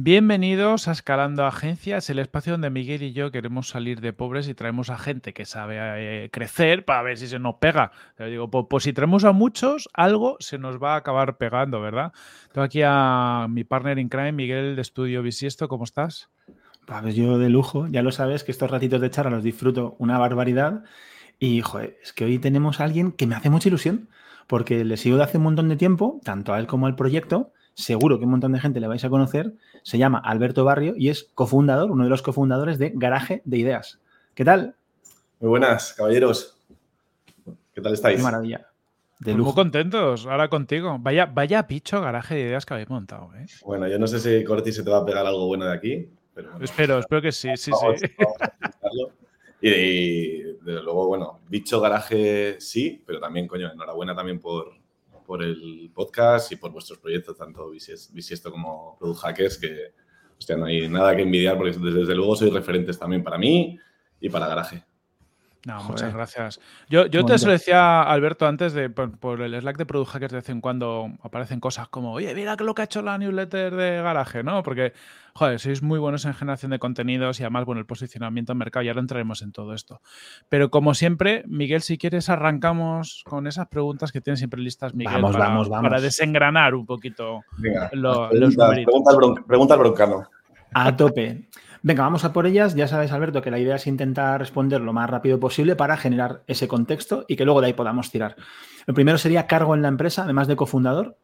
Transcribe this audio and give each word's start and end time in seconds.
Bienvenidos 0.00 0.86
a 0.86 0.92
Escalando 0.92 1.44
Agencias, 1.44 2.08
el 2.08 2.20
espacio 2.20 2.52
donde 2.52 2.70
Miguel 2.70 3.02
y 3.02 3.12
yo 3.12 3.32
queremos 3.32 3.68
salir 3.68 4.00
de 4.00 4.12
pobres 4.12 4.46
y 4.46 4.54
traemos 4.54 4.90
a 4.90 4.96
gente 4.96 5.34
que 5.34 5.44
sabe 5.44 5.76
eh, 5.80 6.30
crecer 6.30 6.84
para 6.84 7.02
ver 7.02 7.18
si 7.18 7.26
se 7.26 7.40
nos 7.40 7.56
pega. 7.56 7.90
digo, 8.16 8.48
pues, 8.48 8.66
pues, 8.70 8.84
si 8.84 8.92
traemos 8.92 9.24
a 9.24 9.32
muchos, 9.32 9.88
algo 9.92 10.36
se 10.38 10.56
nos 10.56 10.80
va 10.80 10.94
a 10.94 10.98
acabar 10.98 11.36
pegando, 11.36 11.80
¿verdad? 11.80 12.12
Tengo 12.52 12.64
aquí 12.64 12.80
a 12.84 13.48
mi 13.50 13.64
partner 13.64 13.98
in 13.98 14.08
crime, 14.08 14.30
Miguel 14.30 14.76
de 14.76 14.82
Estudio 14.82 15.20
Bisiesto, 15.20 15.66
¿cómo 15.66 15.82
estás? 15.82 16.30
Pues 16.86 17.16
yo 17.16 17.36
de 17.36 17.48
lujo, 17.48 17.88
ya 17.88 18.02
lo 18.02 18.12
sabes 18.12 18.44
que 18.44 18.52
estos 18.52 18.70
ratitos 18.70 19.00
de 19.00 19.10
charla 19.10 19.32
los 19.32 19.42
disfruto 19.42 19.96
una 19.98 20.16
barbaridad. 20.16 20.84
Y, 21.40 21.60
joder, 21.62 21.98
es 22.04 22.12
que 22.12 22.24
hoy 22.24 22.38
tenemos 22.38 22.78
a 22.78 22.84
alguien 22.84 23.10
que 23.10 23.26
me 23.26 23.34
hace 23.34 23.50
mucha 23.50 23.68
ilusión, 23.68 24.08
porque 24.46 24.84
le 24.84 24.96
sigo 24.96 25.16
de 25.16 25.24
hace 25.24 25.38
un 25.38 25.42
montón 25.42 25.68
de 25.68 25.76
tiempo, 25.76 26.20
tanto 26.22 26.54
a 26.54 26.60
él 26.60 26.68
como 26.68 26.86
al 26.86 26.94
proyecto, 26.94 27.52
seguro 27.78 28.18
que 28.18 28.24
un 28.24 28.32
montón 28.32 28.52
de 28.52 28.60
gente 28.60 28.80
le 28.80 28.88
vais 28.88 29.04
a 29.04 29.08
conocer, 29.08 29.52
se 29.82 29.98
llama 29.98 30.18
Alberto 30.18 30.64
Barrio 30.64 30.94
y 30.96 31.10
es 31.10 31.30
cofundador, 31.34 31.90
uno 31.92 32.04
de 32.04 32.10
los 32.10 32.22
cofundadores 32.22 32.78
de 32.78 32.92
Garaje 32.94 33.40
de 33.44 33.56
Ideas. 33.56 34.00
¿Qué 34.34 34.44
tal? 34.44 34.74
Muy 35.38 35.50
buenas, 35.50 35.94
caballeros. 35.94 36.58
¿Qué 37.72 37.80
tal 37.80 37.94
estáis? 37.94 38.16
Qué 38.16 38.22
maravilla. 38.22 38.66
De 39.20 39.34
Muy 39.34 39.52
contentos 39.52 40.26
ahora 40.26 40.48
contigo. 40.48 40.96
Vaya, 41.00 41.26
vaya 41.26 41.66
picho 41.66 42.00
garaje 42.00 42.34
de 42.34 42.40
ideas 42.42 42.66
que 42.66 42.74
habéis 42.74 42.90
montado. 42.90 43.30
¿eh? 43.36 43.46
Bueno, 43.64 43.88
yo 43.88 43.98
no 43.98 44.06
sé 44.08 44.18
si 44.18 44.44
Corti 44.44 44.72
se 44.72 44.82
te 44.82 44.90
va 44.90 44.98
a 44.98 45.06
pegar 45.06 45.26
algo 45.26 45.46
bueno 45.46 45.64
de 45.64 45.72
aquí. 45.72 46.08
espero, 46.60 46.98
espero 46.98 47.22
que 47.22 47.32
sí, 47.32 47.50
sí, 47.56 47.70
sí. 47.96 48.06
y, 49.60 49.70
y, 49.70 50.42
desde 50.62 50.82
luego, 50.82 51.06
bueno, 51.06 51.40
bicho 51.48 51.80
garaje 51.80 52.60
sí, 52.60 53.02
pero 53.06 53.20
también, 53.20 53.46
coño, 53.46 53.72
enhorabuena 53.72 54.14
también 54.14 54.40
por, 54.40 54.77
por 55.28 55.42
el 55.42 55.90
podcast 55.94 56.50
y 56.52 56.56
por 56.56 56.72
vuestros 56.72 56.98
proyectos, 57.00 57.36
tanto 57.36 57.68
Bisiesto 57.68 58.50
como 58.50 58.96
Product 58.98 59.20
Hackers, 59.20 59.58
que 59.58 59.92
hostia, 60.38 60.56
no 60.56 60.64
hay 60.64 60.88
nada 60.88 61.14
que 61.14 61.20
envidiar 61.20 61.58
porque 61.58 61.72
desde, 61.72 62.14
luego 62.14 62.34
sois 62.34 62.50
referentes 62.50 62.98
también 62.98 63.22
para 63.22 63.36
mí 63.36 63.78
y 64.18 64.30
para 64.30 64.48
Garaje. 64.48 64.87
No, 65.66 65.82
muchas 65.84 66.14
gracias. 66.14 66.60
Yo, 66.88 67.06
yo 67.06 67.24
te 67.24 67.36
lo 67.44 67.50
decía, 67.50 68.02
Alberto, 68.02 68.46
antes 68.46 68.72
de 68.72 68.90
por, 68.90 69.40
el 69.42 69.60
Slack 69.60 69.76
de 69.76 69.86
Product 69.86 70.12
Hackers, 70.12 70.32
de 70.32 70.38
vez 70.38 70.48
en 70.50 70.60
cuando 70.60 71.10
aparecen 71.22 71.58
cosas 71.58 71.88
como, 71.88 72.12
oye, 72.12 72.32
mira 72.34 72.56
lo 72.56 72.74
que 72.74 72.82
ha 72.82 72.84
hecho 72.84 73.02
la 73.02 73.18
newsletter 73.18 73.74
de 73.74 74.00
Garaje, 74.00 74.44
¿no? 74.44 74.62
Porque, 74.62 74.92
joder, 75.34 75.58
sois 75.58 75.82
muy 75.82 75.98
buenos 75.98 76.24
en 76.24 76.34
generación 76.34 76.70
de 76.70 76.78
contenidos 76.78 77.40
y 77.40 77.42
además, 77.42 77.64
bueno, 77.64 77.80
el 77.80 77.86
posicionamiento 77.86 78.52
en 78.52 78.58
mercado, 78.58 78.84
ya 78.84 78.94
lo 78.94 79.00
entraremos 79.00 79.42
en 79.42 79.52
todo 79.52 79.74
esto. 79.74 80.00
Pero 80.48 80.70
como 80.70 80.94
siempre, 80.94 81.42
Miguel, 81.48 81.82
si 81.82 81.98
quieres, 81.98 82.28
arrancamos 82.28 83.24
con 83.26 83.46
esas 83.48 83.66
preguntas 83.66 84.12
que 84.12 84.20
tienes 84.20 84.38
siempre 84.38 84.60
listas, 84.60 84.94
Miguel, 84.94 85.14
vamos, 85.14 85.32
para, 85.32 85.48
vamos, 85.48 85.68
vamos. 85.68 85.88
para 85.90 86.00
desengranar 86.00 86.74
un 86.74 86.86
poquito 86.86 87.40
los 87.92 88.28
pregunta, 88.30 89.42
pregunta 89.46 89.74
al 89.74 89.80
broncano. 89.80 90.28
A 90.72 90.96
tope. 90.96 91.48
Venga, 91.82 92.02
vamos 92.02 92.24
a 92.24 92.32
por 92.32 92.46
ellas. 92.46 92.74
Ya 92.74 92.88
sabes, 92.88 93.12
Alberto, 93.12 93.42
que 93.42 93.50
la 93.50 93.58
idea 93.58 93.76
es 93.76 93.86
intentar 93.86 94.40
responder 94.40 94.80
lo 94.80 94.92
más 94.92 95.08
rápido 95.08 95.38
posible 95.38 95.76
para 95.76 95.96
generar 95.96 96.42
ese 96.46 96.66
contexto 96.66 97.24
y 97.28 97.36
que 97.36 97.44
luego 97.44 97.60
de 97.60 97.68
ahí 97.68 97.72
podamos 97.72 98.10
tirar. 98.10 98.36
El 98.86 98.94
primero 98.94 99.18
sería 99.18 99.46
cargo 99.46 99.74
en 99.74 99.82
la 99.82 99.88
empresa, 99.88 100.24
además 100.24 100.48
de 100.48 100.56
cofundador. 100.56 101.16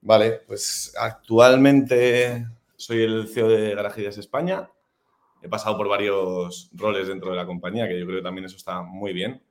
Vale, 0.00 0.42
pues 0.46 0.94
actualmente 0.98 2.46
soy 2.76 3.02
el 3.02 3.28
CEO 3.28 3.48
de 3.48 3.74
Garajidas 3.74 4.18
España. 4.18 4.68
He 5.40 5.48
pasado 5.48 5.76
por 5.76 5.88
varios 5.88 6.70
roles 6.72 7.08
dentro 7.08 7.30
de 7.30 7.36
la 7.36 7.46
compañía, 7.46 7.86
que 7.86 7.98
yo 7.98 8.06
creo 8.06 8.18
que 8.18 8.24
también 8.24 8.46
eso 8.46 8.56
está 8.56 8.82
muy 8.82 9.12
bien. 9.12 9.42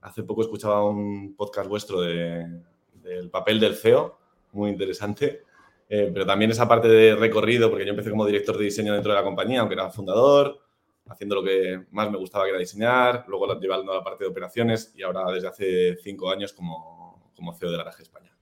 Hace 0.00 0.22
poco 0.22 0.42
escuchaba 0.42 0.84
un 0.84 1.34
podcast 1.36 1.68
vuestro 1.68 2.00
del 2.00 3.30
papel 3.30 3.60
del 3.60 3.76
CEO, 3.76 4.18
muy 4.52 4.70
interesante. 4.70 5.44
Eh, 5.92 6.08
pero 6.14 6.24
también 6.24 6.52
esa 6.52 6.68
parte 6.68 6.86
de 6.86 7.16
recorrido, 7.16 7.68
porque 7.68 7.84
yo 7.84 7.90
empecé 7.90 8.10
como 8.10 8.24
director 8.24 8.56
de 8.56 8.66
diseño 8.66 8.92
dentro 8.92 9.10
de 9.10 9.18
la 9.18 9.24
compañía, 9.24 9.58
aunque 9.58 9.74
era 9.74 9.90
fundador, 9.90 10.60
haciendo 11.08 11.34
lo 11.34 11.42
que 11.42 11.84
más 11.90 12.08
me 12.08 12.16
gustaba 12.16 12.44
que 12.44 12.50
era 12.50 12.60
diseñar, 12.60 13.24
luego 13.26 13.58
llevando 13.58 13.90
a 13.90 13.96
la 13.96 14.04
parte 14.04 14.22
de 14.22 14.30
operaciones 14.30 14.92
y 14.94 15.02
ahora 15.02 15.24
desde 15.32 15.48
hace 15.48 15.96
cinco 15.96 16.30
años 16.30 16.52
como, 16.52 17.32
como 17.34 17.52
CEO 17.54 17.72
de 17.72 17.76
Garaje 17.78 18.04
España. 18.04 18.32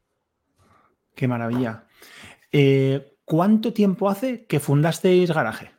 Qué 1.14 1.26
maravilla. 1.26 1.86
Eh, 2.52 3.16
¿Cuánto 3.24 3.72
tiempo 3.72 4.10
hace 4.10 4.44
que 4.44 4.60
fundasteis 4.60 5.30
Garaje? 5.30 5.70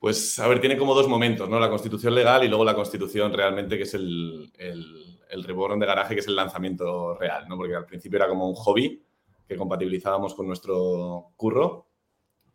Pues, 0.00 0.40
a 0.40 0.48
ver, 0.48 0.60
tiene 0.60 0.76
como 0.76 0.92
dos 0.92 1.06
momentos, 1.06 1.48
¿no? 1.48 1.60
La 1.60 1.70
constitución 1.70 2.16
legal 2.16 2.42
y 2.42 2.48
luego 2.48 2.64
la 2.64 2.74
constitución 2.74 3.32
realmente, 3.32 3.76
que 3.76 3.84
es 3.84 3.94
el, 3.94 4.50
el, 4.58 5.20
el 5.30 5.44
reborn 5.44 5.78
de 5.78 5.86
garaje, 5.86 6.14
que 6.14 6.20
es 6.20 6.26
el 6.26 6.34
lanzamiento 6.34 7.14
real, 7.14 7.46
¿no? 7.46 7.56
Porque 7.56 7.76
al 7.76 7.86
principio 7.86 8.16
era 8.16 8.26
como 8.26 8.48
un 8.48 8.56
hobby 8.56 9.04
que 9.50 9.56
compatibilizábamos 9.56 10.32
con 10.34 10.46
nuestro 10.46 11.32
curro. 11.36 11.88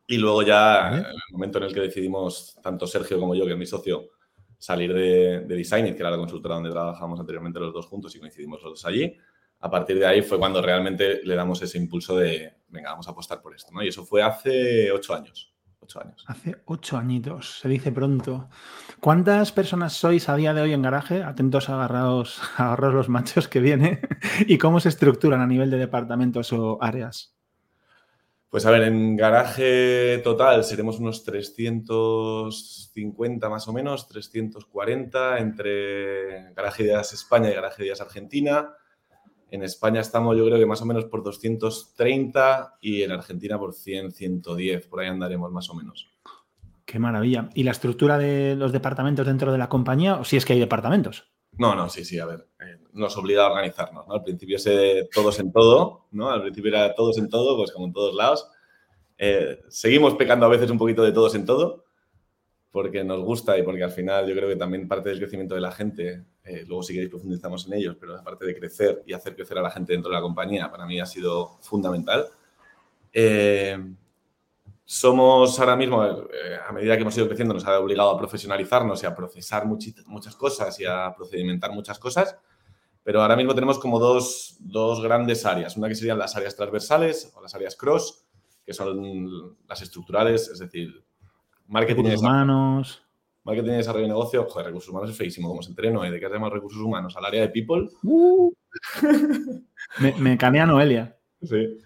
Y 0.08 0.18
luego 0.18 0.44
ya, 0.44 0.88
en 0.94 1.06
el 1.06 1.16
momento 1.34 1.58
en 1.58 1.66
el 1.66 1.74
que 1.74 1.82
decidimos, 1.82 2.58
tanto 2.64 2.88
Sergio 2.88 3.20
como 3.20 3.36
yo, 3.36 3.46
que 3.46 3.52
es 3.52 3.58
mi 3.58 3.66
socio, 3.66 4.12
salir 4.58 4.94
de, 4.94 5.42
de 5.42 5.56
Designit, 5.58 5.96
que 5.96 6.02
era 6.02 6.10
la 6.10 6.18
consultora 6.18 6.56
donde 6.56 6.72
trabajábamos 6.72 7.20
anteriormente 7.20 7.60
los 7.60 7.74
dos 7.74 7.88
juntos 7.88 8.16
y 8.16 8.20
coincidimos 8.20 8.64
los 8.64 8.72
dos 8.72 8.86
allí, 8.86 9.14
a 9.60 9.70
partir 9.70 10.00
de 10.00 10.06
ahí 10.06 10.22
fue 10.22 10.40
cuando 10.40 10.62
realmente 10.62 11.20
le 11.26 11.36
damos 11.36 11.62
ese 11.62 11.78
impulso 11.78 12.16
de, 12.16 12.54
venga, 12.70 12.92
vamos 12.92 13.10
a 13.10 13.12
apostar 13.12 13.42
por 13.42 13.54
esto. 13.54 13.74
¿no? 13.74 13.84
Y 13.84 13.90
eso 13.90 14.06
fue 14.06 14.24
hace 14.24 14.90
ocho 14.94 15.14
años 15.14 15.54
años. 15.96 16.26
Hace 16.28 16.58
ocho 16.66 16.98
añitos, 16.98 17.60
se 17.60 17.70
dice 17.70 17.92
pronto. 17.92 18.50
¿Cuántas 19.00 19.52
personas 19.52 19.94
sois 19.94 20.28
a 20.30 20.36
día 20.36 20.54
de 20.54 20.62
hoy 20.62 20.74
en 20.74 20.82
garaje? 20.82 21.22
Atentos, 21.24 21.70
agarrados, 21.70 22.42
agarrados 22.58 22.96
los 22.96 23.10
machos 23.10 23.48
que 23.48 23.60
viene. 23.60 24.02
¿Y 24.48 24.58
cómo 24.58 24.80
se 24.80 24.90
estructuran 24.90 25.42
a 25.42 25.48
nivel 25.48 25.70
de 25.70 25.78
departamentos 25.78 26.52
o 26.54 26.80
áreas? 26.82 27.36
Pues 28.50 28.66
a 28.66 28.72
ver, 28.72 28.82
en 28.84 29.18
garaje 29.18 30.22
total 30.24 30.64
seremos 30.64 31.00
unos 31.00 31.26
350 31.26 33.50
más 33.50 33.68
o 33.68 33.74
menos, 33.74 34.08
340 34.08 35.40
entre 35.40 36.54
Garaje 36.54 36.84
Ideas 36.84 37.12
España 37.12 37.50
y 37.50 37.54
Garaje 37.54 37.84
Ideas 37.84 38.00
Argentina. 38.00 38.74
En 39.52 39.64
España 39.64 40.02
estamos, 40.02 40.36
yo 40.36 40.46
creo 40.46 40.58
que 40.58 40.66
más 40.66 40.82
o 40.82 40.86
menos 40.86 41.06
por 41.06 41.24
230 41.24 42.78
y 42.82 43.04
en 43.04 43.12
Argentina 43.12 43.58
por 43.58 43.74
100, 43.74 44.12
110. 44.12 44.88
Por 44.88 45.00
ahí 45.00 45.08
andaremos 45.08 45.52
más 45.52 45.70
o 45.70 45.76
menos. 45.76 46.10
Qué 46.86 47.00
maravilla. 47.00 47.50
¿Y 47.54 47.64
la 47.64 47.72
estructura 47.72 48.18
de 48.18 48.56
los 48.56 48.72
departamentos 48.72 49.26
dentro 49.26 49.52
de 49.52 49.58
la 49.58 49.70
compañía? 49.70 50.16
¿O 50.18 50.24
si 50.24 50.38
es 50.38 50.46
que 50.46 50.54
hay 50.54 50.60
departamentos? 50.60 51.32
No, 51.58 51.74
no, 51.74 51.90
sí, 51.90 52.04
sí, 52.04 52.20
a 52.20 52.26
ver. 52.26 52.48
Eh, 52.60 52.80
nos 52.94 53.16
obliga 53.18 53.44
a 53.44 53.52
organizarnos. 53.52 54.06
Al 54.10 54.24
principio 54.24 54.58
es 54.58 55.10
todos 55.14 55.40
en 55.40 55.52
todo, 55.52 56.08
¿no? 56.12 56.30
Al 56.30 56.42
principio 56.42 56.70
era 56.70 56.94
todos 56.94 57.18
en 57.18 57.30
todo, 57.30 57.56
pues 57.58 57.72
como 57.72 57.88
en 57.88 57.94
todos 57.94 58.14
lados. 58.14 58.50
Eh, 59.18 59.62
seguimos 59.70 60.16
pecando 60.16 60.46
a 60.46 60.50
veces 60.50 60.70
un 60.70 60.78
poquito 60.78 61.04
de 61.04 61.14
todos 61.14 61.36
en 61.36 61.46
todo, 61.46 61.85
porque 62.76 63.06
nos 63.06 63.22
gusta 63.22 63.58
y 63.58 63.64
porque 63.64 63.86
al 63.86 63.92
final 63.92 64.28
yo 64.28 64.36
creo 64.36 64.50
que 64.50 64.58
también 64.58 64.86
parte 64.86 65.08
del 65.08 65.20
crecimiento 65.20 65.56
de 65.56 65.62
la 65.62 65.72
gente, 65.72 66.26
eh, 66.44 66.66
luego 66.68 66.84
si 66.84 66.92
queréis 66.92 67.10
profundizamos 67.10 67.66
en 67.68 67.74
ellos, 67.76 67.96
pero 67.98 68.14
la 68.14 68.22
parte 68.22 68.46
de 68.46 68.54
crecer 68.54 69.02
y 69.08 69.14
hacer 69.14 69.34
crecer 69.34 69.58
a 69.60 69.62
la 69.62 69.72
gente 69.72 69.94
dentro 69.94 70.12
de 70.12 70.18
la 70.18 70.22
compañía 70.22 70.70
para 70.70 70.86
mí 70.86 71.00
ha 71.00 71.06
sido 71.06 71.58
fundamental. 71.62 72.26
Eh, 73.14 73.78
somos 74.84 75.58
ahora 75.58 75.78
mismo, 75.78 76.04
eh, 76.04 76.20
a 76.68 76.74
medida 76.74 76.98
que 76.98 77.04
hemos 77.04 77.16
ido 77.16 77.28
creciendo, 77.28 77.54
nos 77.54 77.66
ha 77.66 77.80
obligado 77.80 78.10
a 78.10 78.18
profesionalizarnos 78.18 79.02
y 79.04 79.06
a 79.06 79.16
procesar 79.16 79.66
muchas 79.66 80.36
cosas 80.36 80.78
y 80.82 80.86
a 80.86 81.14
procedimentar 81.16 81.72
muchas 81.72 81.98
cosas, 81.98 82.38
pero 83.04 83.22
ahora 83.22 83.38
mismo 83.38 83.56
tenemos 83.56 83.80
como 83.80 84.00
dos, 84.00 84.58
dos 84.60 85.02
grandes 85.02 85.46
áreas. 85.46 85.78
Una 85.78 85.88
que 85.88 85.96
serían 85.96 86.20
las 86.20 86.36
áreas 86.36 86.58
transversales 86.58 87.32
o 87.36 87.42
las 87.42 87.56
áreas 87.56 87.78
cross, 87.78 88.26
que 88.66 88.74
son 88.74 89.56
las 89.66 89.82
estructurales, 89.82 90.50
es 90.50 90.60
decir, 90.60 91.05
Marketing 91.68 92.04
recursos 92.04 92.22
humanos. 92.22 93.02
Marketing 93.44 93.72
y 93.72 93.76
desarrollo 93.76 94.04
de 94.04 94.10
negocio. 94.10 94.46
Joder, 94.50 94.68
recursos 94.68 94.90
humanos 94.90 95.10
es 95.12 95.18
feísimo 95.18 95.48
como 95.48 95.62
se 95.62 95.70
entreno, 95.70 96.04
¿eh? 96.04 96.12
¿De 96.12 96.20
qué 96.20 96.26
hacemos 96.26 96.52
recursos 96.52 96.82
humanos? 96.82 97.16
Al 97.16 97.26
área 97.26 97.42
de 97.42 97.50
people. 97.50 97.90
Uh. 98.04 98.52
me, 100.00 100.14
me 100.20 100.38
canea 100.38 100.66
Noelia. 100.66 101.18
Sí. 101.42 101.78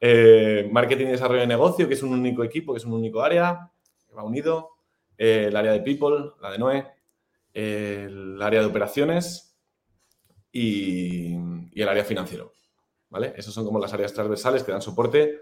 Eh, 0.00 0.68
marketing 0.72 1.06
y 1.06 1.10
desarrollo 1.10 1.40
de 1.40 1.46
negocio, 1.46 1.86
que 1.88 1.94
es 1.94 2.02
un 2.02 2.12
único 2.12 2.42
equipo, 2.44 2.72
que 2.72 2.78
es 2.78 2.84
un 2.84 2.92
único 2.92 3.22
área, 3.22 3.70
que 4.08 4.14
va 4.14 4.22
unido. 4.22 4.70
Eh, 5.18 5.46
el 5.48 5.56
área 5.56 5.72
de 5.72 5.80
people, 5.80 6.30
la 6.40 6.50
de 6.50 6.58
Noé. 6.58 6.86
el 7.52 8.40
área 8.40 8.60
de 8.60 8.66
operaciones 8.66 9.58
y, 10.52 11.34
y 11.72 11.82
el 11.82 11.88
área 11.88 12.04
financiero. 12.04 12.52
¿Vale? 13.08 13.34
Esas 13.36 13.52
son 13.52 13.64
como 13.64 13.80
las 13.80 13.92
áreas 13.92 14.14
transversales 14.14 14.62
que 14.62 14.70
dan 14.72 14.82
soporte 14.82 15.40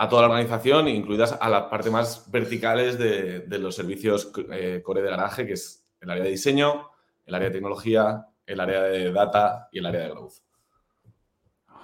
a 0.00 0.08
toda 0.08 0.22
la 0.22 0.28
organización, 0.28 0.88
incluidas 0.88 1.36
a 1.38 1.50
las 1.50 1.64
partes 1.64 1.92
más 1.92 2.30
verticales 2.30 2.98
de, 2.98 3.44
los 3.58 3.74
servicios 3.74 4.32
eh, 4.50 4.80
core 4.82 5.02
de 5.02 5.10
garaje, 5.10 5.46
que 5.46 5.52
es 5.52 5.86
el 6.00 6.08
área 6.08 6.24
de 6.24 6.30
diseño, 6.30 6.88
el 7.26 7.34
área 7.34 7.48
de 7.48 7.52
tecnología, 7.52 8.26
el 8.46 8.60
área 8.60 8.80
de 8.84 9.12
data 9.12 9.68
y 9.70 9.78
el 9.78 9.84
área 9.84 10.00
de 10.00 10.08
growth. 10.08 10.32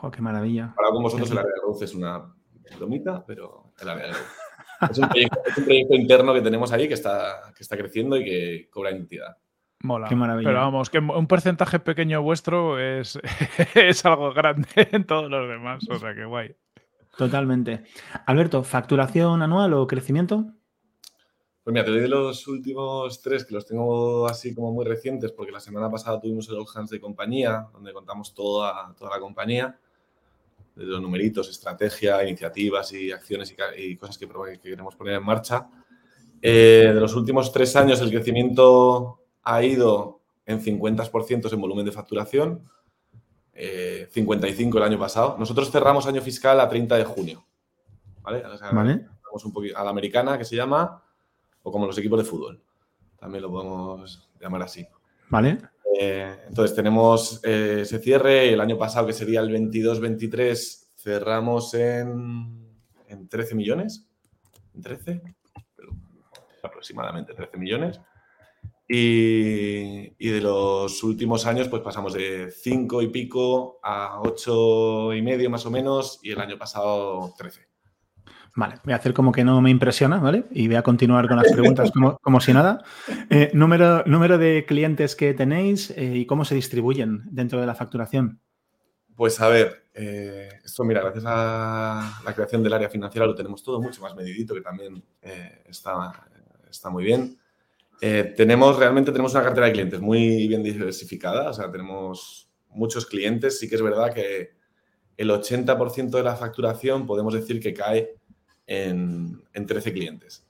¡Oh, 0.00 0.10
qué 0.10 0.22
maravilla! 0.22 0.72
Para 0.74 0.88
con 0.88 1.02
vosotros 1.02 1.30
el 1.30 1.36
área 1.36 1.52
de 1.52 1.60
growth 1.60 1.82
es 1.82 1.94
una 1.94 2.34
bromita, 2.78 3.22
pero 3.26 3.74
el 3.78 3.88
área 3.90 4.06
de 4.06 4.12
growth. 4.12 4.90
Es 4.90 4.98
un, 4.98 5.08
proyecto, 5.64 5.94
interno 5.94 6.32
que 6.32 6.40
tenemos 6.40 6.72
ahí 6.72 6.88
que 6.88 6.94
está, 6.94 7.52
que 7.54 7.62
está 7.62 7.76
creciendo 7.76 8.16
y 8.16 8.24
que 8.24 8.70
cobra 8.70 8.92
identidad. 8.92 9.36
Mola. 9.82 10.08
Qué 10.08 10.16
maravilla. 10.16 10.48
Pero 10.48 10.60
vamos, 10.60 10.88
que 10.88 11.00
un 11.00 11.26
porcentaje 11.26 11.80
pequeño 11.80 12.22
vuestro 12.22 12.78
es, 12.78 13.18
es 13.74 14.06
algo 14.06 14.32
grande 14.32 14.68
en 14.74 15.04
todos 15.04 15.30
los 15.30 15.46
demás. 15.50 15.86
O 15.90 15.98
sea, 15.98 16.14
que 16.14 16.24
guay. 16.24 16.56
Totalmente. 17.16 17.84
Alberto, 18.26 18.62
¿facturación 18.62 19.42
anual 19.42 19.72
o 19.74 19.86
crecimiento? 19.86 20.52
Pues 21.64 21.72
mira, 21.72 21.84
te 21.84 21.90
doy 21.90 22.00
de 22.00 22.08
los 22.08 22.46
últimos 22.46 23.20
tres, 23.20 23.44
que 23.44 23.54
los 23.54 23.66
tengo 23.66 24.28
así 24.28 24.54
como 24.54 24.70
muy 24.70 24.84
recientes, 24.84 25.32
porque 25.32 25.50
la 25.50 25.58
semana 25.58 25.90
pasada 25.90 26.20
tuvimos 26.20 26.48
el 26.48 26.56
All 26.56 26.66
Hands 26.72 26.90
de 26.90 27.00
compañía, 27.00 27.66
donde 27.72 27.92
contamos 27.92 28.34
toda, 28.34 28.94
toda 28.96 29.10
la 29.10 29.18
compañía, 29.18 29.76
desde 30.76 30.90
los 30.90 31.00
numeritos, 31.00 31.48
estrategia, 31.48 32.22
iniciativas 32.22 32.92
y 32.92 33.10
acciones 33.10 33.52
y, 33.78 33.96
cosas 33.96 34.16
que, 34.18 34.28
queremos 34.62 34.94
poner 34.94 35.14
en 35.14 35.24
marcha. 35.24 35.68
Eh, 36.40 36.92
de 36.94 37.00
los 37.00 37.16
últimos 37.16 37.50
tres 37.50 37.74
años, 37.74 38.00
el 38.00 38.10
crecimiento 38.10 39.22
ha 39.42 39.62
ido 39.64 40.20
en 40.44 40.62
50% 40.62 41.52
en 41.52 41.60
volumen 41.60 41.84
de 41.84 41.92
facturación, 41.92 42.62
55 44.10 44.78
eh, 44.78 44.80
el 44.80 44.86
año 44.86 44.98
pasado. 44.98 45.36
Nosotros 45.38 45.70
cerramos 45.70 46.06
año 46.06 46.20
fiscal 46.20 46.60
a 46.60 46.68
30 46.68 46.96
de 46.96 47.04
junio. 47.04 47.44
¿Vale? 48.22 48.42
¿Vale? 48.72 49.06
un 49.44 49.52
poquito 49.52 49.76
a 49.76 49.84
la 49.84 49.90
americana, 49.90 50.38
que 50.38 50.46
se 50.46 50.56
llama, 50.56 51.02
o 51.62 51.70
como 51.70 51.86
los 51.86 51.98
equipos 51.98 52.18
de 52.18 52.24
fútbol. 52.24 52.62
También 53.18 53.42
lo 53.42 53.50
podemos 53.50 54.30
llamar 54.40 54.62
así. 54.62 54.86
Vale. 55.28 55.58
Eh, 56.00 56.36
entonces 56.48 56.74
tenemos 56.74 57.40
eh, 57.44 57.80
ese 57.82 57.98
cierre. 57.98 58.50
El 58.50 58.60
año 58.62 58.78
pasado, 58.78 59.06
que 59.06 59.12
sería 59.12 59.40
el 59.40 59.50
22-23, 59.50 60.86
cerramos 60.96 61.74
en, 61.74 62.66
en 63.08 63.28
13 63.28 63.54
millones. 63.54 64.08
¿En 64.74 64.80
13? 64.80 65.22
aproximadamente 66.66 67.34
13 67.34 67.56
millones. 67.56 68.00
Y, 68.88 70.12
y, 70.16 70.30
de 70.30 70.40
los 70.40 71.02
últimos 71.02 71.44
años, 71.46 71.68
pues 71.68 71.82
pasamos 71.82 72.14
de 72.14 72.52
5 72.52 73.02
y 73.02 73.08
pico 73.08 73.80
a 73.82 74.20
8 74.20 75.14
y 75.14 75.22
medio 75.22 75.50
más 75.50 75.66
o 75.66 75.70
menos, 75.70 76.20
y 76.22 76.30
el 76.30 76.40
año 76.40 76.56
pasado 76.56 77.34
13. 77.36 77.66
Vale, 78.56 78.76
voy 78.84 78.94
a 78.94 78.96
hacer 78.96 79.12
como 79.12 79.32
que 79.32 79.44
no 79.44 79.60
me 79.60 79.68
impresiona, 79.68 80.18
¿vale? 80.18 80.46
Y 80.50 80.66
voy 80.66 80.76
a 80.76 80.82
continuar 80.82 81.28
con 81.28 81.36
las 81.36 81.52
preguntas 81.52 81.92
como, 82.22 82.40
si 82.40 82.54
nada. 82.54 82.82
Eh, 83.28 83.50
número, 83.52 84.02
número 84.06 84.38
de 84.38 84.64
clientes 84.66 85.14
que 85.14 85.34
tenéis 85.34 85.90
eh, 85.90 86.16
y 86.16 86.24
cómo 86.24 86.46
se 86.46 86.54
distribuyen 86.54 87.24
dentro 87.26 87.60
de 87.60 87.66
la 87.66 87.74
facturación. 87.74 88.40
Pues 89.14 89.42
a 89.42 89.48
ver, 89.48 89.90
eh, 89.92 90.48
esto 90.64 90.84
mira, 90.84 91.02
gracias 91.02 91.24
a 91.26 92.22
la 92.24 92.34
creación 92.34 92.62
del 92.62 92.72
área 92.72 92.88
financiera 92.88 93.26
lo 93.26 93.34
tenemos 93.34 93.62
todo 93.62 93.80
mucho 93.80 94.00
más 94.00 94.16
medidito, 94.16 94.54
que 94.54 94.62
también 94.62 95.04
está, 95.66 96.26
está 96.70 96.88
muy 96.88 97.04
bien. 97.04 97.38
Tenemos, 98.00 98.78
realmente 98.78 99.10
tenemos 99.10 99.32
una 99.34 99.42
cartera 99.42 99.66
de 99.66 99.72
clientes 99.72 100.00
muy 100.00 100.46
bien 100.48 100.62
diversificada, 100.62 101.50
o 101.50 101.52
sea, 101.54 101.70
tenemos 101.70 102.46
muchos 102.76 103.06
clientes. 103.06 103.58
Sí 103.58 103.68
que 103.68 103.74
es 103.74 103.82
verdad 103.82 104.12
que 104.14 104.50
el 105.16 105.30
80% 105.30 106.10
de 106.10 106.22
la 106.22 106.36
facturación 106.36 107.06
podemos 107.06 107.34
decir 107.34 107.60
que 107.60 107.74
cae 107.74 108.14
en, 108.66 109.42
13 109.52 109.92
clientes. 109.92 110.44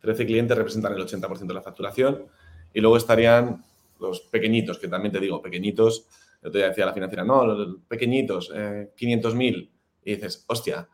13 0.00 0.26
clientes 0.26 0.56
representan 0.56 0.94
el 0.94 1.02
80% 1.06 1.46
de 1.46 1.54
la 1.54 1.62
facturación 1.62 2.26
y 2.72 2.80
luego 2.80 2.96
estarían 2.96 3.64
los 4.00 4.20
pequeñitos, 4.20 4.78
que 4.78 4.88
también 4.88 5.12
te 5.12 5.20
digo, 5.20 5.42
pequeñitos. 5.42 6.06
Yo 6.42 6.50
te 6.50 6.58
decía 6.58 6.86
la 6.86 6.92
financiera, 6.92 7.24
no, 7.24 7.46
los 7.46 7.76
pequeñitos, 7.86 8.50
eh, 8.54 8.90
500.000. 8.96 9.70
Y 10.04 10.14
dices, 10.14 10.44
hostia, 10.48 10.88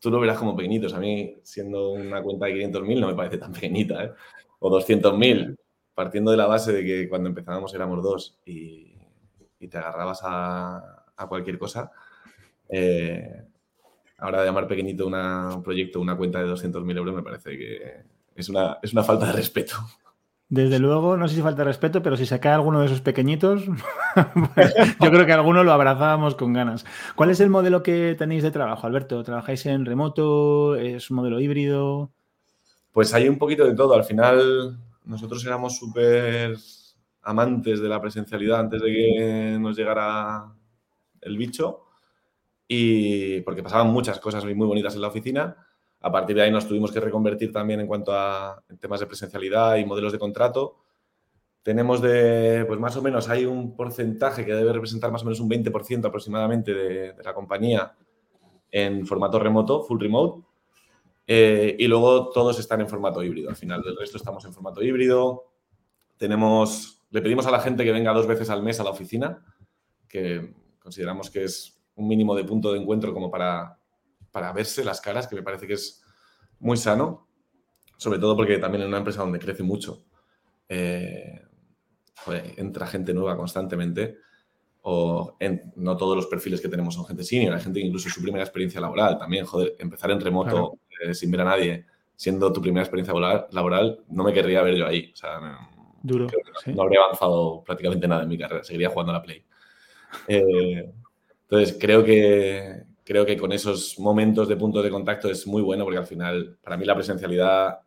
tú 0.00 0.10
lo 0.10 0.20
verás 0.20 0.38
como 0.38 0.54
pequeñitos. 0.54 0.94
A 0.94 1.00
mí, 1.00 1.34
siendo 1.42 1.90
una 1.90 2.22
cuenta 2.22 2.46
de 2.46 2.54
500.000, 2.54 3.00
no 3.00 3.08
me 3.08 3.14
parece 3.14 3.38
tan 3.38 3.52
pequeñita. 3.52 4.04
¿eh? 4.04 4.12
O 4.58 4.70
200.000, 4.70 5.56
partiendo 5.94 6.30
de 6.30 6.36
la 6.36 6.46
base 6.46 6.72
de 6.72 6.84
que 6.84 7.08
cuando 7.08 7.28
empezábamos 7.28 7.74
éramos 7.74 8.02
dos 8.02 8.38
y, 8.44 8.92
te 9.68 9.78
agarrabas 9.78 10.20
a, 10.22 11.06
cualquier 11.26 11.58
cosa. 11.58 11.90
Eh, 12.68 13.42
ahora 14.18 14.40
de 14.40 14.46
llamar 14.46 14.68
pequeñito 14.68 15.06
un 15.06 15.62
proyecto, 15.62 16.00
una 16.00 16.16
cuenta 16.16 16.40
de 16.40 16.50
200.000 16.50 16.96
euros, 16.98 17.14
me 17.14 17.22
parece 17.22 17.56
que 17.56 18.02
es 18.34 18.48
una, 18.50 18.78
es 18.82 18.92
una 18.92 19.02
falta 19.02 19.26
de 19.26 19.32
respeto. 19.32 19.76
Desde 20.48 20.78
luego, 20.78 21.16
no 21.16 21.26
sé 21.26 21.36
si 21.36 21.42
falta 21.42 21.64
respeto, 21.64 22.02
pero 22.02 22.16
si 22.16 22.26
se 22.26 22.38
cae 22.38 22.52
alguno 22.52 22.80
de 22.80 22.86
esos 22.86 23.00
pequeñitos, 23.00 23.64
pues 24.54 24.74
yo 25.00 25.10
creo 25.10 25.26
que 25.26 25.32
alguno 25.32 25.64
lo 25.64 25.72
abrazábamos 25.72 26.34
con 26.34 26.52
ganas. 26.52 26.84
¿Cuál 27.16 27.30
es 27.30 27.40
el 27.40 27.50
modelo 27.50 27.82
que 27.82 28.14
tenéis 28.16 28.42
de 28.42 28.50
trabajo, 28.50 28.86
Alberto? 28.86 29.22
¿Trabajáis 29.24 29.64
en 29.66 29.86
remoto? 29.86 30.76
¿Es 30.76 31.10
un 31.10 31.16
modelo 31.16 31.40
híbrido? 31.40 32.12
Pues 32.94 33.12
hay 33.12 33.28
un 33.28 33.38
poquito 33.38 33.64
de 33.64 33.74
todo. 33.74 33.92
Al 33.94 34.04
final, 34.04 34.78
nosotros 35.04 35.44
éramos 35.44 35.76
súper 35.76 36.56
amantes 37.22 37.80
de 37.80 37.88
la 37.88 38.00
presencialidad 38.00 38.60
antes 38.60 38.80
de 38.80 38.86
que 38.86 39.56
nos 39.58 39.76
llegara 39.76 40.54
el 41.20 41.36
bicho 41.36 41.86
y 42.68 43.40
porque 43.40 43.64
pasaban 43.64 43.88
muchas 43.88 44.20
cosas 44.20 44.44
muy 44.44 44.68
bonitas 44.68 44.94
en 44.94 45.00
la 45.00 45.08
oficina. 45.08 45.56
A 46.02 46.12
partir 46.12 46.36
de 46.36 46.42
ahí 46.42 46.52
nos 46.52 46.68
tuvimos 46.68 46.92
que 46.92 47.00
reconvertir 47.00 47.50
también 47.50 47.80
en 47.80 47.88
cuanto 47.88 48.12
a 48.12 48.62
temas 48.78 49.00
de 49.00 49.06
presencialidad 49.06 49.74
y 49.74 49.84
modelos 49.84 50.12
de 50.12 50.20
contrato. 50.20 50.76
Tenemos 51.64 52.00
de, 52.00 52.64
pues 52.68 52.78
más 52.78 52.94
o 52.96 53.02
menos, 53.02 53.28
hay 53.28 53.44
un 53.44 53.74
porcentaje 53.74 54.46
que 54.46 54.54
debe 54.54 54.72
representar 54.72 55.10
más 55.10 55.22
o 55.22 55.24
menos 55.24 55.40
un 55.40 55.50
20% 55.50 56.06
aproximadamente 56.06 56.72
de, 56.72 57.14
la 57.24 57.34
compañía 57.34 57.92
en 58.70 59.04
formato 59.04 59.40
remoto, 59.40 59.82
full 59.82 60.00
remote. 60.00 60.46
Eh, 61.26 61.76
y 61.78 61.86
luego 61.86 62.30
todos 62.30 62.58
están 62.58 62.80
en 62.80 62.88
formato 62.88 63.22
híbrido. 63.22 63.50
Al 63.50 63.56
final, 63.56 63.82
del 63.82 63.96
resto 63.96 64.16
estamos 64.16 64.44
en 64.44 64.52
formato 64.52 64.82
híbrido. 64.82 65.52
Tenemos, 66.16 67.02
le 67.10 67.22
pedimos 67.22 67.46
a 67.46 67.50
la 67.50 67.60
gente 67.60 67.84
que 67.84 67.92
venga 67.92 68.12
dos 68.12 68.26
veces 68.26 68.50
al 68.50 68.62
mes 68.62 68.80
a 68.80 68.84
la 68.84 68.90
oficina, 68.90 69.44
que 70.08 70.54
consideramos 70.78 71.30
que 71.30 71.44
es 71.44 71.82
un 71.96 72.08
mínimo 72.08 72.34
de 72.34 72.44
punto 72.44 72.72
de 72.72 72.80
encuentro 72.80 73.12
como 73.12 73.30
para, 73.30 73.78
para 74.30 74.52
verse 74.52 74.84
las 74.84 75.00
caras, 75.00 75.26
que 75.26 75.36
me 75.36 75.42
parece 75.42 75.66
que 75.66 75.74
es 75.74 76.02
muy 76.58 76.76
sano, 76.76 77.28
sobre 77.96 78.18
todo 78.18 78.36
porque 78.36 78.58
también 78.58 78.82
en 78.82 78.88
una 78.88 78.98
empresa 78.98 79.22
donde 79.22 79.38
crece 79.38 79.62
mucho, 79.62 80.04
eh, 80.68 81.40
entra 82.56 82.86
gente 82.86 83.12
nueva 83.12 83.36
constantemente 83.36 84.18
o 84.82 85.36
no 85.76 85.96
todos 85.96 86.16
los 86.16 86.26
perfiles 86.26 86.60
que 86.60 86.68
tenemos 86.68 86.94
son 86.94 87.06
gente 87.06 87.24
senior, 87.24 87.54
hay 87.54 87.60
gente 87.60 87.80
que 87.80 87.86
incluso 87.86 88.10
su 88.10 88.20
primera 88.20 88.44
experiencia 88.44 88.80
laboral 88.80 89.18
también, 89.18 89.46
joder, 89.46 89.74
empezar 89.78 90.10
en 90.10 90.20
remoto 90.20 90.78
eh, 91.02 91.14
sin 91.14 91.30
ver 91.30 91.42
a 91.42 91.44
nadie, 91.44 91.86
siendo 92.16 92.52
tu 92.52 92.60
primera 92.60 92.82
experiencia 92.82 93.14
laboral, 93.50 94.00
no 94.08 94.24
me 94.24 94.32
querría 94.32 94.62
ver 94.62 94.76
yo 94.76 94.86
ahí. 94.86 95.10
O 95.12 95.16
sea, 95.16 95.68
Duro, 96.02 96.26
no, 96.66 96.82
habría 96.82 97.00
avanzado 97.00 97.62
prácticamente 97.64 98.06
nada 98.06 98.22
en 98.22 98.28
mi 98.28 98.38
carrera, 98.38 98.62
seguiría 98.62 98.90
jugando 98.90 99.12
a 99.12 99.16
la 99.16 99.22
Play. 99.22 99.42
Eh, 100.28 100.92
entonces, 101.42 101.76
creo 101.80 102.04
que, 102.04 102.84
creo 103.04 103.26
que 103.26 103.36
con 103.36 103.52
esos 103.52 103.98
momentos 103.98 104.48
de 104.48 104.56
punto 104.56 104.82
de 104.82 104.90
contacto 104.90 105.30
es 105.30 105.46
muy 105.46 105.62
bueno 105.62 105.84
porque 105.84 105.98
al 105.98 106.06
final, 106.06 106.58
para 106.62 106.76
mí 106.76 106.84
la 106.84 106.94
presencialidad 106.94 107.80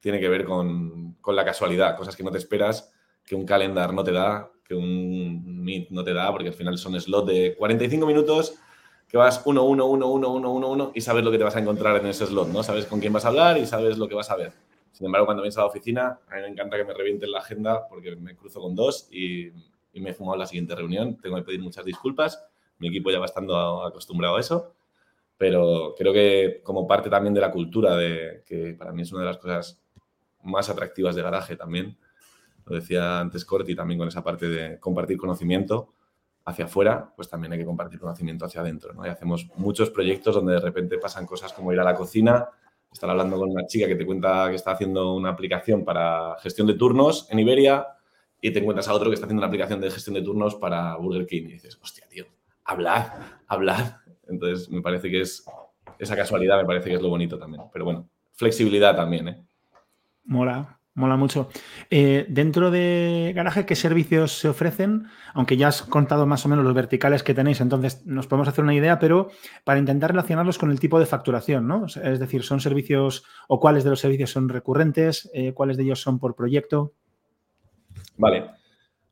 tiene 0.00 0.20
que 0.20 0.28
ver 0.28 0.44
con, 0.44 1.16
la 1.26 1.44
casualidad, 1.44 1.96
cosas 1.96 2.16
que 2.16 2.22
no 2.22 2.30
te 2.30 2.38
esperas, 2.38 2.90
que 3.24 3.34
un 3.34 3.44
calendar 3.44 3.92
no 3.92 4.02
te 4.02 4.12
da, 4.12 4.50
que 4.64 4.74
un 4.74 5.62
Meet 5.62 5.90
no 5.90 6.02
te 6.02 6.14
da, 6.14 6.30
porque 6.30 6.48
al 6.48 6.54
final 6.54 6.78
son 6.78 6.98
slots 6.98 7.28
de 7.28 7.54
45 7.56 8.06
minutos 8.06 8.54
que 9.08 9.16
vas 9.16 9.42
1, 9.44 9.62
1, 9.62 9.86
1, 9.86 10.06
1, 10.06 10.28
1, 10.28 10.50
1, 10.50 10.70
1 10.70 10.92
y 10.94 11.00
sabes 11.00 11.24
lo 11.24 11.30
que 11.30 11.38
te 11.38 11.44
vas 11.44 11.56
a 11.56 11.60
encontrar 11.60 11.96
en 11.96 12.06
ese 12.06 12.26
slot, 12.26 12.48
¿no? 12.48 12.62
Sabes 12.62 12.86
con 12.86 13.00
quién 13.00 13.12
vas 13.12 13.24
a 13.24 13.28
hablar 13.28 13.58
y 13.58 13.66
sabes 13.66 13.98
lo 13.98 14.06
que 14.06 14.14
vas 14.14 14.30
a 14.30 14.36
ver. 14.36 14.52
Sin 14.92 15.06
embargo, 15.06 15.26
cuando 15.26 15.42
vienes 15.42 15.56
a 15.56 15.62
la 15.62 15.66
oficina, 15.66 16.20
a 16.28 16.36
mí 16.36 16.42
me 16.42 16.48
encanta 16.48 16.76
que 16.76 16.84
me 16.84 16.92
revienten 16.92 17.30
la 17.30 17.38
agenda 17.38 17.88
porque 17.88 18.16
me 18.16 18.36
cruzo 18.36 18.60
con 18.60 18.74
dos 18.74 19.08
y, 19.10 19.46
y 19.92 20.00
me 20.00 20.10
he 20.10 20.14
fumado 20.14 20.36
la 20.36 20.46
siguiente 20.46 20.74
reunión. 20.74 21.16
Tengo 21.22 21.36
que 21.36 21.42
pedir 21.42 21.60
muchas 21.60 21.84
disculpas 21.84 22.38
mi 22.78 22.88
equipo 22.88 23.10
ya 23.10 23.18
va 23.18 23.26
estando 23.26 23.84
acostumbrado 23.84 24.36
a 24.36 24.40
eso, 24.40 24.74
pero 25.36 25.94
creo 25.96 26.12
que 26.12 26.60
como 26.62 26.86
parte 26.86 27.10
también 27.10 27.34
de 27.34 27.40
la 27.40 27.50
cultura, 27.50 27.96
de, 27.96 28.42
que 28.46 28.74
para 28.74 28.92
mí 28.92 29.02
es 29.02 29.12
una 29.12 29.22
de 29.22 29.28
las 29.28 29.38
cosas 29.38 29.82
más 30.42 30.68
atractivas 30.68 31.14
de 31.14 31.22
garaje 31.22 31.56
también, 31.56 31.96
lo 32.66 32.76
decía 32.76 33.20
antes 33.20 33.44
Corti, 33.44 33.74
también 33.74 33.98
con 33.98 34.08
esa 34.08 34.22
parte 34.22 34.48
de 34.48 34.78
compartir 34.78 35.16
conocimiento 35.16 35.94
hacia 36.48 36.64
afuera, 36.64 37.12
pues 37.14 37.28
también 37.28 37.52
hay 37.52 37.58
que 37.58 37.64
compartir 37.64 38.00
conocimiento 38.00 38.46
hacia 38.46 38.62
adentro. 38.62 38.94
¿no? 38.94 39.06
Y 39.06 39.10
hacemos 39.10 39.48
muchos 39.56 39.90
proyectos 39.90 40.34
donde 40.34 40.54
de 40.54 40.60
repente 40.60 40.98
pasan 40.98 41.26
cosas 41.26 41.52
como 41.52 41.72
ir 41.72 41.80
a 41.80 41.84
la 41.84 41.94
cocina, 41.94 42.48
estar 42.90 43.08
hablando 43.10 43.36
con 43.38 43.50
una 43.50 43.66
chica 43.66 43.86
que 43.86 43.94
te 43.94 44.06
cuenta 44.06 44.48
que 44.48 44.56
está 44.56 44.72
haciendo 44.72 45.14
una 45.14 45.30
aplicación 45.30 45.84
para 45.84 46.36
gestión 46.42 46.66
de 46.66 46.74
turnos 46.74 47.28
en 47.30 47.38
Iberia 47.38 47.86
y 48.40 48.50
te 48.50 48.60
encuentras 48.60 48.88
a 48.88 48.94
otro 48.94 49.10
que 49.10 49.14
está 49.14 49.26
haciendo 49.26 49.40
una 49.40 49.48
aplicación 49.48 49.80
de 49.80 49.90
gestión 49.90 50.14
de 50.14 50.22
turnos 50.22 50.54
para 50.54 50.96
Burger 50.96 51.26
King 51.26 51.42
y 51.42 51.52
dices, 51.52 51.78
hostia, 51.82 52.06
tío, 52.08 52.24
hablar, 52.64 53.40
hablar. 53.46 54.00
Entonces, 54.26 54.70
me 54.70 54.80
parece 54.80 55.10
que 55.10 55.20
es 55.20 55.44
esa 55.98 56.16
casualidad, 56.16 56.56
me 56.58 56.66
parece 56.66 56.88
que 56.88 56.96
es 56.96 57.02
lo 57.02 57.10
bonito 57.10 57.38
también. 57.38 57.64
Pero 57.72 57.84
bueno, 57.84 58.08
flexibilidad 58.32 58.96
también, 58.96 59.28
¿eh? 59.28 59.44
Mola, 60.24 60.77
mola 60.98 61.16
mucho. 61.16 61.48
Eh, 61.90 62.26
dentro 62.28 62.70
de 62.70 63.32
Garaje, 63.34 63.64
¿qué 63.64 63.74
servicios 63.74 64.38
se 64.38 64.48
ofrecen? 64.48 65.06
Aunque 65.32 65.56
ya 65.56 65.68
has 65.68 65.82
contado 65.82 66.26
más 66.26 66.44
o 66.44 66.48
menos 66.48 66.64
los 66.64 66.74
verticales 66.74 67.22
que 67.22 67.34
tenéis, 67.34 67.60
entonces 67.60 68.04
nos 68.04 68.26
podemos 68.26 68.48
hacer 68.48 68.64
una 68.64 68.74
idea, 68.74 68.98
pero 68.98 69.30
para 69.64 69.78
intentar 69.78 70.10
relacionarlos 70.10 70.58
con 70.58 70.70
el 70.70 70.80
tipo 70.80 70.98
de 70.98 71.06
facturación, 71.06 71.66
¿no? 71.66 71.86
Es 71.86 72.18
decir, 72.18 72.42
¿son 72.42 72.60
servicios 72.60 73.24
o 73.46 73.60
cuáles 73.60 73.84
de 73.84 73.90
los 73.90 74.00
servicios 74.00 74.30
son 74.30 74.48
recurrentes? 74.48 75.30
Eh, 75.32 75.52
¿Cuáles 75.54 75.76
de 75.76 75.84
ellos 75.84 76.00
son 76.00 76.18
por 76.18 76.34
proyecto? 76.34 76.92
Vale. 78.16 78.50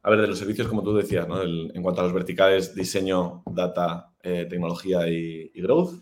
A 0.03 0.11
ver, 0.11 0.21
de 0.21 0.29
los 0.29 0.39
servicios, 0.39 0.69
como 0.69 0.85
tú 0.85 0.95
decías, 0.95 1.27
¿no? 1.27 1.43
en 1.43 1.83
cuanto 1.83 2.01
a 2.01 2.05
los 2.05 2.13
verticales, 2.13 2.75
diseño, 2.75 3.43
data, 3.45 4.13
eh, 4.23 4.47
tecnología 4.49 5.09
y, 5.09 5.51
growth. 5.61 6.01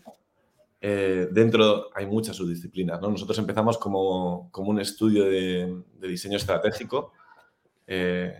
Eh, 0.81 1.27
dentro 1.31 1.89
hay 1.93 2.05
muchas 2.05 2.35
subdisciplinas. 2.35 3.01
¿no? 3.01 3.09
Nosotros 3.09 3.37
empezamos 3.39 3.77
como, 3.77 4.51
un 4.53 4.79
estudio 4.79 5.25
de, 5.25 5.83
diseño 5.99 6.37
estratégico 6.37 7.13
eh, 7.87 8.33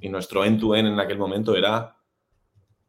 y 0.00 0.08
nuestro 0.08 0.44
end-to-end 0.44 0.88
en 0.88 1.00
aquel 1.00 1.18
momento 1.18 1.56
era 1.56 1.96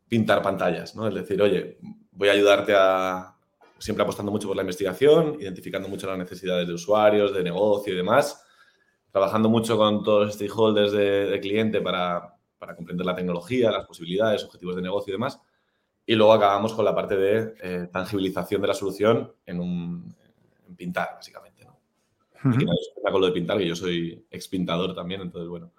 pintar 0.07 0.41
pantallas. 0.41 0.95
¿no? 0.95 1.07
Es 1.07 1.13
decir, 1.13 1.41
oye, 1.41 1.77
voy 2.11 2.29
a 2.29 2.33
ayudarte 2.33 2.73
a, 2.77 3.35
siempre 3.77 4.03
apostando 4.03 4.31
mucho 4.31 4.47
por 4.47 4.55
la 4.55 4.63
investigación, 4.63 5.37
identificando 5.39 5.89
mucho 5.89 6.07
las 6.07 6.17
necesidades 6.17 6.67
de 6.67 6.73
usuarios, 6.73 7.33
de 7.33 7.43
negocio 7.43 7.93
y 7.93 7.97
demás, 7.97 8.43
trabajando 9.11 9.49
mucho 9.49 9.77
con 9.77 10.03
todos 10.03 10.27
los 10.27 10.35
stakeholders 10.35 10.91
de, 10.91 11.39
cliente 11.41 11.81
para, 11.81 12.35
para 12.57 12.75
comprender 12.75 13.05
la 13.05 13.15
tecnología, 13.15 13.71
las 13.71 13.85
posibilidades, 13.85 14.43
objetivos 14.43 14.75
de 14.75 14.81
negocio 14.81 15.11
y 15.11 15.15
demás 15.15 15.39
y 16.05 16.15
luego 16.15 16.33
acabamos 16.33 16.73
con 16.73 16.85
la 16.85 16.93
parte 16.93 17.17
de 17.17 17.55
eh, 17.61 17.87
tangibilización 17.91 18.61
de 18.61 18.67
la 18.67 18.73
solución 18.73 19.33
en, 19.45 19.59
un, 19.59 20.15
pintar, 20.77 21.09
básicamente. 21.15 21.65
¿no? 21.65 21.79
con 23.11 23.21
lo 23.21 23.27
de 23.27 23.33
pintar, 23.33 23.57
que 23.57 23.67
yo 23.67 23.75
soy 23.75 24.25
expintador 24.29 24.93
también, 24.93 25.21
entonces, 25.21 25.49
bueno, 25.49 25.71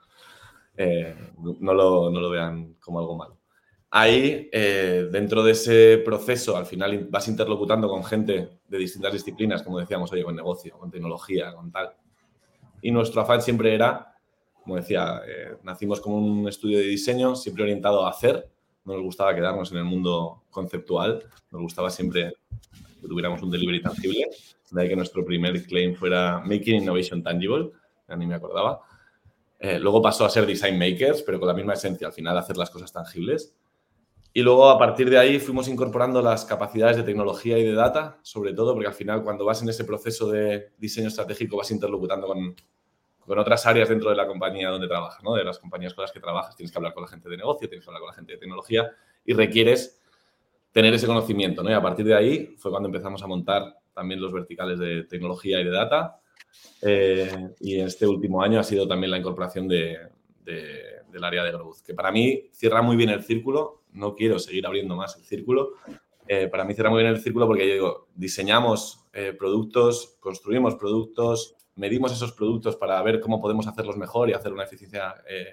eh, 0.77 1.15
no, 1.39 1.75
lo, 1.75 2.11
no, 2.11 2.21
lo, 2.21 2.31
vean 2.31 2.75
como 2.81 2.99
algo 2.99 3.17
malo. 3.17 3.39
Ahí, 3.91 4.49
eh, 4.53 5.09
dentro 5.13 5.45
de 5.45 5.53
ese 5.53 5.99
proceso, 6.05 6.57
al 6.57 6.67
final 6.67 7.07
vas 7.09 7.29
interlocutando 7.29 7.89
con 7.89 8.03
gente 8.05 8.59
de 8.67 8.79
distintas 8.79 9.13
disciplinas, 9.13 9.63
como 9.63 9.79
decíamos, 9.79 10.11
oye, 10.13 10.25
con 10.25 10.35
negocio, 10.35 10.77
con 10.77 10.91
tecnología, 10.91 11.55
con 11.55 11.71
tal. 11.71 11.95
Y 12.83 12.91
nuestro 12.91 13.21
afán 13.21 13.43
siempre 13.43 13.75
era, 13.75 14.15
como 14.63 14.77
decía, 14.77 15.23
nacimos 15.63 16.01
como 16.01 16.17
un 16.17 16.49
estudio 16.49 16.79
de 16.79 16.85
diseño, 16.85 17.37
siempre 17.37 17.63
orientado 17.63 18.05
a 18.05 18.11
hacer, 18.11 18.51
no 18.87 18.95
nos 18.95 19.03
gustaba 19.03 19.35
quedarnos 19.35 19.71
en 19.73 19.79
el 19.79 19.85
mundo 19.85 20.45
conceptual, 20.51 21.23
nos 21.51 21.61
gustaba 21.61 21.91
siempre 21.91 22.33
que 23.01 23.09
tuviéramos 23.09 23.43
un 23.43 23.51
delivery 23.51 23.83
tangible, 23.83 24.27
de 24.71 24.83
ahí 24.83 24.89
que 24.89 24.97
nuestro 24.97 25.25
primer 25.25 25.63
claim 25.67 25.95
fuera 25.95 26.41
Making 26.45 26.83
Innovation 26.83 27.23
Tangible, 27.23 27.71
ya 28.09 28.17
ni 28.17 28.27
me 28.27 28.35
acordaba. 28.35 28.81
Eh, 29.59 29.79
luego 29.79 30.01
pasó 30.01 30.25
a 30.25 30.31
ser 30.31 30.47
Design 30.47 30.79
Makers, 30.79 31.23
pero 31.23 31.39
con 31.39 31.49
la 31.49 31.55
misma 31.55 31.75
esencia, 31.75 32.07
al 32.07 32.13
final 32.13 32.39
hacer 32.39 32.57
las 32.57 32.71
cosas 32.71 32.93
tangibles. 32.93 33.55
Y 34.33 34.43
luego 34.43 34.69
a 34.69 34.79
partir 34.79 35.09
de 35.09 35.19
ahí 35.19 35.39
fuimos 35.39 35.67
incorporando 35.67 36.21
las 36.21 36.45
capacidades 36.45 36.99
de 36.99 37.03
tecnología 37.03 37.59
y 37.59 37.65
de 37.65 37.73
data, 37.73 38.19
sobre 38.23 38.53
todo 38.53 38.75
porque 38.75 38.89
al 38.89 38.95
final 38.95 39.23
cuando 39.23 39.45
vas 39.47 39.63
en 39.63 39.71
ese 39.71 39.85
proceso 39.85 40.31
de 40.31 40.73
diseño 40.79 41.09
estratégico 41.09 41.57
vas 41.57 41.71
interlocutando 41.71 42.27
con, 42.27 42.55
con 43.27 43.39
otras 43.39 43.67
áreas 43.67 43.89
dentro 43.89 44.11
de 44.11 44.17
la 44.17 44.27
compañía 44.27 44.71
donde 44.71 44.87
trabajas, 44.87 45.23
¿no? 45.23 45.35
de 45.35 45.45
las 45.45 45.59
compañías 45.59 45.95
con 45.95 46.03
las 46.03 46.13
que 46.13 46.21
trabajas. 46.21 46.57
Tienes 46.57 46.71
que 46.71 46.79
hablar 46.79 46.95
con 46.95 47.03
la 47.03 47.09
gente 47.09 47.29
de 47.29 47.37
negocio, 47.37 47.69
tienes 47.69 47.85
que 47.85 47.91
hablar 47.91 48.01
con 48.01 48.09
la 48.09 48.15
gente 48.15 48.33
de 48.33 48.39
tecnología 48.39 48.91
y 49.25 49.35
requieres 49.35 50.01
tener 50.73 50.95
ese 50.95 51.07
conocimiento. 51.07 51.63
¿no? 51.63 51.71
Y 51.71 51.73
a 51.73 51.83
partir 51.83 52.07
de 52.07 52.15
ahí 52.15 52.55
fue 52.57 52.71
cuando 52.71 52.89
empezamos 52.89 53.23
a 53.23 53.27
montar 53.27 53.77
también 53.93 54.21
los 54.21 54.33
verticales 54.33 54.79
de 54.79 55.05
tecnología 55.05 55.61
y 55.61 55.65
de 55.65 55.71
data. 55.71 56.21
Eh, 56.83 57.49
y 57.61 57.81
este 57.81 58.07
último 58.07 58.43
año 58.43 58.61
ha 58.61 58.63
sido 58.63 58.87
también 58.87 59.11
la 59.11 59.19
incorporación 59.19 59.67
de, 59.67 59.99
del 60.45 61.25
área 61.25 61.43
de 61.43 61.51
growth, 61.51 61.79
que 61.85 61.95
para 61.95 62.13
mí 62.13 62.45
cierra 62.53 62.83
muy 62.83 62.97
bien 62.97 63.11
el 63.11 63.25
círculo. 63.25 63.83
No 63.93 64.15
quiero 64.15 64.39
seguir 64.39 64.67
abriendo 64.67 64.95
más 64.95 65.17
el 65.17 65.25
círculo. 65.25 65.73
Eh, 66.29 66.49
para 66.49 66.65
mí 66.65 66.75
cierra 66.75 66.91
muy 66.91 67.03
bien 67.03 67.15
el 67.15 67.21
círculo 67.21 67.47
porque 67.47 67.67
yo 67.67 67.73
digo, 67.75 68.09
diseñamos 68.15 69.05
eh, 69.13 69.33
productos, 69.33 70.17
construimos 70.21 70.75
productos, 70.75 71.56
medimos 71.77 72.13
esos 72.13 72.33
productos 72.33 72.77
para 72.77 73.01
ver 73.03 73.21
cómo 73.21 73.41
podemos 73.41 73.67
hacerlos 73.67 73.97
mejor 73.97 74.29
y 74.29 74.33
hacer 74.33 74.53
una 74.53 74.65
eficiencia, 74.65 75.15
eh, 75.29 75.47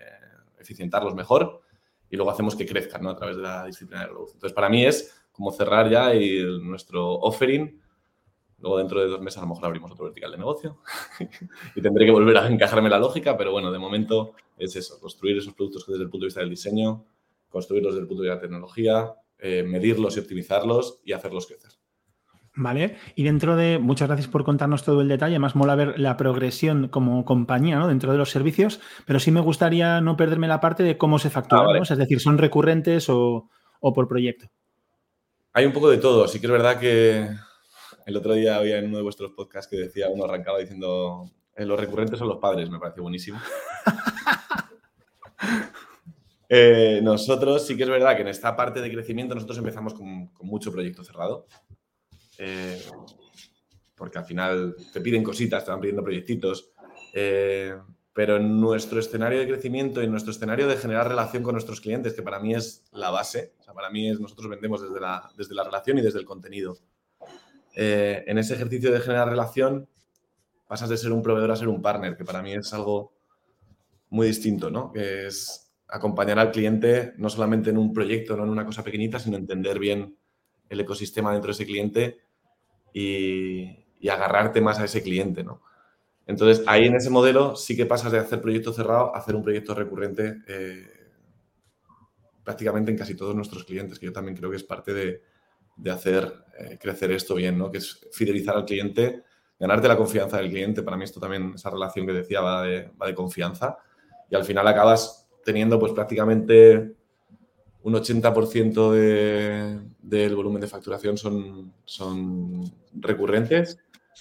eficientarlos 0.60 1.14
mejor 1.14 1.62
y 2.10 2.16
luego 2.16 2.32
hacemos 2.32 2.56
que 2.56 2.66
crezcan 2.66 3.04
¿no? 3.04 3.10
a 3.12 3.16
través 3.16 3.38
de 3.38 3.44
la 3.44 3.66
disciplina 3.66 4.02
de 4.04 4.10
growth. 4.10 4.32
Entonces, 4.34 4.54
para 4.54 4.70
mí 4.70 4.86
es 4.86 5.14
como 5.32 5.52
cerrar 5.52 5.90
ya 5.90 6.14
y 6.16 6.44
nuestro 6.62 7.14
offering. 7.16 7.82
Luego, 8.60 8.78
dentro 8.78 9.02
de 9.02 9.08
dos 9.08 9.20
meses, 9.20 9.40
a 9.40 9.42
lo 9.42 9.48
mejor 9.48 9.66
abrimos 9.66 9.92
otro 9.92 10.06
vertical 10.06 10.32
de 10.32 10.38
negocio 10.38 10.78
y 11.76 11.82
tendré 11.82 12.06
que 12.06 12.12
volver 12.12 12.38
a 12.38 12.48
encajarme 12.48 12.90
la 12.90 13.00
lógica, 13.00 13.36
pero 13.36 13.52
bueno, 13.52 13.72
de 13.72 13.80
momento 13.80 14.34
es 14.58 14.76
eso, 14.76 15.00
construir 15.02 15.38
esos 15.38 15.54
productos 15.54 15.86
desde 15.88 16.04
el 16.04 16.10
punto 16.10 16.24
de 16.24 16.28
vista 16.28 16.40
del 16.40 16.50
diseño, 16.50 17.04
construirlos 17.50 17.94
desde 17.94 18.04
el 18.04 18.08
punto 18.08 18.24
de 18.24 18.30
vista 18.30 18.36
de 18.36 18.42
la 18.42 18.48
tecnología, 18.48 19.16
eh, 19.40 19.64
medirlos 19.64 20.16
y 20.16 20.20
optimizarlos 20.20 21.02
y 21.04 21.12
hacerlos 21.12 21.48
crecer. 21.48 21.72
Vale, 22.56 22.98
y 23.16 23.24
dentro 23.24 23.56
de, 23.56 23.80
muchas 23.80 24.08
gracias 24.08 24.28
por 24.28 24.44
contarnos 24.44 24.84
todo 24.84 25.02
el 25.02 25.08
detalle, 25.08 25.40
más 25.40 25.56
mola 25.56 25.74
ver 25.74 26.00
la 26.00 26.18
progresión 26.18 26.88
como 26.88 27.26
compañía 27.26 27.80
¿no? 27.80 27.88
dentro 27.88 28.12
de 28.12 28.20
los 28.20 28.30
servicios, 28.30 28.80
pero 29.08 29.20
sí 29.20 29.32
me 29.32 29.40
gustaría 29.40 30.02
no 30.02 30.16
perderme 30.16 30.48
la 30.48 30.60
parte 30.60 30.84
de 30.84 30.96
cómo 30.96 31.18
se 31.18 31.32
factura, 31.32 31.80
ah, 31.80 31.82
es 31.82 31.98
decir, 31.98 32.20
¿son 32.20 32.38
recurrentes 32.38 33.10
o, 33.10 33.50
por 33.82 34.08
proyecto? 34.08 34.50
Hay 35.54 35.66
un 35.66 35.74
poco 35.74 35.90
de 35.90 35.98
todo, 35.98 36.28
sí 36.28 36.40
que 36.40 36.46
es 36.46 36.52
verdad 36.52 36.80
que 36.80 37.28
el 38.06 38.18
otro 38.18 38.34
día 38.34 38.58
había 38.58 38.78
en 38.78 38.86
uno 38.86 38.98
de 38.98 39.04
vuestros 39.04 39.32
podcasts 39.32 39.68
que 39.68 39.78
decía, 39.78 40.10
uno 40.10 40.26
arrancaba 40.26 40.60
diciendo, 40.60 41.26
eh, 41.56 41.66
los 41.66 41.80
recurrentes 41.80 42.20
son 42.20 42.28
los 42.28 42.38
padres, 42.38 42.70
me 42.70 42.80
pareció 42.80 43.04
buenísimo. 43.04 43.40
Eh, 46.56 47.00
nosotros 47.02 47.66
sí 47.66 47.76
que 47.76 47.82
es 47.82 47.90
verdad 47.90 48.16
que 48.16 48.22
en 48.22 48.28
esta 48.28 48.56
parte 48.56 48.80
de 48.80 48.92
crecimiento 48.92 49.34
nosotros 49.34 49.58
empezamos 49.58 49.96
con 49.96 50.30
mucho 50.42 50.72
proyecto 50.72 51.04
cerrado. 51.04 51.48
Eh, 52.38 52.82
porque 53.96 54.18
al 54.18 54.26
final 54.26 54.76
te 54.92 55.02
piden 55.02 55.24
cositas, 55.24 55.64
te 55.64 55.72
van 55.72 55.80
pidiendo 55.80 56.04
proyectitos. 56.04 56.72
Eh, 57.14 57.76
pero 58.14 58.38
en 58.38 58.60
nuestro 58.60 59.00
escenario 59.00 59.40
de 59.40 59.48
crecimiento 59.48 60.02
y 60.02 60.06
en 60.06 60.12
nuestro 60.12 60.32
escenario 60.32 60.68
de 60.68 60.78
generar 60.78 61.08
relación 61.08 61.42
con 61.42 61.54
nuestros 61.54 61.82
clientes, 61.82 62.14
que 62.14 62.22
para 62.22 62.40
mí 62.40 62.54
es 62.54 62.84
la 62.92 63.10
base, 63.10 63.54
o 63.60 63.64
sea, 63.64 63.74
para 63.74 63.90
mí 63.90 64.10
es 64.10 64.20
nosotros 64.20 64.50
vendemos 64.50 64.82
desde 64.82 65.00
la, 65.00 65.32
desde 65.36 65.56
la 65.56 65.64
relación 65.64 65.98
y 65.98 66.02
desde 66.02 66.20
el 66.20 66.26
contenido. 66.26 66.78
Eh, 67.76 68.24
en 68.28 68.38
ese 68.38 68.54
ejercicio 68.54 68.92
de 68.92 69.00
generar 69.00 69.30
relación 69.30 69.88
pasas 70.68 70.90
de 70.90 70.98
ser 70.98 71.12
un 71.12 71.24
proveedor 71.24 71.52
a 71.52 71.56
ser 71.56 71.68
un 71.68 71.82
partner, 71.82 72.16
que 72.16 72.24
para 72.24 72.44
mí 72.44 72.54
es 72.54 72.72
algo 72.74 73.14
muy 74.10 74.28
distinto, 74.28 74.70
¿no? 74.70 74.92
Que 74.92 75.28
es 75.28 75.72
acompañar 75.88 76.38
al 76.38 76.52
cliente 76.52 77.14
no 77.18 77.30
solamente 77.30 77.72
en 77.72 77.78
un 77.78 77.94
proyecto, 77.94 78.38
no 78.38 78.44
en 78.44 78.50
una 78.50 78.66
cosa 78.66 78.84
pequeñita, 78.84 79.20
sino 79.20 79.38
entender 79.38 79.80
bien 79.80 80.18
el 80.74 80.80
ecosistema 80.82 81.32
dentro 81.32 81.48
de 81.48 81.54
ese 81.54 81.66
cliente 81.66 82.20
y, 82.94 83.80
agarrarte 84.10 84.60
más 84.60 84.80
a 84.80 84.84
ese 84.84 85.02
cliente, 85.02 85.46
¿no? 85.46 85.62
Entonces, 86.28 86.64
ahí 86.68 86.86
en 86.88 86.96
ese 86.96 87.10
modelo 87.10 87.56
sí 87.56 87.76
que 87.78 87.86
pasas 87.86 88.12
de 88.12 88.20
hacer 88.20 88.42
proyecto 88.42 88.74
cerrado 88.74 89.16
a 89.16 89.20
hacer 89.20 89.34
un 89.34 89.44
proyecto 89.44 89.74
recurrente 89.74 90.42
eh, 90.46 90.86
prácticamente 92.44 92.92
en 92.92 92.98
casi 92.98 93.16
todos 93.16 93.34
nuestros 93.34 93.64
clientes, 93.64 94.00
que 94.00 94.08
yo 94.08 94.12
también 94.14 94.36
creo 94.36 94.50
que 94.50 94.58
es 94.58 94.64
parte 94.64 94.94
de, 94.94 95.22
hacer 95.90 96.34
eh, 96.60 96.78
crecer 96.80 97.12
esto 97.12 97.34
bien, 97.36 97.58
¿no? 97.58 97.72
Que 97.72 97.78
es 97.78 98.06
fidelizar 98.12 98.58
al 98.58 98.66
cliente, 98.66 99.24
ganarte 99.58 99.88
la 99.88 99.96
confianza 99.96 100.38
del 100.38 100.50
cliente. 100.50 100.84
Para 100.84 100.98
mí 100.98 101.06
esto 101.06 101.22
también, 101.22 101.54
esa 101.56 101.70
relación 101.70 102.06
que 102.06 102.14
decía, 102.14 102.42
va 102.42 102.64
de, 102.64 102.92
va 103.02 103.08
de 103.08 103.16
confianza. 103.16 103.78
Y 104.30 104.36
al 104.36 104.44
final 104.44 104.68
acabas 104.68 105.30
teniendo 105.46 105.80
pues 105.80 105.94
prácticamente 105.94 106.96
un 107.84 107.94
80% 107.94 108.92
de, 108.92 109.80
del 110.02 110.36
volumen 110.36 110.62
de 110.62 110.68
facturación 110.68 111.18
son, 111.18 111.74
son 111.86 112.64
recurrentes, 112.94 113.78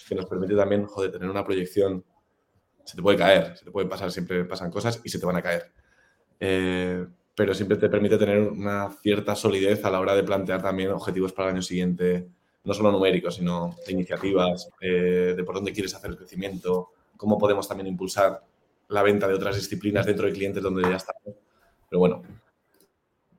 que 0.09 0.15
nos 0.15 0.27
permite 0.27 0.55
también, 0.55 0.85
joder, 0.87 1.13
tener 1.13 1.31
una 1.31 1.45
proyección. 1.45 2.05
Se 2.85 2.97
te 2.97 3.03
puede 3.03 3.17
caer, 3.17 3.57
se 3.57 3.65
te 3.65 3.71
puede 3.71 3.87
pasar, 3.87 4.11
siempre 4.11 4.45
pasan 4.45 4.71
cosas 4.71 5.01
y 5.05 5.09
se 5.09 5.21
te 5.21 5.27
van 5.27 5.37
a 5.37 5.43
caer. 5.43 5.71
Eh, 6.41 7.07
pero 7.37 7.55
siempre 7.55 7.77
te 7.77 7.89
permite 7.89 8.19
tener 8.19 8.41
una 8.41 8.91
cierta 9.01 9.37
solidez 9.37 9.85
a 9.85 9.91
la 9.91 10.01
hora 10.01 10.15
de 10.15 10.25
plantear 10.25 10.61
también 10.61 10.91
objetivos 10.91 11.33
para 11.33 11.49
el 11.49 11.55
año 11.55 11.63
siguiente, 11.63 12.29
no 12.65 12.75
solo 12.75 12.91
numéricos, 12.91 13.37
sino 13.37 13.77
de 13.87 13.93
iniciativas, 13.93 14.69
eh, 14.81 15.35
de 15.37 15.45
por 15.45 15.55
dónde 15.55 15.73
quieres 15.73 15.95
hacer 15.95 16.11
el 16.11 16.17
crecimiento, 16.17 16.91
cómo 17.17 17.39
podemos 17.39 17.69
también 17.69 17.87
impulsar 17.87 18.43
la 18.89 19.03
venta 19.03 19.29
de 19.29 19.35
otras 19.35 19.55
disciplinas 19.55 20.05
dentro 20.05 20.27
de 20.27 20.33
clientes 20.33 20.63
donde 20.63 20.83
ya 20.83 20.97
estamos. 20.97 21.37
Pero 21.89 22.01
bueno, 22.01 22.23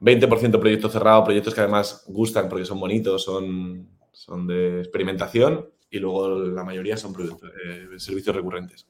20% 0.03 0.59
proyectos 0.59 0.91
cerrados, 0.91 1.23
proyectos 1.23 1.53
que 1.53 1.61
además 1.61 2.03
gustan 2.07 2.49
porque 2.49 2.65
son 2.65 2.79
bonitos, 2.79 3.23
son, 3.23 3.87
son 4.11 4.45
de 4.47 4.79
experimentación 4.79 5.69
y 5.89 5.99
luego 5.99 6.39
la 6.39 6.63
mayoría 6.63 6.97
son 6.97 7.13
eh, 7.13 7.87
servicios 7.97 8.35
recurrentes. 8.35 8.87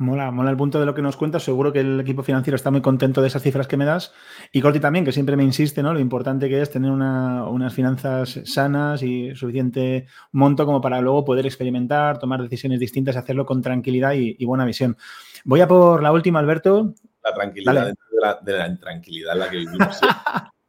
Mola, 0.00 0.30
mola 0.30 0.50
el 0.50 0.56
punto 0.56 0.80
de 0.80 0.86
lo 0.86 0.94
que 0.94 1.02
nos 1.02 1.18
cuentas. 1.18 1.42
Seguro 1.42 1.74
que 1.74 1.80
el 1.80 2.00
equipo 2.00 2.22
financiero 2.22 2.56
está 2.56 2.70
muy 2.70 2.80
contento 2.80 3.20
de 3.20 3.28
esas 3.28 3.42
cifras 3.42 3.66
que 3.66 3.76
me 3.76 3.84
das. 3.84 4.14
Y 4.50 4.62
Corti 4.62 4.80
también, 4.80 5.04
que 5.04 5.12
siempre 5.12 5.36
me 5.36 5.44
insiste, 5.44 5.82
¿no? 5.82 5.92
Lo 5.92 6.00
importante 6.00 6.48
que 6.48 6.62
es 6.62 6.70
tener 6.70 6.90
unas 6.90 7.74
finanzas 7.74 8.40
sanas 8.44 9.02
y 9.02 9.34
suficiente 9.34 10.06
monto 10.32 10.64
como 10.64 10.80
para 10.80 11.02
luego 11.02 11.26
poder 11.26 11.44
experimentar, 11.44 12.18
tomar 12.18 12.40
decisiones 12.40 12.80
distintas, 12.80 13.16
hacerlo 13.16 13.44
con 13.44 13.60
tranquilidad 13.60 14.14
y, 14.14 14.42
buena 14.46 14.64
visión. 14.64 14.96
Voy 15.44 15.60
a 15.60 15.68
por 15.68 16.02
la 16.02 16.12
última, 16.12 16.38
Alberto. 16.38 16.94
La 17.22 17.34
tranquilidad 17.34 17.86
dentro 17.86 18.06
de 18.10 18.20
la, 18.20 18.38
de 18.40 18.58
la 18.58 18.66
intranquilidad 18.68 19.34
en 19.34 19.38
la 19.38 19.50
que 19.50 19.56
vivimos. 19.58 20.00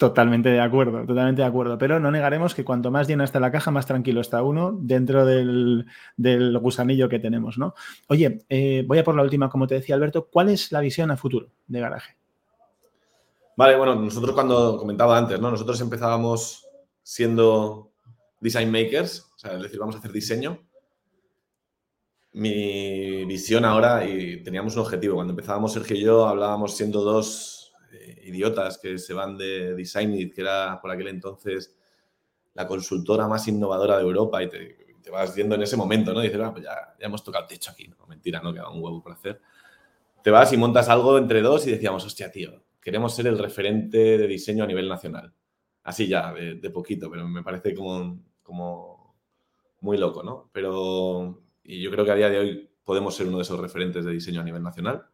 Totalmente 0.00 0.48
de 0.48 0.60
acuerdo, 0.60 1.04
totalmente 1.04 1.42
de 1.42 1.48
acuerdo. 1.48 1.76
Pero 1.76 2.00
no 2.00 2.10
negaremos 2.10 2.54
que 2.54 2.64
cuanto 2.64 2.90
más 2.90 3.06
llena 3.06 3.22
está 3.22 3.38
la 3.38 3.52
caja, 3.52 3.70
más 3.70 3.84
tranquilo 3.84 4.22
está 4.22 4.42
uno 4.42 4.72
dentro 4.80 5.26
del, 5.26 5.84
gusanillo 6.58 7.06
que 7.10 7.18
tenemos, 7.18 7.58
¿no? 7.58 7.74
Oye, 8.06 8.46
eh, 8.48 8.82
voy 8.86 8.96
a 8.96 9.04
por 9.04 9.14
la 9.14 9.20
última, 9.20 9.50
como 9.50 9.66
te 9.66 9.74
decía 9.74 9.94
Alberto, 9.94 10.30
¿cuál 10.32 10.48
es 10.48 10.72
la 10.72 10.80
visión 10.80 11.10
a 11.10 11.18
futuro 11.18 11.48
de 11.66 11.80
garaje? 11.80 12.16
Vale, 13.58 13.76
bueno, 13.76 13.94
nosotros 13.94 14.32
cuando 14.32 14.78
comentaba 14.78 15.18
antes, 15.18 15.38
¿no? 15.38 15.50
Nosotros 15.50 15.78
empezábamos 15.82 16.66
siendo 17.02 17.90
design 18.40 18.70
makers, 18.70 19.30
o 19.36 19.38
sea, 19.38 19.52
es 19.52 19.62
decir, 19.64 19.78
vamos 19.78 19.96
a 19.96 19.98
hacer 19.98 20.12
diseño. 20.12 20.62
Mi 22.32 23.24
visión 23.24 23.64
ahora, 23.64 24.06
y 24.06 24.42
teníamos 24.42 24.74
un 24.76 24.82
objetivo, 24.82 25.16
cuando 25.16 25.32
empezábamos 25.32 25.72
Sergio 25.72 25.96
y 25.96 26.02
yo, 26.02 26.26
hablábamos 26.26 26.76
siendo 26.76 27.02
dos 27.02 27.72
eh, 27.92 28.22
idiotas 28.26 28.78
que 28.78 28.98
se 28.98 29.14
van 29.14 29.36
de 29.36 29.74
Design 29.74 30.30
que 30.30 30.40
era 30.40 30.80
por 30.80 30.92
aquel 30.92 31.08
entonces 31.08 31.76
la 32.54 32.66
consultora 32.66 33.26
más 33.26 33.48
innovadora 33.48 33.96
de 33.96 34.02
Europa, 34.02 34.42
y 34.42 34.48
te, 34.48 35.10
vas 35.10 35.34
viendo 35.34 35.56
en 35.56 35.62
ese 35.62 35.76
momento, 35.76 36.12
¿no? 36.12 36.20
dices, 36.20 36.40
ah, 36.40 36.52
pues 36.52 36.64
ya, 36.64 36.94
ya, 36.98 37.06
hemos 37.06 37.24
tocado 37.24 37.46
techo 37.46 37.72
aquí, 37.72 37.88
¿no? 37.88 38.06
Mentira, 38.06 38.40
¿no? 38.40 38.52
Queda 38.52 38.68
un 38.68 38.80
huevo 38.80 39.02
por 39.02 39.12
hacer. 39.12 39.40
Te 40.22 40.30
vas 40.30 40.52
y 40.52 40.56
montas 40.56 40.88
algo 40.88 41.18
entre 41.18 41.42
dos 41.42 41.66
y 41.66 41.72
decíamos, 41.72 42.04
hostia, 42.04 42.30
tío, 42.30 42.62
queremos 42.80 43.14
ser 43.14 43.26
el 43.26 43.38
referente 43.38 44.18
de 44.18 44.26
diseño 44.28 44.64
a 44.64 44.66
nivel 44.66 44.88
nacional. 44.88 45.32
Así 45.82 46.06
ya, 46.06 46.32
de, 46.32 46.70
poquito, 46.70 47.10
pero 47.10 47.26
me 47.26 47.42
parece 47.42 47.74
como, 47.74 48.20
como 48.42 49.16
muy 49.80 49.96
loco, 49.96 50.22
¿no? 50.22 50.50
Pero 50.52 51.42
y 51.62 51.82
yo 51.82 51.90
creo 51.90 52.04
que 52.04 52.12
a 52.12 52.16
día 52.16 52.30
de 52.30 52.38
hoy 52.38 52.70
podemos 52.84 53.14
ser 53.14 53.28
uno 53.28 53.38
de 53.38 53.42
esos 53.42 53.60
referentes 53.60 54.04
de 54.04 54.12
diseño 54.12 54.40
a 54.40 54.44
nivel 54.44 54.62
nacional. 54.62 55.06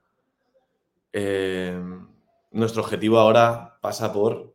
Eh, 1.13 1.79
nuestro 2.53 2.83
objetivo 2.83 3.19
ahora 3.19 3.79
pasa 3.81 4.13
por 4.13 4.55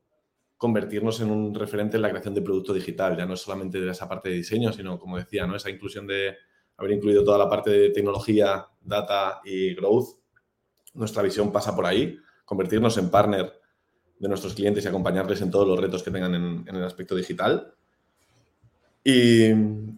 convertirnos 0.58 1.20
en 1.22 1.32
un 1.32 1.56
referente 1.56 1.98
en 1.98 2.04
la 2.04 2.10
creación 2.10 2.36
de 2.36 2.42
producto 2.42 2.74
digital, 2.74 3.18
ya 3.18 3.26
no 3.26 3.34
es 3.34 3.42
solamente 3.42 3.82
de 3.82 3.90
esa 3.90 4.08
parte 4.08 4.30
de 4.30 4.36
diseño, 4.36 4.72
sino, 4.72 5.00
como 5.00 5.18
decía, 5.18 5.48
¿no? 5.48 5.56
esa 5.56 5.72
inclusión 5.72 6.06
de 6.06 6.36
haber 6.78 6.92
incluido 6.92 7.24
toda 7.24 7.38
la 7.38 7.50
parte 7.50 7.70
de 7.72 7.90
tecnología, 7.90 8.68
data 8.80 9.42
y 9.44 9.74
growth. 9.74 10.20
Nuestra 10.94 11.24
visión 11.24 11.52
pasa 11.52 11.76
por 11.76 11.86
ahí, 11.86 12.18
convertirnos 12.46 12.98
en 12.98 13.10
partner 13.10 13.54
de 14.20 14.28
nuestros 14.28 14.54
clientes 14.54 14.86
y 14.86 14.88
acompañarles 14.88 15.42
en 15.42 15.50
todos 15.50 15.68
los 15.68 15.80
retos 15.80 16.04
que 16.04 16.12
tengan 16.12 16.36
en, 16.36 16.76
el 16.76 16.84
aspecto 16.84 17.16
digital. 17.16 17.74
Y, 19.04 19.54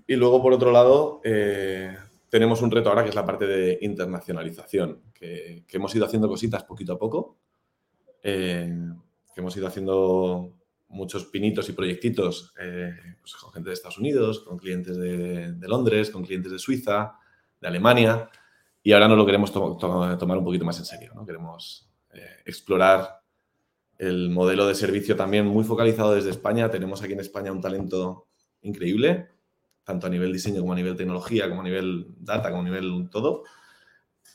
luego, 0.08 0.42
por 0.42 0.54
otro 0.54 0.72
lado, 0.72 1.22
eh, 1.24 1.96
tenemos 2.30 2.62
un 2.62 2.72
reto 2.72 2.90
ahora 2.90 3.04
que 3.04 3.10
es 3.10 3.16
la 3.16 3.26
parte 3.26 3.46
de 3.46 3.78
internacionalización, 3.82 5.02
que, 5.14 5.66
hemos 5.70 5.94
ido 5.96 6.06
haciendo 6.06 6.28
cositas 6.28 6.64
poquito 6.64 6.94
a 6.94 7.00
poco. 7.00 7.38
Eh, 8.22 8.74
que 9.34 9.42
hemos 9.42 9.58
ido 9.58 9.68
haciendo 9.68 10.54
muchos 10.88 11.26
pinitos 11.26 11.68
y 11.68 11.74
proyectitos 11.74 12.54
eh, 12.60 12.94
pues 13.20 13.34
con 13.34 13.52
gente 13.52 13.70
de 13.70 13.74
Estados 13.74 13.98
Unidos, 13.98 14.42
con 14.42 14.58
clientes 14.58 14.96
de, 14.96 15.56
Londres, 15.62 16.12
con 16.12 16.24
clientes 16.24 16.52
de 16.52 16.60
Suiza, 16.60 17.14
de 17.60 17.68
Alemania, 17.68 18.30
y 18.84 18.92
ahora 18.92 19.08
nos 19.08 19.18
lo 19.18 19.26
queremos 19.26 19.52
tomar 19.52 20.38
un 20.38 20.46
poquito 20.46 20.66
más 20.66 20.78
en 20.78 20.86
serio. 20.86 21.14
¿no? 21.16 21.26
Queremos 21.26 21.90
explorar 22.46 23.22
el 23.98 24.30
modelo 24.30 24.68
de 24.68 24.76
servicio 24.76 25.16
también 25.16 25.48
muy 25.48 25.64
focalizado 25.64 26.14
desde 26.14 26.30
España. 26.30 26.70
Tenemos 26.70 27.02
aquí 27.02 27.14
en 27.14 27.22
España 27.22 27.52
un 27.52 27.62
talento 27.62 28.28
increíble, 28.64 29.30
tanto 29.84 30.08
a 30.08 30.10
nivel 30.10 30.34
diseño 30.34 30.62
como 30.62 30.74
a 30.74 30.76
nivel 30.76 30.96
tecnología, 30.96 31.48
como 31.50 31.62
a 31.62 31.64
nivel 31.64 32.08
data, 32.20 32.50
como 32.50 32.62
a 32.62 32.66
nivel 32.66 33.10
todo. 33.12 33.44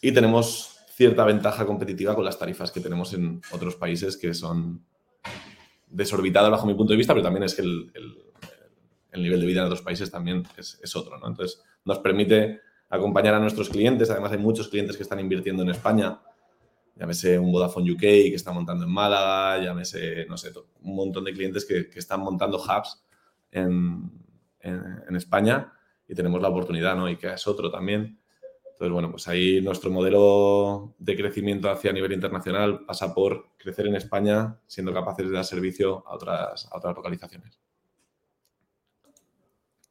Y 0.01 0.13
tenemos 0.13 0.79
cierta 0.95 1.25
ventaja 1.25 1.65
competitiva 1.67 2.15
con 2.15 2.25
las 2.25 2.39
tarifas 2.39 2.71
que 2.71 2.81
tenemos 2.81 3.13
en 3.15 3.41
otros 3.53 3.77
países 3.77 4.17
que 4.17 4.35
son 4.35 4.85
desorbitadas 5.87 6.51
bajo 6.51 6.67
mi 6.67 6.75
punto 6.75 6.93
de 6.93 6.97
vista, 6.97 7.15
pero 7.15 7.23
también 7.23 7.45
es 7.45 7.55
que 7.55 7.63
el, 7.63 7.93
nivel 9.13 9.41
de 9.41 9.47
vida 9.47 9.61
en 9.61 9.67
otros 9.67 9.83
países 9.83 10.11
también 10.11 10.45
es, 10.57 10.97
otro. 10.97 11.19
¿no? 11.19 11.27
Entonces, 11.27 11.63
nos 11.85 11.99
permite 11.99 12.61
acompañar 12.89 13.35
a 13.35 13.41
nuestros 13.41 13.69
clientes. 13.69 14.11
Además, 14.11 14.33
hay 14.33 14.39
muchos 14.39 14.69
clientes 14.69 14.97
que 14.97 15.03
están 15.03 15.19
invirtiendo 15.21 15.63
en 15.63 15.71
España. 15.71 16.21
Llámese 16.95 17.39
un 17.39 17.53
Vodafone 17.53 17.93
UK 17.93 18.01
que 18.01 18.35
está 18.35 18.53
montando 18.53 18.85
en 18.85 18.91
Málaga, 18.91 19.63
llámese, 19.63 20.27
no 20.29 20.37
sé, 20.37 20.53
un 20.83 20.97
montón 20.97 21.25
de 21.25 21.33
clientes 21.33 21.65
que, 21.65 21.89
están 21.95 22.21
montando 22.21 22.59
hubs 22.59 23.05
en, 23.51 24.11
en, 24.61 25.17
España 25.17 25.73
y 26.07 26.15
tenemos 26.15 26.41
la 26.41 26.49
oportunidad, 26.49 26.97
¿no? 26.97 27.09
Y 27.09 27.17
que 27.17 27.33
es 27.33 27.47
otro 27.47 27.71
también 27.71 28.19
entonces, 28.79 28.93
bueno, 28.93 29.11
pues 29.11 29.27
ahí 29.27 29.61
nuestro 29.61 29.91
modelo 29.91 30.95
de 31.01 31.17
crecimiento 31.17 31.69
hacia 31.69 31.93
nivel 31.93 32.13
internacional 32.13 32.85
pasa 32.87 33.13
por 33.13 33.49
crecer 33.59 33.89
en 33.89 33.97
España 33.97 34.57
siendo 34.69 34.95
capaces 34.95 35.27
de 35.27 35.33
dar 35.33 35.45
servicio 35.45 36.05
a 36.07 36.15
otras, 36.15 36.69
otras 36.71 36.95
localizaciones. 36.95 37.59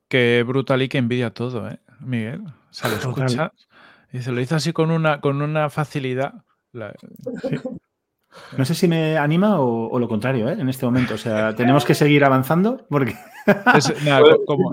Qué 0.08 0.42
brutal 0.48 0.84
y 0.84 0.88
qué 0.88 1.00
envidia 1.00 1.32
todo, 1.34 1.68
¿eh, 1.68 1.82
Miguel? 2.00 2.46
O 2.46 2.74
sea, 2.74 2.90
lo 2.90 2.96
escuchas 2.96 3.52
y 4.14 4.22
se 4.22 4.32
lo 4.32 4.40
hizo 4.40 4.56
así 4.56 4.72
con 4.72 4.90
una, 4.92 5.20
con 5.20 5.42
una 5.42 5.70
facilidad. 5.70 6.46
No 8.58 8.66
sé 8.66 8.76
si 8.76 8.88
me 8.88 9.18
anima 9.18 9.60
o, 9.60 9.98
lo 10.00 10.08
contrario, 10.08 10.50
¿eh? 10.50 10.58
En 10.60 10.70
este 10.70 10.86
momento. 10.86 11.16
O 11.16 11.18
sea, 11.18 11.56
tenemos 11.56 11.86
que 11.86 11.96
seguir 11.96 12.24
avanzando 12.24 12.86
porque. 12.90 13.16
como, 14.46 14.72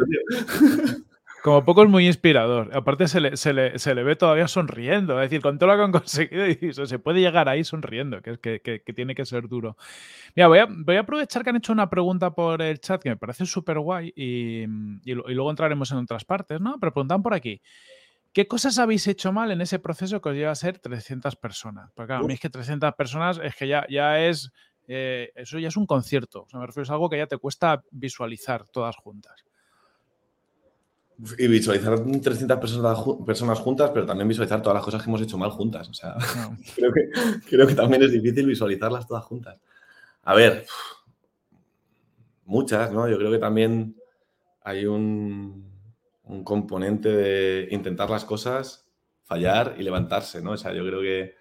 como 1.45 1.63
poco 1.63 1.83
es 1.83 1.91
muy 1.91 2.07
inspirador. 2.07 2.71
Aparte 2.75 3.07
se 3.07 3.21
le, 3.21 3.37
se 3.37 3.53
le, 3.53 4.03
ve 4.03 4.17
todavía 4.17 4.49
sonriendo. 4.49 5.21
Es 5.21 5.29
decir, 5.29 5.43
con 5.43 5.59
todo 5.59 5.69
lo 5.69 5.77
que 5.77 5.83
han 5.83 5.93
conseguido, 5.93 6.47
y 6.49 6.73
se 6.73 6.99
puede 6.99 7.21
llegar 7.21 7.51
ahí 7.51 7.65
sonriendo, 7.65 8.23
que, 8.23 8.39
que, 8.39 8.61
que, 8.61 8.93
tiene 8.95 9.15
que 9.15 9.27
ser 9.27 9.47
duro. 9.47 9.77
Mira, 10.35 10.49
voy 10.49 10.61
a, 10.61 10.67
voy 10.71 10.97
a, 10.97 11.01
aprovechar 11.01 11.45
que 11.45 11.51
han 11.51 11.57
hecho 11.57 11.75
una 11.75 11.91
pregunta 11.91 12.31
por 12.35 12.63
el 12.63 12.81
chat 12.81 13.03
que 13.03 13.11
me 13.11 13.19
parece 13.19 13.45
súper 13.45 13.79
guay 13.79 14.11
y, 14.17 14.63
y, 15.05 15.15
luego 15.15 15.51
entraremos 15.51 15.93
en 15.93 15.99
otras 15.99 16.25
partes, 16.25 16.63
¿no? 16.63 16.79
Pero 16.81 16.95
preguntan 16.95 17.23
por 17.23 17.35
aquí. 17.35 17.61
¿Qué 18.35 18.49
cosas 18.49 18.81
habéis 18.81 19.07
hecho 19.07 19.33
mal 19.33 19.53
en 19.53 19.61
ese 19.61 19.79
proceso 19.79 20.21
que 20.21 20.31
os 20.31 20.35
lleva 20.35 20.51
a 20.51 20.57
ser 20.57 20.81
300 20.81 21.37
personas? 21.37 21.93
Porque 21.95 22.09
claro, 22.09 22.25
a 22.25 22.27
mí 22.27 22.35
es 22.35 22.41
que 22.41 22.51
300 22.51 22.93
personas 22.95 23.41
es 23.41 23.55
que 23.55 23.69
ya, 23.69 23.87
ya 23.89 24.21
es... 24.27 24.51
Eh, 24.89 25.31
eso 25.37 25.61
ya 25.61 25.69
es 25.69 25.77
un 25.77 25.87
concierto. 25.87 26.43
O 26.43 26.49
sea, 26.49 26.59
me 26.59 26.67
refiero 26.67 26.91
a 26.91 26.95
algo 26.95 27.09
que 27.09 27.17
ya 27.17 27.29
te 27.29 27.39
cuesta 27.39 27.85
visualizar 27.93 28.67
todas 28.67 28.97
juntas. 28.97 29.45
Y 31.39 31.47
visualizar 31.47 31.97
300 32.01 32.59
personas, 32.59 32.99
personas 33.25 33.61
juntas, 33.61 33.93
pero 33.95 34.05
también 34.05 34.27
visualizar 34.27 34.61
todas 34.61 34.75
las 34.75 34.85
cosas 34.85 35.01
que 35.01 35.09
hemos 35.09 35.23
hecho 35.23 35.39
mal 35.39 35.51
juntas. 35.51 35.89
O 35.89 35.95
sea, 35.95 36.17
creo, 36.75 36.93
que, 36.93 37.11
creo 37.49 37.69
que 37.69 37.75
también 37.77 38.03
es 38.03 38.11
difícil 38.11 38.47
visualizarlas 38.47 39.07
todas 39.07 39.25
juntas. 39.25 39.61
A 40.25 40.35
ver, 40.35 40.67
muchas, 42.47 42.91
¿no? 42.91 43.09
Yo 43.09 43.17
creo 43.17 43.31
que 43.31 43.39
también 43.39 43.95
hay 44.65 44.87
un, 44.87 45.74
un 46.25 46.45
componente 46.45 47.09
de 47.11 47.69
intentar 47.71 48.11
las 48.11 48.25
cosas, 48.25 48.91
fallar 49.23 49.77
y 49.79 49.83
levantarse, 49.83 50.43
¿no? 50.43 50.53
O 50.53 50.57
sea, 50.57 50.73
yo 50.73 50.85
creo 50.87 51.01
que, 51.01 51.35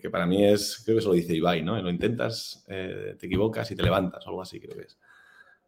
que, 0.00 0.10
para 0.10 0.26
mí 0.26 0.44
es, 0.44 0.82
creo 0.84 0.96
que 0.96 1.00
eso 1.00 1.08
lo 1.08 1.14
dice 1.14 1.34
Ibai, 1.34 1.62
¿no? 1.62 1.80
Lo 1.80 1.90
intentas, 1.90 2.64
eh, 2.68 3.16
te 3.18 3.26
equivocas 3.26 3.70
y 3.70 3.76
te 3.76 3.82
levantas, 3.82 4.26
o 4.26 4.30
algo 4.30 4.42
así 4.42 4.60
creo 4.60 4.76
que 4.76 4.84
es 4.84 4.98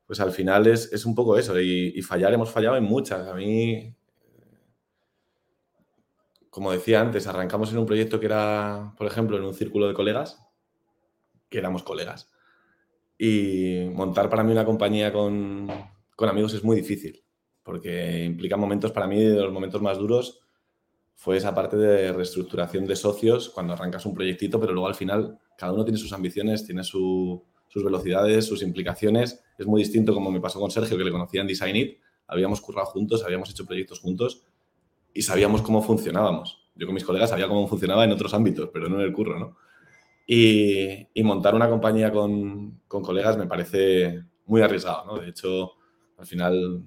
pues 0.06 0.20
al 0.20 0.32
final 0.32 0.66
es, 0.66 1.06
un 1.06 1.14
poco 1.14 1.38
eso. 1.38 1.58
Y, 1.60 2.00
fallar, 2.02 2.32
hemos 2.32 2.50
fallado 2.50 2.76
en 2.76 2.84
muchas. 2.84 3.26
A 3.26 3.34
mí, 3.34 3.94
como 6.50 6.72
decía 6.72 7.00
antes, 7.00 7.26
arrancamos 7.26 7.72
en 7.72 7.78
un 7.78 7.86
proyecto 7.86 8.20
que 8.20 8.26
era, 8.26 8.94
por 8.96 9.06
ejemplo, 9.06 9.36
en 9.36 9.44
un 9.44 9.54
círculo 9.54 9.88
de 9.88 9.94
colegas, 9.94 10.40
que 11.48 11.58
éramos 11.58 11.82
colegas. 11.82 12.30
Y 13.16 13.86
montar 13.92 14.28
para 14.28 14.42
mí 14.42 14.52
una 14.52 14.64
compañía 14.64 15.12
con, 15.12 15.70
amigos 16.18 16.54
es 16.54 16.64
muy 16.64 16.76
difícil, 16.76 17.23
porque 17.64 18.24
implica 18.24 18.56
momentos, 18.56 18.92
para 18.92 19.08
mí, 19.08 19.20
de 19.20 19.40
los 19.40 19.52
momentos 19.52 19.82
más 19.82 19.98
duros 19.98 20.40
fue 21.16 21.36
esa 21.36 21.54
parte 21.54 21.76
de 21.76 22.12
reestructuración 22.12 22.86
de 22.86 22.96
socios 22.96 23.48
cuando 23.48 23.72
arrancas 23.72 24.04
un 24.04 24.14
proyectito, 24.14 24.60
pero 24.60 24.72
luego 24.72 24.86
al 24.86 24.94
final 24.94 25.38
cada 25.56 25.72
uno 25.72 25.84
tiene 25.84 25.98
sus 25.98 26.12
ambiciones, 26.12 26.66
tiene 26.66 26.84
su, 26.84 27.42
sus 27.68 27.82
velocidades, 27.82 28.46
sus 28.46 28.62
implicaciones. 28.62 29.42
Es 29.58 29.66
muy 29.66 29.82
distinto 29.82 30.14
como 30.14 30.30
me 30.30 30.40
pasó 30.40 30.60
con 30.60 30.70
Sergio, 30.70 30.96
que 30.98 31.04
le 31.04 31.10
conocía 31.10 31.40
en 31.40 31.46
Design 31.46 31.76
It. 31.76 31.98
Habíamos 32.26 32.60
currado 32.60 32.86
juntos, 32.86 33.24
habíamos 33.24 33.50
hecho 33.50 33.64
proyectos 33.64 34.00
juntos 34.00 34.44
y 35.12 35.22
sabíamos 35.22 35.62
cómo 35.62 35.82
funcionábamos. 35.82 36.68
Yo 36.74 36.86
con 36.86 36.94
mis 36.94 37.04
colegas 37.04 37.30
sabía 37.30 37.48
cómo 37.48 37.66
funcionaba 37.66 38.04
en 38.04 38.12
otros 38.12 38.34
ámbitos, 38.34 38.70
pero 38.72 38.88
no 38.88 39.00
en 39.00 39.06
el 39.06 39.12
curro, 39.12 39.38
¿no? 39.38 39.56
Y, 40.26 41.06
montar 41.22 41.54
una 41.54 41.68
compañía 41.68 42.10
con, 42.10 42.80
colegas 42.88 43.36
me 43.36 43.46
parece 43.46 44.24
muy 44.46 44.62
arriesgado, 44.62 45.04
¿no? 45.06 45.18
De 45.18 45.28
hecho, 45.28 45.72
al 46.18 46.26
final, 46.26 46.82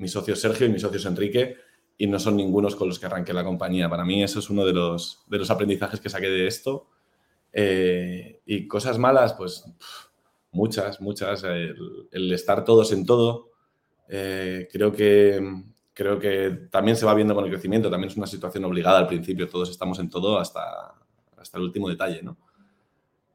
mi 0.00 0.08
socio 0.08 0.34
Sergio 0.34 0.66
y 0.66 0.70
mi 0.70 0.80
socio 0.80 1.08
Enrique 1.08 1.56
y 1.96 2.06
no 2.06 2.18
son 2.18 2.36
ningunos 2.36 2.74
con 2.74 2.88
los 2.88 2.98
que 2.98 3.06
arranqué 3.06 3.34
la 3.34 3.44
compañía. 3.44 3.88
Para 3.88 4.04
mí 4.04 4.22
eso 4.22 4.38
es 4.38 4.48
uno 4.48 4.64
de 4.64 4.72
los, 4.72 5.22
de 5.28 5.38
los 5.38 5.50
aprendizajes 5.50 6.00
que 6.00 6.08
saqué 6.08 6.28
de 6.28 6.46
esto 6.46 6.88
eh, 7.52 8.40
y 8.46 8.66
cosas 8.66 8.98
malas, 8.98 9.34
pues 9.34 9.64
muchas, 10.52 11.00
muchas. 11.02 11.44
El, 11.44 12.32
estar 12.32 12.64
todos 12.64 12.92
en 12.92 13.04
todo, 13.04 13.50
eh, 14.08 14.66
creo, 14.72 14.90
que, 14.92 15.62
creo 15.92 16.18
que 16.18 16.68
también 16.70 16.96
se 16.96 17.04
va 17.04 17.14
viendo 17.14 17.34
con 17.34 17.44
el 17.44 17.50
crecimiento, 17.50 17.90
también 17.90 18.10
es 18.10 18.16
una 18.16 18.26
situación 18.26 18.64
obligada 18.64 18.98
al 18.98 19.06
principio, 19.06 19.48
todos 19.48 19.68
estamos 19.68 19.98
en 19.98 20.08
todo 20.08 20.38
hasta, 20.38 20.94
hasta 21.36 21.58
el 21.58 21.64
último 21.64 21.88
detalle, 21.88 22.22
¿no? 22.22 22.38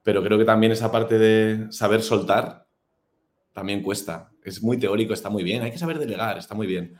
Pero 0.01 0.23
creo 0.23 0.39
que 0.39 0.45
también 0.45 0.71
esa 0.71 0.91
parte 0.91 1.19
de 1.19 1.71
saber 1.71 2.01
soltar 2.01 2.67
también 3.53 3.83
cuesta. 3.83 4.31
Es 4.49 4.61
muy 4.61 4.77
teórico, 4.77 5.13
está 5.13 5.29
muy 5.29 5.43
bien, 5.43 5.63
hay 5.63 5.71
que 5.71 5.77
saber 5.77 5.99
delegar, 5.99 6.37
está 6.37 6.55
muy 6.55 6.67
bien. 6.67 6.97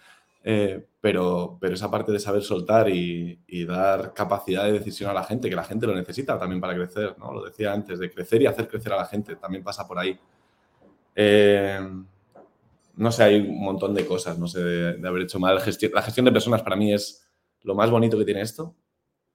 Eh, 0.47 0.85
pero, 1.01 1.57
pero 1.59 1.73
esa 1.73 1.89
parte 1.89 2.11
de 2.11 2.19
saber 2.19 2.43
soltar 2.43 2.87
y, 2.89 3.65
dar 3.65 4.13
capacidad 4.13 4.65
de 4.65 4.73
decisión 4.73 5.09
a 5.09 5.13
la 5.13 5.23
gente, 5.23 5.49
que 5.49 5.55
la 5.55 5.63
gente 5.63 5.87
lo 5.87 5.95
necesita 5.95 6.37
también 6.37 6.61
para 6.61 6.75
crecer, 6.75 7.15
¿no? 7.17 7.33
Lo 7.33 7.43
decía 7.43 7.73
antes, 7.73 7.97
de 7.97 8.11
crecer 8.11 8.43
y 8.43 8.45
hacer 8.45 8.67
crecer 8.67 8.93
a 8.93 8.97
la 8.97 9.05
gente, 9.05 9.35
también 9.37 9.63
pasa 9.63 9.87
por 9.87 9.97
ahí. 9.97 10.17
Eh, 11.15 11.79
no 12.97 13.11
sé, 13.11 13.23
hay 13.23 13.39
un 13.39 13.59
montón 13.59 13.95
de 13.95 14.05
cosas, 14.05 14.37
no 14.37 14.47
sé, 14.47 14.63
de, 14.63 15.07
haber 15.07 15.23
hecho 15.23 15.39
mal. 15.39 15.55
La 15.55 16.01
gestión 16.01 16.25
de 16.25 16.31
personas 16.31 16.61
para 16.61 16.75
mí 16.75 16.93
es 16.93 17.27
lo 17.63 17.73
más 17.73 17.89
bonito 17.89 18.17
que 18.17 18.25
tiene 18.25 18.41
esto 18.41 18.75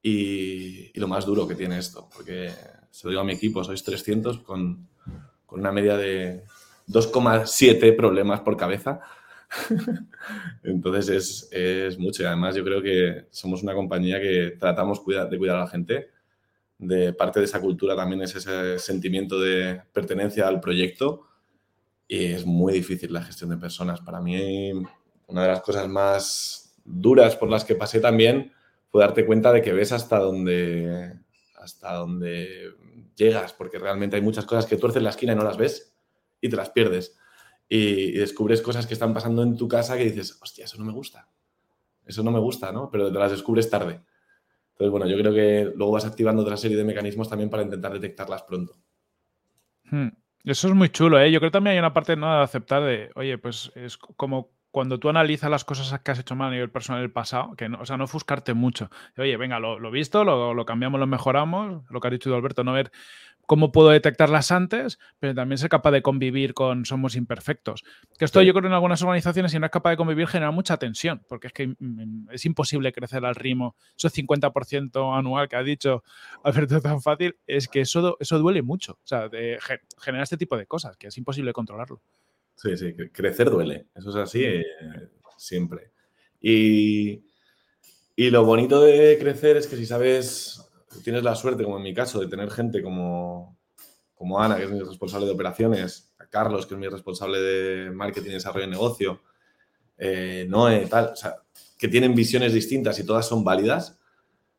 y, 0.02 0.98
lo 0.98 1.08
más 1.08 1.26
duro 1.26 1.46
que 1.48 1.56
tiene 1.56 1.78
esto, 1.78 2.08
porque 2.14 2.50
se 2.90 3.06
lo 3.06 3.10
digo 3.10 3.22
a 3.22 3.24
mi 3.24 3.32
equipo, 3.32 3.64
sois 3.64 3.82
300 3.82 4.40
con, 4.40 4.88
con 5.44 5.60
una 5.60 5.72
media 5.72 5.96
de 5.96 6.44
2,7 6.88 7.96
problemas 7.96 8.40
por 8.40 8.56
cabeza. 8.56 9.00
Entonces 10.62 11.08
es, 11.08 11.48
es, 11.52 11.98
mucho 11.98 12.22
y 12.22 12.26
además 12.26 12.54
yo 12.54 12.64
creo 12.64 12.82
que 12.82 13.26
somos 13.30 13.62
una 13.62 13.74
compañía 13.74 14.20
que 14.20 14.56
tratamos 14.58 14.98
de 15.04 15.38
cuidar 15.38 15.56
a 15.56 15.60
la 15.60 15.68
gente. 15.68 16.10
De 16.78 17.12
parte 17.12 17.40
de 17.40 17.44
esa 17.44 17.60
cultura 17.60 17.94
también 17.94 18.22
es 18.22 18.34
ese 18.34 18.78
sentimiento 18.78 19.38
de 19.40 19.82
pertenencia 19.92 20.48
al 20.48 20.60
proyecto 20.60 21.26
y 22.08 22.24
es 22.26 22.46
muy 22.46 22.72
difícil 22.72 23.12
la 23.12 23.22
gestión 23.22 23.50
de 23.50 23.56
personas. 23.56 24.00
Para 24.00 24.20
mí 24.20 24.72
una 25.26 25.42
de 25.42 25.48
las 25.48 25.60
cosas 25.60 25.88
más 25.88 26.74
duras 26.84 27.36
por 27.36 27.50
las 27.50 27.64
que 27.64 27.74
pasé 27.74 28.00
también 28.00 28.52
fue 28.88 29.02
darte 29.02 29.24
cuenta 29.24 29.52
de 29.52 29.62
que 29.62 29.72
ves 29.72 29.92
hasta 29.92 30.18
dónde, 30.18 31.14
hasta 31.56 31.94
dónde 31.94 32.72
llegas, 33.14 33.52
porque 33.52 33.78
realmente 33.78 34.16
hay 34.16 34.22
muchas 34.22 34.44
cosas 34.44 34.66
que 34.66 34.76
tuerces 34.76 35.02
la 35.02 35.10
esquina 35.10 35.32
y 35.32 35.36
no 35.36 35.44
las 35.44 35.56
ves 35.56 35.92
y 36.40 36.48
te 36.48 36.56
las 36.56 36.70
pierdes. 36.70 37.16
Y, 37.68 38.12
descubres 38.12 38.62
cosas 38.62 38.86
que 38.86 38.94
están 38.94 39.14
pasando 39.14 39.42
en 39.42 39.56
tu 39.56 39.68
casa 39.68 39.96
que 39.96 40.04
dices, 40.04 40.38
hostia, 40.42 40.64
eso 40.64 40.76
no 40.78 40.84
me 40.84 40.92
gusta. 40.92 41.28
Eso 42.04 42.22
no 42.22 42.30
me 42.30 42.40
gusta, 42.40 42.72
¿no? 42.72 42.90
Pero 42.90 43.12
te 43.12 43.18
las 43.18 43.30
descubres 43.30 43.70
tarde. 43.70 44.00
Entonces, 44.72 44.90
bueno, 44.90 45.06
yo 45.06 45.16
creo 45.16 45.32
que 45.32 45.72
luego 45.76 45.92
vas 45.92 46.04
activando 46.04 46.42
otra 46.42 46.56
serie 46.56 46.76
de 46.76 46.84
mecanismos 46.84 47.28
también 47.28 47.50
para 47.50 47.62
intentar 47.62 47.92
detectarlas 47.92 48.42
pronto. 48.42 48.76
Hmm. 49.84 50.08
Eso 50.44 50.68
es 50.68 50.74
muy 50.74 50.88
chulo, 50.88 51.20
¿eh? 51.20 51.30
Yo 51.30 51.38
creo 51.38 51.50
que 51.50 51.54
también 51.54 51.74
hay 51.74 51.78
una 51.78 51.92
parte 51.92 52.16
¿no? 52.16 52.34
de 52.34 52.42
aceptar 52.42 52.82
de, 52.82 53.10
oye, 53.14 53.36
pues 53.36 53.70
es 53.74 53.98
como 53.98 54.50
cuando 54.70 54.98
tú 54.98 55.08
analizas 55.08 55.50
las 55.50 55.64
cosas 55.64 56.00
que 56.00 56.10
has 56.10 56.18
hecho 56.18 56.36
mal 56.36 56.48
a 56.48 56.52
nivel 56.52 56.70
personal 56.70 57.00
en 57.00 57.04
el 57.04 57.12
pasado, 57.12 57.54
que 57.56 57.68
no, 57.68 57.80
o 57.80 57.86
sea, 57.86 57.96
no 57.96 58.04
ofuscarte 58.04 58.54
mucho. 58.54 58.88
Oye, 59.18 59.36
venga, 59.36 59.58
lo, 59.58 59.78
lo 59.78 59.90
visto, 59.90 60.24
lo, 60.24 60.54
lo, 60.54 60.64
cambiamos, 60.64 61.00
lo 61.00 61.06
mejoramos, 61.06 61.82
lo 61.90 62.00
que 62.00 62.08
ha 62.08 62.10
dicho 62.10 62.34
Alberto, 62.34 62.64
no 62.64 62.72
ver 62.72 62.92
cómo 63.50 63.72
puedo 63.72 63.88
detectarlas 63.88 64.52
antes, 64.52 65.00
pero 65.18 65.34
también 65.34 65.58
ser 65.58 65.68
capaz 65.68 65.90
de 65.90 66.02
convivir 66.02 66.54
con 66.54 66.84
somos 66.84 67.16
imperfectos. 67.16 67.82
Que 68.16 68.24
esto 68.24 68.40
yo 68.42 68.54
creo 68.54 68.68
en 68.68 68.74
algunas 68.74 69.02
organizaciones, 69.02 69.50
si 69.50 69.58
no 69.58 69.66
es 69.66 69.72
capaz 69.72 69.90
de 69.90 69.96
convivir, 69.96 70.28
genera 70.28 70.52
mucha 70.52 70.76
tensión, 70.76 71.20
porque 71.28 71.48
es 71.48 71.52
que 71.52 71.66
mm, 71.66 71.74
mm, 71.80 72.28
es 72.30 72.46
imposible 72.46 72.92
crecer 72.92 73.24
al 73.24 73.34
ritmo. 73.34 73.74
Eso 73.98 74.08
50% 74.08 75.18
anual 75.18 75.48
que 75.48 75.56
ha 75.56 75.64
dicho 75.64 76.04
Alberto 76.44 76.80
tan 76.80 77.02
fácil, 77.02 77.34
es 77.44 77.66
que 77.66 77.80
eso, 77.80 78.16
eso 78.20 78.38
duele 78.38 78.62
mucho. 78.62 78.92
O 78.92 79.06
sea, 79.06 79.28
de, 79.28 79.58
genera 79.98 80.22
este 80.22 80.36
tipo 80.36 80.56
de 80.56 80.66
cosas, 80.66 80.96
que 80.96 81.08
es 81.08 81.18
imposible 81.18 81.52
controlarlo. 81.52 82.00
Sí, 82.54 82.76
sí, 82.76 82.94
crecer 83.10 83.50
duele. 83.50 83.86
Eso 83.96 84.10
es 84.10 84.16
así 84.16 84.44
eh, 84.44 84.64
siempre. 85.36 85.90
Y, 86.40 87.24
y 88.14 88.30
lo 88.30 88.44
bonito 88.44 88.80
de 88.80 89.18
crecer 89.18 89.56
es 89.56 89.66
que 89.66 89.74
si 89.74 89.86
sabes 89.86 90.69
tienes 91.02 91.22
la 91.22 91.34
suerte, 91.34 91.64
como 91.64 91.76
en 91.76 91.82
mi 91.82 91.94
caso, 91.94 92.20
de 92.20 92.26
tener 92.26 92.50
gente 92.50 92.82
como, 92.82 93.56
como 94.14 94.40
Ana, 94.40 94.56
que 94.56 94.64
es 94.64 94.70
mi 94.70 94.80
responsable 94.80 95.26
de 95.26 95.32
operaciones, 95.32 96.12
a 96.18 96.26
Carlos, 96.26 96.66
que 96.66 96.74
es 96.74 96.80
mi 96.80 96.88
responsable 96.88 97.38
de 97.38 97.90
marketing 97.90 98.30
y 98.30 98.34
desarrollo 98.34 98.66
de 98.66 98.72
negocio, 98.72 99.20
eh, 99.98 100.48
tal, 100.88 101.10
o 101.12 101.16
sea, 101.16 101.36
que 101.78 101.88
tienen 101.88 102.14
visiones 102.14 102.52
distintas 102.52 102.98
y 102.98 103.04
todas 103.04 103.26
son 103.26 103.44
válidas. 103.44 103.98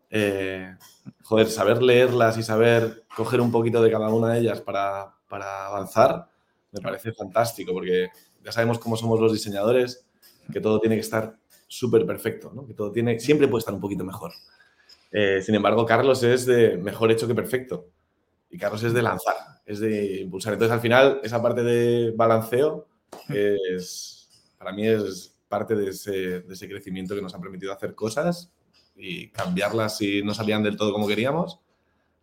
Eh, 0.10 0.76
joder, 1.24 1.48
saber 1.48 1.82
leerlas 1.82 2.38
y 2.38 2.44
saber 2.44 3.06
coger 3.16 3.40
un 3.40 3.52
poquito 3.52 3.82
de 3.82 3.92
cada 3.92 4.10
una 4.10 4.34
de 4.34 4.40
ellas 4.40 4.62
para, 4.62 5.16
para 5.30 5.68
avanzar, 5.68 6.28
me 6.72 6.82
parece 6.82 7.14
fantástico, 7.14 7.72
porque 7.74 8.10
ya 8.44 8.52
sabemos 8.52 8.80
cómo 8.80 8.98
somos 8.98 9.20
los 9.20 9.32
diseñadores, 9.32 10.06
que 10.52 10.60
todo 10.60 10.80
tiene 10.80 10.96
que 10.96 11.02
estar 11.02 11.38
súper 11.68 12.06
perfecto, 12.06 12.52
¿no? 12.54 12.68
que 12.68 12.74
todo 12.74 12.92
tiene, 12.92 13.20
siempre 13.20 13.48
puede 13.48 13.60
estar 13.60 13.74
un 13.74 13.82
poquito 13.82 14.04
mejor. 14.04 14.34
Eh, 15.12 15.42
sin 15.42 15.56
embargo, 15.56 15.86
Carlos 15.86 16.24
es 16.24 16.46
de 16.46 16.78
mejor 16.78 17.12
hecho 17.12 17.28
que 17.28 17.36
perfecto. 17.36 17.88
Y 18.50 18.58
Carlos 18.58 18.84
es 18.84 18.94
de 18.94 19.02
lanzar, 19.02 19.36
es 19.66 19.80
de 19.80 20.22
impulsar. 20.22 20.54
Entonces, 20.54 20.74
al 20.74 20.82
final, 20.82 21.20
esa 21.24 21.42
parte 21.42 21.64
de 21.64 22.12
balanceo 22.12 22.88
es, 23.30 24.30
para 24.58 24.72
mí 24.72 24.88
es 24.88 25.38
parte 25.48 25.76
de 25.76 25.90
ese, 25.90 26.68
crecimiento 26.70 27.16
que 27.16 27.22
nos 27.22 27.36
ha 27.36 27.40
permitido 27.40 27.74
hacer 27.74 27.94
cosas 27.94 28.52
y 28.96 29.30
cambiarlas 29.30 29.98
si 29.98 30.22
no 30.24 30.34
salían 30.34 30.64
del 30.64 30.78
todo 30.78 30.92
como 30.94 31.08
queríamos. 31.08 31.60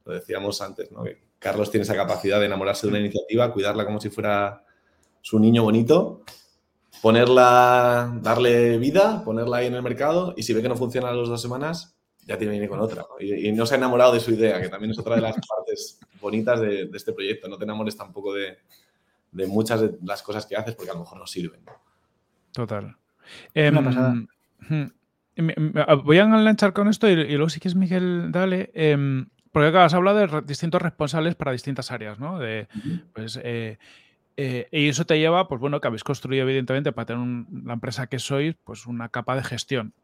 Lo 0.04 0.14
decíamos 0.14 0.60
antes, 0.62 0.90
¿no? 0.90 1.04
Que 1.04 1.18
Carlos 1.38 1.70
tiene 1.70 1.82
esa 1.82 1.94
capacidad 1.94 2.40
de 2.40 2.46
enamorarse 2.46 2.86
de 2.86 2.90
una 2.90 3.00
iniciativa, 3.00 3.52
cuidarla 3.52 3.84
como 3.84 4.00
si 4.00 4.08
fuera 4.08 4.64
su 5.20 5.38
niño 5.38 5.62
bonito, 5.62 6.22
ponerla, 7.02 8.18
darle 8.22 8.78
vida, 8.78 9.22
ponerla 9.24 9.58
ahí 9.58 9.66
en 9.66 9.74
el 9.74 9.82
mercado 9.82 10.34
y 10.36 10.42
si 10.42 10.54
ve 10.54 10.62
que 10.62 10.68
no 10.68 10.76
funciona 10.76 11.10
a 11.10 11.12
las 11.12 11.28
dos 11.28 11.42
semanas, 11.42 11.97
ya 12.28 12.36
te 12.36 12.46
viene 12.46 12.68
con 12.68 12.78
otra. 12.78 13.06
Y, 13.18 13.50
no 13.52 13.64
se 13.64 13.74
ha 13.74 13.78
enamorado 13.78 14.12
de 14.12 14.20
su 14.20 14.32
idea, 14.32 14.60
que 14.60 14.68
también 14.68 14.90
es 14.90 14.98
otra 14.98 15.16
de 15.16 15.22
las 15.22 15.34
partes 15.48 15.98
bonitas 16.20 16.60
de, 16.60 16.90
este 16.92 17.14
proyecto. 17.14 17.48
No 17.48 17.56
te 17.56 17.64
enamores 17.64 17.96
tampoco 17.96 18.34
de, 18.34 18.58
muchas 19.46 19.80
de 19.80 19.96
las 20.04 20.22
cosas 20.22 20.44
que 20.44 20.54
haces 20.54 20.74
porque 20.74 20.90
a 20.90 20.94
lo 20.94 21.00
mejor 21.00 21.18
no 21.18 21.26
sirven. 21.26 21.60
Total. 22.52 22.94
Em, 23.54 23.74
hmm, 24.68 24.90
voy 26.04 26.18
a 26.18 26.22
enganchar 26.22 26.74
con 26.74 26.88
esto 26.88 27.08
y, 27.08 27.16
luego 27.16 27.48
si 27.48 27.60
quieres, 27.60 27.76
Miguel, 27.76 28.30
dale. 28.30 28.70
Em, 28.74 29.26
porque 29.50 29.68
acá 29.68 29.86
has 29.86 29.94
hablado 29.94 30.18
de 30.18 30.42
distintos 30.42 30.82
responsables 30.82 31.34
para 31.34 31.52
distintas 31.52 31.90
áreas, 31.90 32.18
¿no? 32.18 32.38
De, 32.38 32.68
pues, 33.14 33.40
eh, 33.42 33.78
eh, 34.36 34.68
y 34.70 34.88
eso 34.88 35.06
te 35.06 35.18
lleva, 35.18 35.48
pues 35.48 35.62
bueno, 35.62 35.80
que 35.80 35.88
habéis 35.88 36.04
construido 36.04 36.42
evidentemente 36.42 36.92
para 36.92 37.06
tener 37.06 37.46
la 37.64 37.72
empresa 37.72 38.06
que 38.06 38.18
sois, 38.18 38.54
pues 38.64 38.86
una 38.86 39.08
capa 39.08 39.34
de 39.34 39.42
gestión. 39.42 39.94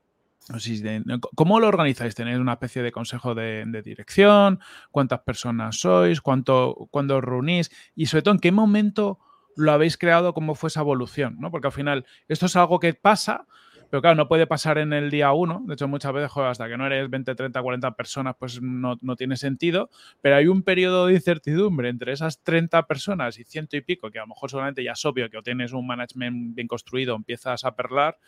¿Cómo 1.35 1.59
lo 1.59 1.68
organizáis? 1.68 2.14
¿Tenéis 2.14 2.38
una 2.38 2.54
especie 2.54 2.83
de 2.83 2.92
consejo 2.92 3.35
de, 3.35 3.64
dirección? 3.83 4.61
¿Cuántas 4.90 5.20
personas 5.20 5.76
sois? 5.76 6.20
¿Cuánto, 6.20 6.88
¿Cuándo 6.90 7.16
os 7.16 7.24
reunís? 7.24 7.70
Y 7.94 8.07
sobre 8.07 8.22
todo, 8.22 8.35
¿en 8.35 8.40
qué 8.40 8.52
momento 8.52 9.18
lo 9.57 9.72
habéis 9.72 9.96
creado? 9.96 10.35
¿Cómo 10.35 10.54
fue 10.54 10.68
esa 10.68 10.80
evolución? 10.80 11.37
¿no? 11.38 11.50
Porque 11.50 11.68
al 11.68 11.72
final, 11.72 12.07
esto 12.28 12.46
es 12.46 12.57
algo 12.57 12.78
que 12.78 12.92
pasa, 12.92 13.46
pero 13.90 14.02
claro, 14.02 14.16
no 14.16 14.28
puede 14.28 14.46
pasar 14.46 14.76
en 14.76 14.92
el 14.92 15.11
día 15.11 15.33
uno. 15.33 15.62
De 15.66 15.74
hecho, 15.74 15.88
muchas 15.88 16.12
veces, 16.12 16.30
hasta 16.37 16.68
que 16.68 16.76
no 16.76 16.87
eres 16.87 17.09
20, 17.09 17.35
30, 17.35 17.62
40 17.62 17.96
personas, 17.96 18.35
pues 18.38 18.61
no, 18.61 18.98
no, 19.00 19.16
tiene 19.16 19.37
sentido. 19.37 19.88
Pero 20.20 20.37
hay 20.37 20.46
un 20.46 20.62
periodo 20.62 21.07
de 21.07 21.14
incertidumbre 21.14 21.88
entre 21.88 22.12
esas 22.12 22.42
30 22.42 22.87
personas 22.87 23.38
y 23.38 23.44
ciento 23.44 23.78
y 23.78 23.80
pico, 23.80 24.11
que 24.11 24.18
a 24.18 24.22
lo 24.22 24.28
mejor 24.28 24.50
solamente 24.50 24.85
ya 24.85 24.92
es 24.92 25.04
obvio 25.07 25.30
que 25.30 25.38
o 25.38 25.42
tienes 25.42 25.72
un 25.72 25.87
management 25.87 26.54
bien 26.54 26.68
construido, 26.68 27.16
empiezas 27.16 27.64
a 27.64 27.76
perlar 27.76 28.18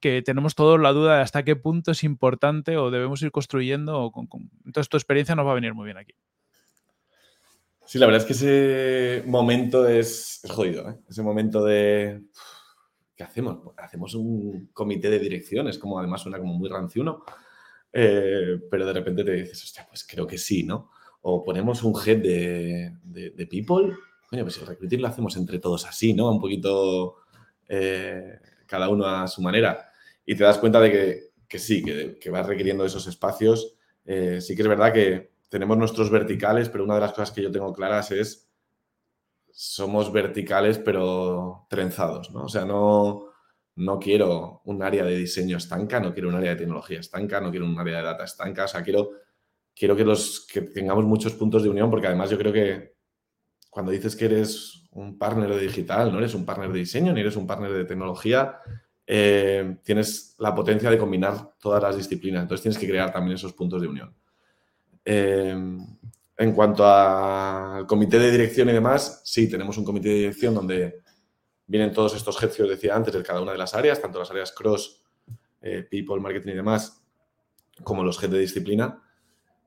que 0.00 0.22
tenemos 0.22 0.54
todos 0.54 0.80
la 0.80 0.92
duda 0.92 1.16
de 1.16 1.22
hasta 1.22 1.44
qué 1.44 1.56
punto 1.56 1.90
es 1.90 2.04
importante 2.04 2.76
o 2.76 2.90
debemos 2.90 3.22
ir 3.22 3.30
construyendo. 3.30 4.00
O 4.00 4.12
con, 4.12 4.28
Entonces, 4.64 4.88
tu 4.88 4.96
experiencia 4.96 5.34
nos 5.34 5.46
va 5.46 5.52
a 5.52 5.56
venir 5.56 5.74
muy 5.74 5.86
bien 5.86 5.98
aquí. 5.98 6.14
Sí, 7.84 7.98
la 7.98 8.06
verdad 8.06 8.20
es 8.22 8.26
que 8.26 8.34
ese 8.34 9.24
momento 9.26 9.88
es, 9.88 10.42
jodido. 10.48 10.90
¿eh? 10.90 10.96
Ese 11.08 11.22
momento 11.22 11.64
de. 11.64 12.22
¿Qué 13.16 13.24
hacemos? 13.24 13.58
Hacemos 13.76 14.14
un 14.14 14.68
comité 14.72 15.10
de 15.10 15.18
direcciones, 15.18 15.78
como 15.78 15.98
además 15.98 16.20
suena 16.22 16.38
como 16.38 16.54
muy 16.54 16.68
ranciuno. 16.68 17.24
Eh, 17.92 18.60
pero 18.70 18.86
de 18.86 18.92
repente 18.92 19.24
te 19.24 19.32
dices, 19.32 19.64
hostia, 19.64 19.86
pues 19.88 20.06
creo 20.06 20.26
que 20.26 20.38
sí, 20.38 20.62
¿no? 20.62 20.90
O 21.22 21.42
ponemos 21.42 21.82
un 21.82 21.94
head 21.94 22.18
de, 22.18 22.92
de, 23.02 23.46
people. 23.46 23.96
Coño, 24.28 24.44
pues 24.44 24.58
el 24.58 24.66
recruiting 24.66 25.00
lo 25.00 25.08
hacemos 25.08 25.36
entre 25.36 25.58
todos 25.58 25.86
así, 25.86 26.12
¿no? 26.14 26.30
Un 26.30 26.40
poquito. 26.40 27.16
Eh, 27.66 28.38
cada 28.68 28.88
uno 28.90 29.06
a 29.06 29.26
su 29.26 29.42
manera 29.42 29.87
y 30.28 30.36
te 30.36 30.44
das 30.44 30.58
cuenta 30.58 30.78
de 30.78 31.32
que, 31.48 31.58
sí, 31.58 31.82
que, 31.82 32.18
que, 32.20 32.28
vas 32.28 32.46
requiriendo 32.46 32.84
esos 32.84 33.06
espacios. 33.06 33.76
Eh, 34.04 34.42
sí 34.42 34.54
que 34.54 34.60
es 34.60 34.68
verdad 34.68 34.92
que 34.92 35.32
tenemos 35.48 35.78
nuestros 35.78 36.10
verticales, 36.10 36.68
pero 36.68 36.84
una 36.84 36.96
de 36.96 37.00
las 37.00 37.12
cosas 37.12 37.32
que 37.32 37.40
yo 37.40 37.50
tengo 37.50 37.72
claras 37.72 38.10
es 38.10 38.46
somos 39.50 40.12
verticales 40.12 40.78
pero 40.78 41.66
trenzados, 41.70 42.30
¿no? 42.30 42.42
O 42.42 42.48
sea, 42.50 42.66
no, 42.66 43.28
no 43.76 43.98
quiero 43.98 44.60
un 44.66 44.82
área 44.82 45.02
de 45.02 45.16
diseño 45.16 45.56
estanca, 45.56 45.98
no 45.98 46.12
quiero 46.12 46.28
un 46.28 46.34
área 46.34 46.50
de 46.50 46.56
tecnología 46.56 47.00
estanca, 47.00 47.40
no 47.40 47.50
quiero 47.50 47.64
un 47.64 47.78
área 47.78 47.96
de 47.96 48.02
data 48.02 48.24
estanca, 48.24 48.66
o 48.66 48.68
sea, 48.68 48.82
quiero, 48.82 49.12
quiero 49.74 49.96
que, 49.96 50.04
los, 50.04 50.46
que 50.46 50.60
tengamos 50.60 51.06
muchos 51.06 51.32
puntos 51.32 51.62
de 51.62 51.70
unión 51.70 51.90
porque 51.90 52.08
además 52.08 52.28
yo 52.28 52.36
creo 52.36 52.52
que 52.52 52.96
cuando 53.70 53.92
dices 53.92 54.14
que 54.14 54.26
eres 54.26 54.90
un 54.90 55.16
partner 55.16 55.54
de 55.54 55.60
digital, 55.62 56.12
no 56.12 56.18
eres 56.18 56.34
un 56.34 56.44
partner 56.44 56.70
de 56.70 56.80
diseño 56.80 57.14
ni 57.14 57.22
eres 57.22 57.36
un 57.36 57.46
partner 57.46 57.72
de 57.72 57.86
tecnología, 57.86 58.60
eh, 59.10 59.78
tienes 59.82 60.34
la 60.38 60.54
potencia 60.54 60.90
de 60.90 60.98
combinar 60.98 61.54
todas 61.58 61.82
las 61.82 61.96
disciplinas. 61.96 62.42
Entonces 62.42 62.62
tienes 62.62 62.78
que 62.78 62.86
crear 62.86 63.10
también 63.10 63.36
esos 63.36 63.54
puntos 63.54 63.80
de 63.80 63.88
unión. 63.88 64.14
Eh, 65.02 65.56
en 66.36 66.52
cuanto 66.52 66.86
al 66.86 67.86
comité 67.86 68.18
de 68.18 68.30
dirección 68.30 68.68
y 68.68 68.72
demás, 68.72 69.22
sí, 69.24 69.48
tenemos 69.48 69.78
un 69.78 69.84
comité 69.84 70.10
de 70.10 70.14
dirección 70.14 70.54
donde 70.54 71.00
vienen 71.66 71.90
todos 71.90 72.14
estos 72.14 72.40
heads 72.42 72.54
que 72.54 72.62
os 72.64 72.68
decía 72.68 72.94
antes 72.94 73.14
de 73.14 73.22
cada 73.22 73.40
una 73.40 73.52
de 73.52 73.58
las 73.58 73.74
áreas, 73.74 73.98
tanto 73.98 74.18
las 74.18 74.30
áreas 74.30 74.52
cross, 74.52 75.02
eh, 75.62 75.86
people, 75.90 76.20
marketing 76.20 76.52
y 76.52 76.56
demás, 76.56 77.02
como 77.82 78.04
los 78.04 78.22
heads 78.22 78.32
de 78.32 78.40
disciplina. 78.40 79.02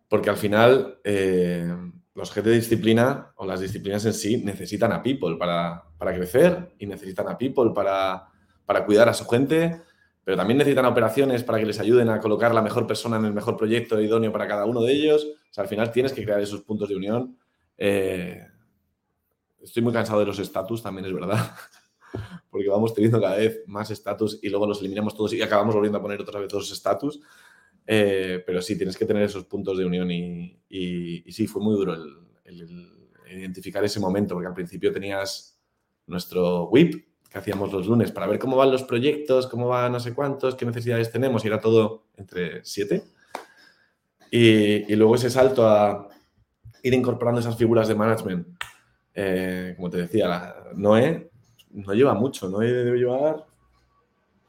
porque 0.08 0.30
al 0.30 0.36
final 0.36 1.00
eh, 1.06 1.74
los 2.14 2.32
jefes 2.32 2.52
de 2.52 2.56
disciplina 2.58 3.32
o 3.38 3.46
las 3.46 3.62
disciplinas 3.62 4.06
en 4.06 4.14
sí 4.14 4.44
necesitan 4.44 4.92
a 4.92 5.02
people 5.02 5.38
para, 5.38 5.86
crecer 5.98 6.74
y 6.80 6.86
necesitan 6.86 7.30
a 7.30 7.38
people 7.38 7.72
para, 7.74 8.31
para 8.66 8.86
cuidar 8.86 9.10
a 9.10 9.14
su 9.14 9.26
gente, 9.26 9.82
pero 10.24 10.38
también 10.38 10.58
necesitan 10.58 10.86
operaciones 10.86 11.44
para 11.44 11.60
que 11.60 11.66
les 11.66 11.80
ayuden 11.80 12.10
a 12.10 12.20
colocar 12.20 12.54
la 12.54 12.62
mejor 12.62 12.88
persona 12.88 13.18
en 13.18 13.26
el 13.26 13.34
mejor 13.34 13.58
proyecto 13.58 14.00
idóneo 14.00 14.32
para 14.32 14.48
cada 14.48 14.66
uno 14.66 14.82
de 14.82 14.94
ellos. 14.94 15.26
O 15.26 15.54
sea, 15.54 15.64
al 15.64 15.70
final 15.70 15.92
tienes 15.92 16.14
que 16.14 16.24
crear 16.24 16.40
esos 16.40 16.62
puntos 16.62 16.90
de 16.90 16.96
unión. 16.96 17.38
Eh, 17.78 18.46
estoy 19.62 19.84
muy 19.84 19.94
cansado 19.94 20.20
de 20.20 20.26
los 20.26 20.40
estatus, 20.40 20.82
también 20.82 21.06
es 21.06 21.14
verdad, 21.14 21.56
porque 22.50 22.70
vamos 22.70 22.94
teniendo 22.94 23.20
cada 23.20 23.38
vez 23.38 23.62
más 23.68 23.90
estatus 23.92 24.40
y 24.42 24.50
luego 24.50 24.68
los 24.68 24.80
eliminamos 24.80 25.16
todos 25.16 25.34
y 25.34 25.42
acabamos 25.42 25.74
volviendo 25.74 25.98
a 25.98 26.02
poner 26.02 26.22
otra 26.22 26.40
vez 26.40 26.52
los 26.54 26.72
estatus. 26.72 27.22
Eh, 27.88 28.44
pero 28.46 28.62
sí, 28.62 28.78
tienes 28.78 28.98
que 28.98 29.06
tener 29.06 29.24
esos 29.24 29.46
puntos 29.46 29.78
de 29.78 29.86
unión 29.86 30.10
y, 30.12 31.24
sí, 31.32 31.48
fue 31.48 31.62
muy 31.62 31.76
duro 31.76 31.94
el, 31.94 32.92
identificar 33.30 33.84
ese 33.84 34.00
momento, 34.00 34.36
porque 34.36 34.48
al 34.48 34.54
principio 34.54 34.92
tenías 34.92 35.60
nuestro 36.06 36.66
WIP, 36.70 37.06
que 37.32 37.38
hacíamos 37.38 37.72
los 37.72 37.88
lunes 37.88 38.12
para 38.12 38.28
ver 38.28 38.38
cómo 38.38 38.58
van 38.58 38.72
los 38.72 38.84
proyectos, 38.84 39.48
cómo 39.48 39.70
van 39.70 39.94
no 39.94 40.00
sé 40.02 40.14
cuántos, 40.14 40.56
qué 40.56 40.66
necesidades 40.66 41.12
tenemos, 41.12 41.46
y 41.46 41.48
era 41.48 41.62
todo 41.62 42.04
entre 42.18 42.64
siete. 42.66 43.04
Y, 44.30 44.94
luego 44.96 45.16
ese 45.16 45.30
salto 45.30 45.68
a 45.68 46.10
ir 46.84 46.94
incorporando 46.94 47.40
esas 47.40 47.58
figuras 47.58 47.88
de 47.88 47.96
management, 47.96 48.48
eh, 49.14 49.74
como 49.78 49.90
te 49.90 49.98
decía, 49.98 50.56
Noé 50.76 51.32
no 51.72 51.94
lleva 51.94 52.14
mucho, 52.14 52.50
Noé 52.50 52.72
debe 52.72 52.98
llevar 52.98 53.46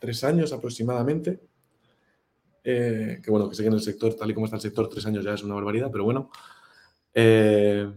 tres 0.01 0.25
años 0.25 0.53
aproximadamente. 0.53 1.40
Eh, 2.64 3.21
que 3.23 3.31
bueno, 3.31 3.49
que 3.49 3.55
sé 3.55 3.62
que 3.62 3.68
en 3.68 3.75
el 3.75 3.81
sector, 3.81 4.14
tal 4.14 4.31
y 4.31 4.35
como 4.35 4.47
está 4.47 4.57
el 4.57 4.62
sector, 4.62 4.88
tres 4.88 5.07
años 5.07 5.25
ya 5.25 5.35
es 5.35 5.42
una 5.45 5.55
barbaridad, 5.55 5.88
pero 5.90 6.05
bueno. 6.05 6.31
Eh, 7.14 7.88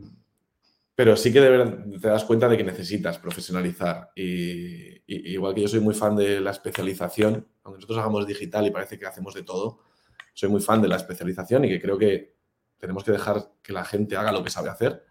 pero 0.95 1.17
sí 1.17 1.31
que 1.33 1.41
te 1.41 2.07
das 2.07 2.23
cuenta 2.23 2.47
de 2.47 2.55
que 2.57 2.63
necesitas 2.63 3.19
profesionalizar. 3.19 4.11
Y, 4.15 5.03
igual 5.07 5.53
que 5.53 5.61
yo 5.61 5.67
soy 5.67 5.81
muy 5.81 5.93
fan 5.93 6.15
de 6.15 6.39
la 6.39 6.51
especialización, 6.51 7.47
aunque 7.63 7.77
nosotros 7.79 7.99
hagamos 7.99 8.25
digital 8.25 8.65
y 8.65 8.71
parece 8.71 8.97
que 8.97 9.05
hacemos 9.05 9.33
de 9.33 9.43
todo, 9.43 9.79
soy 10.33 10.49
muy 10.49 10.61
fan 10.61 10.81
de 10.81 10.87
la 10.87 10.95
especialización 10.95 11.65
y 11.65 11.69
que 11.69 11.81
creo 11.81 11.97
que 11.97 12.35
tenemos 12.77 13.03
que 13.03 13.11
dejar 13.11 13.51
que 13.61 13.73
la 13.73 13.83
gente 13.83 14.15
haga 14.15 14.31
lo 14.31 14.41
que 14.41 14.49
sabe 14.49 14.69
hacer. 14.69 15.03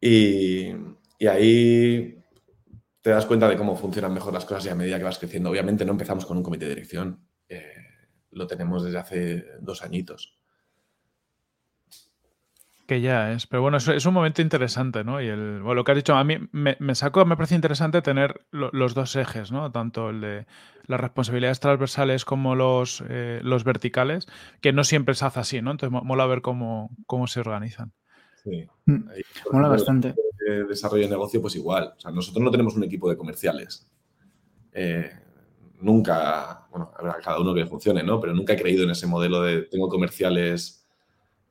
Y, 0.00 0.70
ahí 1.28 2.22
te 3.00 3.10
das 3.10 3.26
cuenta 3.26 3.48
de 3.48 3.56
cómo 3.56 3.74
funcionan 3.74 4.14
mejor 4.14 4.32
las 4.32 4.44
cosas 4.44 4.66
y 4.66 4.68
a 4.68 4.74
medida 4.74 4.98
que 4.98 5.04
vas 5.04 5.18
creciendo. 5.18 5.50
Obviamente 5.50 5.84
no 5.84 5.92
empezamos 5.92 6.26
con 6.26 6.36
un 6.36 6.42
comité 6.44 6.66
de 6.66 6.74
dirección, 6.74 7.26
eh, 7.48 7.74
lo 8.30 8.46
tenemos 8.46 8.84
desde 8.84 8.98
hace 8.98 9.44
dos 9.60 9.82
añitos. 9.82 10.43
Que 12.86 13.00
ya 13.00 13.32
es, 13.32 13.46
pero 13.46 13.62
bueno, 13.62 13.78
es, 13.78 14.06
un 14.06 14.12
momento 14.12 14.42
interesante, 14.42 15.04
¿no? 15.04 15.22
Y 15.22 15.26
el, 15.26 15.60
bueno, 15.62 15.76
lo 15.76 15.84
que 15.84 15.92
has 15.92 15.96
dicho, 15.96 16.14
a 16.14 16.22
mí 16.22 16.36
me, 16.52 16.76
me 16.78 16.94
sacó, 16.94 17.24
me 17.24 17.34
parece 17.34 17.54
interesante 17.54 18.02
tener 18.02 18.42
los 18.50 18.94
dos 18.94 19.16
ejes, 19.16 19.50
¿no? 19.50 19.72
Tanto 19.72 20.10
el 20.10 20.20
de 20.20 20.46
las 20.86 21.00
responsabilidades 21.00 21.60
transversales 21.60 22.26
como 22.26 22.54
los, 22.54 23.02
eh, 23.08 23.40
los 23.42 23.64
verticales, 23.64 24.26
que 24.60 24.72
no 24.72 24.84
siempre 24.84 25.14
se 25.14 25.24
hace 25.24 25.40
así, 25.40 25.62
¿no? 25.62 25.70
Entonces 25.70 25.98
mola 26.04 26.26
ver 26.26 26.42
cómo, 26.42 26.90
cómo 27.06 27.26
se 27.26 27.40
organizan. 27.40 27.92
Sí. 28.42 28.66
Mm. 28.84 29.08
mola 29.50 29.68
bastante. 29.68 30.14
De 30.46 30.64
desarrollo 30.64 31.04
de 31.04 31.10
negocio, 31.10 31.40
pues 31.40 31.56
igual. 31.56 31.94
O 31.96 32.00
sea, 32.00 32.10
nosotros 32.10 32.44
no 32.44 32.50
tenemos 32.50 32.76
un 32.76 32.84
equipo 32.84 33.08
de 33.08 33.16
comerciales. 33.16 33.90
Eh, 34.72 35.10
nunca, 35.80 36.66
bueno, 36.70 36.92
habrá 36.98 37.14
cada 37.22 37.40
uno 37.40 37.54
que 37.54 37.64
funcione, 37.64 38.02
¿no? 38.02 38.20
Pero 38.20 38.34
nunca 38.34 38.52
he 38.52 38.60
creído 38.60 38.84
en 38.84 38.90
ese 38.90 39.06
modelo 39.06 39.42
de 39.42 39.62
tengo 39.62 39.88
comerciales 39.88 40.83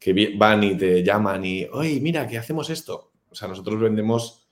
que 0.04 0.36
van 0.36 0.62
y 0.66 0.76
te 0.76 1.02
llaman 1.02 1.46
y, 1.46 1.64
oye, 1.72 1.98
mira, 2.02 2.28
que 2.28 2.38
hacemos 2.38 2.70
esto. 2.70 3.14
O 3.30 3.36
sea, 3.36 3.48
nosotros 3.48 3.80
vendemos 3.80 4.50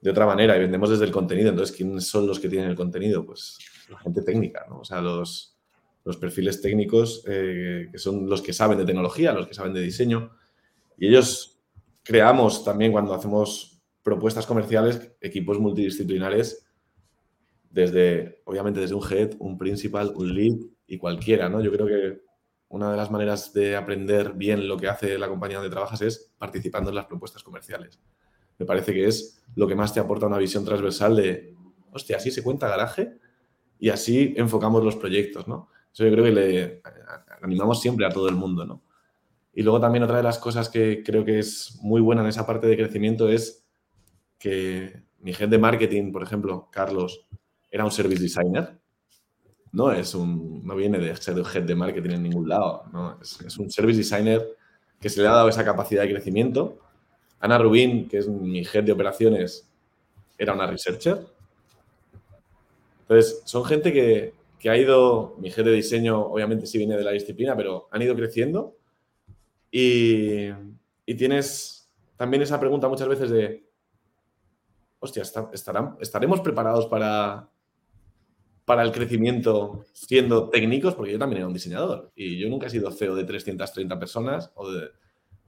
de 0.00 0.10
otra 0.10 0.26
manera 0.26 0.56
y 0.56 0.60
vendemos 0.60 0.90
desde 0.90 1.04
el 1.04 1.12
contenido. 1.12 1.50
Entonces, 1.50 1.76
¿quiénes 1.76 2.08
son 2.08 2.26
los 2.26 2.40
que 2.40 2.48
tienen 2.48 2.68
el 2.68 2.74
contenido? 2.74 3.24
Pues 3.24 3.58
la 3.88 4.00
gente 4.00 4.22
técnica, 4.22 4.66
¿no? 4.68 4.80
O 4.80 4.84
sea, 4.84 5.00
los, 5.00 5.56
los 6.04 6.16
perfiles 6.16 6.60
técnicos 6.60 7.22
eh, 7.28 7.90
que 7.92 7.98
son 7.98 8.28
los 8.28 8.42
que 8.42 8.52
saben 8.52 8.76
de 8.76 8.84
tecnología, 8.84 9.32
los 9.32 9.46
que 9.46 9.54
saben 9.54 9.72
de 9.72 9.82
diseño. 9.82 10.32
Y 10.98 11.06
ellos 11.06 11.60
creamos 12.02 12.64
también 12.64 12.90
cuando 12.90 13.14
hacemos 13.14 13.80
propuestas 14.02 14.46
comerciales 14.46 15.12
equipos 15.20 15.60
multidisciplinares 15.60 16.66
desde, 17.70 18.42
obviamente, 18.46 18.80
desde 18.80 18.96
un 18.96 19.12
head, 19.12 19.36
un 19.38 19.56
principal, 19.56 20.12
un 20.16 20.34
lead 20.34 20.56
y 20.88 20.98
cualquiera, 20.98 21.48
¿no? 21.48 21.60
Yo 21.60 21.70
creo 21.70 21.86
que 21.86 22.31
una 22.72 22.90
de 22.90 22.96
las 22.96 23.10
maneras 23.10 23.52
de 23.52 23.76
aprender 23.76 24.32
bien 24.32 24.66
lo 24.66 24.78
que 24.78 24.88
hace 24.88 25.18
la 25.18 25.28
compañía 25.28 25.58
donde 25.58 25.70
trabajas 25.70 26.00
es 26.00 26.32
participando 26.38 26.88
en 26.88 26.96
las 26.96 27.04
propuestas 27.04 27.42
comerciales. 27.42 28.00
Me 28.58 28.64
parece 28.64 28.94
que 28.94 29.06
es 29.06 29.44
lo 29.56 29.68
que 29.68 29.74
más 29.74 29.92
te 29.92 30.00
aporta 30.00 30.26
una 30.26 30.38
visión 30.38 30.64
transversal 30.64 31.14
de, 31.14 31.54
hostia, 31.92 32.16
así 32.16 32.30
se 32.30 32.42
cuenta 32.42 32.68
garaje 32.68 33.18
y 33.78 33.90
así 33.90 34.32
enfocamos 34.38 34.82
los 34.82 34.96
proyectos, 34.96 35.46
¿no? 35.46 35.68
Eso 35.92 36.04
yo 36.04 36.12
creo 36.12 36.24
que 36.24 36.32
le 36.32 36.82
animamos 37.42 37.78
siempre 37.82 38.06
a 38.06 38.08
todo 38.08 38.30
el 38.30 38.36
mundo, 38.36 38.64
¿no? 38.64 38.82
Y 39.52 39.62
luego 39.62 39.78
también 39.78 40.04
otra 40.04 40.16
de 40.16 40.22
las 40.22 40.38
cosas 40.38 40.70
que 40.70 41.02
creo 41.04 41.26
que 41.26 41.40
es 41.40 41.78
muy 41.82 42.00
buena 42.00 42.22
en 42.22 42.28
esa 42.28 42.46
parte 42.46 42.68
de 42.68 42.76
crecimiento 42.78 43.28
es 43.28 43.66
que 44.38 45.04
mi 45.18 45.34
jefe 45.34 45.50
de 45.50 45.58
marketing, 45.58 46.10
por 46.10 46.22
ejemplo, 46.22 46.70
Carlos, 46.72 47.28
era 47.70 47.84
un 47.84 47.90
service 47.90 48.22
designer 48.22 48.81
no 49.72 49.90
es 49.90 50.14
un, 50.14 50.64
no 50.64 50.76
viene 50.76 50.98
de 50.98 51.16
ser 51.16 51.36
head 51.38 51.62
de 51.62 51.74
marketing 51.74 52.10
en 52.10 52.22
ningún 52.22 52.48
lado, 52.48 52.84
¿no? 52.92 53.18
es, 53.20 53.58
un 53.58 53.70
service 53.70 53.98
designer 53.98 54.56
que 55.00 55.08
se 55.08 55.20
le 55.20 55.28
ha 55.28 55.32
dado 55.32 55.48
esa 55.48 55.64
capacidad 55.64 56.02
de 56.02 56.10
crecimiento. 56.10 56.78
Ana 57.40 57.58
Rubín, 57.58 58.08
que 58.08 58.18
es 58.18 58.28
mi 58.28 58.60
head 58.60 58.84
de 58.84 58.92
operaciones, 58.92 59.68
era 60.38 60.52
una 60.52 60.66
researcher. 60.66 61.26
Entonces, 63.02 63.42
son 63.44 63.64
gente 63.64 63.92
que, 63.92 64.34
que 64.58 64.70
ha 64.70 64.76
ido, 64.76 65.34
mi 65.38 65.48
head 65.48 65.64
de 65.64 65.72
diseño 65.72 66.20
obviamente 66.20 66.66
sí 66.66 66.78
viene 66.78 66.96
de 66.96 67.04
la 67.04 67.10
disciplina, 67.10 67.56
pero 67.56 67.88
han 67.90 68.02
ido 68.02 68.14
creciendo. 68.14 68.76
Y, 69.70 70.50
y 71.06 71.14
tienes 71.14 71.90
también 72.16 72.42
esa 72.42 72.60
pregunta 72.60 72.88
muchas 72.88 73.08
veces 73.08 73.30
de, 73.30 73.64
hostia, 75.00 75.24
¿estarán, 75.52 75.96
¿estaremos 76.00 76.40
preparados 76.40 76.86
para, 76.86 77.48
para 78.64 78.82
el 78.82 78.92
crecimiento 78.92 79.84
siendo 79.92 80.48
técnicos, 80.48 80.94
porque 80.94 81.12
yo 81.12 81.18
también 81.18 81.38
era 81.38 81.46
un 81.48 81.54
diseñador 81.54 82.12
y 82.14 82.38
yo 82.38 82.48
nunca 82.48 82.66
he 82.66 82.70
sido 82.70 82.90
CEO 82.90 83.14
de 83.14 83.24
330 83.24 83.98
personas, 83.98 84.52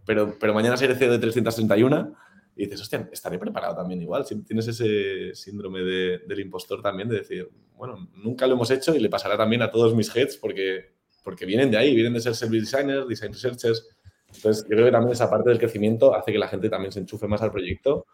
pero, 0.04 0.36
pero 0.38 0.54
mañana 0.54 0.76
seré 0.76 0.94
CEO 0.94 1.12
de 1.12 1.18
331 1.18 2.14
y 2.56 2.64
dices, 2.64 2.80
hostia, 2.80 3.08
estaré 3.12 3.38
preparado 3.38 3.74
también 3.74 4.00
igual. 4.02 4.24
Si 4.24 4.40
tienes 4.42 4.68
ese 4.68 5.34
síndrome 5.34 5.80
del 5.80 6.40
impostor 6.40 6.82
también 6.82 7.08
de 7.08 7.18
decir, 7.18 7.48
bueno, 7.76 8.08
nunca 8.14 8.46
lo 8.46 8.54
hemos 8.54 8.70
hecho 8.70 8.94
y 8.94 9.00
le 9.00 9.08
pasará 9.08 9.36
también 9.36 9.62
a 9.62 9.70
todos 9.70 9.94
mis 9.94 10.14
heads 10.14 10.36
porque, 10.36 10.94
porque 11.22 11.46
vienen 11.46 11.70
de 11.70 11.78
ahí, 11.78 11.94
vienen 11.94 12.14
de 12.14 12.20
ser 12.20 12.34
service 12.34 12.70
designers, 12.70 13.08
design 13.08 13.32
researchers. 13.32 13.88
Entonces, 14.32 14.64
creo 14.68 14.84
que 14.84 14.92
también 14.92 15.12
esa 15.12 15.30
parte 15.30 15.48
del 15.48 15.58
crecimiento 15.58 16.14
hace 16.14 16.32
que 16.32 16.38
la 16.38 16.48
gente 16.48 16.68
también 16.68 16.92
se 16.92 17.00
enchufe 17.00 17.26
más 17.26 17.42
al 17.42 17.50
proyecto 17.50 18.06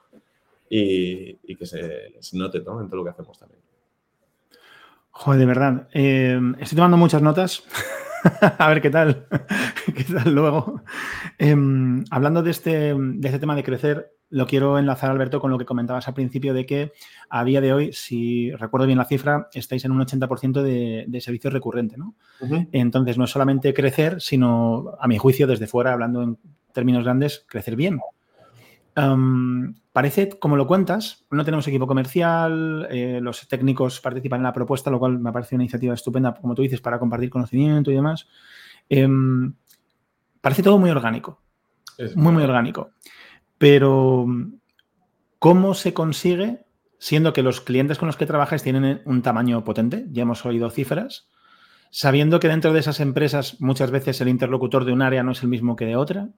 y, 0.69 1.35
que 1.57 1.67
se, 1.67 2.15
se 2.21 2.39
note 2.39 2.61
¿no? 2.61 2.81
en 2.81 2.89
todo 2.89 2.99
lo 2.99 3.05
que 3.05 3.11
hacemos 3.11 3.39
también. 3.39 3.61
Joder, 5.11 5.41
de 5.41 5.47
verdad. 5.47 5.89
Em, 5.93 6.55
estoy 6.61 6.77
tomando 6.77 6.97
muchas 6.97 7.23
notas. 7.23 7.63
a 8.59 8.69
ver 8.69 8.81
qué 8.81 8.91
tal. 8.91 9.27
qué 9.95 10.05
tal 10.05 10.35
luego. 10.35 10.83
Em, 11.39 12.05
hablando 12.11 12.43
de 12.43 12.51
este, 12.51 12.95
de 12.95 13.29
este 13.29 13.39
tema 13.39 13.55
de 13.55 13.65
crecer, 13.65 14.13
lo 14.31 14.47
quiero 14.47 14.79
enlazar, 14.79 15.11
Alberto, 15.11 15.41
con 15.41 15.51
lo 15.51 15.59
que 15.59 15.65
comentabas 15.65 16.07
al 16.07 16.15
principio 16.15 16.55
de 16.55 16.65
que 16.65 16.93
a 17.29 17.45
día 17.45 17.61
de 17.61 17.73
hoy, 17.73 17.93
si 17.93 18.53
recuerdo 18.53 18.87
bien 18.87 18.99
la 18.99 19.05
cifra, 19.05 19.49
estáis 19.53 19.85
en 19.85 19.93
un 19.93 20.01
80% 20.01 20.63
de, 20.63 21.05
de 21.09 21.21
servicio 21.21 21.51
recurrente, 21.51 21.97
¿no? 21.97 22.15
Entonces, 22.71 23.19
no 23.19 23.25
es 23.25 23.31
solamente 23.31 23.75
crecer, 23.75 24.21
sino, 24.21 24.93
a 25.01 25.09
mi 25.09 25.19
juicio, 25.19 25.49
desde 25.49 25.67
fuera, 25.67 25.93
hablando 25.93 26.23
en 26.23 26.39
términos 26.73 27.03
grandes, 27.03 27.45
crecer 27.49 27.75
bien 27.75 27.99
parece, 29.93 30.29
como 30.39 30.57
lo 30.57 30.67
cuentas, 30.67 31.25
no 31.31 31.45
tenemos 31.45 31.67
equipo 31.69 31.87
comercial, 31.87 32.87
eh, 32.91 33.21
los 33.23 33.47
técnicos 33.49 34.01
participan 34.01 34.41
en 34.41 34.45
la 34.45 34.53
propuesta, 34.53 34.91
lo 34.91 34.99
cual 34.99 35.19
me 35.19 35.33
parece 35.33 35.55
una 35.55 35.65
iniciativa 35.65 35.95
estupenda, 35.95 36.35
como 36.35 36.55
tú 36.55 36.63
dices, 36.63 36.81
para 36.81 36.99
compartir 36.99 37.31
conocimiento 37.31 37.91
y 37.91 37.95
demás. 37.95 38.27
Em, 38.89 39.55
parece 40.41 40.63
todo 40.63 40.79
muy 40.79 40.91
orgánico, 40.91 41.41
muy, 42.15 42.33
muy 42.33 42.43
orgánico. 42.43 42.91
Pero, 43.59 44.27
¿cómo 45.39 45.75
se 45.75 45.93
consigue, 45.93 46.65
siendo 46.99 47.33
que 47.33 47.43
los 47.43 47.61
clientes 47.61 47.99
con 47.99 48.07
los 48.07 48.17
que 48.17 48.27
trabajáis 48.27 48.63
tienen 48.63 49.03
un 49.05 49.23
tamaño 49.23 49.65
potente? 49.65 50.07
Ya 50.11 50.23
hemos 50.23 50.45
oído 50.47 50.71
cifras. 50.71 51.29
Sabiendo 51.91 52.39
que 52.39 52.49
dentro 52.49 52.73
de 52.73 52.81
esas 52.81 53.01
empresas 53.01 53.61
muchas 53.61 53.91
veces 53.91 54.21
el 54.21 54.29
interlocutor 54.29 54.85
de 54.85 54.93
un 54.93 55.03
área 55.03 55.23
no 55.23 55.33
es 55.33 55.43
el 55.43 55.49
mismo 55.49 55.75
que 55.77 55.87
de 55.87 55.97
otra, 55.97 56.29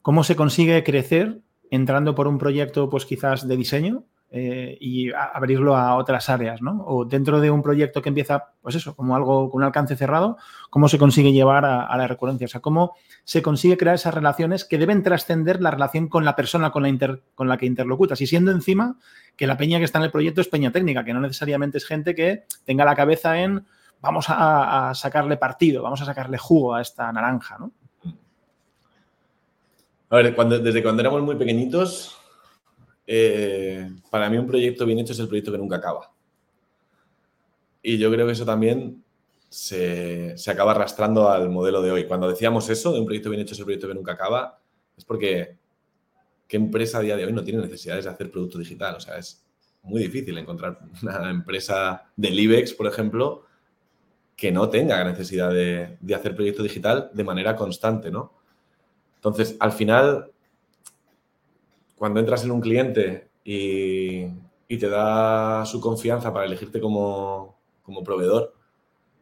¿cómo 0.00 0.24
se 0.24 0.34
consigue 0.34 0.82
crecer 0.82 1.42
entrando 1.70 2.14
por 2.14 2.28
un 2.28 2.38
proyecto, 2.38 2.88
pues 2.88 3.04
quizás 3.04 3.46
de 3.46 3.56
diseño 3.56 4.04
eh, 4.30 4.76
y 4.78 5.10
abrirlo 5.12 5.74
a 5.74 5.96
otras 5.96 6.28
áreas, 6.28 6.60
¿no? 6.60 6.84
O 6.86 7.06
dentro 7.06 7.40
de 7.40 7.50
un 7.50 7.62
proyecto 7.62 8.02
que 8.02 8.10
empieza, 8.10 8.52
pues 8.60 8.74
eso, 8.74 8.94
como 8.94 9.16
algo 9.16 9.50
con 9.50 9.62
un 9.62 9.64
alcance 9.64 9.96
cerrado, 9.96 10.36
¿cómo 10.68 10.88
se 10.88 10.98
consigue 10.98 11.32
llevar 11.32 11.64
a, 11.64 11.96
la 11.96 12.06
recurrencia? 12.06 12.44
O 12.44 12.48
sea, 12.48 12.60
¿cómo 12.60 12.94
se 13.24 13.40
consigue 13.40 13.78
crear 13.78 13.94
esas 13.94 14.12
relaciones 14.12 14.66
que 14.66 14.76
deben 14.76 15.02
trascender 15.02 15.62
la 15.62 15.70
relación 15.70 16.08
con 16.08 16.26
la 16.26 16.36
persona 16.36 16.70
con 16.70 16.82
la, 16.82 17.18
con 17.34 17.48
la 17.48 17.56
que 17.56 17.64
interlocutas? 17.64 18.20
Y 18.20 18.26
siendo 18.26 18.50
encima 18.50 18.98
que 19.34 19.46
la 19.46 19.56
peña 19.56 19.78
que 19.78 19.84
está 19.84 19.98
en 19.98 20.04
el 20.04 20.10
proyecto 20.10 20.42
es 20.42 20.48
peña 20.48 20.72
técnica, 20.72 21.04
que 21.04 21.14
no 21.14 21.20
necesariamente 21.20 21.78
es 21.78 21.86
gente 21.86 22.14
que 22.14 22.44
tenga 22.66 22.84
la 22.84 22.94
cabeza 22.94 23.40
en 23.40 23.64
vamos 24.00 24.26
a, 24.28 24.92
sacarle 24.94 25.36
partido, 25.36 25.82
vamos 25.82 26.02
a 26.02 26.04
sacarle 26.04 26.38
jugo 26.38 26.74
a 26.74 26.82
esta 26.82 27.10
naranja, 27.12 27.56
¿no? 27.58 27.72
A 30.10 30.16
ver, 30.16 30.34
cuando, 30.34 30.58
desde 30.58 30.82
cuando 30.82 31.02
éramos 31.02 31.22
muy 31.22 31.36
pequeñitos, 31.36 32.16
eh, 33.06 33.90
para 34.10 34.30
mí 34.30 34.38
un 34.38 34.46
proyecto 34.46 34.86
bien 34.86 34.98
hecho 34.98 35.12
es 35.12 35.18
el 35.18 35.28
proyecto 35.28 35.52
que 35.52 35.58
nunca 35.58 35.76
acaba. 35.76 36.12
Y 37.82 37.98
yo 37.98 38.10
creo 38.10 38.26
que 38.26 38.32
eso 38.32 38.46
también 38.46 39.04
se, 39.48 40.34
acaba 40.46 40.72
arrastrando 40.72 41.30
al 41.30 41.50
modelo 41.50 41.82
de 41.82 41.90
hoy. 41.90 42.04
Cuando 42.06 42.28
decíamos 42.28 42.68
eso, 42.70 42.92
de 42.92 43.00
un 43.00 43.06
proyecto 43.06 43.30
bien 43.30 43.42
hecho 43.42 43.54
es 43.54 43.58
el 43.58 43.64
proyecto 43.66 43.88
que 43.88 43.94
nunca 43.94 44.12
acaba, 44.12 44.60
es 44.96 45.04
porque 45.04 45.56
¿qué 46.46 46.56
empresa 46.56 46.98
a 46.98 47.02
día 47.02 47.16
de 47.16 47.26
hoy 47.26 47.32
no 47.32 47.44
tiene 47.44 47.60
necesidades 47.60 48.04
de 48.04 48.10
hacer 48.10 48.30
producto 48.30 48.58
digital? 48.58 48.96
O 48.96 49.00
sea, 49.00 49.18
es 49.18 49.44
muy 49.82 50.02
difícil 50.02 50.36
encontrar 50.38 50.78
una 51.02 51.30
empresa 51.30 52.10
del 52.16 52.38
IBEX, 52.38 52.72
por 52.72 52.86
ejemplo, 52.86 53.44
que 54.36 54.52
no 54.52 54.70
tenga 54.70 55.04
necesidad 55.04 55.50
de, 55.50 55.98
de 56.00 56.14
hacer 56.14 56.34
proyecto 56.34 56.62
digital 56.62 57.10
de 57.12 57.24
manera 57.24 57.56
constante, 57.56 58.10
¿no? 58.10 58.37
Entonces, 59.18 59.56
al 59.58 59.72
final, 59.72 60.30
cuando 61.96 62.20
entras 62.20 62.44
en 62.44 62.52
un 62.52 62.60
cliente 62.60 63.30
y, 63.44 64.26
te 64.68 64.88
da 64.88 65.66
su 65.66 65.80
confianza 65.80 66.32
para 66.32 66.46
elegirte 66.46 66.80
como, 66.80 67.58
proveedor, 68.04 68.54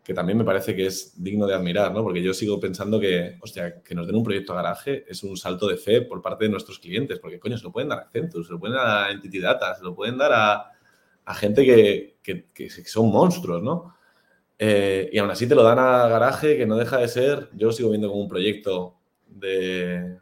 que 0.05 0.13
también 0.13 0.37
me 0.37 0.45
parece 0.45 0.77
que 0.77 0.87
es 0.87 1.23
digno 1.23 1.47
de 1.47 1.55
admirar, 1.55 1.93
¿no? 1.93 2.03
Porque 2.03 2.23
yo 2.23 2.35
sigo 2.35 2.61
pensando 2.61 3.01
que, 3.01 3.39
hostia, 3.41 3.83
que 3.83 3.95
nos 3.95 4.07
den 4.07 4.17
un 4.17 4.23
proyecto 4.23 4.53
a 4.53 4.57
garaje 4.57 5.05
es 5.09 5.23
un 5.23 5.37
salto 5.37 5.67
de 5.67 5.79
fe 5.79 6.03
por 6.03 6.21
parte 6.21 6.45
de 6.45 6.51
nuestros 6.51 6.79
clientes, 6.79 7.19
porque, 7.19 7.41
coño, 7.41 7.57
se 7.57 7.65
lo 7.65 7.73
pueden 7.73 7.89
dar 7.89 8.01
a 8.01 8.03
Accenture, 8.03 8.45
se 8.45 8.53
lo 8.53 8.61
pueden 8.61 8.77
dar 8.77 8.87
a 8.87 9.11
Entity 9.11 9.41
Data, 9.41 9.75
se 9.75 9.83
lo 9.83 9.95
pueden 9.95 10.19
dar 10.19 10.33
a, 10.33 11.35
gente 11.35 11.65
que, 11.65 12.85
son 12.85 13.11
monstruos, 13.11 13.63
¿no? 13.63 13.95
Eh, 14.59 15.09
y 15.13 15.19
aún 15.19 15.31
así 15.31 15.49
te 15.49 15.55
lo 15.55 15.63
dan 15.63 15.79
a 15.79 16.07
garaje, 16.09 16.59
que 16.59 16.67
no 16.67 16.77
deja 16.77 16.99
de 16.99 17.09
ser, 17.09 17.49
yo 17.55 17.69
lo 17.69 17.73
sigo 17.73 17.89
viendo 17.89 18.09
como 18.09 18.21
un 18.21 18.29
proyecto 18.29 18.96
de, 19.27 20.19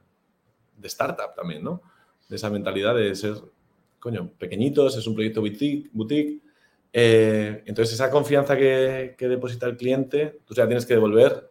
startup 0.83 1.35
también, 1.35 1.65
¿no? 1.65 1.81
de 2.29 2.37
esa 2.37 2.51
mentalidad 2.51 2.95
de 2.95 3.15
ser, 3.15 3.35
coño, 3.99 4.31
pequeñitos, 4.39 4.97
es 4.97 5.07
un 5.07 5.15
proyecto 5.15 5.41
boutique. 5.41 5.91
boutique 5.93 6.41
eh, 6.97 7.65
entonces, 7.67 7.95
esa 7.95 8.09
confianza 8.09 8.57
que, 8.57 9.17
deposita 9.19 9.67
el 9.67 9.77
cliente, 9.77 10.41
tú 10.45 10.55
ya 10.55 10.65
tienes 10.67 10.87
que 10.87 10.95
devolver 10.95 11.51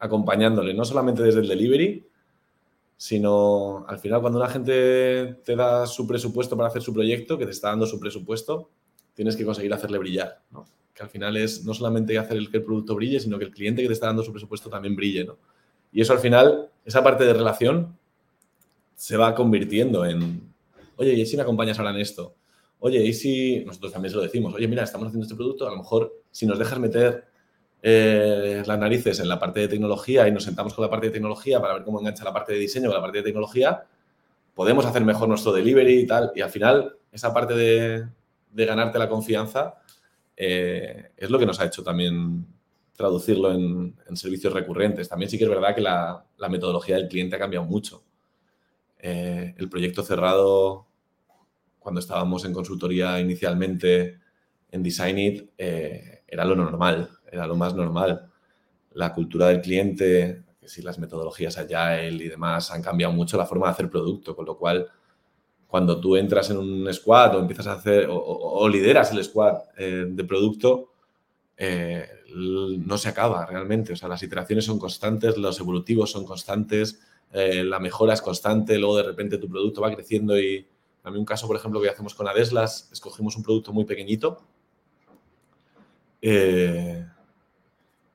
acompañándole, 0.00 0.74
no 0.74 0.84
solamente 0.84 1.22
desde 1.22 1.40
el 1.40 1.46
delivery, 1.46 2.04
sino 2.96 3.86
al 3.86 4.00
final 4.00 4.20
cuando 4.20 4.40
una 4.40 4.48
gente 4.48 5.36
te 5.44 5.54
da 5.54 5.86
su 5.86 6.04
presupuesto 6.06 6.56
para 6.56 6.68
hacer 6.68 6.82
su 6.82 6.92
proyecto, 6.92 7.38
que 7.38 7.44
te 7.44 7.52
está 7.52 7.68
dando 7.68 7.86
su 7.86 8.00
presupuesto, 8.00 8.70
tienes 9.14 9.36
que 9.36 9.44
conseguir 9.44 9.72
hacerle 9.72 9.98
brillar, 9.98 10.42
¿no? 10.50 10.66
Que 10.92 11.04
al 11.04 11.10
final 11.10 11.36
es 11.36 11.64
no 11.64 11.72
solamente 11.72 12.18
hacer 12.18 12.36
el, 12.36 12.50
que 12.50 12.56
el 12.56 12.64
producto 12.64 12.96
brille, 12.96 13.20
sino 13.20 13.38
que 13.38 13.44
el 13.44 13.52
cliente 13.52 13.82
que 13.82 13.88
te 13.88 13.94
está 13.94 14.06
dando 14.06 14.24
su 14.24 14.32
presupuesto 14.32 14.68
también 14.68 14.96
brille, 14.96 15.24
¿no? 15.24 15.38
Y 15.92 16.00
eso 16.00 16.12
al 16.12 16.18
final, 16.18 16.70
esa 16.84 17.02
parte 17.02 17.24
de 17.24 17.32
relación 17.32 17.96
se 18.94 19.16
va 19.16 19.34
convirtiendo 19.34 20.04
en, 20.04 20.52
oye, 20.96 21.12
¿y 21.12 21.26
si 21.26 21.36
me 21.36 21.42
acompañas 21.42 21.78
ahora 21.78 21.90
en 21.90 21.98
esto? 21.98 22.34
Oye, 22.78 23.04
¿y 23.04 23.12
si 23.12 23.64
nosotros 23.64 23.92
también 23.92 24.10
se 24.10 24.16
lo 24.16 24.22
decimos? 24.22 24.54
Oye, 24.54 24.68
mira, 24.68 24.84
estamos 24.84 25.08
haciendo 25.08 25.24
este 25.24 25.36
producto, 25.36 25.66
a 25.66 25.70
lo 25.70 25.78
mejor 25.78 26.12
si 26.30 26.46
nos 26.46 26.58
dejas 26.58 26.78
meter 26.78 27.24
eh, 27.82 28.62
las 28.66 28.78
narices 28.78 29.20
en 29.20 29.28
la 29.28 29.38
parte 29.38 29.60
de 29.60 29.68
tecnología 29.68 30.26
y 30.26 30.32
nos 30.32 30.44
sentamos 30.44 30.74
con 30.74 30.82
la 30.82 30.90
parte 30.90 31.06
de 31.06 31.12
tecnología 31.12 31.60
para 31.60 31.74
ver 31.74 31.84
cómo 31.84 32.00
engancha 32.00 32.24
la 32.24 32.32
parte 32.32 32.52
de 32.52 32.58
diseño 32.58 32.88
con 32.88 32.96
la 32.96 33.02
parte 33.02 33.18
de 33.18 33.24
tecnología, 33.24 33.84
podemos 34.54 34.84
hacer 34.86 35.04
mejor 35.04 35.28
nuestro 35.28 35.52
delivery 35.52 36.00
y 36.00 36.06
tal. 36.06 36.32
Y 36.34 36.40
al 36.40 36.50
final, 36.50 36.96
esa 37.12 37.32
parte 37.32 37.54
de, 37.54 38.08
ganarte 38.52 38.98
la 38.98 39.08
confianza 39.08 39.74
eh, 40.36 41.10
es 41.16 41.30
lo 41.30 41.38
que 41.38 41.46
nos 41.46 41.60
ha 41.60 41.66
hecho 41.66 41.82
también 41.82 42.46
traducirlo 42.96 43.52
en, 43.52 43.94
servicios 44.14 44.52
recurrentes. 44.52 45.08
También 45.08 45.30
sí 45.30 45.38
que 45.38 45.44
es 45.44 45.50
verdad 45.50 45.74
que 45.74 45.82
la 45.82 46.48
metodología 46.48 46.96
del 46.96 47.08
cliente 47.08 47.36
ha 47.36 47.38
cambiado 47.38 47.66
mucho. 47.66 48.02
Eh, 48.98 49.54
el 49.56 49.68
proyecto 49.68 50.02
cerrado, 50.02 50.86
cuando 51.78 52.00
estábamos 52.00 52.44
en 52.44 52.52
consultoría 52.52 53.20
inicialmente 53.20 54.18
en 54.70 54.82
Design 54.82 55.18
It, 55.18 55.50
eh, 55.58 56.22
era 56.26 56.44
lo 56.44 56.56
normal, 56.56 57.10
era 57.30 57.46
lo 57.46 57.56
más 57.56 57.74
normal. 57.74 58.30
La 58.94 59.12
cultura 59.12 59.48
del 59.48 59.60
cliente, 59.60 60.42
que 60.60 60.68
si 60.68 60.82
las 60.82 60.98
metodologías 60.98 61.58
Agile 61.58 62.24
y 62.24 62.28
demás 62.28 62.70
han 62.70 62.82
cambiado 62.82 63.12
mucho 63.12 63.36
la 63.36 63.46
forma 63.46 63.66
de 63.66 63.72
hacer 63.72 63.90
producto, 63.90 64.34
con 64.34 64.46
lo 64.46 64.56
cual 64.56 64.88
cuando 65.68 66.00
tú 66.00 66.16
entras 66.16 66.50
en 66.50 66.56
un 66.56 66.92
squad 66.92 67.36
o 67.36 67.40
empiezas 67.40 67.66
a 67.66 67.74
hacer 67.74 68.08
o, 68.10 68.68
lideras 68.68 69.12
el 69.12 69.22
squad 69.22 69.56
eh, 69.76 70.06
de 70.08 70.24
producto, 70.24 70.94
no 71.58 72.98
se 72.98 73.08
acaba 73.08 73.46
realmente. 73.46 73.92
O 73.92 73.96
sea, 73.96 74.08
las 74.08 74.22
iteraciones 74.22 74.64
son 74.64 74.78
constantes, 74.78 75.36
los 75.36 75.58
evolutivos 75.58 76.10
son 76.10 76.24
constantes, 76.24 77.00
eh, 77.32 77.64
la 77.64 77.78
mejora 77.78 78.14
es 78.14 78.22
constante, 78.22 78.78
luego 78.78 78.96
de 78.96 79.02
repente 79.02 79.38
tu 79.38 79.48
producto 79.48 79.80
va 79.80 79.94
creciendo 79.94 80.38
y 80.38 80.66
a 81.02 81.10
mí 81.10 81.18
un 81.18 81.24
caso, 81.24 81.46
por 81.46 81.56
ejemplo, 81.56 81.80
que 81.80 81.88
hacemos 81.88 82.14
con 82.14 82.26
Adeslas, 82.28 82.88
escogimos 82.92 83.36
un 83.36 83.42
producto 83.42 83.72
muy 83.72 83.84
pequeñito 83.84 84.42
eh, 86.20 87.06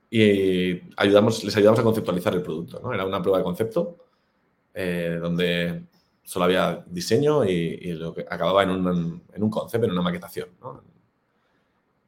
y 0.10 0.82
ayudamos, 0.98 1.44
les 1.44 1.56
ayudamos 1.56 1.80
a 1.80 1.84
conceptualizar 1.84 2.34
el 2.34 2.42
producto. 2.42 2.82
¿no? 2.84 2.94
Era 2.94 3.06
una 3.06 3.22
prueba 3.22 3.38
de 3.38 3.44
concepto 3.44 3.98
eh, 4.74 5.18
donde 5.22 5.84
solo 6.24 6.46
había 6.46 6.84
diseño 6.88 7.46
y, 7.46 7.94
lo 7.94 8.14
que 8.14 8.22
acababa 8.22 8.64
en 8.64 8.72
un, 8.72 9.24
en 9.34 9.44
un 9.44 9.50
concepto, 9.50 9.86
en 9.86 9.94
una 9.94 10.02
maquetación. 10.02 10.50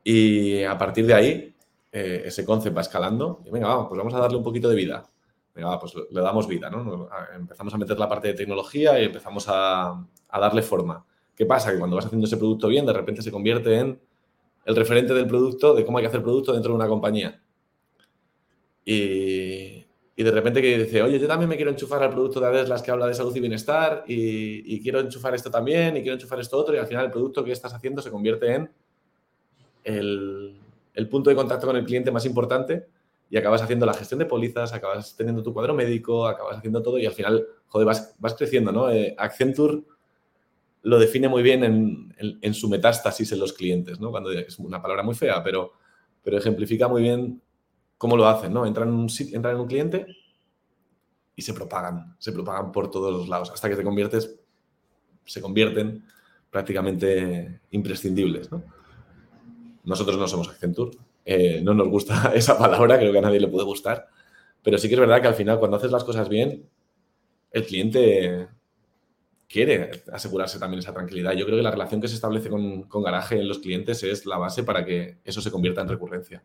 Y 0.03 0.63
a 0.63 0.77
partir 0.77 1.05
de 1.05 1.13
ahí, 1.13 1.55
ese 1.91 2.43
concepto 2.43 2.75
va 2.75 2.81
escalando 2.81 3.41
y 3.45 3.51
venga, 3.51 3.67
vamos, 3.67 3.87
pues 3.87 3.97
vamos 3.97 4.13
a 4.13 4.19
darle 4.19 4.37
un 4.37 4.43
poquito 4.43 4.67
de 4.69 4.75
vida 4.75 5.09
pues 5.53 5.93
le 6.09 6.21
damos 6.21 6.47
vida, 6.47 6.69
¿no? 6.69 7.09
Empezamos 7.35 7.73
a 7.73 7.77
meter 7.77 7.99
la 7.99 8.09
parte 8.09 8.29
de 8.29 8.33
tecnología 8.33 8.99
y 8.99 9.05
empezamos 9.05 9.45
a, 9.47 10.05
darle 10.31 10.63
forma. 10.63 11.05
¿Qué 11.35 11.45
pasa? 11.45 11.71
Que 11.71 11.77
cuando 11.77 11.95
vas 11.95 12.05
haciendo 12.05 12.25
ese 12.25 12.37
producto 12.37 12.67
bien, 12.67 12.85
de 12.85 12.93
repente 12.93 13.21
se 13.21 13.31
convierte 13.31 13.77
en 13.77 13.99
el 14.65 14.75
referente 14.75 15.13
del 15.13 15.27
producto, 15.27 15.75
de 15.75 15.85
cómo 15.85 15.97
hay 15.97 16.03
que 16.03 16.07
hacer 16.07 16.23
producto 16.23 16.53
dentro 16.53 16.71
de 16.71 16.75
una 16.75 16.87
compañía. 16.87 17.39
Y, 18.85 19.83
de 20.15 20.31
repente 20.31 20.61
que 20.61 20.77
dice, 20.77 21.01
oye, 21.01 21.19
yo 21.19 21.27
también 21.27 21.49
me 21.49 21.55
quiero 21.55 21.71
enchufar 21.71 22.01
al 22.01 22.11
producto 22.11 22.39
de 22.39 22.47
Adeslas 22.47 22.81
que 22.81 22.91
habla 22.91 23.07
de 23.07 23.13
salud 23.13 23.35
y 23.35 23.39
bienestar 23.39 24.05
y, 24.07 24.73
y, 24.73 24.81
quiero 24.81 24.99
enchufar 24.99 25.35
esto 25.35 25.51
también 25.51 25.97
y 25.97 26.01
quiero 26.01 26.15
enchufar 26.15 26.39
esto 26.39 26.57
otro 26.57 26.75
y 26.75 26.77
al 26.77 26.87
final 26.87 27.05
el 27.05 27.11
producto 27.11 27.43
que 27.43 27.51
estás 27.51 27.73
haciendo 27.73 28.01
se 28.01 28.09
convierte 28.09 28.53
en 28.53 28.71
el, 29.84 30.60
punto 31.10 31.30
de 31.30 31.36
contacto 31.36 31.67
con 31.67 31.76
el 31.76 31.86
cliente 31.86 32.12
más 32.12 32.26
importante 32.26 32.88
y 33.30 33.38
acabas 33.38 33.62
haciendo 33.62 33.86
la 33.86 33.93
gestión 33.93 34.19
de 34.19 34.26
pólizas, 34.26 34.74
acabas 34.74 35.15
teniendo 35.15 35.43
tu 35.43 35.54
cuadro 35.54 35.74
médico, 35.74 36.28
acabas 36.28 36.58
haciendo 36.58 36.82
todo 36.82 37.00
y 37.00 37.06
al 37.06 37.13
final, 37.13 37.46
joder, 37.67 37.88
vas, 37.88 38.36
creciendo, 38.38 38.72
¿no? 38.72 38.91
Eh, 38.91 39.15
Accenture 39.17 39.82
lo 40.84 41.00
define 41.00 41.30
muy 41.30 41.41
bien 41.41 41.63
en, 41.63 42.54
su 42.54 42.69
metástasis 42.69 43.32
en 43.32 43.39
los 43.39 43.54
clientes, 43.54 44.00
¿no? 44.00 44.12
Cuando 44.12 44.32
es 44.32 44.60
una 44.60 44.82
palabra 44.82 45.02
muy 45.02 45.15
fea, 45.15 45.41
pero, 45.41 45.74
pero 46.22 46.38
ejemplifica 46.38 46.88
muy 46.88 47.02
bien 47.02 47.41
cómo 47.98 48.17
lo 48.17 48.28
hacen, 48.28 48.54
¿no? 48.54 48.65
Entran 48.65 48.89
en 48.89 48.96
un, 48.96 49.08
entran 49.32 49.56
en 49.56 49.62
un 49.62 49.67
cliente 49.67 50.06
y 51.36 51.41
se 51.41 51.54
propagan, 51.54 52.15
se 52.19 52.34
propagan 52.34 52.72
por 52.72 52.91
todos 52.91 53.13
los 53.13 53.30
lados, 53.30 53.50
hasta 53.50 53.69
que 53.69 53.78
te 53.78 53.84
conviertes, 53.84 54.36
se 55.26 55.41
convierten 55.41 56.06
prácticamente 56.52 57.62
imprescindibles. 57.72 58.50
Nosotros 59.84 60.17
no 60.17 60.28
somos 60.28 60.50
Accenture, 60.50 60.98
eh, 61.26 61.62
no 61.62 61.74
nos 61.74 61.88
gusta 61.89 62.32
esa 62.36 62.58
palabra, 62.58 62.98
creo 62.98 63.12
que 63.12 63.17
a 63.17 63.22
nadie 63.22 63.39
le 63.39 63.48
puede 63.48 63.65
gustar, 63.65 64.08
pero 64.62 64.78
sí 64.78 64.88
que 64.88 64.96
es 64.96 65.00
verdad 65.00 65.22
que 65.22 65.28
al 65.28 65.36
final 65.36 65.60
cuando 65.60 65.78
haces 65.78 65.91
las 65.91 66.04
cosas 66.04 66.30
bien, 66.30 66.65
el 67.52 67.65
cliente 67.65 68.48
quiere 69.48 70.04
asegurarse 70.12 70.58
también 70.58 70.79
esa 70.79 70.94
tranquilidad. 70.94 71.34
Yo 71.34 71.46
creo 71.46 71.58
que 71.58 71.63
la 71.63 71.69
relación 71.69 72.02
que 72.02 72.08
se 72.08 72.15
establece 72.15 72.50
con, 72.50 72.84
con 72.84 73.04
garaje 73.04 73.40
en 73.40 73.48
los 73.48 73.60
clientes 73.60 74.02
es 74.02 74.25
la 74.25 74.38
base 74.38 74.63
para 74.63 74.84
que 74.84 75.17
eso 75.23 75.42
se 75.42 75.52
convierta 75.52 75.81
en 75.81 75.90
recurrencia. 75.90 76.42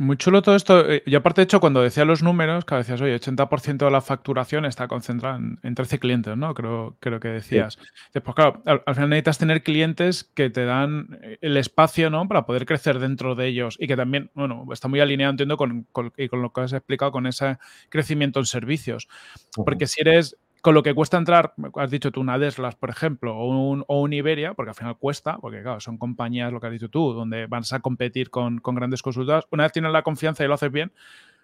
Muy 0.00 0.16
chulo 0.16 0.40
todo 0.40 0.56
esto. 0.56 0.90
Eh, 0.90 1.02
y 1.04 1.14
aparte, 1.14 1.42
de 1.42 1.44
hecho, 1.44 1.60
cuando 1.60 1.82
decía 1.82 2.06
los 2.06 2.22
números, 2.22 2.64
que 2.64 2.74
decías, 2.74 3.02
oye, 3.02 3.14
80% 3.20 3.84
de 3.84 3.90
la 3.90 4.00
facturación 4.00 4.64
está 4.64 4.88
concentrada 4.88 5.38
en, 5.62 5.74
13 5.74 5.98
clientes, 5.98 6.38
¿no? 6.38 6.54
Creo, 6.54 6.96
creo 7.00 7.20
que 7.20 7.28
decías. 7.28 7.76
Pues 8.10 8.34
claro, 8.34 8.62
al, 8.64 8.94
final 8.94 9.10
necesitas 9.10 9.36
tener 9.36 9.62
clientes 9.62 10.24
que 10.24 10.48
te 10.48 10.64
dan 10.64 11.18
eh, 11.20 11.36
el 11.42 11.58
espacio, 11.58 12.08
¿no? 12.08 12.26
Para 12.26 12.46
poder 12.46 12.64
crecer 12.64 12.98
dentro 12.98 13.34
de 13.34 13.48
ellos 13.48 13.76
y 13.78 13.88
que 13.88 13.96
también, 13.96 14.30
bueno, 14.32 14.64
está 14.72 14.88
muy 14.88 15.00
alineado, 15.00 15.32
entiendo, 15.32 15.58
con, 15.58 15.86
con, 15.92 16.14
y 16.16 16.28
con 16.30 16.40
lo 16.40 16.50
que 16.50 16.62
has 16.62 16.72
explicado, 16.72 17.12
con 17.12 17.26
ese 17.26 17.58
crecimiento 17.90 18.38
en 18.40 18.46
servicios. 18.46 19.06
Porque 19.54 19.86
si 19.86 20.00
eres 20.00 20.38
con 20.60 20.74
lo 20.74 20.82
que 20.82 20.94
cuesta 20.94 21.16
entrar, 21.16 21.54
has 21.76 21.90
dicho 21.90 22.10
tú, 22.10 22.20
una 22.20 22.38
Deslas, 22.38 22.74
por 22.74 22.90
ejemplo, 22.90 23.36
o 23.36 23.48
un, 23.48 23.84
o 23.86 24.00
un, 24.00 24.12
Iberia, 24.12 24.54
porque 24.54 24.70
al 24.70 24.74
final 24.74 24.98
cuesta, 24.98 25.38
porque 25.38 25.62
claro, 25.62 25.80
son 25.80 25.96
compañías, 25.96 26.52
lo 26.52 26.60
que 26.60 26.66
has 26.66 26.72
dicho 26.72 26.88
tú, 26.88 27.12
donde 27.12 27.46
vas 27.46 27.72
a 27.72 27.80
competir 27.80 28.30
con, 28.30 28.58
con 28.58 28.74
grandes 28.74 29.02
consultoras. 29.02 29.44
Una 29.50 29.64
vez 29.64 29.72
tienes 29.72 29.92
la 29.92 30.02
confianza 30.02 30.44
y 30.44 30.48
lo 30.48 30.54
haces 30.54 30.70
bien, 30.70 30.92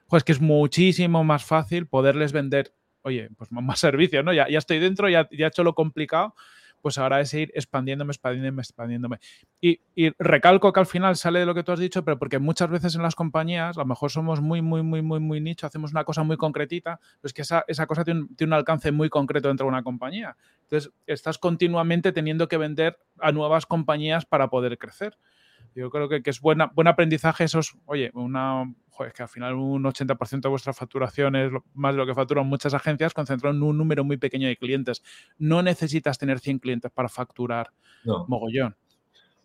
pues 0.09 0.25
que 0.25 0.33
es 0.33 0.41
muchísimo 0.41 1.25
más 1.25 1.45
fácil 1.45 1.87
poderles 1.87 2.33
vender, 2.33 2.75
oye, 3.03 3.31
pues 3.37 3.51
más 3.53 3.79
servicios, 3.79 4.25
¿no? 4.25 4.33
Ya, 4.33 4.49
ya 4.49 4.59
estoy 4.59 4.79
dentro, 4.79 5.09
ya, 5.09 5.29
ya 5.31 5.47
he 5.47 5.49
hecho 5.49 5.65
lo 5.65 5.75
complicado 5.75 6.35
pues 6.87 6.99
ahora 6.99 7.21
es 7.21 7.35
ir 7.35 7.51
expandiéndome, 7.53 8.13
expandiéndome, 8.13 8.63
expandiéndome. 8.63 9.19
Y, 9.61 9.81
recalco 10.21 10.73
que 10.73 10.79
al 10.79 10.87
final 10.87 11.17
sale 11.17 11.41
de 11.41 11.47
lo 11.47 11.53
que 11.53 11.65
tú 11.65 11.73
has 11.73 11.81
dicho, 11.81 12.05
pero 12.05 12.17
porque 12.17 12.39
muchas 12.39 12.71
veces 12.71 12.95
en 12.95 13.03
las 13.03 13.17
compañías, 13.17 13.77
a 13.77 13.81
lo 13.81 13.87
mejor 13.87 14.13
somos 14.13 14.41
muy, 14.41 14.63
muy, 14.63 14.85
muy, 14.85 15.03
muy, 15.03 15.19
muy 15.19 15.41
nicho, 15.41 15.67
hacemos 15.67 15.91
una 15.91 16.05
cosa 16.05 16.23
muy 16.23 16.37
concretita, 16.37 17.01
pues 17.21 17.33
que 17.33 17.43
esa, 17.43 17.65
cosa 17.89 18.05
tiene 18.05 18.21
un, 18.21 18.37
tiene 18.37 18.51
un, 18.51 18.59
alcance 18.59 18.93
muy 18.93 19.09
concreto 19.09 19.49
dentro 19.49 19.67
de 19.67 19.71
una 19.71 19.83
compañía. 19.83 20.37
Entonces, 20.63 20.93
estás 21.09 21.39
continuamente 21.39 22.13
teniendo 22.13 22.47
que 22.47 22.57
vender 22.57 23.01
a 23.19 23.33
nuevas 23.33 23.67
compañías 23.67 24.25
para 24.25 24.49
poder 24.49 24.79
crecer. 24.79 25.19
Yo 25.77 25.91
creo 25.91 26.09
que, 26.09 26.23
es 26.25 26.41
buena, 26.41 26.73
buen 26.75 26.89
aprendizaje 26.89 27.45
esos, 27.45 27.77
oye, 27.85 28.11
una, 28.15 28.65
joder, 28.89 29.13
que 29.13 29.23
al 29.23 29.29
final 29.29 29.57
un 29.57 29.85
80% 29.85 30.41
de 30.41 30.49
vuestra 30.49 30.73
facturación 30.73 31.37
es 31.37 31.53
más 31.75 31.93
de 31.93 31.99
lo 31.99 32.07
que 32.07 32.15
facturan 32.15 32.47
muchas 32.47 32.73
agencias, 32.73 33.13
concentrado 33.13 33.55
en 33.55 33.63
un 33.63 33.77
número 33.77 34.03
muy 34.03 34.17
pequeño 34.17 34.49
de 34.49 34.57
clientes. 34.57 35.03
No 35.37 35.63
necesitas 35.63 36.17
tener 36.17 36.39
100 36.41 36.61
clientes 36.61 36.91
para 36.91 37.11
facturar 37.11 37.73
mogollón. 38.27 38.75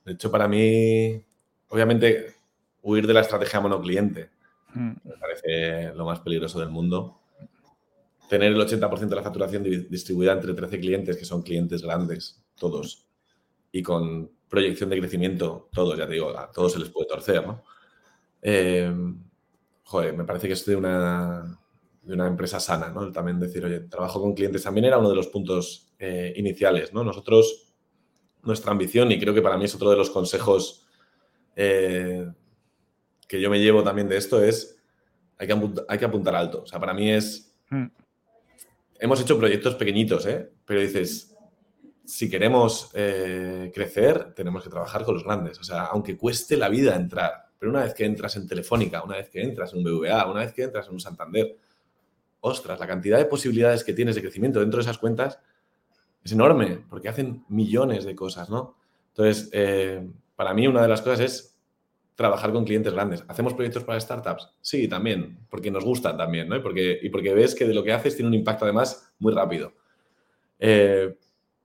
De 0.06 0.14
hecho, 0.14 0.32
para 0.32 0.48
mí, 0.48 1.22
obviamente, 1.68 2.34
huir 2.82 3.06
de 3.06 3.14
la 3.14 3.22
estrategia 3.22 3.60
monocliente 3.60 4.30
mm. 4.74 4.92
me 5.04 5.18
parece 5.20 5.94
lo 5.96 6.06
más 6.06 6.22
peligroso 6.22 6.62
del 6.62 6.70
mundo. 6.70 7.20
Tener 8.30 8.54
el 8.54 8.58
80% 8.58 9.10
de 9.10 9.16
la 9.18 9.24
facturación 9.24 9.64
distribuida 9.64 10.32
entre 10.32 10.54
13 10.54 10.80
clientes, 10.80 11.18
que 11.18 11.26
son 11.26 11.42
clientes 11.42 11.82
grandes, 11.82 12.42
todos, 12.56 13.11
y 13.72 13.82
con 13.82 14.32
proyección 14.50 14.90
de 14.90 15.00
crecimiento, 15.00 15.70
todos, 15.72 15.98
ya 15.98 16.06
te 16.06 16.14
digo, 16.14 16.38
a 16.38 16.52
todos 16.52 16.74
se 16.74 16.80
les 16.80 16.90
puede 16.90 17.08
torcer, 17.08 17.46
¿no? 17.46 17.64
Eh, 18.42 18.94
joder, 19.84 20.16
me 20.16 20.26
parece 20.26 20.48
que 20.48 20.54
es 20.54 20.66
de 20.66 20.76
una, 20.76 21.58
de 22.02 22.14
una 22.14 22.28
empresa 22.28 22.60
sana, 22.60 22.90
¿no? 22.90 23.12
También 23.12 23.40
decir, 23.40 23.64
oye, 23.64 23.82
trabajo 23.82 24.22
con 24.22 24.34
clientes 24.34 24.64
también 24.64 24.86
era 24.86 24.98
uno 24.98 25.10
de 25.10 25.16
los 25.16 25.28
puntos 25.28 25.94
eh, 26.00 26.34
iniciales, 26.36 26.94
¿no? 26.94 27.04
Nosotros, 27.04 27.74
nuestra 28.44 28.72
ambición, 28.72 29.12
y 29.12 29.20
creo 29.20 29.34
que 29.34 29.42
para 29.42 29.58
mí 29.58 29.66
es 29.66 29.76
otro 29.76 29.90
de 29.90 29.98
los 29.98 30.10
consejos 30.10 30.86
eh, 31.56 32.28
que 33.28 33.40
yo 33.40 33.50
me 33.50 33.60
llevo 33.60 33.84
también 33.84 34.10
de 34.10 34.18
esto, 34.18 34.44
es 34.44 34.78
hay 35.38 35.48
que, 35.48 35.54
apuntar, 35.54 35.86
hay 35.88 35.98
que 35.98 36.06
apuntar 36.06 36.36
alto. 36.36 36.64
O 36.64 36.68
sea, 36.68 36.80
para 36.80 36.94
mí 36.94 37.10
es... 37.10 37.56
Hmm. 37.70 37.88
Hemos 39.00 39.20
hecho 39.22 39.40
proyectos 39.40 39.74
pequeñitos, 39.76 40.28
¿eh? 40.28 40.52
Pero 40.66 40.82
dices, 40.82 41.31
si 42.12 42.30
queremos 42.30 42.92
eh, 42.94 43.72
crecer, 43.74 44.34
tenemos 44.34 44.62
que 44.62 44.70
trabajar 44.70 45.06
con 45.06 45.14
los 45.14 45.24
grandes. 45.24 45.58
O 45.60 45.64
sea, 45.64 45.86
aunque 45.86 46.18
cueste 46.18 46.58
la 46.58 46.68
vida 46.68 46.94
entrar, 46.94 47.48
pero 47.58 47.72
una 47.72 47.84
vez 47.84 47.94
que 47.94 48.04
entras 48.04 48.36
en 48.36 48.46
Telefónica, 48.50 49.02
una 49.02 49.16
vez 49.16 49.30
que 49.30 49.42
entras 49.42 49.72
en 49.72 49.80
un 49.80 49.86
BVA, 49.86 50.30
una 50.30 50.42
vez 50.42 50.52
que 50.52 50.64
entras 50.64 50.88
en 50.88 50.96
un 50.96 51.00
Santander, 51.00 51.56
ostras, 52.42 52.82
la 52.82 52.86
cantidad 52.86 53.18
de 53.18 53.24
posibilidades 53.24 53.86
que 53.86 53.94
tienes 53.94 54.16
de 54.16 54.22
crecimiento 54.22 54.60
dentro 54.60 54.80
de 54.80 54.82
esas 54.82 54.98
cuentas 54.98 55.40
es 56.22 56.34
enorme, 56.34 56.84
porque 56.90 57.08
hacen 57.08 57.46
millones 57.48 58.04
de 58.04 58.14
cosas, 58.14 58.50
¿no? 58.50 58.76
Entonces, 59.16 59.50
eh, 59.54 60.06
para 60.36 60.54
mí 60.54 60.68
una 60.68 60.82
de 60.82 60.90
las 60.90 61.02
cosas 61.02 61.22
es 61.22 61.58
trabajar 62.16 62.52
con 62.52 62.66
clientes 62.66 62.92
grandes. 62.92 63.24
¿Hacemos 63.30 63.54
proyectos 63.54 63.86
para 63.86 63.98
startups? 64.02 64.50
Sí, 64.60 64.90
también, 64.90 65.48
porque 65.50 65.72
nos 65.72 65.86
gustan 65.86 66.18
también, 66.18 66.50
¿no? 66.50 66.58
Y 66.58 66.60
porque, 66.60 67.00
y 67.02 67.08
porque 67.08 67.34
ves 67.34 67.56
que 67.56 67.66
de 67.66 67.74
lo 67.74 67.86
que 67.86 67.94
haces 67.94 68.18
tiene 68.18 68.28
un 68.28 68.36
impacto 68.36 68.66
además 68.66 69.14
muy 69.18 69.34
rápido. 69.34 69.72
Eh, 70.60 71.16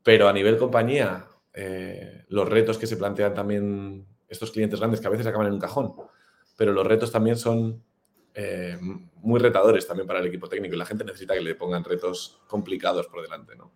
pero 0.07 0.29
a 0.29 0.33
nivel 0.33 0.57
compañía, 0.57 1.27
eh, 1.53 2.27
los 2.29 2.49
retos 2.49 2.79
que 2.79 2.87
se 2.87 2.97
plantean 2.97 3.35
también 3.35 4.07
estos 4.29 4.53
clientes 4.53 4.79
grandes, 4.79 5.01
que 5.01 5.09
a 5.09 5.11
veces 5.11 5.27
acaban 5.27 5.49
en 5.49 5.55
un 5.55 5.59
cajón, 5.59 5.95
pero 6.57 6.73
los 6.73 6.87
retos 6.87 7.11
también 7.11 7.37
son 7.37 7.83
eh, 8.33 8.79
muy 9.17 9.41
retadores 9.41 9.85
también 9.85 10.07
para 10.07 10.21
el 10.21 10.27
equipo 10.27 10.49
técnico 10.49 10.77
y 10.77 10.79
la 10.79 10.87
gente 10.87 11.03
necesita 11.03 11.35
que 11.35 11.41
le 11.41 11.57
pongan 11.57 11.83
retos 11.83 12.39
complicados 12.47 13.09
por 13.09 13.21
delante, 13.21 13.57
¿no? 13.57 13.73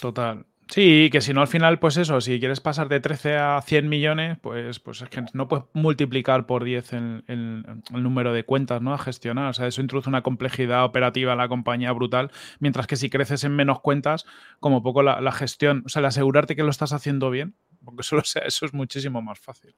Total. 0.00 0.46
Sí, 0.68 1.10
que 1.12 1.20
si 1.20 1.34
no 1.34 1.42
al 1.42 1.46
final, 1.46 1.78
pues 1.78 1.98
eso, 1.98 2.20
si 2.22 2.40
quieres 2.40 2.60
pasar 2.60 2.88
de 2.88 2.98
13 2.98 3.36
a 3.36 3.60
100 3.60 3.88
millones, 3.88 4.38
pues, 4.40 4.80
pues 4.80 5.02
es 5.02 5.08
que 5.10 5.22
no 5.34 5.46
puedes 5.46 5.66
multiplicar 5.74 6.46
por 6.46 6.64
10 6.64 6.92
el, 6.94 7.24
el, 7.28 7.64
número 7.90 8.32
de 8.32 8.44
cuentas 8.44 8.80
¿no? 8.80 8.94
a 8.94 8.98
gestionar. 8.98 9.50
O 9.50 9.52
sea, 9.52 9.66
eso 9.66 9.82
introduce 9.82 10.08
una 10.08 10.22
complejidad 10.22 10.84
operativa 10.84 11.32
en 11.32 11.38
la 11.38 11.48
compañía 11.48 11.92
brutal, 11.92 12.30
mientras 12.60 12.86
que 12.86 12.96
si 12.96 13.10
creces 13.10 13.44
en 13.44 13.54
menos 13.54 13.80
cuentas, 13.80 14.24
como 14.58 14.82
poco 14.82 15.02
la, 15.02 15.32
gestión, 15.32 15.82
o 15.84 15.88
sea, 15.90 16.00
el 16.00 16.06
asegurarte 16.06 16.56
que 16.56 16.62
lo 16.62 16.70
estás 16.70 16.92
haciendo 16.92 17.30
bien, 17.30 17.54
porque 17.84 18.02
solo 18.02 18.24
sea 18.24 18.42
eso 18.42 18.64
es 18.64 18.72
muchísimo 18.72 19.20
más 19.20 19.38
fácil. 19.38 19.74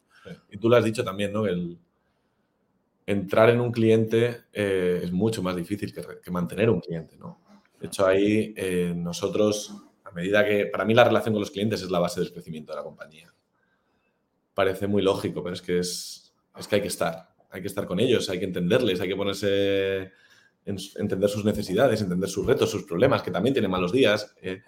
Y 0.51 0.57
tú 0.57 0.69
lo 0.69 0.77
has 0.77 0.85
dicho 0.85 1.03
también, 1.03 1.33
¿no? 1.33 1.47
El 1.47 1.79
entrar 3.07 3.51
en 3.51 3.61
un 3.61 3.73
cliente 3.73 4.43
eh, 4.53 5.01
es 5.03 5.13
mucho 5.13 5.43
más 5.43 5.57
difícil 5.57 5.93
que, 5.93 6.31
mantener 6.31 6.71
un 6.71 6.81
cliente, 6.81 7.17
¿no? 7.17 7.41
De 7.81 7.89
hecho, 7.89 8.07
ahí 8.07 8.55
eh, 8.57 8.95
nosotros 8.97 9.86
medida 10.17 10.45
que, 10.45 10.67
para 10.67 10.85
mí 10.85 10.95
la 10.95 11.05
relación 11.05 11.33
con 11.33 11.41
los 11.41 11.53
clientes 11.53 11.83
es 11.83 11.91
la 11.91 12.01
base 12.01 12.21
del 12.21 12.33
crecimiento 12.33 12.73
de 12.73 12.77
la 12.77 12.83
compañía. 12.83 13.33
Parece 14.55 14.89
muy 14.89 15.03
lógico, 15.03 15.43
pero 15.43 15.55
es 15.55 15.63
que 15.63 15.79
es, 15.79 16.35
es 16.59 16.67
que 16.67 16.77
hay 16.77 16.83
que 16.83 16.89
estar, 16.89 17.29
hay 17.51 17.61
que 17.61 17.69
estar 17.69 17.87
con 17.87 18.01
ellos, 18.01 18.29
hay 18.31 18.39
que 18.39 18.47
entenderles, 18.47 19.01
hay 19.01 19.09
que 19.09 19.17
ponerse, 19.17 20.13
entender 20.65 21.31
sus 21.31 21.45
necesidades, 21.45 22.01
entender 22.01 22.29
sus 22.29 22.47
retos, 22.47 22.71
sus 22.71 22.85
problemas, 22.85 23.23
que 23.23 23.31
también 23.31 23.55
tienen 23.55 23.71
malos 23.71 23.93
días. 23.93 24.35
Eh. 24.43 24.63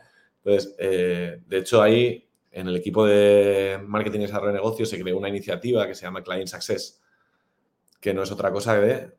Entonces, 0.45 0.75
eh, 0.79 1.41
de 1.47 1.59
hecho, 1.59 1.83
ahí 1.83 2.29
en 2.51 2.69
el 2.69 2.77
equipo 2.77 3.07
de 3.07 3.81
marketing 3.87 4.21
y 4.21 4.23
desarrollo 4.23 4.53
de 4.53 4.59
negocios 4.59 4.89
se 4.89 5.01
creó 5.01 5.19
una 5.19 5.29
iniciativa 5.29 5.87
que 5.87 5.95
se 5.95 6.03
llama 6.03 6.23
Client 6.23 6.49
Success, 6.49 7.01
que 8.01 8.15
no 8.15 8.23
es 8.23 8.31
otra 8.31 8.53
cosa 8.53 8.81
que 8.81 9.13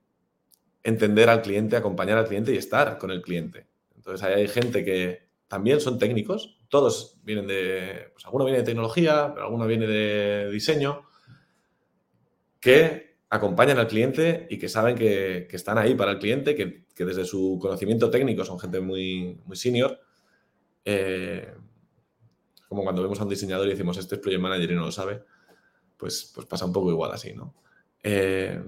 entender 0.83 1.29
al 1.29 1.41
cliente, 1.41 1.75
acompañar 1.75 2.17
al 2.17 2.27
cliente 2.27 2.53
y 2.53 2.57
estar 2.57 2.97
con 2.97 3.11
el 3.11 3.21
cliente. 3.21 3.67
Entonces, 3.95 4.25
ahí 4.25 4.41
hay 4.41 4.47
gente 4.47 4.83
que 4.83 5.28
también 5.49 5.81
son 5.81 5.97
técnicos, 5.97 6.57
todos 6.69 7.17
vienen 7.23 7.47
de, 7.47 8.11
pues 8.13 8.23
alguno 8.25 8.45
viene 8.45 8.59
de 8.59 8.65
tecnología, 8.65 9.31
pero 9.33 9.47
alguno 9.47 9.65
viene 9.65 9.87
de 9.87 10.49
diseño, 10.51 11.01
que 12.59 13.17
acompañan 13.29 13.79
al 13.79 13.87
cliente 13.87 14.45
y 14.49 14.59
que 14.59 14.69
saben 14.69 14.95
que, 14.95 15.47
están 15.51 15.79
ahí 15.79 15.95
para 15.95 16.11
el 16.11 16.19
cliente, 16.19 16.55
que, 16.55 16.85
desde 17.03 17.25
su 17.25 17.57
conocimiento 17.59 18.09
técnico 18.11 18.45
son 18.45 18.59
gente 18.59 18.79
muy, 18.79 19.39
muy 19.45 19.55
senior. 19.55 19.99
Eh, 20.85 21.51
como 22.67 22.83
cuando 22.83 23.01
vemos 23.01 23.19
a 23.19 23.23
un 23.23 23.29
diseñador 23.29 23.65
y 23.67 23.71
decimos, 23.71 23.97
este 23.97 24.15
es 24.15 24.21
project 24.21 24.41
manager 24.41 24.71
y 24.71 24.75
no 24.75 24.85
lo 24.85 24.91
sabe, 24.91 25.23
pues, 25.97 26.31
pues 26.35 26.45
pasa 26.45 26.65
un 26.65 26.73
poco 26.73 26.91
igual 26.91 27.11
así, 27.11 27.33
¿no? 27.33 27.55
Eh, 28.03 28.61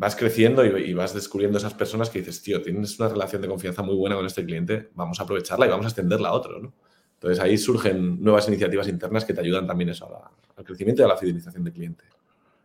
vas 0.00 0.16
creciendo 0.16 0.64
y, 0.64 0.94
vas 0.94 1.12
descubriendo 1.12 1.58
esas 1.58 1.74
personas 1.74 2.08
que 2.08 2.20
dices, 2.20 2.40
tío, 2.40 2.62
tienes 2.62 2.98
una 2.98 3.10
relación 3.10 3.42
de 3.42 3.48
confianza 3.48 3.82
muy 3.82 3.94
buena 3.94 4.16
con 4.16 4.24
este 4.24 4.42
cliente, 4.42 4.88
vamos 4.94 5.20
a 5.20 5.24
aprovecharla 5.24 5.66
y 5.66 5.68
vamos 5.68 5.84
a 5.84 5.88
extenderla 5.90 6.30
a 6.30 6.32
otro, 6.32 6.58
¿no? 6.58 6.72
Entonces 7.16 7.38
ahí 7.38 7.58
surgen 7.58 8.18
nuevas 8.18 8.48
iniciativas 8.48 8.88
internas 8.88 9.26
que 9.26 9.34
te 9.34 9.42
ayudan 9.42 9.66
también 9.66 9.90
eso 9.90 10.08
al 10.56 10.64
crecimiento 10.64 11.02
y 11.02 11.04
a 11.04 11.08
la 11.08 11.18
fidelización 11.18 11.64
del 11.64 11.74
cliente. 11.74 12.04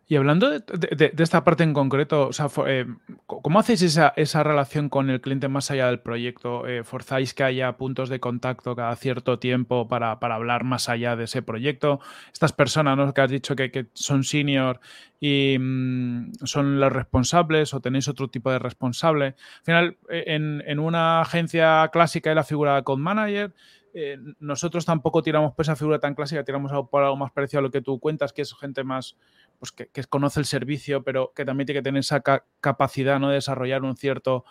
Y 0.07 0.17
hablando 0.17 0.51
de, 0.51 1.13
esta 1.17 1.43
parte 1.43 1.63
en 1.63 1.73
concreto, 1.73 2.29
eh, 2.67 2.85
¿cómo 3.25 3.59
hacéis 3.59 3.81
esa, 3.81 4.43
relación 4.43 4.87
con 4.87 5.09
el 5.09 5.19
cliente 5.19 5.47
más 5.47 5.71
allá 5.71 5.87
del 5.87 5.99
proyecto? 5.99 6.67
Eh, 6.67 6.83
¿Forzáis 6.83 7.33
que 7.33 7.43
haya 7.43 7.75
puntos 7.77 8.09
de 8.09 8.19
contacto 8.19 8.75
cada 8.75 8.95
cierto 8.97 9.39
tiempo 9.39 9.87
para, 9.87 10.11
hablar 10.11 10.63
más 10.63 10.89
allá 10.89 11.15
de 11.15 11.23
ese 11.23 11.41
proyecto? 11.41 11.99
Estas 12.31 12.53
personas 12.53 12.97
¿no? 12.97 13.11
que 13.15 13.21
has 13.21 13.31
dicho 13.31 13.55
que, 13.55 13.87
son 13.93 14.23
senior 14.23 14.79
y 15.19 15.57
mm, 15.59 16.33
son 16.43 16.79
los 16.79 16.93
responsables 16.93 17.73
o 17.73 17.79
tenéis 17.79 18.07
otro 18.07 18.27
tipo 18.27 18.51
de 18.51 18.59
responsable. 18.59 19.25
Al 19.25 19.63
final, 19.63 19.97
eh, 20.09 20.23
en, 20.27 20.79
una 20.79 21.21
agencia 21.21 21.89
clásica 21.91 22.29
de 22.29 22.35
la 22.35 22.43
figura 22.43 22.75
de 22.75 22.83
Code 22.83 23.01
Manager, 23.01 23.53
nosotros 24.39 24.85
tampoco 24.85 25.23
tiramos 25.23 25.53
por 25.53 25.63
esa 25.63 25.75
figura 25.75 25.99
tan 25.99 26.15
clásica, 26.15 26.43
tiramos 26.43 26.71
por 26.89 27.03
algo 27.03 27.15
más 27.15 27.31
parecido 27.31 27.59
a 27.59 27.61
lo 27.61 27.71
que 27.71 27.81
tú 27.81 27.99
cuentas, 27.99 28.33
que 28.33 28.41
es 28.41 28.53
gente 28.53 28.83
más 28.83 29.15
pues 29.57 29.71
que, 29.71 29.89
conoce 30.09 30.39
el 30.41 30.45
servicio, 30.45 31.03
pero 31.03 31.31
que 31.33 31.45
también 31.45 31.65
tiene 31.65 31.79
que 31.79 31.83
tener 31.83 31.99
esa 31.99 32.21
capacidad 32.59 33.19
¿no? 33.19 33.29
de 33.29 33.35
desarrollar 33.35 33.83
un 33.83 33.95
cierto 33.95 34.43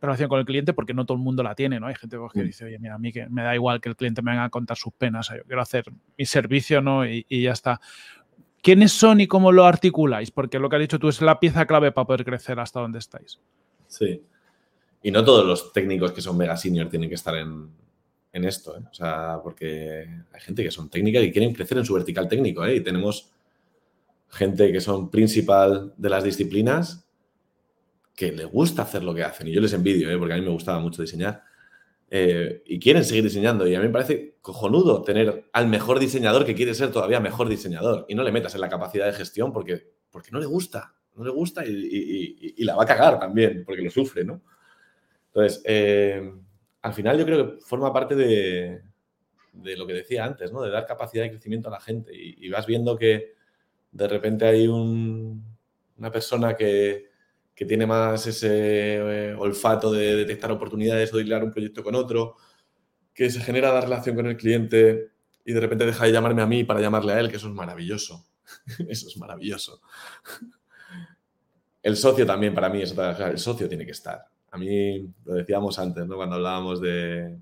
relación 0.00 0.28
con 0.28 0.38
el 0.38 0.46
cliente 0.46 0.72
porque 0.72 0.94
no 0.94 1.04
todo 1.04 1.18
el 1.18 1.24
mundo 1.24 1.42
la 1.42 1.54
tiene, 1.54 1.80
¿no? 1.80 1.86
Hay 1.88 1.96
gente 1.96 2.16
pues, 2.16 2.32
que 2.32 2.42
mm. 2.42 2.46
dice, 2.46 2.64
oye, 2.64 2.78
mira, 2.78 2.94
a 2.94 2.98
mí 2.98 3.12
que 3.12 3.28
me 3.28 3.42
da 3.42 3.54
igual 3.54 3.80
que 3.80 3.88
el 3.88 3.96
cliente 3.96 4.22
me 4.22 4.30
venga 4.30 4.44
a 4.44 4.50
contar 4.50 4.76
sus 4.76 4.92
penas, 4.92 5.28
yo 5.28 5.42
quiero 5.44 5.60
hacer 5.60 5.84
mi 6.16 6.24
servicio, 6.24 6.80
¿no? 6.80 7.04
Y, 7.04 7.24
ya 7.28 7.52
está. 7.52 7.80
¿Quiénes 8.62 8.92
son 8.92 9.20
y 9.20 9.26
cómo 9.26 9.52
lo 9.52 9.64
articuláis? 9.64 10.30
Porque 10.30 10.58
lo 10.58 10.68
que 10.68 10.76
has 10.76 10.80
dicho 10.80 10.98
tú 10.98 11.08
es 11.08 11.20
la 11.20 11.40
pieza 11.40 11.66
clave 11.66 11.92
para 11.92 12.06
poder 12.06 12.24
crecer 12.24 12.58
hasta 12.60 12.80
donde 12.80 13.00
estáis. 13.00 13.40
Sí. 13.86 14.22
Y 15.02 15.10
no 15.10 15.24
todos 15.24 15.44
los 15.44 15.72
técnicos 15.72 16.12
que 16.12 16.20
son 16.20 16.36
mega 16.36 16.56
senior 16.56 16.88
tienen 16.88 17.08
que 17.08 17.14
estar 17.14 17.36
en, 17.36 17.68
esto, 18.32 18.76
¿eh? 18.76 18.82
O 18.90 18.94
sea, 18.94 19.40
porque 19.42 20.06
hay 20.32 20.40
gente 20.40 20.62
que 20.62 20.70
son 20.70 20.88
técnicas 20.88 21.22
y 21.24 21.32
quieren 21.32 21.54
crecer 21.54 21.78
en 21.78 21.84
su 21.84 21.94
vertical 21.94 22.28
técnico, 22.28 22.64
¿eh? 22.64 22.76
Y 22.76 22.80
tenemos 22.80 23.32
gente 24.28 24.70
que 24.72 24.80
son 24.80 25.10
principal 25.10 25.94
de 25.96 26.08
las 26.08 26.24
disciplinas, 26.24 27.08
que 28.14 28.32
le 28.32 28.44
gusta 28.44 28.82
hacer 28.82 29.02
lo 29.02 29.14
que 29.14 29.22
hacen. 29.22 29.48
Y 29.48 29.52
yo 29.52 29.60
les 29.60 29.72
envidio, 29.72 30.10
¿eh? 30.10 30.18
porque 30.18 30.34
a 30.34 30.36
mí 30.36 30.42
me 30.42 30.50
gustaba 30.50 30.80
mucho 30.80 31.02
diseñar. 31.02 31.42
eh, 32.10 32.62
y 32.66 32.78
quieren 32.78 33.04
seguir 33.04 33.22
diseñando. 33.24 33.66
Y 33.66 33.74
a 33.74 33.80
mí 33.80 33.86
me 33.86 33.92
parece 33.92 34.38
cojonudo 34.40 35.02
tener 35.02 35.50
al 35.52 35.68
mejor 35.68 35.98
diseñador 35.98 36.46
que 36.46 36.54
quiere 36.54 36.74
ser 36.74 36.90
todavía 36.90 37.20
mejor 37.20 37.48
diseñador 37.48 38.06
y 38.08 38.14
no 38.14 38.22
le 38.22 38.32
metas 38.32 38.54
en 38.54 38.62
la 38.62 38.68
capacidad 38.68 39.04
de 39.06 39.12
gestión 39.12 39.52
porque, 39.52 39.92
porque 40.10 40.30
no 40.32 40.40
le 40.40 40.46
gusta, 40.46 40.94
no 41.16 41.24
le 41.24 41.30
gusta 41.30 41.64
y, 41.66 42.64
la 42.64 42.76
va 42.76 42.84
a 42.84 42.86
cagar 42.86 43.20
también 43.20 43.62
porque 43.64 43.82
lo 43.82 43.90
sufre, 43.90 44.24
¿no? 44.24 44.40
Entonces, 45.26 45.60
eh, 45.66 46.32
al 46.82 46.94
final 46.94 47.18
yo 47.18 47.24
creo 47.24 47.56
que 47.56 47.64
forma 47.64 47.92
parte 47.92 48.14
de, 48.14 48.82
lo 49.52 49.86
que 49.86 49.92
decía 49.92 50.24
antes, 50.24 50.52
¿no? 50.52 50.62
De 50.62 50.70
dar 50.70 50.86
capacidad 50.86 51.24
de 51.24 51.30
crecimiento 51.30 51.68
a 51.68 51.72
la 51.72 51.80
gente 51.80 52.12
y, 52.14 52.48
vas 52.48 52.66
viendo 52.66 52.96
que 52.96 53.34
de 53.90 54.08
repente 54.08 54.46
hay 54.46 54.68
una 54.68 56.12
persona 56.12 56.54
que, 56.54 57.08
que 57.54 57.64
tiene 57.64 57.86
más 57.86 58.26
ese 58.26 58.50
eh, 58.50 59.34
olfato 59.34 59.90
de 59.92 60.14
detectar 60.14 60.52
oportunidades 60.52 61.12
o 61.12 61.16
de 61.16 61.24
hilar 61.24 61.42
un 61.42 61.50
proyecto 61.50 61.82
con 61.82 61.94
otro, 61.94 62.36
que 63.12 63.30
se 63.30 63.40
genera 63.40 63.72
la 63.72 63.80
relación 63.80 64.14
con 64.14 64.26
el 64.26 64.36
cliente 64.36 65.10
y 65.44 65.52
de 65.52 65.60
repente 65.60 65.84
deja 65.84 66.04
de 66.04 66.12
llamarme 66.12 66.42
a 66.42 66.46
mí 66.46 66.62
para 66.62 66.80
llamarle 66.80 67.14
a 67.14 67.20
él, 67.20 67.30
que 67.30 67.36
eso 67.36 67.48
es 67.48 67.54
maravilloso. 67.54 68.24
eso 68.88 69.08
es 69.08 69.16
maravilloso. 69.16 69.80
El 71.82 71.96
socio 71.96 72.24
también 72.24 72.54
para 72.54 72.68
mí 72.68 72.82
es 72.82 72.92
otra 72.92 73.28
El 73.28 73.38
socio 73.38 73.68
tiene 73.68 73.84
que 73.84 73.92
estar. 73.92 74.24
A 74.50 74.58
mí 74.58 75.08
lo 75.24 75.34
decíamos 75.34 75.78
antes, 75.78 76.06
¿no? 76.06 76.16
Cuando 76.16 76.36
hablábamos 76.36 76.80
de, 76.80 77.38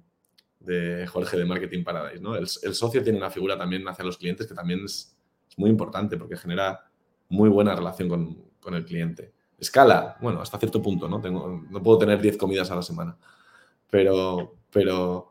Jorge 1.08 1.36
de 1.36 1.44
Marketing 1.44 1.84
Paradise, 1.84 2.20
¿no? 2.20 2.34
El, 2.34 2.48
socio 2.48 3.02
tiene 3.02 3.18
una 3.18 3.30
figura 3.30 3.56
también 3.56 3.86
hacia 3.88 4.04
los 4.04 4.18
clientes 4.18 4.46
que 4.46 4.54
también 4.54 4.84
es, 4.84 5.12
muy 5.58 5.70
importante 5.70 6.18
porque 6.18 6.36
genera 6.36 6.84
muy 7.30 7.48
buena 7.48 7.74
relación 7.74 8.10
con, 8.10 8.36
con 8.60 8.74
el 8.74 8.84
cliente. 8.84 9.32
Escala, 9.58 10.18
bueno, 10.20 10.42
hasta 10.42 10.58
cierto 10.58 10.82
punto, 10.82 11.08
¿no? 11.08 11.18
Tengo, 11.20 11.62
no 11.70 11.82
puedo 11.82 11.96
tener 11.96 12.20
10 12.20 12.36
comidas 12.36 12.70
a 12.70 12.76
la 12.76 12.82
semana. 12.82 13.16
Pero, 13.88 14.56
pero. 14.70 15.30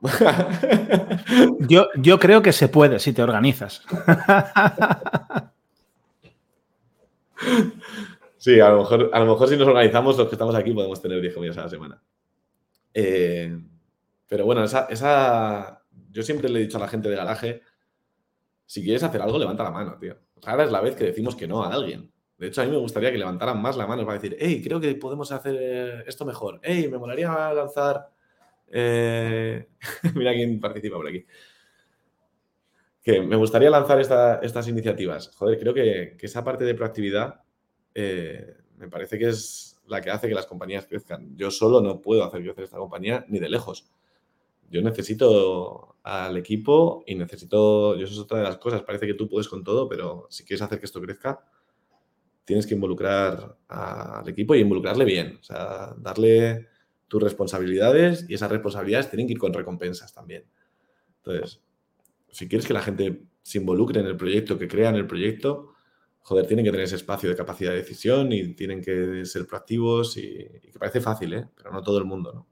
yo, 1.60 1.90
yo 1.98 2.18
creo 2.18 2.42
que 2.42 2.54
se 2.54 2.70
puede 2.70 3.00
si 3.00 3.14
te 3.14 3.22
organizas. 3.22 3.84
sí, 8.46 8.60
a 8.60 8.70
lo, 8.70 8.80
mejor, 8.80 9.10
a 9.12 9.20
lo 9.20 9.26
mejor 9.26 9.50
si 9.50 9.58
nos 9.58 9.68
organizamos, 9.68 10.18
los 10.18 10.28
que 10.28 10.36
estamos 10.36 10.54
aquí 10.54 10.72
podemos 10.72 11.02
tener 11.02 11.20
10 11.20 11.34
comidas 11.34 11.58
a 11.58 11.64
la 11.64 11.70
semana. 11.70 12.02
Eh, 12.94 13.58
pero 14.28 14.46
bueno, 14.46 14.64
esa, 14.64 14.86
esa, 14.90 15.82
Yo 16.12 16.22
siempre 16.22 16.50
le 16.50 16.60
he 16.60 16.64
dicho 16.64 16.78
a 16.78 16.82
la 16.82 16.88
gente 16.88 17.10
de 17.10 17.16
garaje: 17.16 17.62
si 18.66 18.84
quieres 18.84 19.02
hacer 19.02 19.22
algo, 19.22 19.40
levanta 19.40 19.64
la 19.64 19.72
mano, 19.72 19.98
tío. 19.98 20.16
Rara 20.44 20.66
es 20.66 20.72
la 20.72 20.82
vez 20.82 20.96
que 20.96 21.06
decimos 21.06 21.36
que 21.36 21.48
no 21.48 21.64
a 21.64 21.74
alguien. 21.74 22.12
De 22.38 22.48
hecho, 22.48 22.62
a 22.62 22.66
mí 22.66 22.72
me 22.72 22.78
gustaría 22.78 23.12
que 23.12 23.18
levantaran 23.18 23.62
más 23.62 23.78
la 23.78 23.88
mano 23.88 24.06
para 24.06 24.20
decir, 24.20 24.38
hey, 24.40 24.62
creo 24.64 24.80
que 24.80 24.94
podemos 24.96 25.32
hacer 25.32 26.04
esto 26.06 26.26
mejor. 26.26 26.60
Hey, 26.62 26.88
me 26.92 26.98
molaría 26.98 27.52
lanzar. 27.54 28.10
Eh, 28.68 29.68
mira 30.16 30.34
quién 30.34 30.60
participa 30.60 30.98
por 30.98 31.08
aquí. 31.08 31.26
Que 33.02 33.22
me 33.22 33.36
gustaría 33.38 33.70
lanzar 33.70 34.00
estas 34.44 34.68
iniciativas. 34.68 35.32
Joder, 35.36 35.60
creo 35.60 35.74
que, 35.74 36.18
esa 36.20 36.44
parte 36.44 36.66
de 36.66 36.76
proactividad 36.76 37.45
eh, 37.96 38.58
me 38.78 38.90
parece 38.90 39.18
que 39.18 39.30
es 39.30 39.82
la 39.88 40.02
que 40.02 40.12
hace 40.12 40.28
que 40.28 40.36
las 40.36 40.46
compañías 40.46 40.86
crezcan. 40.86 41.36
Yo 41.38 41.50
solo 41.50 41.82
no 41.82 42.02
puedo 42.02 42.24
hacer 42.24 42.44
crecer 42.44 42.66
esta 42.66 42.78
compañía 42.78 43.26
ni 43.30 43.40
de 43.40 43.50
lejos. 43.50 43.90
Yo 44.70 44.82
necesito 44.82 45.96
al 46.04 46.38
equipo 46.38 47.04
y 47.08 47.16
necesito. 47.16 47.96
Yo 47.96 48.04
eso 48.04 48.14
es 48.14 48.20
otra 48.20 48.40
de 48.40 48.44
las 48.44 48.58
cosas. 48.58 48.84
Parece 48.84 49.08
que 49.08 49.14
tú 49.14 49.30
puedes 49.30 49.48
con 49.48 49.64
todo, 49.64 49.88
pero 49.88 50.28
si 50.30 50.44
quieres 50.44 50.62
hacer 50.62 50.80
que 50.80 50.86
esto 50.86 51.02
crezca, 51.02 51.44
tienes 52.44 52.68
que 52.68 52.76
involucrar 52.76 53.58
al 53.68 54.28
equipo 54.28 54.56
y 54.56 54.60
involucrarle 54.60 55.06
bien. 55.06 55.38
O 55.40 55.44
sea, 55.44 55.96
darle 55.98 56.68
tus 57.08 57.22
responsabilidades 57.22 58.26
y 58.28 58.34
esas 58.34 58.52
responsabilidades 58.52 59.10
tienen 59.10 59.28
que 59.28 59.34
ir 59.34 59.40
con 59.40 59.54
recompensas 59.54 60.14
también. 60.14 60.46
Entonces, 61.18 61.62
si 62.32 62.48
quieres 62.48 62.68
que 62.68 62.74
la 62.74 62.82
gente 62.82 63.24
se 63.42 63.60
involucre 63.60 64.00
en 64.00 64.08
el 64.08 64.18
proyecto, 64.18 64.58
que 64.58 64.68
crea 64.68 64.90
en 64.90 64.96
el 64.96 65.08
proyecto, 65.08 65.75
joder, 66.26 66.48
tienen 66.48 66.66
que 66.66 66.72
tener 66.72 66.86
ese 66.86 66.96
espacio 66.96 67.30
de 67.30 67.36
capacidad 67.36 67.70
de 67.70 67.78
decisión 67.78 68.32
y 68.32 68.56
tienen 68.56 68.82
que 68.82 69.24
ser 69.26 69.46
proactivos 69.46 70.18
y, 70.18 70.50
que 70.72 70.80
parece 70.80 71.00
fácil, 71.00 71.34
¿eh? 71.34 71.48
pero 71.56 71.72
no 71.72 71.84
todo 71.84 72.00
el 72.00 72.06
mundo, 72.06 72.34
¿no? 72.34 72.48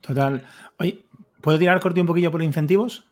Total. 0.00 0.44
Oye, 0.80 1.04
¿puedo 1.40 1.56
tirar 1.56 1.78
corte 1.78 2.00
un 2.00 2.08
poquillo 2.08 2.32
por 2.32 2.42
incentivos? 2.42 3.06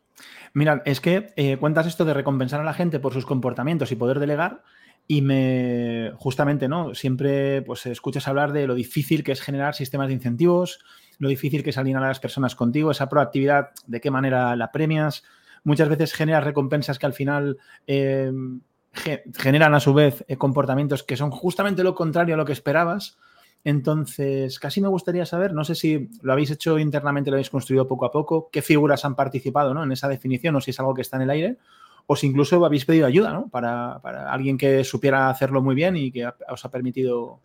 Mira, 0.52 0.82
es 0.84 1.00
que 1.00 1.32
eh, 1.36 1.58
cuentas 1.58 1.86
esto 1.86 2.04
de 2.04 2.12
recompensar 2.12 2.60
a 2.60 2.64
la 2.64 2.74
gente 2.74 2.98
por 2.98 3.12
sus 3.12 3.24
comportamientos 3.24 3.92
y 3.92 3.96
poder 3.96 4.18
delegar, 4.18 4.64
y 5.06 5.22
me, 5.22 6.10
justamente, 6.16 6.66
¿no? 6.66 6.92
Siempre 6.96 7.62
pues 7.62 7.86
escuchas 7.86 8.26
hablar 8.26 8.52
de 8.52 8.66
lo 8.66 8.74
difícil 8.74 9.22
que 9.22 9.30
es 9.30 9.40
generar 9.40 9.76
sistemas 9.76 10.08
de 10.08 10.14
incentivos, 10.14 10.80
lo 11.18 11.28
difícil 11.28 11.62
que 11.62 11.70
es 11.70 11.78
alinear 11.78 12.02
a 12.02 12.08
las 12.08 12.20
personas 12.20 12.56
contigo, 12.56 12.90
esa 12.90 13.08
proactividad, 13.08 13.70
de 13.86 14.00
qué 14.00 14.10
manera 14.10 14.56
la 14.56 14.72
premias. 14.72 15.22
Muchas 15.62 15.88
veces 15.88 16.12
generas 16.14 16.42
recompensas 16.42 16.98
que 16.98 17.06
al 17.06 17.12
final 17.12 17.58
em, 17.86 18.60
generan 18.92 19.74
a 19.74 19.80
su 19.80 19.94
vez 19.94 20.24
eh, 20.28 20.36
comportamientos 20.36 21.02
que 21.02 21.16
son 21.16 21.30
justamente 21.30 21.82
lo 21.82 21.94
contrario 21.94 22.34
a 22.34 22.38
lo 22.38 22.44
que 22.44 22.52
esperabas. 22.52 23.18
Entonces, 23.64 24.58
casi 24.58 24.80
me 24.80 24.88
gustaría 24.88 25.24
saber, 25.24 25.54
no 25.54 25.64
sé 25.64 25.74
si 25.74 26.10
lo 26.22 26.32
habéis 26.32 26.50
hecho 26.50 26.78
internamente, 26.78 27.30
lo 27.30 27.36
habéis 27.36 27.50
construido 27.50 27.86
poco 27.86 28.06
a 28.06 28.10
poco, 28.10 28.48
qué 28.50 28.60
figuras 28.60 29.04
han 29.04 29.14
participado 29.14 29.72
¿no? 29.72 29.84
en 29.84 29.92
esa 29.92 30.08
definición 30.08 30.56
o 30.56 30.60
si 30.60 30.72
es 30.72 30.80
algo 30.80 30.94
que 30.94 31.02
está 31.02 31.16
en 31.16 31.22
el 31.22 31.30
aire 31.30 31.58
o 32.06 32.16
si 32.16 32.26
incluso 32.26 32.64
habéis 32.64 32.84
pedido 32.84 33.06
ayuda, 33.06 33.32
¿no? 33.32 33.48
Para, 33.48 34.00
alguien 34.32 34.58
que 34.58 34.82
supiera 34.82 35.30
hacerlo 35.30 35.62
muy 35.62 35.76
bien 35.76 35.96
y 35.96 36.10
que 36.10 36.28
os 36.48 36.64
ha 36.64 36.70
permitido 36.70 37.38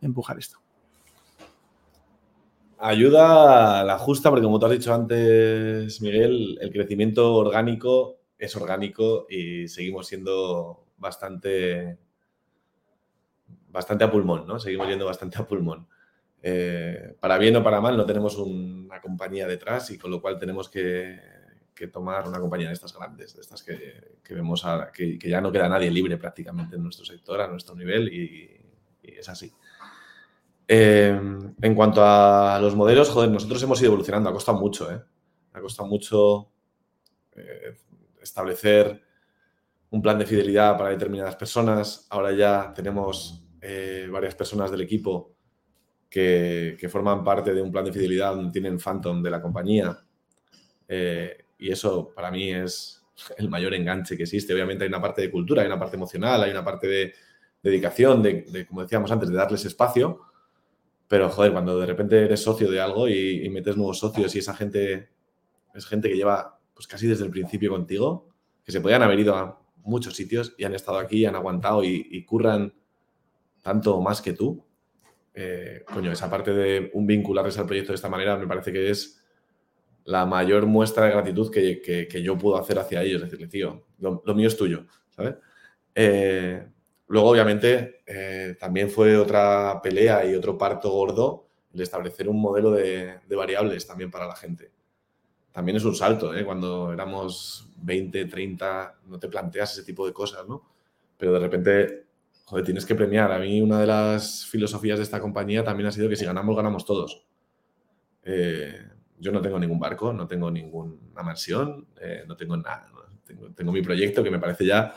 empujar 0.00 0.38
esto. 0.38 0.58
Ayuda 2.78 3.82
la 3.82 3.98
justa, 3.98 4.30
porque 4.30 4.44
como 4.44 4.60
tú 4.60 4.66
has 4.66 4.72
dicho 4.72 4.94
antes, 4.94 6.00
Miguel, 6.00 6.58
el 6.60 6.70
crecimiento 6.70 7.34
orgánico 7.34 8.17
es 8.38 8.56
orgánico 8.56 9.26
y 9.28 9.68
seguimos 9.68 10.06
siendo 10.06 10.86
bastante, 10.96 11.98
bastante 13.68 14.04
a 14.04 14.10
pulmón, 14.10 14.46
¿no? 14.46 14.58
Seguimos 14.58 14.88
yendo 14.88 15.06
bastante 15.06 15.38
a 15.38 15.46
pulmón. 15.46 15.88
Eh, 16.40 17.16
para 17.18 17.36
bien 17.36 17.56
o 17.56 17.64
para 17.64 17.80
mal, 17.80 17.96
no 17.96 18.06
tenemos 18.06 18.36
una 18.36 19.00
compañía 19.00 19.46
detrás 19.46 19.90
y 19.90 19.98
con 19.98 20.10
lo 20.10 20.22
cual 20.22 20.38
tenemos 20.38 20.68
que 20.68 21.18
que 21.78 21.86
tomar 21.86 22.26
una 22.26 22.40
compañía 22.40 22.66
de 22.66 22.74
estas 22.74 22.92
grandes, 22.92 23.34
de 23.34 23.40
estas 23.40 23.62
que, 23.62 24.18
vemos 24.30 24.66
que, 24.92 25.18
ya 25.18 25.40
no 25.40 25.52
queda 25.52 25.68
nadie 25.68 25.90
libre 25.90 26.16
prácticamente 26.16 26.74
en 26.74 26.82
nuestro 26.82 27.04
sector, 27.06 27.40
a 27.40 27.46
nuestro 27.46 27.76
nivel, 27.76 28.12
y, 28.12 28.60
es 29.02 29.28
así. 29.28 29.52
Eh, 30.66 31.18
en 31.62 31.74
cuanto 31.74 32.04
a 32.04 32.58
los 32.60 32.74
modelos, 32.74 33.08
joder, 33.10 33.30
nosotros 33.30 33.62
hemos 33.62 33.80
ido 33.80 33.88
evolucionando, 33.88 34.28
ha 34.28 34.32
costado 34.32 34.58
mucho, 34.58 34.92
¿eh? 34.92 35.00
Ha 35.52 35.60
costado 35.60 35.88
mucho 35.88 36.50
eh, 37.36 37.74
establecer 38.28 39.02
un 39.90 40.02
plan 40.02 40.18
de 40.18 40.26
fidelidad 40.26 40.76
para 40.76 40.90
determinadas 40.90 41.36
personas. 41.36 42.06
Ahora 42.10 42.32
ya 42.32 42.72
tenemos 42.74 43.44
eh, 43.60 44.08
varias 44.10 44.34
personas 44.34 44.70
del 44.70 44.82
equipo 44.82 45.34
que, 46.08 46.76
que, 46.78 46.88
forman 46.88 47.24
parte 47.24 47.52
de 47.52 47.60
un 47.60 47.70
plan 47.70 47.84
de 47.84 47.92
fidelidad 47.92 48.34
donde 48.34 48.52
tienen 48.52 48.78
Phantom 48.78 49.22
de 49.22 49.30
la 49.30 49.42
compañía. 49.42 49.98
Y 51.58 51.70
eso 51.70 52.12
para 52.14 52.30
mí 52.30 52.52
es 52.52 53.04
el 53.36 53.48
mayor 53.48 53.74
enganche 53.74 54.16
que 54.16 54.22
existe. 54.22 54.54
Obviamente 54.54 54.84
hay 54.84 54.88
una 54.88 55.02
parte 55.02 55.22
de 55.22 55.30
cultura, 55.30 55.62
hay 55.62 55.66
una 55.66 55.78
parte 55.78 55.96
emocional, 55.96 56.42
hay 56.42 56.50
una 56.52 56.64
parte 56.64 56.86
de 56.86 57.14
dedicación, 57.62 58.22
de, 58.22 58.66
como 58.66 58.82
decíamos 58.82 59.10
antes, 59.10 59.28
de 59.28 59.34
darles 59.34 59.64
espacio. 59.64 60.20
Pero, 61.08 61.28
joder, 61.30 61.52
cuando 61.52 61.78
de 61.80 61.86
repente 61.86 62.24
eres 62.24 62.42
socio 62.42 62.70
de 62.70 62.80
algo 62.80 63.08
y, 63.08 63.48
metes 63.50 63.76
nuevos 63.76 63.98
socios 63.98 64.34
y 64.36 64.38
esa 64.38 64.54
gente 64.54 65.08
es 65.74 65.86
gente 65.86 66.08
que 66.08 66.16
lleva 66.16 66.57
pues 66.78 66.86
casi 66.86 67.08
desde 67.08 67.24
el 67.24 67.32
principio 67.32 67.70
contigo, 67.70 68.28
que 68.64 68.70
se 68.70 68.80
podían 68.80 69.02
haber 69.02 69.18
ido 69.18 69.34
a 69.34 69.60
muchos 69.78 70.14
sitios 70.14 70.54
y 70.56 70.62
han 70.62 70.76
estado 70.76 70.98
aquí, 70.98 71.26
han 71.26 71.34
aguantado 71.34 71.82
y, 71.82 72.24
curran 72.24 72.72
tanto 73.64 74.00
más 74.00 74.22
que 74.22 74.32
tú. 74.32 74.64
Eh, 75.34 75.82
coño, 75.92 76.12
esa 76.12 76.30
parte 76.30 76.52
de 76.52 76.92
un 76.94 77.04
vincularles 77.04 77.58
al 77.58 77.66
proyecto 77.66 77.90
de 77.90 77.96
esta 77.96 78.08
manera 78.08 78.36
me 78.36 78.46
parece 78.46 78.72
que 78.72 78.90
es 78.90 79.20
la 80.04 80.24
mayor 80.24 80.66
muestra 80.66 81.06
de 81.06 81.10
gratitud 81.10 81.50
que, 81.50 82.22
yo 82.22 82.38
puedo 82.38 82.56
hacer 82.56 82.78
hacia 82.78 83.02
ellos, 83.02 83.22
decirle, 83.22 83.48
tío, 83.48 83.86
lo, 83.98 84.22
mío 84.36 84.46
es 84.46 84.56
tuyo, 84.56 84.86
¿sabes? 85.10 85.34
Eh, 85.96 86.64
luego, 87.08 87.30
obviamente, 87.30 88.02
eh, 88.06 88.56
también 88.60 88.88
fue 88.88 89.16
otra 89.16 89.80
pelea 89.82 90.24
y 90.24 90.36
otro 90.36 90.56
parto 90.56 90.92
gordo 90.92 91.48
el 91.74 91.80
establecer 91.80 92.28
un 92.28 92.40
modelo 92.40 92.70
de, 92.70 93.18
variables 93.28 93.84
también 93.84 94.12
para 94.12 94.28
la 94.28 94.36
gente. 94.36 94.70
También 95.58 95.76
es 95.76 95.84
un 95.84 95.96
salto, 95.96 96.32
¿eh? 96.36 96.44
Cuando 96.44 96.92
éramos 96.92 97.68
20, 97.78 98.26
30, 98.26 99.00
no 99.08 99.18
te 99.18 99.26
planteas 99.26 99.72
ese 99.72 99.82
tipo 99.82 100.06
de 100.06 100.12
cosas, 100.12 100.46
¿no? 100.46 100.62
Pero 101.16 101.32
de 101.32 101.40
repente, 101.40 102.06
joder, 102.44 102.64
tienes 102.64 102.86
que 102.86 102.94
premiar. 102.94 103.32
A 103.32 103.40
mí 103.40 103.60
una 103.60 103.80
de 103.80 103.88
las 103.88 104.46
filosofías 104.46 104.98
de 104.98 105.02
esta 105.02 105.18
compañía 105.18 105.64
también 105.64 105.88
ha 105.88 105.90
sido 105.90 106.08
que 106.08 106.14
si 106.14 106.24
ganamos, 106.24 106.54
ganamos 106.54 106.84
todos. 106.84 107.26
Eh, 108.22 108.72
yo 109.18 109.32
no 109.32 109.40
tengo 109.40 109.58
ningún 109.58 109.80
barco, 109.80 110.12
no 110.12 110.28
tengo 110.28 110.48
ninguna 110.48 111.24
mansión, 111.24 111.88
eh, 112.00 112.22
no 112.24 112.36
tengo 112.36 112.56
nada. 112.56 112.92
Tengo, 113.56 113.72
mi 113.72 113.82
proyecto 113.82 114.22
que 114.22 114.30
me 114.30 114.38
parece 114.38 114.64
ya 114.64 114.94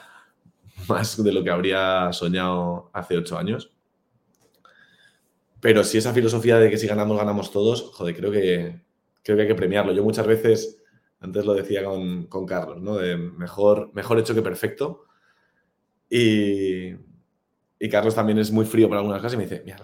más 0.88 1.24
de 1.24 1.34
lo 1.34 1.44
que 1.44 1.50
habría 1.50 2.14
soñado 2.14 2.92
hace 2.94 3.18
ocho 3.18 3.36
años. 3.36 3.76
pero 5.60 5.84
si 5.84 5.98
esa 5.98 6.14
filosofía 6.14 6.60
de 6.60 6.70
que 6.70 6.78
si 6.78 6.86
ganamos, 6.86 7.18
ganamos 7.18 7.52
todos, 7.52 7.82
joder, 7.96 8.16
creo 8.16 8.32
que, 8.32 8.91
creo 9.24 9.36
que 9.36 9.44
hay 9.44 9.48
que 9.48 9.56
premiarlo. 9.56 9.94
Yo 9.94 10.04
muchas 10.04 10.26
veces, 10.26 10.82
antes 11.20 11.46
lo 11.46 11.54
decía 11.54 11.84
con, 11.84 12.46
Carlos, 12.46 12.82
¿no? 12.82 12.98
De 12.98 13.16
mejor, 13.18 13.92
mejor 13.94 14.20
hecho 14.20 14.34
que 14.34 14.42
perfecto. 14.42 15.06
Y, 16.10 16.94
y 17.80 17.90
Carlos 17.90 18.16
también 18.16 18.40
es 18.40 18.52
muy 18.52 18.66
frío 18.66 18.88
por 18.88 18.98
algunas 18.98 19.22
cosas 19.22 19.34
y 19.34 19.38
me 19.38 19.44
dice, 19.44 19.64
mira, 19.66 19.78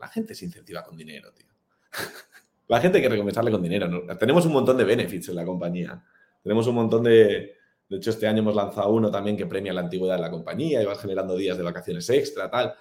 la, 0.00 0.08
gente 0.08 0.34
se 0.34 0.44
incentiva 0.44 0.84
con 0.84 0.96
dinero, 0.96 1.32
tío. 1.32 1.46
la 2.68 2.80
gente 2.80 2.98
hay 2.98 3.02
que 3.02 3.08
recompensarle 3.08 3.50
con 3.50 3.62
dinero. 3.62 4.04
Tenemos 4.18 4.44
un 4.46 4.52
montón 4.52 4.76
de 4.76 4.84
benefits 4.84 5.30
en 5.30 5.36
la 5.36 5.44
compañía. 5.44 6.02
Tenemos 6.42 6.66
un 6.66 6.74
montón 6.74 7.04
de... 7.04 7.54
De 7.88 7.96
hecho, 7.98 8.10
este 8.10 8.26
año 8.26 8.38
hemos 8.38 8.54
lanzado 8.54 8.90
uno 8.90 9.10
también 9.10 9.36
que 9.36 9.46
premia 9.46 9.72
la 9.72 9.82
antigüedad 9.82 10.16
de 10.16 10.22
la 10.22 10.30
compañía 10.30 10.82
y 10.82 10.86
vas 10.86 10.98
generando 10.98 11.36
días 11.36 11.56
de 11.56 11.62
vacaciones 11.62 12.08
extra, 12.10 12.50
tal. 12.50 12.74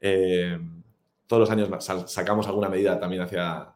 Eh, 0.00 0.58
todos 1.26 1.40
los 1.40 1.50
años 1.50 1.68
sacamos 2.06 2.46
alguna 2.46 2.68
medida 2.68 2.98
también 2.98 3.22
hacia, 3.22 3.75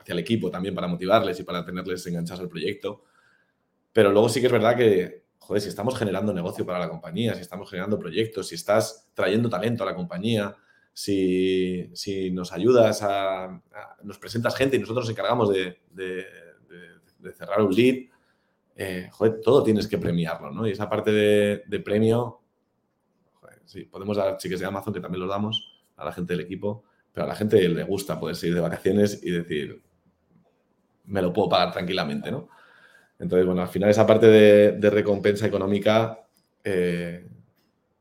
hacia 0.00 0.12
el 0.12 0.18
equipo, 0.18 0.50
también 0.50 0.74
para 0.74 0.86
motivarles 0.86 1.38
y 1.40 1.44
para 1.44 1.64
tenerles 1.64 2.06
enganchados 2.06 2.40
al 2.40 2.48
proyecto. 2.48 3.04
Pero 3.92 4.10
luego 4.10 4.28
sí 4.28 4.40
que 4.40 4.46
es 4.46 4.52
verdad 4.52 4.76
que, 4.76 5.24
joder, 5.38 5.60
si 5.60 5.68
estamos 5.68 5.98
generando 5.98 6.32
negocio 6.32 6.64
para 6.64 6.78
la 6.78 6.88
compañía, 6.88 7.34
si 7.34 7.42
estamos 7.42 7.68
generando 7.68 7.98
proyectos, 7.98 8.48
si 8.48 8.54
estás 8.54 9.10
trayendo 9.14 9.48
talento 9.48 9.82
a 9.82 9.86
la 9.86 9.94
compañía, 9.94 10.56
si, 10.92 11.90
si 11.94 12.30
nos 12.30 12.52
ayudas 12.52 13.02
a, 13.02 13.60
nos 14.02 14.18
presentas 14.18 14.56
gente 14.56 14.76
y 14.76 14.80
nosotros 14.80 15.06
nos 15.06 15.10
encargamos 15.10 15.48
de, 15.50 15.78
de, 15.90 16.24
cerrar 17.34 17.60
un 17.62 17.74
lead, 17.74 18.08
eh, 18.76 19.08
joder, 19.12 19.40
todo 19.42 19.62
tienes 19.62 19.86
que 19.86 19.98
premiarlo, 19.98 20.50
¿no? 20.50 20.66
Y 20.66 20.72
esa 20.72 20.88
parte 20.88 21.12
de, 21.12 21.80
premio, 21.80 22.40
joder, 23.34 23.60
sí, 23.66 23.84
podemos 23.84 24.16
dar 24.16 24.36
chiques 24.38 24.60
de 24.60 24.66
Amazon, 24.66 24.94
que 24.94 25.00
también 25.00 25.20
los 25.20 25.28
damos 25.28 25.84
a 25.96 26.04
la 26.04 26.12
gente 26.12 26.32
del 26.32 26.44
equipo, 26.44 26.84
pero 27.12 27.24
a 27.24 27.28
la 27.28 27.34
gente 27.34 27.68
le 27.68 27.84
gusta 27.84 28.18
poder 28.18 28.36
seguir 28.36 28.54
de 28.54 28.62
vacaciones 28.62 29.20
y 29.22 29.30
decir, 29.30 29.82
me 31.10 31.22
lo 31.22 31.32
puedo 31.32 31.48
pagar 31.48 31.72
tranquilamente, 31.72 32.30
¿no? 32.30 32.48
Entonces, 33.18 33.46
bueno, 33.46 33.62
al 33.62 33.68
final 33.68 33.90
esa 33.90 34.06
parte 34.06 34.26
de, 34.26 34.90
recompensa 34.90 35.46
económica, 35.46 36.20
eh, 36.64 37.26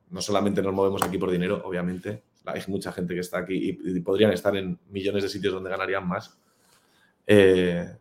no 0.09 0.21
solamente 0.21 0.61
nos 0.61 0.73
movemos 0.73 1.03
aquí 1.03 1.17
por 1.17 1.29
dinero, 1.29 1.61
obviamente, 1.65 2.23
hay 2.45 2.61
mucha 2.67 2.91
gente 2.91 3.13
que 3.13 3.19
está 3.19 3.39
aquí 3.39 3.77
y, 3.83 3.99
podrían 3.99 4.31
estar 4.31 4.55
en 4.55 4.79
millones 4.89 5.23
de 5.23 5.29
sitios 5.29 5.53
donde 5.53 5.69
ganarían 5.69 6.07
más, 6.07 6.37
eh, 7.27 7.97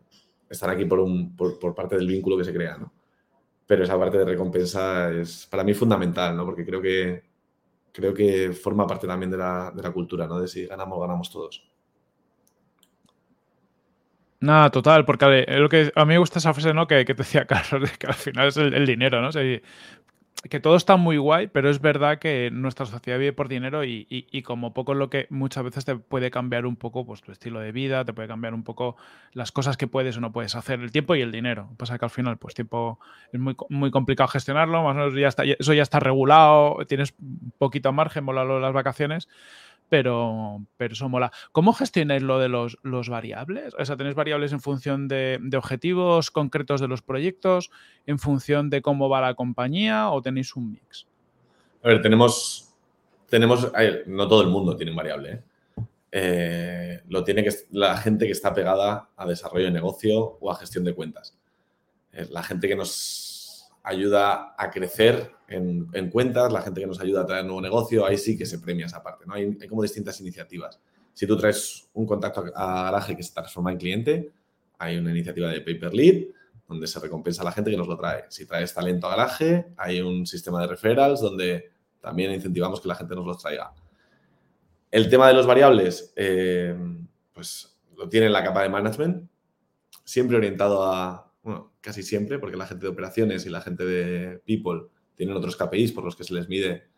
están 0.48 0.70
aquí 0.70 0.84
por, 0.84 1.00
un, 1.00 1.36
por, 1.36 1.74
parte 1.74 1.96
del 1.96 2.06
vínculo 2.06 2.38
que 2.38 2.44
se 2.44 2.54
crea, 2.54 2.78
¿no? 2.78 2.92
Pero 3.66 3.84
esa 3.84 3.98
parte 3.98 4.16
de 4.18 4.24
recompensa 4.24 5.10
es 5.10 5.46
para 5.46 5.64
mí 5.64 5.74
fundamental, 5.74 6.36
¿no? 6.36 6.46
Porque 6.46 6.64
creo 6.64 6.80
que 6.80 7.28
creo 7.92 8.14
que 8.14 8.52
forma 8.52 8.86
parte 8.86 9.06
también 9.06 9.30
de 9.30 9.36
la, 9.36 9.90
cultura, 9.92 10.26
¿no? 10.26 10.40
De 10.40 10.46
si 10.46 10.66
ganamos, 10.66 11.00
ganamos 11.00 11.30
todos. 11.30 11.68
Nada, 14.40 14.70
total, 14.70 15.04
porque 15.04 15.46
lo 15.48 15.68
que 15.68 15.92
a 15.94 16.04
mí 16.04 16.14
me 16.14 16.18
gusta 16.18 16.38
esa 16.38 16.54
frase, 16.54 16.72
¿no? 16.72 16.86
Que, 16.86 17.04
te 17.04 17.14
decía 17.14 17.44
Carlos, 17.46 17.90
que 17.98 18.06
al 18.06 18.14
final 18.14 18.48
es 18.48 18.56
el, 18.56 18.86
dinero, 18.86 19.20
¿no? 19.20 19.32
que 20.48 20.60
todo 20.60 20.76
está 20.76 20.96
muy 20.96 21.16
guay, 21.16 21.48
pero 21.48 21.68
es 21.68 21.80
verdad 21.80 22.18
que 22.20 22.50
nuestra 22.52 22.86
sociedad 22.86 23.18
vive 23.18 23.32
por 23.32 23.48
dinero 23.48 23.84
y, 23.84 24.42
como 24.46 24.72
poco 24.72 24.94
lo 24.94 25.10
que 25.10 25.26
muchas 25.30 25.64
veces 25.64 25.84
te 25.84 25.96
puede 25.96 26.30
cambiar 26.30 26.64
un 26.64 26.76
poco 26.76 27.04
pues, 27.04 27.22
tu 27.22 27.32
estilo 27.32 27.58
de 27.58 27.72
vida, 27.72 28.04
te 28.04 28.12
puede 28.12 28.28
cambiar 28.28 28.54
un 28.54 28.62
poco 28.62 28.96
las 29.32 29.50
cosas 29.50 29.76
que 29.76 29.88
puedes 29.88 30.16
o 30.16 30.20
no 30.20 30.32
puedes 30.32 30.54
hacer, 30.54 30.78
el 30.80 30.92
tiempo 30.92 31.16
y 31.16 31.22
el 31.22 31.32
dinero. 31.32 31.70
Pasa 31.76 31.98
que 31.98 32.04
al 32.04 32.10
final, 32.10 32.38
pues 32.38 32.54
tiempo 32.54 33.00
es 33.32 33.40
muy, 33.40 33.56
muy 33.68 33.90
complicado 33.90 34.28
gestionarlo, 34.28 34.84
más 34.84 34.92
o 34.92 34.98
menos 34.98 35.14
ya 35.14 35.28
está, 35.28 35.42
eso 35.42 35.74
ya 35.74 35.82
está 35.82 35.98
regulado, 35.98 36.78
tienes 36.86 37.14
poquito 37.58 37.92
margen, 37.92 38.22
mola 38.22 38.44
las 38.44 38.72
vacaciones, 38.72 39.28
pero, 39.88 40.64
pero 40.76 40.94
eso 40.94 41.08
mola. 41.08 41.32
¿Cómo 41.52 41.72
gestionáis 41.72 42.22
lo 42.22 42.38
de 42.38 42.48
los, 42.48 42.78
variables? 43.08 43.74
O 43.78 43.84
sea, 43.84 43.96
¿tenéis 43.96 44.14
variables 44.14 44.52
en 44.52 44.60
función 44.60 45.08
de, 45.08 45.40
objetivos 45.56 46.30
concretos 46.30 46.80
de 46.80 46.88
los 46.88 47.02
proyectos, 47.02 47.70
en 48.06 48.18
función 48.18 48.70
de 48.70 48.82
cómo 48.82 49.08
va 49.08 49.20
la 49.20 49.34
compañía 49.34 50.10
o 50.10 50.22
tenéis 50.22 50.54
un 50.56 50.72
mix? 50.72 51.06
A 51.82 51.88
ver, 51.88 52.02
tenemos, 52.02 52.74
tenemos 53.28 53.70
no 54.06 54.28
todo 54.28 54.42
el 54.42 54.48
mundo 54.48 54.76
tiene 54.76 54.92
un 54.92 54.96
variable. 54.96 55.32
¿eh? 55.32 55.42
Eh, 56.10 57.00
lo 57.08 57.24
tiene 57.24 57.44
que, 57.44 57.50
la 57.70 57.96
gente 57.98 58.26
que 58.26 58.32
está 58.32 58.54
pegada 58.54 59.10
a 59.16 59.26
desarrollo 59.26 59.66
de 59.66 59.72
negocio 59.72 60.38
o 60.40 60.50
a 60.50 60.56
gestión 60.56 60.84
de 60.84 60.94
cuentas. 60.94 61.36
la 62.30 62.42
gente 62.42 62.66
que 62.68 62.76
nos 62.76 63.27
ayuda 63.88 64.54
a 64.58 64.70
crecer 64.70 65.32
en, 65.48 66.10
cuentas, 66.10 66.52
la 66.52 66.60
gente 66.60 66.82
que 66.82 66.86
nos 66.86 67.00
ayuda 67.00 67.22
a 67.22 67.26
traer 67.26 67.44
nuevo 67.44 67.62
negocio, 67.62 68.04
ahí 68.04 68.18
sí 68.18 68.36
que 68.36 68.44
se 68.44 68.58
premia 68.58 68.84
esa 68.84 69.02
parte. 69.02 69.24
¿no? 69.26 69.32
Hay, 69.32 69.56
como 69.66 69.82
distintas 69.82 70.20
iniciativas. 70.20 70.78
Si 71.14 71.26
tú 71.26 71.38
traes 71.38 71.88
un 71.94 72.06
contacto 72.06 72.44
a 72.54 72.84
garaje 72.84 73.16
que 73.16 73.22
se 73.22 73.32
transforma 73.32 73.72
en 73.72 73.78
cliente, 73.78 74.30
hay 74.78 74.98
una 74.98 75.10
iniciativa 75.10 75.48
de 75.48 75.60
Paper 75.60 75.94
Lead 75.94 76.24
donde 76.68 76.86
se 76.86 77.00
recompensa 77.00 77.40
a 77.40 77.46
la 77.46 77.52
gente 77.52 77.70
que 77.70 77.78
nos 77.78 77.88
lo 77.88 77.96
trae. 77.96 78.26
Si 78.28 78.44
traes 78.44 78.74
talento 78.74 79.06
a 79.06 79.16
garaje, 79.16 79.68
hay 79.78 80.02
un 80.02 80.26
sistema 80.26 80.60
de 80.60 80.66
referrals 80.66 81.20
donde 81.22 81.70
también 81.98 82.30
incentivamos 82.30 82.82
que 82.82 82.88
la 82.88 82.94
gente 82.94 83.14
nos 83.14 83.24
los 83.24 83.38
traiga. 83.38 83.72
El 84.90 85.08
tema 85.08 85.28
de 85.28 85.34
los 85.34 85.46
variables, 85.46 86.12
eh, 86.14 86.76
pues 87.32 87.74
lo 87.96 88.06
tiene 88.06 88.28
la 88.28 88.44
capa 88.44 88.62
de 88.62 88.68
management, 88.68 89.28
siempre 90.04 90.36
orientado 90.36 90.84
a, 90.84 91.27
bueno, 91.48 91.72
casi 91.80 92.02
siempre, 92.02 92.38
porque 92.38 92.58
la 92.58 92.66
gente 92.66 92.84
de 92.84 92.92
operaciones 92.92 93.46
y 93.46 93.48
la 93.48 93.62
gente 93.62 93.82
de 93.86 94.38
people 94.44 94.88
tienen 95.16 95.34
otros 95.34 95.56
KPIs 95.56 95.92
por 95.92 96.04
los 96.04 96.14
que 96.14 96.22
se 96.22 96.34
les 96.34 96.46
mide 96.46 96.88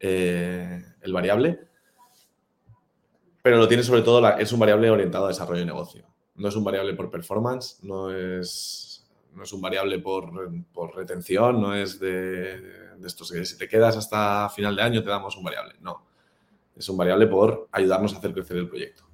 eh, 0.00 0.82
el 1.02 1.12
variable, 1.12 1.60
pero 3.42 3.58
lo 3.58 3.68
tiene 3.68 3.82
sobre 3.82 4.00
todo, 4.00 4.26
es 4.38 4.50
un 4.50 4.60
variable 4.60 4.90
orientado 4.90 5.26
a 5.26 5.28
desarrollo 5.28 5.60
de 5.60 5.66
negocio. 5.66 6.06
No 6.36 6.48
es 6.48 6.56
un 6.56 6.64
variable 6.64 6.94
por 6.94 7.10
performance, 7.10 7.80
no 7.82 8.10
es, 8.10 9.06
no 9.34 9.42
es 9.42 9.52
un 9.52 9.60
variable 9.60 9.98
por, 9.98 10.32
retención, 10.96 11.60
no 11.60 11.74
es 11.74 12.00
de, 12.00 12.60
de 12.96 13.06
estos 13.06 13.30
que 13.30 13.44
si 13.44 13.58
te 13.58 13.68
quedas 13.68 13.94
hasta 13.98 14.48
final 14.48 14.74
de 14.74 14.82
año 14.82 15.02
te 15.02 15.10
damos 15.10 15.36
un 15.36 15.44
variable, 15.44 15.74
no. 15.80 16.06
Es 16.74 16.88
un 16.88 16.96
variable 16.96 17.26
por 17.26 17.68
ayudarnos 17.72 18.14
a 18.14 18.18
hacer 18.18 18.32
crecer 18.32 18.56
el 18.56 18.68
proyecto. 18.68 19.06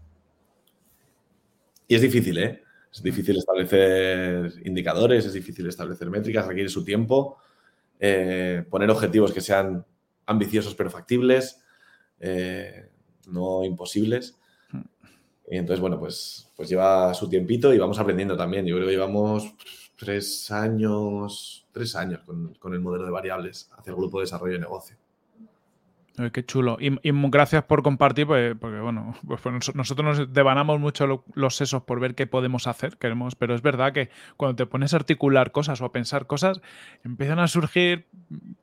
Y 1.89 1.97
es 1.97 2.01
difícil, 2.01 2.39
¿eh? 2.39 2.65
Es 2.95 3.03
difícil 3.03 3.37
establecer 3.37 4.53
indicadores, 4.65 5.27
es 5.27 5.33
difícil 5.33 5.67
establecer 5.67 6.09
métricas, 6.11 6.47
requiere 6.47 6.69
su 6.69 6.85
tiempo. 6.85 7.39
Eh, 7.99 8.65
poner 8.71 8.89
objetivos 8.89 9.33
que 9.33 9.41
sean 9.41 9.85
ambiciosos 10.27 10.77
pero 10.77 10.91
factibles, 10.91 11.61
eh, 12.21 12.89
no 13.29 13.65
imposibles. 13.65 14.39
Y 15.51 15.57
entonces, 15.59 15.81
bueno, 15.81 15.99
pues, 15.99 16.49
pues 16.57 16.69
lleva 16.69 17.13
su 17.15 17.29
tiempito 17.29 17.75
y 17.75 17.79
vamos 17.79 17.99
aprendiendo 17.99 18.37
también. 18.37 18.65
Yo 18.65 18.77
creo 18.77 18.87
que 18.87 18.93
llevamos 18.93 19.55
tres 19.97 20.51
años, 20.53 21.67
tres 21.73 21.97
años 21.97 22.21
con, 22.25 22.55
con 22.55 22.75
el 22.75 22.81
modelo 22.81 23.05
de 23.05 23.11
variables 23.11 23.71
hacia 23.77 23.91
el 23.91 23.97
grupo 23.97 24.21
de 24.21 24.25
desarrollo 24.27 24.55
de 24.55 24.61
negocio 24.61 24.97
qué 26.33 26.45
chulo. 26.45 26.77
Y, 26.81 26.99
gracias 27.03 27.65
por 27.65 27.83
compartir, 27.83 28.27
pues, 28.27 28.55
porque 28.59 28.79
bueno, 28.79 29.17
pues, 29.27 29.41
pues 29.41 29.75
nosotros 29.75 30.19
nos 30.19 30.33
devanamos 30.33 30.79
mucho 30.79 31.25
los 31.35 31.57
sesos 31.57 31.83
por 31.83 32.01
ver 32.01 32.15
qué 32.15 32.27
podemos 32.27 32.67
hacer, 32.67 32.97
queremos, 32.99 33.35
pero 33.35 33.55
es 33.55 33.63
verdad 33.63 33.93
que 33.93 34.11
cuando 34.37 34.57
te 34.57 34.67
pones 34.67 34.93
a 34.93 34.97
articular 34.97 35.51
cosas 35.51 35.81
o 35.81 35.87
a 35.87 35.93
pensar 35.93 36.27
cosas, 36.27 36.61
empiezan 37.05 37.39
a 37.39 37.49
surgir 37.49 38.07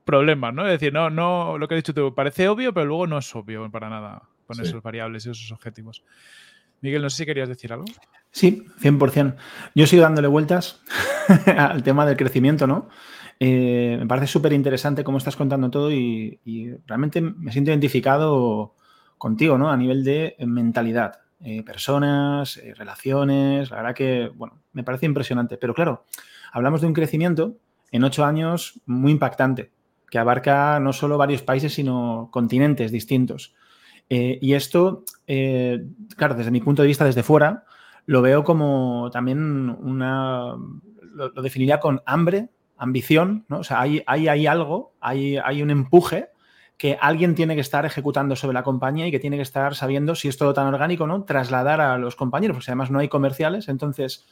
problemas, 0.06 0.54
¿no? 0.54 0.66
Es 0.66 0.72
decir, 0.72 0.93
no, 0.93 1.10
no, 1.10 1.58
lo 1.58 1.68
que 1.68 1.76
he 1.76 1.78
dicho 1.78 1.93
tú, 1.93 2.16
parece 2.16 2.47
obvio, 2.47 2.74
pero 2.74 2.86
luego 2.86 3.08
no 3.08 3.18
es 3.18 3.36
obvio 3.36 3.70
para 3.70 3.89
nada 3.89 4.24
poner 4.47 4.66
esos 4.66 4.82
variables 4.82 5.26
y 5.26 5.32
esos 5.32 5.52
objetivos. 5.52 6.04
Miguel, 6.82 7.02
no 7.02 7.10
sé 7.10 7.18
si 7.18 7.26
querías 7.26 7.47
decir 7.47 7.72
algo. 7.74 7.86
Sí, 8.32 8.66
100%. 8.82 9.36
Yo 9.76 9.88
sigo 9.88 10.02
dándole 10.02 10.28
vueltas 10.28 10.82
al 11.45 11.84
tema 11.84 12.06
del 12.06 12.18
crecimiento, 12.18 12.66
¿no? 12.66 12.89
Eh, 13.44 13.98
me 14.00 14.06
parece 14.06 14.28
súper 14.28 14.54
interesante 14.54 15.04
cómo 15.04 15.18
estás 15.18 15.36
contando 15.36 15.72
todo 15.72 15.92
y, 15.92 16.39
realmente 16.86 17.22
me 17.22 17.52
siento 17.52 17.72
identificado 17.72 18.76
contigo, 19.18 19.58
¿no? 19.58 19.72
A 19.72 19.78
nivel 19.78 20.04
de 20.04 20.36
mentalidad, 20.46 21.22
eh, 21.39 21.64
personas, 21.64 22.58
eh, 22.58 22.76
relaciones, 22.76 23.72
la 23.72 23.78
verdad 23.78 23.96
que, 23.96 24.32
bueno, 24.36 24.62
me 24.74 24.84
parece 24.84 25.08
impresionante. 25.08 25.58
Pero 25.58 25.74
claro, 25.74 26.06
hablamos 26.54 26.82
de 26.82 26.88
un 26.88 26.94
crecimiento 26.94 27.58
en 27.92 28.04
ocho 28.04 28.26
años 28.26 28.80
muy 28.86 29.12
impactante, 29.12 29.72
que 30.12 30.20
abarca 30.20 30.80
no 30.80 30.94
solo 30.94 31.18
varios 31.18 31.42
países, 31.42 31.74
sino 31.74 32.30
continentes 32.32 32.92
distintos. 32.92 33.56
y 34.08 34.54
esto, 34.54 35.04
claro, 36.18 36.36
desde 36.36 36.52
mi 36.52 36.62
punto 36.62 36.84
de 36.84 36.89
vista, 36.89 37.06
desde 37.06 37.24
fuera, 37.24 37.64
lo 38.06 38.22
veo 38.22 38.44
como 38.44 39.10
también 39.12 39.70
una, 39.70 40.56
lo 41.16 41.42
definiría 41.42 41.80
con 41.80 42.02
hambre 42.06 42.50
ambición, 42.82 43.45
¿no? 43.47 43.59
O 43.59 43.63
sea, 43.63 43.79
hay, 43.79 44.03
hay, 44.07 44.47
algo, 44.47 44.93
hay, 44.99 45.38
hay, 45.38 45.61
un 45.61 45.69
empuje 45.69 46.29
que 46.77 46.97
alguien 46.99 47.36
tiene 47.36 47.53
que 47.53 47.61
estar 47.61 47.86
ejecutando 47.86 48.36
sobre 48.36 48.55
la 48.55 48.63
compañía 48.63 49.05
y 49.05 49.11
que 49.11 49.19
tiene 49.19 49.36
que 49.36 49.43
estar 49.43 49.75
sabiendo 49.75 50.15
si 50.15 50.27
es 50.27 50.38
todo 50.38 50.53
tan 50.53 50.65
orgánico, 50.65 51.05
¿no? 51.05 51.23
Trasladar 51.23 51.79
a 51.79 51.99
los 51.99 52.15
compañeros, 52.15 52.57
porque 52.57 52.71
además 52.71 52.89
no 52.89 52.97
hay 52.97 53.07
comerciales. 53.07 53.69
Entonces, 53.69 54.25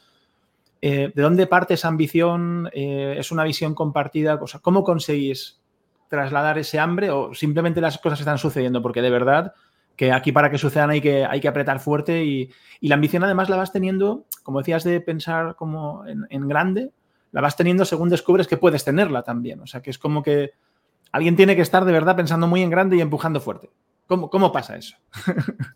eh, 0.81 1.11
¿de 1.13 1.21
dónde 1.21 1.45
parte 1.45 1.75
esa 1.75 1.89
ambición? 1.89 2.71
Eh, 2.73 3.17
¿Es 3.19 3.31
una 3.31 3.43
visión 3.43 3.75
compartida? 3.75 4.39
¿Cómo 4.61 4.83
conseguís 4.83 5.61
trasladar 6.07 6.57
ese 6.57 6.79
hambre 6.79 7.11
o 7.11 7.35
simplemente 7.35 7.81
las 7.81 7.99
cosas 7.99 8.19
están 8.19 8.39
sucediendo? 8.39 8.81
Porque 8.81 9.03
de 9.03 9.11
verdad 9.11 9.53
que 9.95 10.11
aquí 10.11 10.31
para 10.31 10.49
que 10.49 10.57
sucedan 10.57 10.89
hay 10.89 11.01
que, 11.01 11.25
hay 11.25 11.41
que 11.41 11.49
apretar 11.49 11.79
fuerte 11.79 12.23
y, 12.23 12.49
la 12.81 12.95
ambición 12.95 13.23
además 13.25 13.49
la 13.49 13.57
vas 13.57 13.73
teniendo, 13.73 14.25
como 14.41 14.59
decías, 14.59 14.85
de 14.85 15.01
pensar 15.01 15.55
como 15.57 16.05
en, 16.07 16.47
grande, 16.47 16.91
la 17.31 17.41
vas 17.41 17.55
teniendo 17.55 17.85
según 17.85 18.09
descubres 18.09 18.47
que 18.47 18.57
puedes 18.57 18.83
tenerla 18.83 19.23
también. 19.23 19.59
O 19.61 19.67
sea, 19.67 19.81
que 19.81 19.89
es 19.89 19.97
como 19.97 20.23
que 20.23 20.51
alguien 21.11 21.35
tiene 21.35 21.55
que 21.55 21.61
estar 21.61 21.85
de 21.85 21.91
verdad 21.91 22.15
pensando 22.15 22.47
muy 22.47 22.61
en 22.61 22.69
grande 22.69 22.97
y 22.97 23.01
empujando 23.01 23.39
fuerte. 23.39 23.69
¿Cómo, 24.07 24.29
cómo 24.29 24.51
pasa 24.51 24.75
eso? 24.75 24.95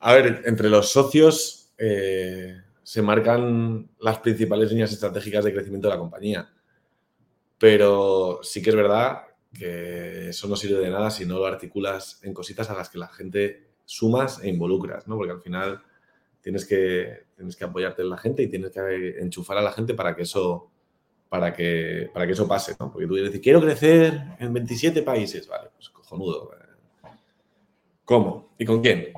A 0.00 0.12
ver, 0.12 0.42
entre 0.44 0.68
los 0.68 0.92
socios 0.92 1.72
eh, 1.78 2.60
se 2.82 3.00
marcan 3.00 3.88
las 4.00 4.18
principales 4.18 4.70
líneas 4.70 4.92
estratégicas 4.92 5.44
de 5.44 5.54
crecimiento 5.54 5.88
de 5.88 5.94
la 5.94 6.00
compañía. 6.00 6.50
Pero 7.58 8.40
sí 8.42 8.60
que 8.60 8.70
es 8.70 8.76
verdad 8.76 9.22
que 9.54 10.28
eso 10.28 10.48
no 10.48 10.56
sirve 10.56 10.80
de 10.80 10.90
nada 10.90 11.10
si 11.10 11.24
no 11.24 11.38
lo 11.38 11.46
articulas 11.46 12.20
en 12.22 12.34
cositas 12.34 12.68
a 12.68 12.74
las 12.74 12.90
que 12.90 12.98
la 12.98 13.08
gente 13.08 13.68
sumas 13.86 14.42
e 14.42 14.48
involucras, 14.48 15.06
¿no? 15.06 15.16
Porque 15.16 15.32
al 15.32 15.40
final 15.40 15.82
tienes 16.44 16.66
que, 16.66 17.24
tienes 17.34 17.56
que 17.56 17.64
apoyarte 17.64 18.02
en 18.02 18.10
la 18.10 18.18
gente 18.18 18.42
y 18.42 18.48
tienes 18.48 18.70
que 18.70 19.18
enchufar 19.18 19.56
a 19.56 19.62
la 19.62 19.72
gente 19.72 19.94
para 19.94 20.14
que 20.14 20.22
eso, 20.22 20.70
para 21.30 21.54
que, 21.54 22.10
para 22.12 22.26
que 22.26 22.34
eso 22.34 22.46
pase, 22.46 22.76
¿no? 22.78 22.92
Porque 22.92 23.06
tú 23.06 23.14
decir, 23.14 23.40
quiero 23.40 23.62
crecer 23.62 24.36
en 24.38 24.52
27 24.52 25.02
países, 25.02 25.48
vale, 25.48 25.70
pues 25.74 25.88
cojonudo. 25.88 26.50
¿Cómo? 28.04 28.54
¿Y 28.58 28.66
con 28.66 28.82
quién? 28.82 29.08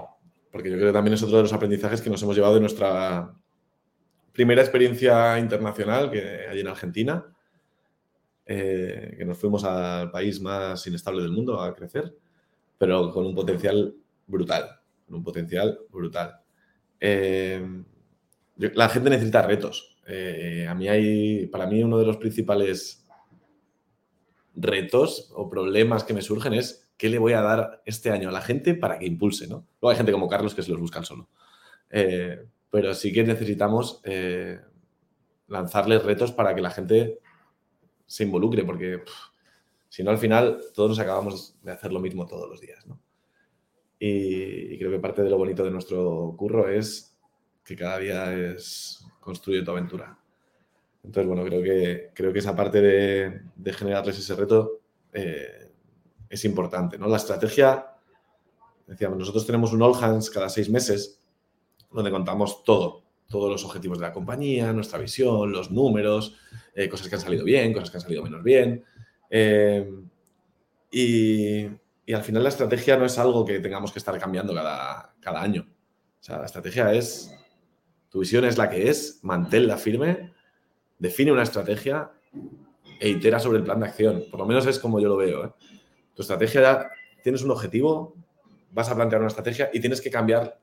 Porque 0.52 0.70
yo 0.70 0.76
creo 0.76 0.90
que 0.90 0.92
también 0.92 1.14
es 1.14 1.22
otro 1.24 1.38
de 1.38 1.42
los 1.42 1.52
aprendizajes 1.52 2.00
que 2.00 2.08
nos 2.08 2.22
hemos 2.22 2.36
llevado 2.36 2.54
de 2.54 2.60
nuestra 2.60 3.34
primera 4.32 4.62
experiencia 4.62 5.36
internacional, 5.40 6.12
que 6.12 6.46
allí 6.48 6.60
en 6.60 6.68
Argentina, 6.68 7.26
eh, 8.46 9.16
que 9.18 9.24
nos 9.24 9.36
fuimos 9.36 9.64
al 9.64 10.12
país 10.12 10.40
más 10.40 10.86
inestable 10.86 11.22
del 11.22 11.32
mundo 11.32 11.60
a 11.60 11.74
crecer, 11.74 12.14
pero 12.78 13.10
con 13.10 13.26
un 13.26 13.34
potencial 13.34 13.96
brutal, 14.28 14.78
con 15.06 15.16
un 15.16 15.24
potencial 15.24 15.80
brutal. 15.90 16.45
Eh, 17.00 17.64
la 18.56 18.88
gente 18.88 19.10
necesita 19.10 19.42
retos. 19.42 19.96
Eh, 20.06 20.66
a 20.68 20.74
mí 20.74 20.88
hay, 20.88 21.46
para 21.46 21.66
mí 21.66 21.82
uno 21.82 21.98
de 21.98 22.06
los 22.06 22.16
principales 22.16 23.04
retos 24.54 25.30
o 25.34 25.50
problemas 25.50 26.04
que 26.04 26.14
me 26.14 26.22
surgen 26.22 26.54
es 26.54 26.88
qué 26.96 27.10
le 27.10 27.18
voy 27.18 27.34
a 27.34 27.42
dar 27.42 27.82
este 27.84 28.10
año 28.10 28.30
a 28.30 28.32
la 28.32 28.40
gente 28.40 28.74
para 28.74 28.98
que 28.98 29.06
impulse, 29.06 29.46
¿no? 29.46 29.66
Luego 29.80 29.90
hay 29.90 29.96
gente 29.96 30.12
como 30.12 30.28
Carlos 30.28 30.54
que 30.54 30.62
se 30.62 30.70
los 30.70 30.80
buscan 30.80 31.04
solo. 31.04 31.28
pero 32.70 32.94
sí 32.94 33.12
que 33.12 33.24
necesitamos 33.24 34.00
lanzarles 35.48 36.02
retos 36.02 36.32
para 36.32 36.54
que 36.54 36.62
la 36.62 36.70
gente 36.70 37.20
se 38.06 38.24
involucre, 38.24 38.64
porque 38.64 39.02
si 39.88 40.02
no, 40.02 40.10
al 40.10 40.18
final 40.18 40.60
todos 40.74 40.90
nos 40.90 40.98
acabamos 40.98 41.56
de 41.62 41.72
hacer 41.72 41.92
lo 41.92 42.00
mismo 42.00 42.26
todos 42.26 42.48
los 42.48 42.60
días. 42.60 42.86
¿no? 42.86 43.00
Y, 43.98 44.78
creo 44.78 44.90
que 44.90 44.98
parte 44.98 45.22
de 45.22 45.30
lo 45.30 45.38
bonito 45.38 45.64
de 45.64 45.70
nuestro 45.70 46.34
curro 46.36 46.68
es 46.68 47.16
que 47.64 47.76
cada 47.76 47.98
día 47.98 48.32
es 48.32 49.04
construye 49.20 49.62
tu 49.62 49.70
aventura. 49.70 50.18
Entonces, 51.02 51.26
bueno, 51.26 51.44
creo 51.44 51.62
que, 51.62 52.10
creo 52.14 52.32
que 52.32 52.40
esa 52.40 52.54
parte 52.54 52.80
de, 52.80 53.42
de 53.54 53.72
generarles 53.72 54.18
ese 54.18 54.34
reto 54.34 54.80
eh, 55.12 55.70
es 56.28 56.44
importante. 56.44 56.98
¿no? 56.98 57.08
La 57.08 57.16
estrategia, 57.16 57.86
decíamos, 58.86 59.18
nosotros 59.18 59.46
tenemos 59.46 59.72
un 59.72 59.82
All 59.82 59.94
Hands 59.94 60.28
cada 60.30 60.48
seis 60.48 60.68
meses 60.68 61.20
donde 61.90 62.10
contamos 62.10 62.64
todo, 62.64 63.02
todos 63.28 63.50
los 63.50 63.64
objetivos 63.64 63.98
de 63.98 64.06
la 64.06 64.12
compañía, 64.12 64.72
nuestra 64.72 64.98
visión, 64.98 65.52
los 65.52 65.70
números, 65.70 66.36
eh, 66.74 66.88
cosas 66.88 67.08
que 67.08 67.14
han 67.14 67.20
salido 67.20 67.44
bien, 67.44 67.72
cosas 67.72 67.90
que 67.90 67.96
han 67.96 68.02
salido 68.02 68.22
menos 68.22 68.42
bien. 68.42 68.84
Eh, 69.30 69.90
y, 70.90 71.66
al 72.14 72.22
final 72.22 72.42
la 72.42 72.50
estrategia 72.50 72.96
no 72.96 73.04
es 73.04 73.18
algo 73.18 73.44
que 73.44 73.58
tengamos 73.58 73.92
que 73.92 73.98
estar 73.98 74.18
cambiando 74.18 74.54
cada, 74.54 75.14
cada 75.20 75.42
año. 75.42 75.66
O 76.20 76.22
sea, 76.22 76.38
la 76.38 76.46
estrategia 76.46 76.92
es, 76.92 77.34
tu 78.08 78.20
visión 78.20 78.44
es 78.44 78.58
la 78.58 78.70
que 78.70 78.88
es, 78.88 79.20
manténla 79.22 79.76
firme, 79.76 80.32
define 80.98 81.32
una 81.32 81.42
estrategia 81.42 82.10
e 83.00 83.08
itera 83.08 83.38
sobre 83.38 83.58
el 83.58 83.64
plan 83.64 83.80
de 83.80 83.86
acción. 83.86 84.24
Por 84.30 84.40
lo 84.40 84.46
menos 84.46 84.66
es 84.66 84.78
como 84.78 85.00
yo 85.00 85.08
lo 85.08 85.16
veo. 85.16 85.44
¿eh? 85.44 85.52
Tu 86.14 86.22
estrategia, 86.22 86.90
tienes 87.22 87.42
un 87.42 87.50
objetivo, 87.50 88.14
vas 88.70 88.88
a 88.90 88.94
plantear 88.94 89.20
una 89.20 89.28
estrategia 89.28 89.70
y 89.72 89.80
tienes 89.80 90.00
que 90.00 90.10
cambiar 90.10 90.58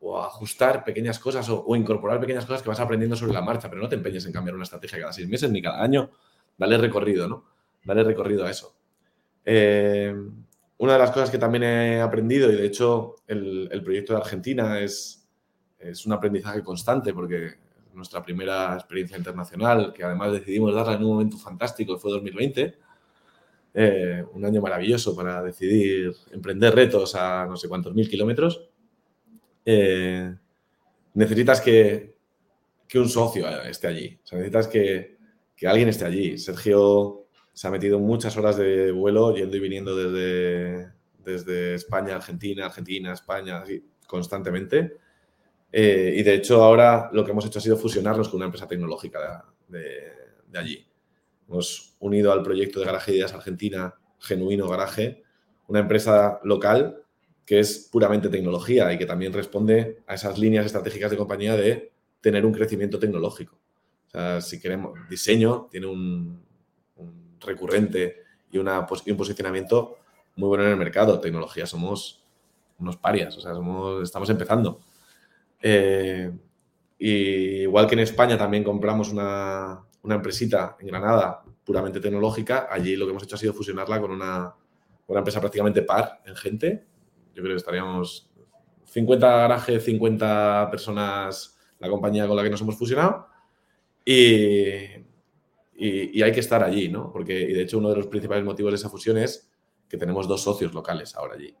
o 0.00 0.22
ajustar 0.22 0.82
pequeñas 0.82 1.18
cosas 1.18 1.48
o, 1.50 1.76
incorporar 1.76 2.20
pequeñas 2.20 2.46
cosas 2.46 2.62
que 2.62 2.68
vas 2.68 2.80
aprendiendo 2.80 3.16
sobre 3.16 3.34
la 3.34 3.42
marcha, 3.42 3.68
pero 3.68 3.82
no 3.82 3.88
te 3.88 3.96
empeñes 3.96 4.24
en 4.24 4.32
cambiar 4.32 4.54
una 4.54 4.64
estrategia 4.64 4.98
cada 4.98 5.12
seis 5.12 5.28
meses 5.28 5.50
ni 5.50 5.60
cada 5.60 5.82
año. 5.82 6.10
Dale 6.56 6.78
recorrido, 6.78 7.28
¿no? 7.28 7.44
Dale 7.84 8.02
recorrido 8.02 8.46
a 8.46 8.50
eso. 8.50 8.79
Eh, 9.44 10.14
una 10.78 10.92
de 10.94 10.98
las 10.98 11.10
cosas 11.10 11.30
que 11.30 11.38
también 11.38 11.64
he 11.64 12.00
aprendido, 12.00 12.50
y 12.50 12.56
de 12.56 12.66
hecho 12.66 13.16
el, 13.26 13.80
proyecto 13.84 14.14
de 14.14 14.20
Argentina 14.20 14.80
es, 14.80 15.28
es 15.78 16.06
un 16.06 16.12
aprendizaje 16.12 16.62
constante, 16.62 17.12
porque 17.12 17.54
nuestra 17.94 18.22
primera 18.22 18.74
experiencia 18.74 19.16
internacional, 19.16 19.92
que 19.92 20.04
además 20.04 20.32
decidimos 20.32 20.74
darla 20.74 20.94
en 20.94 21.04
un 21.04 21.12
momento 21.12 21.36
fantástico, 21.38 21.98
fue 21.98 22.12
2020. 22.12 22.78
Eh, 23.72 24.24
un 24.32 24.44
año 24.44 24.60
maravilloso 24.60 25.14
para 25.14 25.42
decidir 25.42 26.12
emprender 26.32 26.74
retos 26.74 27.14
a 27.14 27.46
no 27.46 27.56
sé 27.56 27.68
cuántos 27.68 27.94
mil 27.94 28.08
kilómetros. 28.08 28.68
Eh, 29.64 30.34
necesitas 31.14 31.60
que, 31.60 32.16
un 32.94 33.08
socio 33.08 33.48
esté 33.62 33.86
allí. 33.86 34.18
necesitas 34.32 34.68
que, 34.68 35.18
alguien 35.66 35.88
esté 35.88 36.04
allí. 36.04 36.38
Sergio 36.38 37.26
se 37.52 37.66
ha 37.66 37.70
metido 37.70 37.98
muchas 37.98 38.36
horas 38.36 38.56
de 38.56 38.92
vuelo 38.92 39.34
yendo 39.34 39.56
y 39.56 39.60
viniendo 39.60 39.96
desde, 39.96 40.92
desde 41.24 41.74
España, 41.74 42.16
Argentina, 42.16 42.66
Argentina, 42.66 43.12
España, 43.12 43.58
así, 43.58 43.84
constantemente. 44.06 44.96
Eh, 45.72 46.14
y 46.16 46.22
de 46.22 46.34
hecho 46.34 46.62
ahora 46.62 47.10
lo 47.12 47.24
que 47.24 47.30
hemos 47.30 47.46
hecho 47.46 47.58
ha 47.58 47.62
sido 47.62 47.76
fusionarnos 47.76 48.28
con 48.28 48.38
una 48.38 48.46
empresa 48.46 48.66
tecnológica 48.66 49.44
de, 49.68 50.12
de 50.48 50.58
allí. 50.58 50.86
Hemos 51.48 51.96
unido 52.00 52.32
al 52.32 52.42
proyecto 52.42 52.80
de 52.80 52.86
Garaje 52.86 53.14
Ideas 53.14 53.34
Argentina, 53.34 53.94
Genuino 54.18 54.68
Garaje, 54.68 55.22
una 55.68 55.80
empresa 55.80 56.40
local 56.44 57.02
que 57.44 57.58
es 57.58 57.88
puramente 57.90 58.28
tecnología 58.28 58.92
y 58.92 58.98
que 58.98 59.06
también 59.06 59.32
responde 59.32 60.02
a 60.06 60.14
esas 60.14 60.38
líneas 60.38 60.66
estratégicas 60.66 61.10
de 61.10 61.16
compañía 61.16 61.56
de 61.56 61.90
tener 62.20 62.46
un 62.46 62.52
crecimiento 62.52 62.98
tecnológico. 62.98 63.58
O 64.06 64.10
sea, 64.10 64.40
si 64.40 64.60
queremos, 64.60 64.92
diseño 65.08 65.68
tiene 65.70 65.86
un, 65.86 66.44
recurrente 67.40 68.22
y, 68.50 68.58
una, 68.58 68.80
un 68.80 69.16
posicionamiento 69.16 69.98
muy 70.36 70.48
bueno 70.48 70.64
en 70.64 70.70
el 70.70 70.76
mercado. 70.76 71.20
Tecnología 71.20 71.66
somos 71.66 72.22
unos 72.78 72.96
parias, 72.96 73.36
o 73.36 73.40
sea, 73.40 73.54
somos, 73.54 74.02
estamos 74.02 74.28
empezando. 74.30 74.80
Eh, 75.62 76.30
igual 76.98 77.86
que 77.86 77.94
en 77.94 78.00
España 78.00 78.38
también 78.38 78.64
compramos 78.64 79.10
una, 79.10 79.80
una, 80.02 80.14
empresita 80.14 80.76
en 80.80 80.86
Granada 80.88 81.42
puramente 81.64 82.00
tecnológica, 82.00 82.68
allí 82.70 82.96
lo 82.96 83.06
que 83.06 83.10
hemos 83.10 83.22
hecho 83.22 83.36
ha 83.36 83.38
sido 83.38 83.52
fusionarla 83.52 84.00
con 84.00 84.10
una, 84.10 84.54
una 85.06 85.18
empresa 85.18 85.40
prácticamente 85.40 85.82
par 85.82 86.20
en 86.24 86.36
gente, 86.36 86.86
yo 87.34 87.42
creo 87.42 87.54
que 87.54 87.58
estaríamos 87.58 88.30
50 88.86 89.36
garajes, 89.36 89.84
50 89.84 90.68
personas, 90.70 91.56
la 91.78 91.88
compañía 91.88 92.26
con 92.26 92.36
la 92.36 92.42
que 92.42 92.50
nos 92.50 92.60
hemos 92.60 92.76
fusionado. 92.76 93.28
Y, 94.04 94.96
y, 95.80 96.22
hay 96.22 96.32
que 96.32 96.40
estar 96.40 96.62
allí, 96.62 96.88
¿no? 96.88 97.10
Porque, 97.10 97.40
y 97.40 97.52
de 97.54 97.62
hecho, 97.62 97.78
uno 97.78 97.88
de 97.88 97.96
los 97.96 98.06
principales 98.06 98.44
motivos 98.44 98.72
de 98.72 98.76
esa 98.76 98.90
fusión 98.90 99.16
es 99.16 99.50
que 99.88 99.96
tenemos 99.96 100.28
dos 100.28 100.42
socios 100.42 100.74
locales 100.74 101.14
ahora 101.16 101.34
allí. 101.34 101.54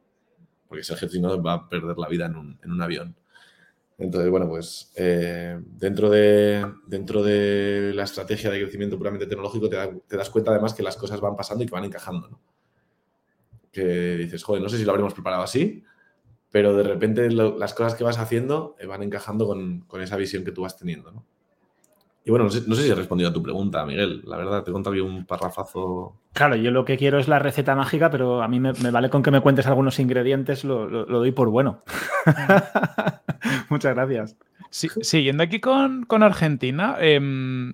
Porque 0.68 0.84
Sergio 0.84 1.08
no 1.20 1.42
va 1.42 1.54
a 1.54 1.68
perder 1.68 1.96
la 1.96 2.08
vida 2.08 2.26
en 2.26 2.36
un, 2.36 2.58
en 2.62 2.70
un 2.70 2.82
avión. 2.82 3.16
Entonces, 3.96 4.30
bueno, 4.30 4.48
pues 4.48 4.92
eh, 4.96 5.58
dentro, 5.62 6.10
de, 6.10 6.66
dentro 6.86 7.22
de 7.22 7.92
la 7.94 8.04
estrategia 8.04 8.50
de 8.50 8.60
crecimiento 8.60 8.96
puramente 8.96 9.26
tecnológico 9.26 9.68
te, 9.68 10.16
das 10.16 10.30
cuenta 10.30 10.50
además 10.52 10.72
que 10.72 10.82
las 10.82 10.96
cosas 10.96 11.20
van 11.20 11.36
pasando 11.36 11.64
y 11.64 11.66
que 11.66 11.72
van 11.72 11.84
encajando, 11.84 12.28
¿no? 12.28 12.40
que 13.70 14.16
dices, 14.16 14.42
joder, 14.42 14.62
no 14.62 14.68
sé 14.68 14.78
si 14.78 14.84
lo 14.84 14.90
habremos 14.90 15.12
preparado 15.12 15.42
así, 15.42 15.84
pero 16.50 16.74
de 16.74 16.82
repente 16.82 17.30
las 17.30 17.74
cosas 17.74 17.94
que 17.94 18.02
vas 18.02 18.18
haciendo 18.18 18.74
eh, 18.80 18.86
van 18.86 19.02
encajando 19.02 19.46
con, 19.46 19.86
esa 20.00 20.16
visión 20.16 20.44
que 20.44 20.52
tú 20.52 20.62
vas 20.62 20.76
teniendo. 20.76 21.12
¿no? 21.12 21.26
Y 22.24 22.30
bueno, 22.30 22.44
no 22.44 22.50
sé, 22.50 22.82
si 22.82 22.90
he 22.90 22.94
respondido 22.94 23.30
a 23.30 23.32
tu 23.32 23.42
pregunta, 23.42 23.84
Miguel. 23.86 24.22
La 24.26 24.36
verdad, 24.36 24.62
te 24.62 24.70
he 24.70 24.72
contado 24.72 25.02
un 25.04 25.24
parrafazo. 25.24 26.20
Claro, 26.34 26.54
yo 26.56 26.70
lo 26.70 26.84
que 26.84 26.98
quiero 26.98 27.18
es 27.18 27.28
la 27.28 27.38
receta 27.38 27.74
mágica, 27.74 28.10
pero 28.10 28.42
a 28.42 28.48
mí 28.48 28.60
me, 28.60 28.72
vale 28.72 29.08
con 29.08 29.22
que 29.22 29.30
me 29.30 29.40
cuentes 29.40 29.66
algunos 29.66 29.98
ingredientes, 29.98 30.64
lo, 30.64 31.06
doy 31.06 31.32
por 31.32 31.48
bueno. 31.48 31.80
Muchas 33.70 33.94
gracias. 33.94 34.36
Sí, 34.68 34.88
siguiendo 35.00 35.42
aquí 35.42 35.60
con, 35.60 36.06
Argentina, 36.22 36.96
em, 37.00 37.72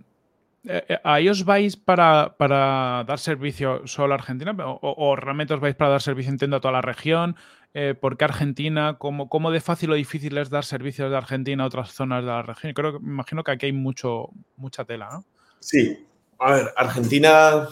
eh, 0.69 0.85
eh, 0.89 0.99
¿Ahí 1.05 1.29
os 1.29 1.45
vais 1.45 1.77
para, 1.77 2.35
dar 2.39 3.19
servicio 3.19 3.87
solo 3.87 4.15
a 4.15 4.17
Argentina? 4.17 4.55
¿O, 4.59 5.17
realmente 5.17 5.55
os 5.55 5.61
vais 5.61 5.75
para 5.75 5.91
dar 5.91 6.03
servicio, 6.03 6.31
entiendo, 6.31 6.57
a 6.57 6.61
toda 6.61 6.73
la 6.73 6.83
región? 6.83 7.37
Eh, 7.79 7.95
¿Por 7.95 8.16
qué 8.16 8.24
Argentina? 8.24 8.97
¿Cómo, 8.99 9.29
¿Cómo, 9.29 9.51
de 9.51 9.61
fácil 9.61 9.91
o 9.91 9.95
difícil 9.95 10.39
es 10.39 10.49
dar 10.49 10.64
servicios 10.64 11.11
de 11.11 11.16
Argentina 11.18 11.62
a 11.62 11.66
otras 11.66 11.93
zonas 11.93 12.22
de 12.22 12.29
la 12.29 12.41
región? 12.41 12.72
Creo 12.72 12.95
que, 12.95 13.01
me 13.01 13.12
imagino 13.12 13.45
que 13.45 13.51
aquí 13.51 13.66
hay 13.66 13.72
mucho, 13.72 14.31
mucha 14.57 14.87
tela, 14.87 15.11
¿no? 15.12 15.27
Sí. 15.61 16.07
A 16.39 16.53
ver, 16.55 16.72
Argentina 16.74 17.68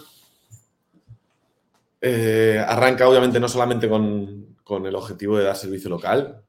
arranca 2.68 3.08
obviamente 3.08 3.40
no 3.40 3.48
solamente 3.48 3.88
con, 3.88 4.58
con 4.62 4.84
el 4.84 4.94
objetivo 4.94 5.38
de 5.38 5.44
dar 5.44 5.56
servicio 5.56 5.88
local, 5.88 6.44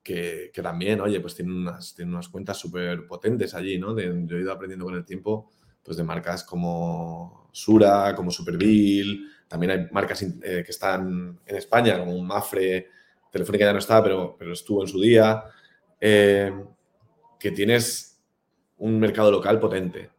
que, 0.00 0.52
también, 0.62 1.00
oye, 1.00 1.18
pues 1.18 1.34
tienen 1.34 1.56
unas, 1.56 1.96
tienen 1.96 2.14
unas 2.14 2.28
cuentas 2.28 2.58
súper 2.58 3.08
potentes 3.08 3.54
allí, 3.54 3.76
¿no? 3.76 3.98
yo 3.98 4.36
he 4.36 4.40
ido 4.40 4.52
aprendiendo 4.52 4.84
con 4.84 4.94
el 4.94 5.04
tiempo, 5.04 5.50
pues 5.82 5.96
de 5.96 6.04
marcas 6.04 6.44
como 6.44 7.48
Sura, 7.50 8.14
como 8.14 8.30
Superville, 8.30 9.33
también 9.48 9.70
hay 9.70 9.86
marcas 9.92 10.22
eh, 10.22 10.62
que 10.64 10.70
están 10.70 11.38
en 11.46 11.56
España, 11.56 11.98
como 11.98 12.18
Mafre, 12.22 12.88
Telefónica 13.30 13.64
ya 13.64 13.72
no 13.72 13.78
está, 13.78 14.02
pero, 14.02 14.36
pero 14.38 14.52
estuvo 14.52 14.82
en 14.82 14.88
su 14.88 15.00
día, 15.00 15.44
eh, 16.00 16.52
que 17.38 17.50
tienes 17.50 18.22
un 18.78 18.98
mercado 18.98 19.30
local 19.30 19.58
potente. 19.58 20.10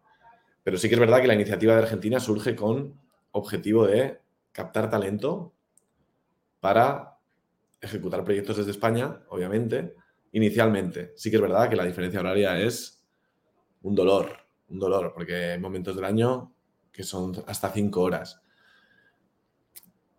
Pero 0.63 0.78
sí 0.78 0.89
que 0.89 0.95
es 0.95 0.99
verdad 0.99 1.21
que 1.21 1.28
la 1.28 1.34
iniciativa 1.34 1.76
de 1.76 1.84
Argentina 1.84 2.19
surge 2.19 2.55
con 2.55 2.99
objetivo 3.32 3.86
de 3.86 4.19
captar 4.51 4.89
talento 4.89 5.53
para 6.59 7.17
ejecutar 7.82 8.23
proyectos 8.23 8.57
desde 8.57 8.71
España, 8.71 9.21
obviamente, 9.30 9.95
inicialmente. 10.32 11.13
Sí 11.15 11.30
que 11.30 11.36
es 11.38 11.41
verdad 11.41 11.69
que 11.69 11.76
la 11.76 11.86
diferencia 11.86 12.19
horaria 12.19 12.59
es 12.59 13.03
un 13.84 13.95
dolor, 13.95 14.38
un 14.69 14.80
dolor, 14.80 15.13
porque 15.13 15.51
hay 15.51 15.59
momentos 15.59 15.95
del 15.95 16.05
año 16.05 16.53
que 16.91 17.03
son 17.03 17.43
hasta 17.47 17.69
cinco 17.69 18.01
horas. 18.01 18.41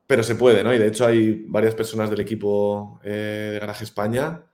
Pero 0.07 0.23
se 0.23 0.37
puede, 0.37 0.63
¿no? 0.63 0.73
Y 0.73 0.79
de 0.79 0.87
hecho 0.87 1.07
hay 1.07 1.45
varias 1.49 1.75
personas 1.75 2.11
del 2.11 2.21
equipo 2.21 3.01
eh, 3.03 3.51
de 3.53 3.59
Garaje 3.59 3.85
España 3.85 4.45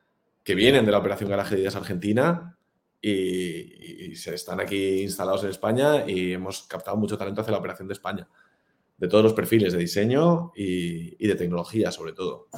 que 0.42 0.55
vienen 0.55 0.86
de 0.86 0.92
la 0.92 0.98
operación 0.98 1.30
Garaje 1.30 1.59
Ideas 1.59 1.76
Argentina 1.76 2.57
y, 3.00 4.14
se 4.16 4.34
están 4.34 4.61
aquí 4.61 5.00
instalados 5.03 5.42
en 5.44 5.50
España 5.50 6.05
y 6.07 6.34
hemos 6.34 6.62
captado 6.64 6.96
mucho 6.96 7.16
talento 7.16 7.40
hacia 7.40 7.53
la 7.53 7.59
operación 7.59 7.88
de 7.88 7.94
España, 7.94 8.28
de 8.98 9.09
todos 9.09 9.24
los 9.24 9.32
perfiles 9.32 9.72
de 9.72 9.78
diseño 9.78 10.53
y, 10.55 11.16
y 11.24 11.26
de 11.26 11.34
tecnología 11.34 11.90
sobre 11.90 12.12
todo. 12.12 12.48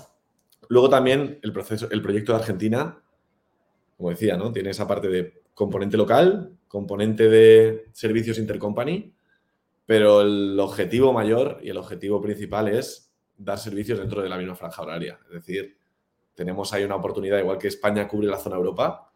Luego 0.69 0.89
también 0.89 1.39
el, 1.43 1.53
proceso, 1.53 1.89
el 1.91 2.03
proyecto 2.03 2.33
de 2.33 2.39
Argentina, 2.39 3.03
como 3.97 4.11
decía, 4.11 4.37
¿no? 4.37 4.53
tiene 4.53 4.71
esa 4.71 4.87
parte 4.89 5.09
de 5.09 5.43
componente 5.55 5.97
local, 5.97 6.57
componente 6.69 7.29
de 7.29 7.87
servicios 7.93 8.39
intercompany, 8.39 9.15
pero 9.87 10.23
el 10.23 10.59
objetivo 10.59 11.13
mayor 11.13 11.61
y 11.63 11.71
el 11.71 11.77
objetivo 11.77 12.21
principal 12.21 12.69
es 12.69 13.13
dar 13.37 13.59
servicios 13.59 13.99
dentro 13.99 14.23
de 14.23 14.29
la 14.29 14.39
misma 14.39 14.55
franja 14.55 14.83
horaria. 14.83 15.19
Es 15.27 15.35
decir, 15.35 15.77
tenemos 16.35 16.73
ahí 16.73 16.85
una 16.85 16.97
oportunidad, 16.97 17.39
igual 17.39 17.59
que 17.59 17.69
España 17.69 18.09
cubre 18.09 18.29
la 18.29 18.39
zona 18.39 18.57
Europa, 18.57 19.11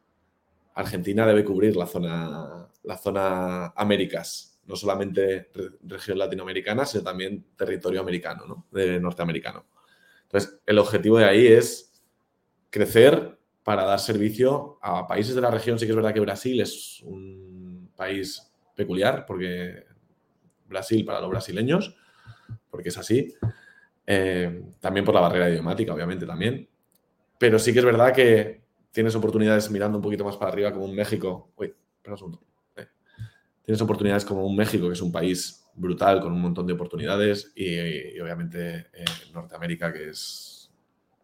Argentina 0.74 1.26
debe 1.26 1.44
cubrir 1.44 1.76
la 1.76 1.86
zona, 1.86 2.68
la 2.84 2.98
zona 2.98 3.66
Américas, 3.74 4.60
no 4.66 4.76
solamente 4.76 5.50
región 5.82 6.18
latinoamericana, 6.18 6.84
sino 6.84 7.02
también 7.02 7.46
territorio 7.56 8.00
americano, 8.00 8.46
¿no? 8.46 8.66
de 8.70 9.00
norteamericano. 9.00 9.66
Entonces, 10.24 10.60
el 10.66 10.78
objetivo 10.78 11.18
de 11.18 11.24
ahí 11.24 11.46
es 11.46 11.92
crecer 12.70 13.38
para 13.64 13.84
dar 13.84 13.98
servicio 13.98 14.78
a 14.82 15.06
países 15.06 15.34
de 15.34 15.40
la 15.40 15.50
región. 15.50 15.78
Sí 15.78 15.86
que 15.86 15.92
es 15.92 15.96
verdad 15.96 16.14
que 16.14 16.20
Brasil 16.20 16.60
es 16.60 17.00
un 17.02 17.90
país 17.96 18.52
peculiar, 18.74 19.26
porque 19.26 19.84
Brasil 20.68 21.04
para 21.04 21.20
los 21.20 21.30
brasileños, 21.30 21.96
porque 22.70 22.90
es 22.90 22.98
así. 22.98 23.34
Eh, 24.06 24.62
también 24.80 25.04
por 25.04 25.14
la 25.14 25.20
barrera 25.20 25.50
idiomática, 25.50 25.92
obviamente, 25.92 26.26
también. 26.26 26.68
Pero 27.38 27.58
sí 27.58 27.72
que 27.72 27.80
es 27.80 27.84
verdad 27.84 28.12
que 28.12 28.62
tienes 28.90 29.14
oportunidades 29.14 29.70
mirando 29.70 29.98
un 29.98 30.02
poquito 30.02 30.24
más 30.24 30.36
para 30.36 30.50
arriba, 30.50 30.72
como 30.72 30.86
un 30.86 30.94
México. 30.94 31.52
Uy, 31.56 31.74
espera 31.96 32.16
un 32.24 32.38
eh, 32.76 32.86
Tienes 33.62 33.80
oportunidades 33.82 34.24
como 34.24 34.46
un 34.46 34.56
México, 34.56 34.86
que 34.86 34.94
es 34.94 35.02
un 35.02 35.12
país 35.12 35.64
brutal, 35.74 36.20
con 36.20 36.32
un 36.32 36.40
montón 36.40 36.66
de 36.66 36.72
oportunidades, 36.72 37.52
y, 37.54 38.18
obviamente 38.18 38.86
eh, 38.92 39.04
Norteamérica, 39.32 39.92
que 39.92 40.08
es 40.08 40.70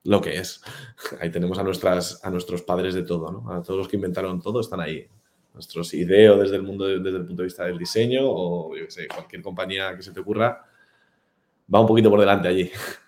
lo 0.05 0.21
que 0.21 0.37
es. 0.37 0.63
Ahí 1.21 1.31
tenemos 1.31 1.59
a, 1.59 1.63
nuestras, 1.63 2.25
a 2.25 2.31
nuestros 2.31 2.63
padres 2.63 2.95
de 2.95 3.03
todo, 3.03 3.33
¿no? 3.33 3.53
A 3.53 3.63
todos 3.63 3.79
los 3.79 3.89
que 3.89 3.97
inventaron 3.97 4.41
todo 4.41 4.61
están 4.61 4.81
ahí. 4.81 5.09
Nuestros 5.55 5.95
ideos 5.95 6.41
desde 6.41 6.57
el 6.57 6.63
mundo, 6.63 6.87
desde 6.87 7.17
el 7.17 7.25
punto 7.25 7.43
de 7.43 7.47
vista 7.47 7.65
del 7.65 7.79
diseño, 7.79 8.21
o 8.25 8.77
yo 8.77 8.85
sé, 8.89 9.07
cualquier 9.09 9.41
compañía 9.41 9.97
que 9.97 10.03
se 10.03 10.13
te 10.13 10.21
ocurra, 10.21 10.65
va 11.73 11.81
un 11.81 11.87
poquito 11.87 12.11
por 12.11 12.21
delante 12.21 12.49
allí. 12.49 12.71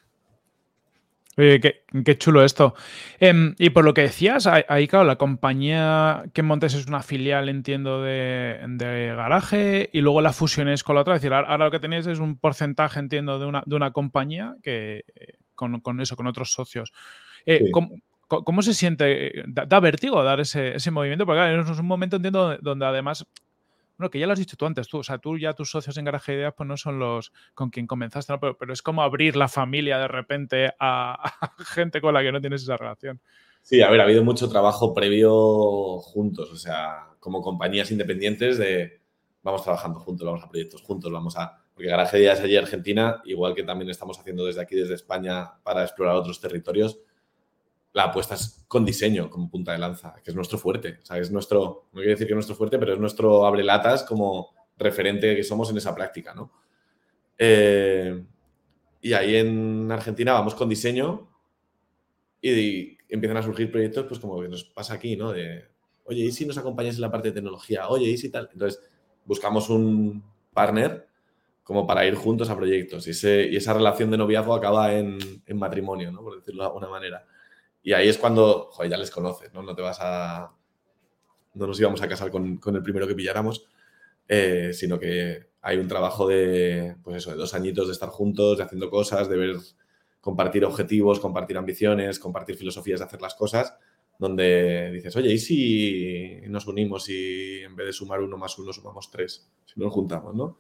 Oye, 1.38 1.60
qué, 1.60 2.16
chulo 2.16 2.42
esto. 2.42 2.74
Em, 3.20 3.54
y 3.58 3.68
por 3.68 3.84
lo 3.84 3.92
que 3.92 4.00
decías, 4.02 4.46
ahí, 4.46 4.88
claro, 4.88 5.04
la 5.04 5.16
compañía 5.16 6.24
que 6.32 6.42
montes 6.42 6.72
es 6.72 6.86
una 6.86 7.02
filial, 7.02 7.50
entiendo, 7.50 8.02
de, 8.02 9.12
garaje 9.14 9.90
y 9.92 10.00
luego 10.00 10.22
la 10.22 10.32
fusiones 10.32 10.82
con 10.82 10.94
la 10.94 11.02
otra. 11.02 11.16
Es 11.16 11.20
decir, 11.20 11.34
ahora 11.34 11.66
lo 11.66 11.70
que 11.70 11.78
tenéis 11.78 12.06
es 12.06 12.20
un 12.20 12.38
porcentaje, 12.38 13.00
entiendo, 13.00 13.38
de 13.38 13.44
una, 13.44 13.62
de 13.66 13.76
una 13.76 13.90
compañía 13.90 14.56
que 14.62 15.04
con, 15.54 16.00
eso, 16.00 16.16
con 16.16 16.26
otros 16.26 16.52
socios. 16.52 16.92
Eh, 17.44 17.70
¿cómo, 17.70 17.90
se 18.62 18.74
siente? 18.74 19.44
Da, 19.46 19.80
vértigo 19.80 20.22
dar 20.22 20.40
ese, 20.40 20.76
ese 20.76 20.90
movimiento? 20.90 21.26
Porque 21.26 21.38
claro, 21.38 21.62
es 21.62 21.78
un 21.78 21.86
momento, 21.86 22.16
entiendo, 22.16 22.56
donde 22.58 22.86
además 22.86 23.26
bueno, 23.98 24.10
que 24.10 24.18
ya 24.18 24.26
lo 24.26 24.34
has 24.34 24.38
dicho 24.38 24.56
tú 24.56 24.66
antes, 24.66 24.88
tú, 24.88 24.98
o 24.98 25.02
sea, 25.02 25.18
tú 25.18 25.38
ya 25.38 25.54
tus 25.54 25.70
socios 25.70 25.96
en 25.96 26.04
Garaje 26.04 26.34
Ideas 26.34 26.54
pues 26.56 26.68
no 26.68 26.76
son 26.76 26.98
los 26.98 27.32
con 27.54 27.70
quien 27.70 27.86
comenzaste, 27.86 28.32
¿no? 28.32 28.40
pero, 28.40 28.72
es 28.72 28.82
como 28.82 29.02
abrir 29.02 29.36
la 29.36 29.48
familia 29.48 29.98
de 29.98 30.08
repente 30.08 30.74
a, 30.78 31.32
gente 31.58 32.00
con 32.00 32.12
la 32.12 32.22
que 32.22 32.32
no 32.32 32.40
tienes 32.40 32.62
esa 32.62 32.76
relación. 32.76 33.20
Sí, 33.62 33.80
a 33.82 33.90
ver, 33.90 34.00
ha 34.00 34.04
habido 34.04 34.22
mucho 34.22 34.48
trabajo 34.48 34.92
previo 34.92 35.98
juntos, 36.00 36.52
o 36.52 36.56
sea, 36.56 37.08
como 37.20 37.40
compañías 37.40 37.90
independientes 37.90 38.58
de 38.58 39.00
vamos 39.42 39.62
trabajando 39.62 39.98
juntos, 40.00 40.26
vamos 40.26 40.44
a 40.44 40.48
proyectos 40.48 40.82
juntos, 40.82 41.10
vamos 41.10 41.36
a... 41.36 41.62
Porque 41.72 41.88
Garaje 41.88 42.18
Ideas 42.18 42.40
allí 42.40 42.56
Argentina, 42.56 43.22
igual 43.24 43.54
que 43.54 43.62
también 43.62 43.90
estamos 43.90 44.18
haciendo 44.18 44.44
desde 44.44 44.60
aquí, 44.60 44.76
desde 44.76 44.94
España, 44.94 45.52
para 45.62 45.82
explorar 45.82 46.16
otros 46.16 46.40
territorios, 46.40 46.98
la 47.96 48.04
apuesta 48.04 48.34
es 48.34 48.62
con 48.68 48.84
diseño 48.84 49.30
como 49.30 49.48
punta 49.48 49.72
de 49.72 49.78
lanza, 49.78 50.16
que 50.22 50.30
es 50.30 50.36
nuestro 50.36 50.58
fuerte. 50.58 50.98
O 51.02 51.06
sea, 51.06 51.16
es 51.16 51.32
nuestro, 51.32 51.88
no 51.92 52.00
quiero 52.00 52.10
decir 52.10 52.26
que 52.26 52.34
es 52.34 52.36
nuestro 52.36 52.54
fuerte, 52.54 52.78
pero 52.78 52.92
es 52.92 53.00
nuestro 53.00 53.46
abrelatas 53.46 54.02
como 54.02 54.54
referente 54.76 55.34
que 55.34 55.42
somos 55.42 55.70
en 55.70 55.78
esa 55.78 55.94
práctica, 55.94 56.34
¿no? 56.34 56.52
Eh, 57.38 58.22
y 59.00 59.12
ahí 59.14 59.36
en 59.36 59.90
Argentina 59.90 60.34
vamos 60.34 60.54
con 60.54 60.68
diseño 60.68 61.26
y, 62.42 62.98
empiezan 63.08 63.38
a 63.38 63.42
surgir 63.42 63.70
proyectos, 63.70 64.04
pues 64.06 64.20
como 64.20 64.42
que 64.42 64.48
nos 64.48 64.64
pasa 64.64 64.92
aquí, 64.92 65.16
¿no? 65.16 65.32
De, 65.32 65.64
oye, 66.04 66.22
¿y 66.22 66.32
si 66.32 66.44
nos 66.44 66.58
acompañas 66.58 66.96
en 66.96 67.00
la 67.00 67.10
parte 67.10 67.28
de 67.28 67.34
tecnología? 67.34 67.88
Oye, 67.88 68.10
¿y 68.10 68.18
si 68.18 68.28
tal? 68.28 68.50
Entonces, 68.52 68.82
buscamos 69.24 69.70
un 69.70 70.22
partner 70.52 71.08
como 71.62 71.86
para 71.86 72.04
ir 72.04 72.14
juntos 72.14 72.50
a 72.50 72.56
proyectos 72.56 73.06
y, 73.06 73.26
y 73.26 73.56
esa 73.56 73.72
relación 73.72 74.10
de 74.10 74.18
noviazgo 74.18 74.54
acaba 74.54 74.92
en, 74.92 75.16
en 75.46 75.58
matrimonio, 75.58 76.12
¿no? 76.12 76.20
Por 76.20 76.36
decirlo 76.36 76.62
de 76.62 76.66
alguna 76.66 76.88
manera. 76.90 77.26
Y 77.86 77.92
ahí 77.92 78.08
es 78.08 78.18
cuando, 78.18 78.68
joder, 78.72 78.90
ya 78.90 78.96
les 78.96 79.12
conoces, 79.12 79.54
¿no? 79.54 79.62
No 79.62 79.72
te 79.76 79.80
vas 79.80 79.98
a... 80.00 80.52
No 81.54 81.68
nos 81.68 81.78
íbamos 81.78 82.02
a 82.02 82.08
casar 82.08 82.32
con, 82.32 82.58
el 82.60 82.82
primero 82.82 83.06
que 83.06 83.14
pilláramos, 83.14 83.68
eh, 84.26 84.72
sino 84.72 84.98
que 84.98 85.50
hay 85.62 85.78
un 85.78 85.86
trabajo 85.86 86.26
de, 86.26 86.96
pues 87.04 87.18
eso, 87.18 87.30
de 87.30 87.36
dos 87.36 87.54
añitos 87.54 87.86
de 87.86 87.92
estar 87.92 88.08
juntos, 88.08 88.58
de 88.58 88.64
haciendo 88.64 88.90
cosas, 88.90 89.28
de 89.28 89.36
ver, 89.36 89.56
compartir 90.20 90.64
objetivos, 90.64 91.20
compartir 91.20 91.56
ambiciones, 91.58 92.18
compartir 92.18 92.56
filosofías 92.56 92.98
de 92.98 93.06
hacer 93.06 93.22
las 93.22 93.36
cosas, 93.36 93.76
donde 94.18 94.90
dices, 94.90 95.14
oye, 95.14 95.32
¿y 95.32 95.38
si 95.38 96.40
nos 96.48 96.66
unimos 96.66 97.08
y 97.08 97.60
en 97.62 97.76
vez 97.76 97.86
de 97.86 97.92
sumar 97.92 98.20
uno 98.20 98.36
más 98.36 98.58
uno 98.58 98.72
sumamos 98.72 99.12
tres? 99.12 99.48
Si 99.64 99.78
nos 99.78 99.92
juntamos, 99.92 100.34
¿no? 100.34 100.58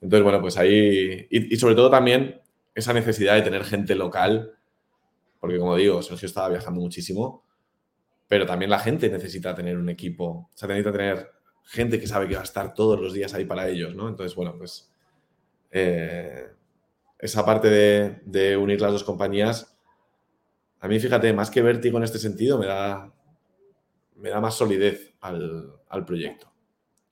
Entonces, 0.00 0.24
bueno, 0.24 0.40
pues 0.40 0.56
ahí, 0.56 1.28
y 1.30 1.56
sobre 1.58 1.76
todo 1.76 1.90
también 1.90 2.40
esa 2.74 2.92
necesidad 2.92 3.36
de 3.36 3.42
tener 3.42 3.62
gente 3.62 3.94
local 3.94 4.55
porque 5.40 5.58
como 5.58 5.76
digo, 5.76 6.02
Sergio 6.02 6.26
estaba 6.26 6.48
viajando 6.48 6.80
muchísimo, 6.80 7.44
pero 8.28 8.46
también 8.46 8.70
la 8.70 8.78
gente 8.78 9.08
necesita 9.08 9.54
tener 9.54 9.76
un 9.76 9.88
equipo, 9.88 10.24
o 10.24 10.50
sea, 10.54 10.68
necesita 10.68 10.92
tener 10.92 11.30
gente 11.64 12.00
que 12.00 12.06
sabe 12.06 12.28
que 12.28 12.34
va 12.34 12.40
a 12.40 12.44
estar 12.44 12.74
todos 12.74 13.00
los 13.00 13.12
días 13.12 13.34
ahí 13.34 13.44
para 13.44 13.68
ellos, 13.68 13.94
¿no? 13.94 14.08
Entonces, 14.08 14.34
bueno, 14.34 14.54
pues 14.56 14.90
eh, 15.70 16.48
esa 17.18 17.44
parte 17.44 18.22
de, 18.24 18.56
unir 18.56 18.80
las 18.80 18.92
dos 18.92 19.04
compañías, 19.04 19.76
a 20.80 20.88
mí, 20.88 20.98
fíjate, 21.00 21.32
más 21.32 21.50
que 21.50 21.62
vértigo 21.62 21.98
en 21.98 22.04
este 22.04 22.18
sentido, 22.18 22.58
me 22.58 22.66
da, 22.66 23.12
me 24.16 24.30
da 24.30 24.40
más 24.40 24.54
solidez 24.54 25.14
al, 25.20 26.04
proyecto. 26.06 26.52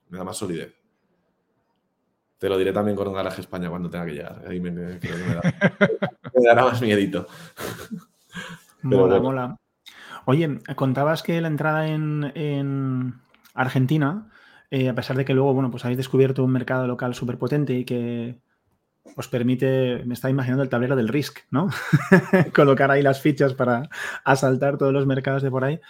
Me 0.08 0.18
da 0.18 0.24
más 0.24 0.36
solidez. 0.36 0.74
Te 2.38 2.48
lo 2.48 2.58
diré 2.58 2.72
también 2.72 2.96
con 2.96 3.08
un 3.08 3.14
garaje 3.14 3.40
España 3.40 3.70
cuando 3.70 3.88
tenga 3.88 4.04
que 4.04 4.12
llegar. 4.12 4.44
Ahí 4.46 4.60
me, 4.60 4.70
me, 4.70 5.00
me 6.34 6.46
dará 6.46 6.64
más 6.64 6.80
miedito. 6.82 7.26
Mola, 8.84 9.20
mola. 9.20 9.56
Oye, 10.26 10.58
contabas 10.76 11.22
que 11.22 11.40
la 11.40 11.48
entrada 11.48 11.88
en, 11.88 13.14
Argentina, 13.54 14.30
eh, 14.70 14.88
a 14.88 14.94
pesar 14.94 15.16
de 15.16 15.24
que 15.24 15.34
luego, 15.34 15.54
bueno, 15.54 15.70
pues 15.70 15.84
habéis 15.84 15.98
descubierto 15.98 16.42
un 16.42 16.50
mercado 16.50 16.86
local 16.86 17.14
súper 17.14 17.38
potente 17.38 17.74
y 17.74 17.84
que 17.84 18.40
os 19.16 19.28
permite, 19.28 20.02
me 20.06 20.14
está 20.14 20.30
imaginando 20.30 20.62
el 20.62 20.68
tablero 20.68 20.96
del 20.96 21.08
Risk, 21.08 21.40
¿no? 21.50 21.68
Colocar 22.54 22.90
ahí 22.90 23.02
las 23.02 23.20
fichas 23.20 23.54
para 23.54 23.88
asaltar 24.24 24.78
todos 24.78 24.92
los 24.92 25.06
mercados 25.06 25.42
de 25.42 25.50
por 25.50 25.64
ahí. 25.64 25.80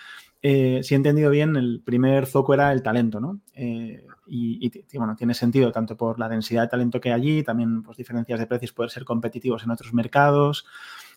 Eh, 0.43 0.83
si 0.83 0.93
he 0.93 0.97
entendido 0.97 1.31
bien, 1.31 1.57
el 1.57 1.81
primer 1.83 2.27
foco 2.27 2.53
era 2.53 2.71
el 2.73 2.83
talento, 2.83 3.19
¿no? 3.19 3.41
Eh, 3.55 4.05
y, 4.27 4.71
bueno, 4.99 5.17
tiene 5.17 5.33
sentido 5.33 5.73
tanto 5.73 5.97
por 5.97 6.19
la 6.19 6.29
densidad 6.29 6.63
de 6.63 6.69
talento 6.69 7.01
que 7.01 7.11
hay 7.11 7.21
allí, 7.21 7.43
también 7.43 7.83
pues 7.83 7.97
diferencias 7.97 8.39
de 8.39 8.47
precios, 8.47 8.73
poder 8.73 8.91
ser 8.91 9.05
competitivos 9.05 9.65
en 9.65 9.71
otros 9.71 9.95
mercados, 9.95 10.67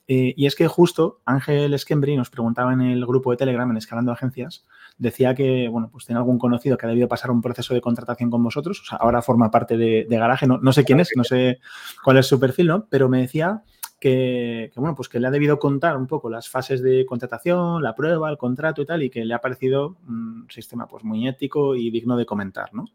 Eh, 0.10 0.34
y 0.38 0.46
es 0.46 0.56
que 0.56 0.68
justo 0.68 1.20
Ángel 1.26 1.78
Skembri 1.78 2.16
nos 2.16 2.30
preguntaba 2.30 2.72
en 2.72 2.82
el 2.82 3.06
grupo 3.06 3.32
de 3.32 3.38
Telegram, 3.38 3.70
en 3.70 3.78
Escalando 3.78 4.12
Agencias, 4.12 4.66
decía 4.98 5.36
que, 5.36 5.68
bueno, 5.68 5.90
pues 5.92 6.06
tiene 6.06 6.18
algún 6.18 6.40
conocido 6.40 6.78
que 6.78 6.86
ha 6.86 6.90
debido 6.90 7.10
pasar 7.10 7.30
un 7.30 7.42
proceso 7.42 7.74
de 7.74 7.82
contratación 7.82 8.32
con 8.32 8.42
vosotros, 8.42 8.82
o 8.82 8.86
sea, 8.86 8.98
ahora 9.00 9.22
forma 9.22 9.52
parte 9.52 9.76
de, 9.76 10.06
Garaje, 10.10 10.48
no, 10.48 10.60
no, 10.60 10.72
sé 10.72 10.86
quién 10.86 11.02
es, 11.02 11.12
no 11.16 11.26
sé 11.26 11.60
cuál 12.04 12.18
es 12.18 12.26
su 12.26 12.40
perfil, 12.40 12.68
¿no? 12.68 12.86
Pero 12.90 13.10
me 13.10 13.20
decía 13.20 13.64
que, 14.00 14.72
bueno, 14.76 14.96
pues 14.96 15.10
que 15.10 15.20
le 15.20 15.28
ha 15.28 15.32
debido 15.32 15.60
contar 15.60 15.98
un 15.98 16.08
poco 16.08 16.30
las 16.30 16.50
fases 16.50 16.82
de 16.82 17.06
contratación, 17.06 17.82
la 17.82 17.96
prueba, 17.96 18.30
el 18.30 18.38
contrato 18.38 18.82
y 18.82 18.86
tal, 18.86 19.04
y 19.04 19.10
que 19.10 19.26
le 19.26 19.34
ha 19.34 19.40
parecido 19.40 19.98
un 20.08 20.48
sistema 20.50 20.88
pues 20.88 21.04
muy 21.04 21.28
ético 21.28 21.76
y 21.76 21.90
digno 21.90 22.16
de 22.16 22.26
comentar, 22.26 22.74
¿no? 22.74 22.86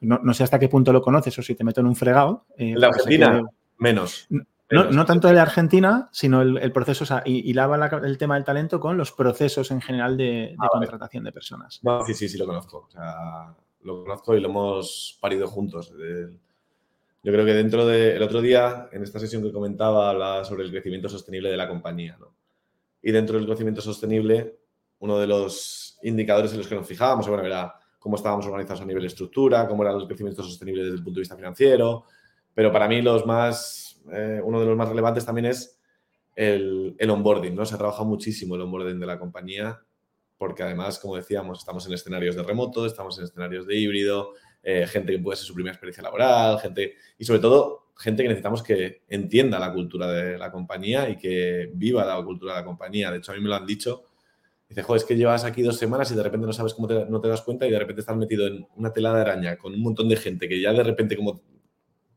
No, 0.00 0.34
sé 0.34 0.44
hasta 0.44 0.58
qué 0.58 0.68
punto 0.68 0.92
lo 0.92 1.02
conoces 1.02 1.38
o 1.38 1.42
si 1.42 1.54
te 1.54 1.64
meto 1.64 1.80
en 1.80 1.86
un 1.86 1.96
fregado. 1.96 2.46
Eh, 2.56 2.74
la 2.76 2.88
Argentina, 2.88 3.42
menos. 3.76 4.28
No, 4.70 5.04
tanto 5.04 5.28
de 5.28 5.40
Argentina, 5.40 6.08
sino 6.12 6.42
el, 6.42 6.72
proceso, 6.72 7.02
o 7.04 7.06
sea, 7.06 7.22
y, 7.24 7.52
lava 7.52 7.88
el 8.04 8.18
tema 8.18 8.36
del 8.36 8.44
talento 8.44 8.78
con 8.78 8.96
los 8.96 9.10
procesos 9.10 9.70
en 9.72 9.80
general 9.80 10.16
de, 10.16 10.54
ah, 10.58 10.68
contratación 10.70 11.24
de 11.24 11.32
personas. 11.32 11.80
sí, 12.06 12.14
sí, 12.14 12.28
sí, 12.28 12.38
lo 12.38 12.46
conozco. 12.46 12.86
O 12.86 12.90
sea, 12.90 13.54
lo 13.82 14.04
conozco 14.04 14.36
y 14.36 14.40
lo 14.40 14.48
hemos 14.48 15.18
parido 15.20 15.48
juntos. 15.48 15.92
Yo 17.22 17.32
creo 17.32 17.44
que 17.44 17.52
dentro 17.52 17.86
del 17.86 18.22
otro 18.22 18.40
día, 18.40 18.88
en 18.92 19.02
esta 19.02 19.18
sesión 19.18 19.42
que 19.42 19.52
comentaba, 19.52 20.10
hablaba 20.10 20.44
sobre 20.44 20.64
el 20.64 20.70
crecimiento 20.70 21.08
sostenible 21.08 21.50
de 21.50 21.56
la 21.56 21.68
compañía. 21.68 22.16
¿no? 22.18 22.32
Y 23.02 23.10
dentro 23.10 23.36
del 23.36 23.46
crecimiento 23.46 23.82
sostenible, 23.82 24.58
uno 25.00 25.18
de 25.18 25.26
los 25.26 25.98
indicadores 26.02 26.52
en 26.52 26.58
los 26.58 26.68
que 26.68 26.76
nos 26.76 26.86
fijábamos 26.86 27.28
bueno, 27.28 27.44
era 27.44 27.74
cómo 27.98 28.16
estábamos 28.16 28.46
organizados 28.46 28.80
a 28.82 28.86
nivel 28.86 29.02
de 29.02 29.08
estructura, 29.08 29.66
cómo 29.66 29.82
era 29.82 29.92
el 29.92 30.06
crecimiento 30.06 30.42
sostenible 30.42 30.84
desde 30.84 30.96
el 30.96 31.02
punto 31.02 31.18
de 31.18 31.22
vista 31.22 31.36
financiero. 31.36 32.04
Pero 32.54 32.72
para 32.72 32.88
mí 32.88 33.02
los 33.02 33.26
más 33.26 33.89
eh, 34.12 34.40
uno 34.42 34.60
de 34.60 34.66
los 34.66 34.76
más 34.76 34.88
relevantes 34.88 35.24
también 35.24 35.46
es 35.46 35.80
el, 36.34 36.96
onboarding, 37.08 37.54
¿no? 37.54 37.66
Se 37.66 37.74
ha 37.74 37.78
trabajado 37.78 38.06
muchísimo 38.06 38.54
el 38.54 38.62
onboarding 38.62 38.98
de 38.98 39.06
la 39.06 39.18
compañía 39.18 39.80
porque 40.38 40.62
además, 40.62 40.98
como 40.98 41.16
decíamos, 41.16 41.58
estamos 41.58 41.86
en 41.86 41.92
escenarios 41.92 42.34
de 42.34 42.42
remoto, 42.42 42.86
estamos 42.86 43.18
en 43.18 43.24
escenarios 43.24 43.66
de 43.66 43.76
híbrido, 43.76 44.32
eh, 44.62 44.86
gente 44.86 45.12
que 45.12 45.18
puede 45.18 45.36
ser 45.36 45.46
su 45.46 45.52
primera 45.52 45.74
experiencia 45.74 46.02
laboral, 46.02 46.58
gente 46.60 46.94
y 47.18 47.24
sobre 47.26 47.40
todo 47.40 47.90
gente 48.00 48.22
que 48.22 48.30
necesitamos 48.30 48.62
que 48.62 49.02
entienda 49.08 49.58
la 49.58 49.70
cultura 49.70 50.06
de 50.10 50.38
la 50.38 50.50
compañía 50.50 51.10
y 51.10 51.18
que 51.18 51.70
viva 51.74 52.06
la 52.06 52.24
cultura 52.24 52.54
de 52.54 52.60
la 52.60 52.64
compañía. 52.64 53.10
De 53.10 53.18
hecho, 53.18 53.32
a 53.32 53.34
mí 53.34 53.42
me 53.42 53.50
lo 53.50 53.56
han 53.56 53.66
dicho. 53.66 54.04
Dice, 54.66 54.82
joder, 54.82 55.02
es 55.02 55.04
que 55.04 55.16
llevas 55.16 55.44
aquí 55.44 55.60
dos 55.60 55.76
semanas 55.76 56.10
y 56.10 56.14
de 56.14 56.22
repente 56.22 56.46
no 56.46 56.54
sabes 56.54 56.72
cómo 56.72 56.88
te, 56.88 57.04
no 57.04 57.20
te 57.20 57.28
das 57.28 57.42
cuenta 57.42 57.66
y 57.66 57.70
de 57.70 57.78
repente 57.78 58.00
estás 58.00 58.16
metido 58.16 58.46
en 58.46 58.66
una 58.76 58.92
tela 58.92 59.12
de 59.12 59.20
araña 59.20 59.58
con 59.58 59.74
un 59.74 59.82
montón 59.82 60.08
de 60.08 60.16
gente 60.16 60.48
que 60.48 60.58
ya 60.58 60.72
de 60.72 60.82
repente 60.82 61.16
como 61.16 61.42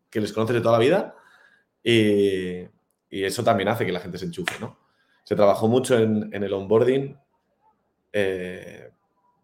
que 0.10 0.22
les 0.22 0.32
conoces 0.32 0.56
de 0.56 0.62
toda 0.62 0.78
la 0.78 0.86
vida 0.86 1.16
y, 1.84 2.70
eso 3.10 3.44
también 3.44 3.70
hace 3.70 3.86
que 3.86 3.92
la 3.92 4.00
gente 4.00 4.18
se 4.18 4.26
enchufe, 4.26 4.60
¿no? 4.60 4.80
Se 5.24 5.36
trabajó 5.36 5.68
mucho 5.68 5.98
en, 5.98 6.34
el 6.34 6.54
onboarding, 6.54 7.18
eh, 8.12 8.92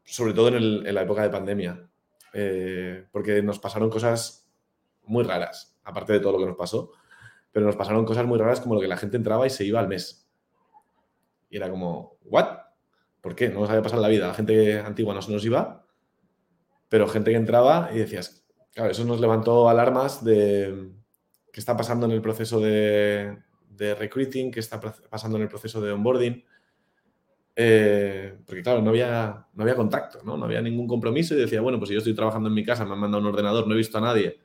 sobre 0.04 0.34
todo 0.34 0.48
en, 0.50 0.94
la 0.94 1.02
época 1.02 1.22
de 1.22 1.30
pandemia, 1.30 1.88
eh, 2.34 3.06
porque 3.12 3.42
nos 3.44 3.60
pasaron 3.60 3.90
cosas 3.90 4.50
muy 5.04 5.24
raras, 5.24 5.78
aparte 5.84 6.14
de 6.14 6.20
todo 6.20 6.34
lo 6.34 6.40
que 6.40 6.46
nos 6.48 6.58
pasó, 6.58 6.92
pero 7.52 7.66
nos 7.66 7.76
pasaron 7.76 8.06
cosas 8.06 8.26
muy 8.26 8.40
raras 8.40 8.60
como 8.60 8.76
lo 8.76 8.82
que 8.82 8.88
la 8.88 8.98
gente 8.98 9.18
entraba 9.18 9.46
y 9.46 9.50
se 9.50 9.66
iba 9.66 9.80
al 9.80 9.88
mes. 9.88 10.28
Y 11.50 11.58
era 11.58 11.70
como, 11.70 12.18
¿what? 12.24 12.60
¿Por 13.22 13.36
qué? 13.36 13.50
No 13.50 13.62
nos 13.62 13.70
había 13.70 13.82
pasado 13.82 14.02
la 14.02 14.08
vida. 14.08 14.28
La 14.28 14.34
gente 14.34 14.80
antigua 14.80 15.14
no 15.14 15.22
se 15.22 15.32
nos 15.32 15.44
iba, 15.46 15.86
pero 16.90 17.08
gente 17.08 17.32
que 17.32 17.38
entraba 17.38 17.90
y 17.94 18.00
decías, 18.00 18.46
claro, 18.74 18.92
eso 18.92 19.04
nos 19.06 19.20
levantó 19.20 19.70
alarmas 19.70 20.24
de, 20.24 20.92
qué 21.52 21.60
está 21.60 21.76
pasando 21.76 22.06
en 22.06 22.12
el 22.14 22.22
proceso 22.22 22.60
de, 22.60 23.38
recruiting, 23.97 24.52
qué 24.52 24.60
está 24.60 24.80
pasando 24.80 25.38
en 25.38 25.43
el 25.43 25.50
proceso 25.50 25.82
de 25.82 25.91
onboarding. 25.91 26.43
Eh, 27.56 28.38
porque 28.45 28.62
claro, 28.62 28.82
no 28.82 28.89
había, 28.89 29.45
no 29.54 29.64
había 29.64 29.76
contacto, 29.76 30.20
¿no? 30.24 30.38
no 30.38 30.45
había 30.45 30.62
ningún 30.62 30.88
compromiso 30.88 31.34
y 31.34 31.38
decía, 31.38 31.60
bueno, 31.60 31.78
pues 31.78 31.89
si 31.89 31.93
yo 31.93 31.97
estoy 31.97 32.16
trabajando 32.16 32.47
en 32.47 32.56
mi 32.56 32.64
casa, 32.64 32.86
me 32.86 32.93
han 32.93 33.00
mandado 33.00 33.22
un 33.22 33.34
ordenador, 33.34 33.68
no 33.68 33.74
he 33.74 33.78
visto 33.78 33.97
a 33.97 34.02
nadie 34.02 34.39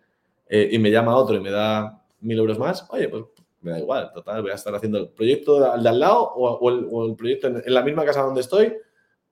eh, 0.48 0.68
y 0.72 0.78
me 0.78 0.90
llama 0.90 1.16
otro 1.16 1.36
y 1.36 1.40
me 1.40 1.50
da 1.50 2.02
mil 2.20 2.38
euros 2.38 2.58
más, 2.58 2.86
oye, 2.90 3.08
pues 3.08 3.24
me 3.60 3.70
da 3.70 3.78
igual, 3.78 4.10
total, 4.12 4.42
voy 4.42 4.50
a 4.50 4.54
estar 4.54 4.74
haciendo 4.74 4.98
el 4.98 5.08
proyecto 5.08 5.70
al 5.70 5.82
de 5.82 5.88
al 5.88 6.00
lado 6.00 6.22
o, 6.22 7.06
el, 7.08 7.16
proyecto 7.16 7.46
en, 7.46 7.62
la 7.72 7.82
misma 7.82 8.04
casa 8.04 8.22
donde 8.22 8.40
estoy, 8.40 8.74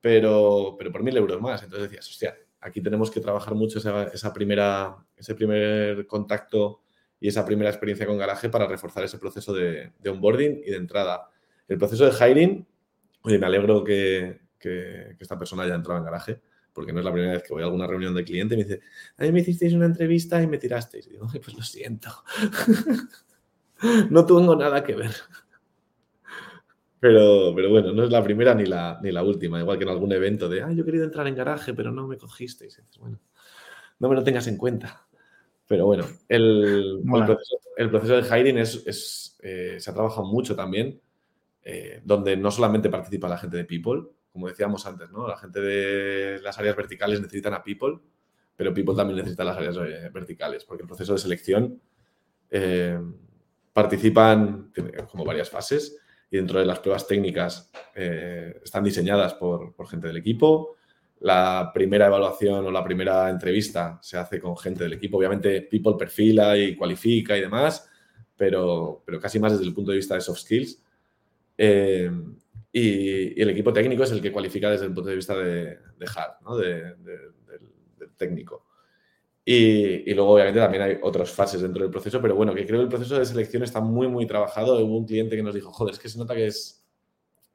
pero, 0.01 0.75
pero 0.79 0.91
por 0.91 1.03
mil 1.03 1.17
euros 1.17 1.41
más. 1.41 1.63
Entonces 1.63 1.91
decías, 1.91 2.09
hostia, 2.09 2.35
aquí 2.61 2.81
tenemos 2.81 3.11
que 3.11 3.21
trabajar 3.21 3.55
mucho 3.55 3.79
esa, 3.79 4.33
primera, 4.33 4.97
ese 5.17 5.35
primer 5.35 6.07
contacto 6.07 6.81
y 7.23 7.29
esa 7.29 7.47
primera 7.47 7.71
experiencia 7.71 8.05
con 8.05 8.19
garaje 8.19 8.49
para 8.49 8.67
reforzar 8.67 9.05
ese 9.05 9.17
proceso 9.17 9.55
de, 9.55 9.93
onboarding 10.05 10.61
y 10.67 10.71
de 10.73 10.77
entrada. 10.77 11.31
El 11.69 11.79
proceso 11.79 12.05
de 12.05 12.11
hiring, 12.11 12.67
oye, 13.23 13.39
me 13.39 13.47
alegro 13.47 13.85
que, 13.85 14.41
esta 15.21 15.39
persona 15.39 15.63
haya 15.63 15.77
entrado 15.77 16.01
en 16.01 16.05
garaje, 16.05 16.41
porque 16.73 16.93
no 16.93 16.99
es 16.99 17.05
la 17.05 17.13
primera 17.13 17.35
vez 17.35 17.45
que 17.45 17.55
voy 17.55 17.63
a 17.63 17.67
alguna 17.67 17.87
reunión 17.87 18.13
de 18.13 18.25
cliente 18.25 18.55
y 18.55 18.59
me 18.59 18.65
dice, 18.65 18.81
a 19.19 19.25
me 19.31 19.39
hicisteis 19.39 19.73
una 19.73 19.87
entrevista 19.87 20.43
y 20.43 20.49
me 20.49 20.59
tirasteis. 20.59 21.07
Y 21.07 21.11
digo, 21.11 21.29
pues 21.33 21.55
lo 21.55 21.63
siento. 21.63 22.11
no 24.11 24.27
tengo 24.27 24.57
nada 24.57 24.83
que 24.83 24.97
ver. 24.97 25.13
Pero, 26.99 27.53
pero 27.55 27.71
bueno, 27.71 27.93
no 27.93 28.03
es 28.03 28.11
la 28.11 28.23
primera 28.25 28.53
ni 28.53 28.67
la, 28.67 28.99
ni 29.01 29.13
la 29.13 29.23
última. 29.23 29.61
Igual 29.61 29.79
que 29.79 29.85
en 29.85 29.91
algún 29.91 30.11
evento 30.11 30.49
de, 30.49 30.63
ah, 30.63 30.73
yo 30.73 30.83
he 30.83 30.85
querido 30.85 31.05
entrar 31.05 31.29
en 31.29 31.37
garaje, 31.37 31.73
pero 31.73 31.93
no 31.93 32.09
me 32.09 32.17
cogisteis. 32.17 32.83
bueno, 32.99 33.21
no 34.01 34.09
me 34.09 34.17
lo 34.17 34.25
tengas 34.25 34.49
en 34.49 34.57
cuenta. 34.57 35.07
Pero 35.73 35.87
bueno, 35.87 36.05
el, 36.29 37.01
proceso, 37.89 38.21
de 38.21 38.29
hiring 38.29 38.59
es, 38.59 39.39
eh, 39.41 39.77
se 39.81 39.91
ha 39.91 39.95
trabajado 39.95 40.27
mucho 40.27 40.55
también, 40.55 41.01
eh, 41.65 42.03
donde 42.05 42.37
no 42.37 42.51
solamente 42.51 42.91
participa 42.91 43.27
la 43.27 43.39
gente 43.39 43.57
de 43.57 43.65
People, 43.65 44.03
como 44.31 44.49
decíamos 44.49 44.85
antes, 44.85 45.11
¿no? 45.11 45.27
La 45.27 45.39
gente 45.39 45.63
de 45.63 46.43
las 46.43 46.59
áreas 46.59 46.77
verticales 46.77 47.23
necesitan 47.23 47.55
a 47.55 47.65
People, 47.65 48.01
pero 48.55 48.75
People 48.75 48.95
también 48.95 49.17
necesita 49.17 49.45
las 49.45 49.57
áreas 49.57 49.79
eh, 49.79 50.11
verticales, 50.13 50.63
porque 50.67 50.83
el 50.83 50.89
proceso 50.89 51.15
de 51.15 51.19
selección 51.19 51.81
participan 53.73 54.73
como 55.11 55.25
varias 55.25 55.49
fases 55.49 55.97
y 56.31 56.37
dentro 56.37 56.61
de 56.61 56.67
las 56.67 56.81
pruebas 56.81 57.07
técnicas 57.07 57.73
están 57.95 58.85
diseñadas 58.85 59.33
por, 59.33 59.75
por 59.75 59.89
gente 59.89 60.09
del 60.09 60.19
equipo, 60.19 60.77
la 61.23 61.71
primera 61.73 62.07
evaluación 62.07 62.67
o 62.67 62.71
la 62.71 62.83
primera 62.83 63.31
entrevista 63.31 63.99
se 64.03 64.17
hace 64.17 64.41
con 64.41 64.57
gente 64.57 64.85
del 64.85 64.95
equipo. 64.95 65.19
Obviamente, 65.19 65.63
People 65.63 65.95
perfila 65.97 66.59
y 66.59 66.75
cualifica 66.75 67.37
y 67.37 67.41
demás, 67.41 67.89
pero, 68.37 69.03
pero 69.07 69.21
casi 69.21 69.39
más 69.39 69.53
desde 69.53 69.65
el 69.65 69.75
punto 69.75 69.93
de 69.93 69.99
vista 69.99 70.17
de 70.17 70.21
soft 70.21 70.41
skills. 70.41 70.83
Eh, 71.57 72.11
y, 72.73 73.41
el 73.41 73.51
equipo 73.51 73.73
técnico 73.73 74.03
es 74.03 74.11
el 74.11 74.21
que 74.21 74.33
cualifica 74.33 74.71
desde 74.71 74.87
el 74.87 74.95
punto 74.95 75.11
de 75.11 75.17
vista 75.17 75.37
de, 75.37 75.79
hard, 76.15 76.43
¿no? 76.43 76.57
de, 76.57 76.97
del, 76.97 78.11
técnico. 78.17 78.67
Y, 79.45 80.11
y, 80.11 80.15
luego, 80.15 80.33
obviamente, 80.33 80.61
también 80.61 80.83
hay 80.83 80.99
otras 81.03 81.31
fases 81.31 81.63
dentro 81.63 81.83
del 81.83 81.91
proceso, 81.91 82.21
pero 82.21 82.35
bueno, 82.35 82.55
que 82.55 82.67
creo 82.67 82.81
que 82.81 82.85
el 82.85 82.89
proceso 82.89 83.19
de 83.19 83.27
selección 83.27 83.63
está 83.63 83.81
muy, 83.81 84.09
muy 84.09 84.27
trabajado. 84.27 84.85
Hubo 84.85 84.99
un 84.99 85.07
cliente 85.07 85.37
que 85.37 85.43
nos 85.43 85.55
dijo, 85.55 85.71
joder, 85.73 85.95
es 85.95 86.01
que 86.01 86.09
se 86.09 86.19
nota 86.19 86.35
que 86.35 86.47
es, 86.47 86.85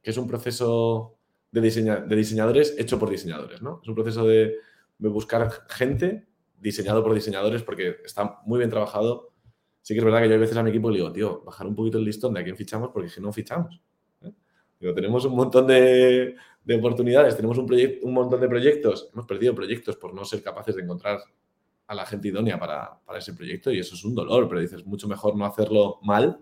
que 0.02 0.10
es 0.10 0.16
un 0.16 0.26
proceso 0.26 1.17
de, 1.50 1.60
diseñadores 2.16 2.74
hecho 2.78 2.98
por 2.98 3.10
diseñadores, 3.10 3.62
¿no? 3.62 3.80
Es 3.82 3.88
un 3.88 3.94
proceso 3.94 4.26
de, 4.26 4.56
buscar 4.98 5.50
gente 5.68 6.26
diseñado 6.58 7.02
por 7.02 7.14
diseñadores 7.14 7.62
porque 7.62 7.96
está 8.04 8.40
muy 8.44 8.58
bien 8.58 8.70
trabajado. 8.70 9.32
Sí 9.80 9.94
que 9.94 10.00
es 10.00 10.04
verdad 10.04 10.22
que 10.22 10.28
yo 10.28 10.34
a 10.34 10.38
veces 10.38 10.56
a 10.56 10.62
mi 10.62 10.70
equipo 10.70 10.90
le 10.90 10.96
digo, 10.96 11.12
tío, 11.12 11.42
bajar 11.44 11.66
un 11.66 11.74
poquito 11.74 11.98
el 11.98 12.04
listón 12.04 12.34
de 12.34 12.40
a 12.40 12.44
quién 12.44 12.56
fichamos 12.56 12.90
porque 12.92 13.08
si 13.08 13.20
no 13.20 13.32
fichamos. 13.32 13.80
¿eh? 14.22 14.32
tenemos 14.94 15.24
un 15.24 15.34
montón 15.34 15.66
de, 15.66 16.34
oportunidades, 16.76 17.36
tenemos 17.36 17.56
un, 17.58 17.66
un 18.02 18.12
montón 18.12 18.40
de 18.40 18.48
proyectos, 18.48 19.08
hemos 19.12 19.24
perdido 19.24 19.54
proyectos 19.54 19.96
por 19.96 20.12
no 20.12 20.24
ser 20.24 20.42
capaces 20.42 20.76
de 20.76 20.82
encontrar 20.82 21.20
a 21.86 21.94
la 21.94 22.04
gente 22.04 22.28
idónea 22.28 22.58
para, 22.58 22.98
para, 23.06 23.18
ese 23.18 23.32
proyecto 23.32 23.72
y 23.72 23.78
eso 23.78 23.94
es 23.94 24.04
un 24.04 24.14
dolor, 24.14 24.46
pero 24.46 24.60
dices, 24.60 24.84
mucho 24.84 25.08
mejor 25.08 25.36
no 25.36 25.46
hacerlo 25.46 25.98
mal 26.02 26.38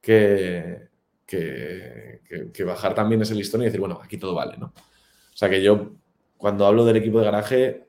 que, 0.00 0.88
que, 1.26 2.64
bajar 2.64 2.94
también 2.94 3.20
ese 3.22 3.34
listón 3.34 3.62
y 3.62 3.66
decir, 3.66 3.80
bueno, 3.80 4.00
aquí 4.02 4.16
todo 4.16 4.34
vale, 4.34 4.56
¿no? 4.56 4.66
O 4.66 5.36
sea 5.36 5.50
que 5.50 5.62
yo, 5.62 5.92
cuando 6.36 6.66
hablo 6.66 6.84
del 6.84 6.96
equipo 6.96 7.18
de 7.18 7.24
garaje, 7.24 7.88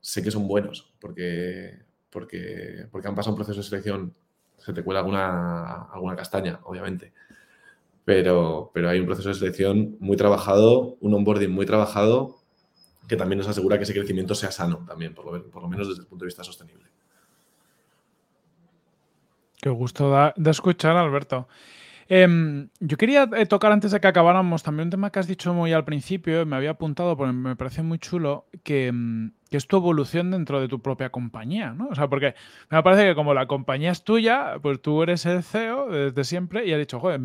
sé 0.00 0.22
que 0.22 0.30
son 0.30 0.46
buenos, 0.46 0.94
porque, 1.00 1.80
porque, 2.10 2.86
porque 2.90 3.08
han 3.08 3.14
pasado 3.14 3.32
un 3.32 3.38
proceso 3.38 3.58
de 3.58 3.66
selección, 3.66 4.14
se 4.58 4.72
te 4.72 4.84
cuela 4.84 5.00
alguna, 5.00 5.84
alguna 5.92 6.14
castaña, 6.14 6.60
obviamente. 6.64 7.12
Pero, 8.04 8.70
pero 8.72 8.88
hay 8.88 9.00
un 9.00 9.06
proceso 9.06 9.30
de 9.30 9.34
selección 9.34 9.96
muy 9.98 10.16
trabajado, 10.16 10.96
un 11.00 11.14
onboarding 11.14 11.50
muy 11.50 11.66
trabajado, 11.66 12.36
que 13.08 13.16
también 13.16 13.38
nos 13.38 13.48
asegura 13.48 13.78
que 13.78 13.84
ese 13.84 13.94
crecimiento 13.94 14.34
sea 14.34 14.52
sano 14.52 14.84
también, 14.86 15.14
por 15.14 15.24
lo, 15.24 15.50
por 15.50 15.62
lo 15.62 15.68
menos 15.68 15.88
desde 15.88 16.02
el 16.02 16.06
punto 16.06 16.24
de 16.24 16.28
vista 16.28 16.44
sostenible. 16.44 16.86
Qué 19.60 19.70
gusto 19.70 20.32
de 20.36 20.50
escuchar, 20.50 20.96
Alberto. 20.96 21.48
Em, 22.08 22.68
yo 22.78 22.96
quería 22.96 23.28
eh, 23.36 23.46
tocar 23.46 23.72
antes 23.72 23.90
de 23.90 24.00
que 24.00 24.06
acabáramos 24.06 24.62
también 24.62 24.86
un 24.86 24.90
tema 24.90 25.10
que 25.10 25.18
has 25.18 25.26
dicho 25.26 25.52
muy 25.52 25.72
al 25.72 25.84
principio, 25.84 26.46
me 26.46 26.54
había 26.54 26.70
apuntado, 26.70 27.16
porque 27.16 27.32
me 27.32 27.56
parece 27.56 27.82
muy 27.82 27.98
chulo, 27.98 28.46
que, 28.62 28.92
mm, 28.92 29.32
que, 29.50 29.56
es 29.56 29.66
tu 29.66 29.76
evolución 29.76 30.30
dentro 30.30 30.60
de 30.60 30.68
tu 30.68 30.80
propia 30.80 31.10
compañía, 31.10 31.72
¿no? 31.72 31.88
O 31.88 31.94
sea, 31.96 32.08
porque 32.08 32.34
me 32.70 32.80
parece 32.82 33.06
que 33.06 33.14
como 33.16 33.34
la 33.34 33.46
compañía 33.46 33.90
es 33.90 34.04
tuya, 34.04 34.58
pues 34.62 34.80
tú 34.80 35.02
eres 35.02 35.26
el 35.26 35.42
CEO 35.42 35.88
desde 35.88 36.22
siempre 36.24 36.64
y 36.64 36.72
has 36.72 36.78
dicho, 36.78 37.00
joder, 37.00 37.20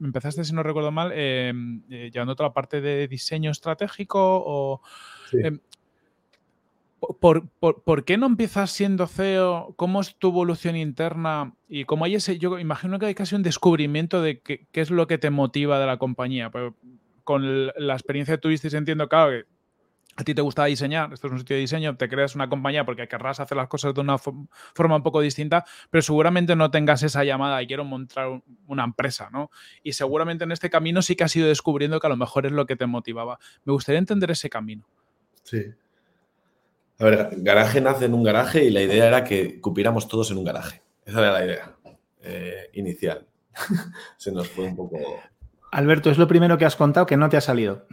empezaste, 0.00 0.44
si 0.44 0.52
no 0.52 0.62
recuerdo 0.62 0.90
mal, 0.90 1.12
em, 1.12 1.82
eh, 1.88 2.10
llevando 2.12 2.36
la 2.38 2.52
parte 2.52 2.80
de 2.82 3.08
diseño 3.08 3.50
estratégico 3.50 4.20
o... 4.20 4.82
Em, 5.32 5.58
¿Por, 6.98 8.04
qué 8.04 8.16
no 8.16 8.26
empiezas 8.26 8.70
siendo 8.70 9.06
CEO? 9.06 9.74
¿Cómo 9.76 10.00
es 10.00 10.16
tu 10.16 10.28
evolución 10.28 10.76
interna? 10.76 11.54
Y 11.68 11.84
cómo 11.84 12.04
hay 12.04 12.14
ese, 12.14 12.38
yo 12.38 12.58
imagino 12.58 12.98
que 12.98 13.06
hay 13.06 13.14
casi 13.14 13.34
un 13.34 13.42
descubrimiento 13.42 14.22
de 14.22 14.40
qué, 14.40 14.66
es 14.72 14.90
lo 14.90 15.06
que 15.06 15.18
te 15.18 15.30
motiva 15.30 15.78
de 15.78 15.86
la 15.86 15.98
compañía. 15.98 16.50
Pero 16.50 16.74
con 17.22 17.66
la 17.66 17.92
experiencia 17.92 18.36
que 18.36 18.40
tuviste, 18.40 18.74
entiendo, 18.76 19.08
claro, 19.08 19.30
que 19.30 19.44
a 20.16 20.24
ti 20.24 20.34
te 20.34 20.40
gusta 20.40 20.64
diseñar, 20.64 21.12
esto 21.12 21.26
es 21.26 21.32
un 21.34 21.38
sitio 21.40 21.56
de 21.56 21.60
diseño, 21.60 21.96
te 21.96 22.08
creas 22.08 22.34
una 22.34 22.48
compañía 22.48 22.86
porque 22.86 23.06
querrás 23.06 23.38
hacer 23.38 23.56
las 23.56 23.68
cosas 23.68 23.92
de 23.92 24.00
una 24.00 24.16
forma 24.16 24.96
un 24.96 25.02
poco 25.02 25.20
distinta, 25.20 25.66
pero 25.90 26.00
seguramente 26.00 26.56
no 26.56 26.70
tengas 26.70 27.02
esa 27.02 27.22
llamada 27.22 27.62
y 27.62 27.66
quiero 27.66 27.84
montar 27.84 28.40
una 28.66 28.84
empresa, 28.84 29.28
¿no? 29.30 29.50
Y 29.82 29.92
seguramente 29.92 30.44
en 30.44 30.52
este 30.52 30.70
camino 30.70 31.02
sí 31.02 31.16
que 31.16 31.24
has 31.24 31.36
ido 31.36 31.48
descubriendo 31.48 32.00
que 32.00 32.06
a 32.06 32.10
lo 32.10 32.16
mejor 32.16 32.46
es 32.46 32.52
lo 32.52 32.64
que 32.64 32.76
te 32.76 32.86
motivaba. 32.86 33.38
Me 33.64 33.74
gustaría 33.74 33.98
entender 33.98 34.30
ese 34.30 34.48
camino. 34.48 34.86
Sí. 35.42 35.74
A 36.98 37.04
ver, 37.04 37.28
garaje 37.36 37.80
nace 37.80 38.06
en 38.06 38.14
un 38.14 38.22
garaje 38.22 38.64
y 38.64 38.70
la 38.70 38.80
idea 38.80 39.06
era 39.06 39.24
que 39.24 39.60
cupiéramos 39.60 40.08
todos 40.08 40.30
en 40.30 40.38
un 40.38 40.44
garaje. 40.44 40.82
Esa 41.04 41.20
era 41.20 41.32
la 41.32 41.44
idea 41.44 41.76
eh, 42.22 42.70
inicial. 42.72 43.26
Se 44.16 44.32
nos 44.32 44.48
fue 44.48 44.64
un 44.64 44.76
poco. 44.76 44.98
Alberto, 45.72 46.10
es 46.10 46.16
lo 46.16 46.26
primero 46.26 46.56
que 46.56 46.64
has 46.64 46.76
contado 46.76 47.06
que 47.06 47.16
no 47.16 47.28
te 47.28 47.36
ha 47.36 47.42
salido. 47.42 47.86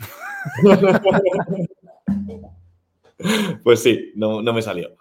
pues 3.63 3.81
sí, 3.81 4.13
no, 4.15 4.41
me 4.41 4.61
salió. 4.61 4.95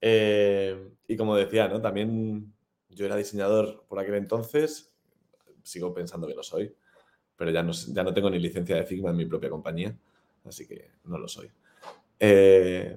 Eh, 0.00 0.88
y 1.08 1.16
como 1.16 1.34
decía, 1.34 1.66
¿no? 1.66 1.80
También 1.80 2.52
yo 2.90 3.06
era 3.06 3.16
diseñador 3.16 3.84
por 3.88 3.98
aquel 3.98 4.14
entonces. 4.14 4.92
Sigo 5.64 5.92
pensando 5.92 6.28
que 6.28 6.34
lo 6.34 6.44
soy, 6.44 6.72
pero 7.36 7.50
ya 7.50 7.64
no, 7.64 7.72
ya 7.72 8.04
no 8.04 8.14
tengo 8.14 8.30
ni 8.30 8.38
licencia 8.38 8.76
de 8.76 8.84
Figma 8.84 9.10
en 9.10 9.16
mi 9.16 9.26
propia 9.26 9.50
compañía, 9.50 9.96
así 10.44 10.66
que 10.66 10.92
no 11.04 11.18
lo 11.18 11.26
soy. 11.26 11.50
Eh, 12.20 12.96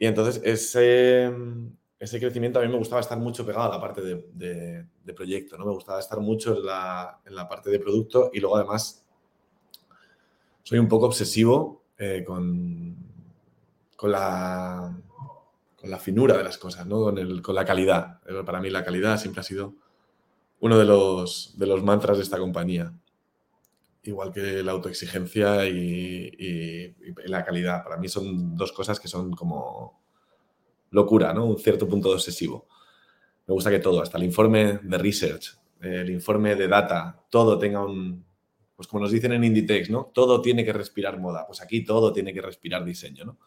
y 0.00 0.06
entonces 0.06 0.40
ese, 0.42 1.30
ese 1.98 2.18
crecimiento 2.18 2.58
a 2.58 2.62
mí 2.62 2.68
me 2.68 2.78
gustaba 2.78 3.02
estar 3.02 3.18
mucho 3.18 3.44
pegado 3.44 3.70
a 3.70 3.76
la 3.76 3.80
parte 3.80 4.00
de, 4.00 4.86
proyecto, 5.14 5.58
¿no? 5.58 5.66
Me 5.66 5.72
gustaba 5.72 6.00
estar 6.00 6.18
mucho 6.20 6.56
en 6.56 6.64
la, 6.64 7.20
en 7.26 7.34
la, 7.34 7.46
parte 7.46 7.68
de 7.68 7.78
producto 7.78 8.30
y 8.32 8.40
luego 8.40 8.56
además 8.56 9.04
soy 10.62 10.78
un 10.78 10.88
poco 10.88 11.04
obsesivo 11.04 11.82
eh, 11.98 12.24
con, 12.26 12.96
con, 13.94 14.10
la, 14.10 14.96
con 15.78 15.90
la 15.90 15.98
finura 15.98 16.34
de 16.38 16.44
las 16.44 16.56
cosas, 16.56 16.86
¿no? 16.86 17.02
Con, 17.02 17.18
el, 17.18 17.42
con 17.42 17.54
la 17.54 17.66
calidad. 17.66 18.20
Para 18.46 18.60
mí 18.60 18.70
la 18.70 18.82
calidad 18.82 19.20
siempre 19.20 19.40
ha 19.40 19.44
sido 19.44 19.74
uno 20.60 20.78
de 20.78 20.86
los, 20.86 21.58
de 21.58 21.66
los 21.66 21.82
mantras 21.82 22.16
de 22.16 22.22
esta 22.22 22.38
compañía 22.38 22.94
igual 24.02 24.32
que 24.32 24.62
la 24.62 24.72
autoexigencia 24.72 25.66
y, 25.66 26.94
la 27.26 27.44
calidad. 27.44 27.84
Para 27.84 27.96
mí 27.96 28.08
son 28.08 28.56
dos 28.56 28.72
cosas 28.72 28.98
que 28.98 29.08
son 29.08 29.32
como 29.32 30.00
locura, 30.90 31.32
¿no? 31.32 31.46
Un 31.46 31.58
cierto 31.58 31.88
punto 31.88 32.08
de 32.08 32.14
obsesivo. 32.14 32.66
Me 33.46 33.54
gusta 33.54 33.70
que 33.70 33.78
todo, 33.78 34.02
hasta 34.02 34.18
el 34.18 34.24
informe 34.24 34.80
de 34.82 34.98
research, 34.98 35.58
el 35.80 36.10
informe 36.10 36.54
de 36.54 36.68
data, 36.68 37.24
todo 37.30 37.58
tenga 37.58 37.84
un, 37.84 38.24
pues 38.76 38.88
como 38.88 39.02
nos 39.02 39.12
dicen 39.12 39.32
en 39.32 39.44
Inditex, 39.44 39.90
¿no? 39.90 40.10
Todo 40.14 40.40
tiene 40.40 40.64
que 40.64 40.72
respirar 40.72 41.18
moda. 41.18 41.46
Pues 41.46 41.60
aquí 41.60 41.84
todo 41.84 42.12
tiene 42.12 42.32
que 42.32 42.40
respirar 42.40 42.84
diseño, 42.84 43.24
¿no? 43.24 43.38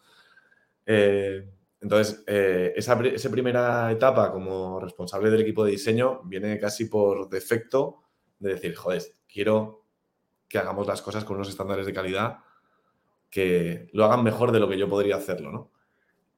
Eh, 0.86 1.50
entonces, 1.82 2.24
eh, 2.28 2.74
esa, 2.76 3.00
esa, 3.02 3.30
primera 3.30 3.92
etapa 3.92 4.32
como 4.32 4.80
responsable 4.80 5.30
del 5.30 5.42
equipo 5.42 5.66
de 5.66 5.72
diseño 5.72 6.22
viene 6.24 6.58
casi 6.60 6.86
por 6.86 7.30
defecto 7.30 8.04
de 8.40 8.54
decir, 8.54 8.76
joder, 8.76 9.02
quiero 9.28 9.83
que 10.54 10.60
hagamos 10.60 10.86
las 10.86 11.02
cosas 11.02 11.26
con 11.26 11.38
unos 11.38 11.50
estándares 11.50 11.84
de 11.84 11.94
calidad 11.94 12.38
que 13.32 13.90
lo 13.92 14.06
hagan 14.06 14.24
mejor 14.24 14.52
de 14.52 14.60
lo 14.60 14.70
que 14.70 14.78
yo 14.78 14.88
podría 14.88 15.16
hacerlo, 15.16 15.52
¿no? 15.52 15.72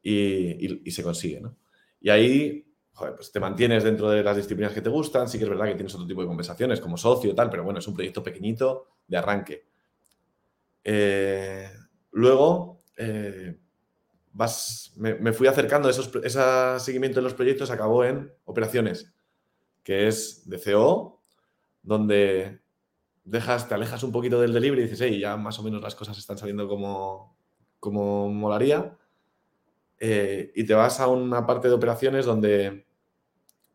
Y, 0.02 0.90
se 0.90 1.04
consigue, 1.04 1.42
¿no? 1.42 1.58
Y 2.00 2.10
ahí, 2.10 2.66
joder, 2.94 3.16
pues 3.16 3.34
te 3.34 3.42
mantienes 3.42 3.84
dentro 3.84 4.10
de 4.10 4.24
las 4.24 4.38
disciplinas 4.38 4.72
que 4.72 4.80
te 4.80 4.90
gustan, 4.90 5.28
sí 5.28 5.38
que 5.38 5.44
es 5.44 5.50
verdad 5.50 5.66
que 5.66 5.76
tienes 5.76 5.94
otro 5.96 6.08
tipo 6.08 6.22
de 6.22 6.28
conversaciones 6.28 6.80
como 6.80 6.96
socio 6.96 7.30
y 7.30 7.36
tal, 7.36 7.50
pero 7.50 7.66
bueno, 7.66 7.80
es 7.80 7.88
un 7.90 7.94
proyecto 7.94 8.24
pequeñito 8.24 8.88
de 9.06 9.18
arranque. 9.18 9.66
Eh, 10.82 11.70
luego, 12.12 12.84
eh, 12.96 13.60
me, 14.96 15.34
fui 15.34 15.48
acercando, 15.48 15.90
esos, 15.90 16.10
ese 16.24 16.40
seguimiento 16.80 17.20
de 17.20 17.24
los 17.24 17.34
proyectos 17.34 17.70
acabó 17.70 18.06
en 18.06 18.32
operaciones, 18.46 19.14
que 19.84 20.08
es 20.08 20.50
de 20.50 20.58
CO, 20.58 21.22
donde 21.84 22.64
dejas, 23.26 23.68
te 23.68 23.74
alejas 23.74 24.04
un 24.04 24.12
poquito 24.12 24.40
del 24.40 24.54
delivery 24.54 24.82
y 24.82 24.84
dices, 24.86 25.02
hey, 25.02 25.20
ya 25.20 25.36
más 25.36 25.60
o 25.60 25.64
menos 25.64 25.82
las 25.82 25.96
cosas 25.96 26.18
están 26.18 26.38
saliendo 26.38 26.68
como, 26.68 27.36
como 27.80 28.30
molaría. 28.30 28.96
Eh, 30.00 30.52
y 30.56 30.64
te 30.64 30.74
vas 30.74 31.00
a 31.00 31.08
una 31.08 31.46
parte 31.46 31.68
de 31.68 31.74
operaciones 31.74 32.26
donde 32.26 32.86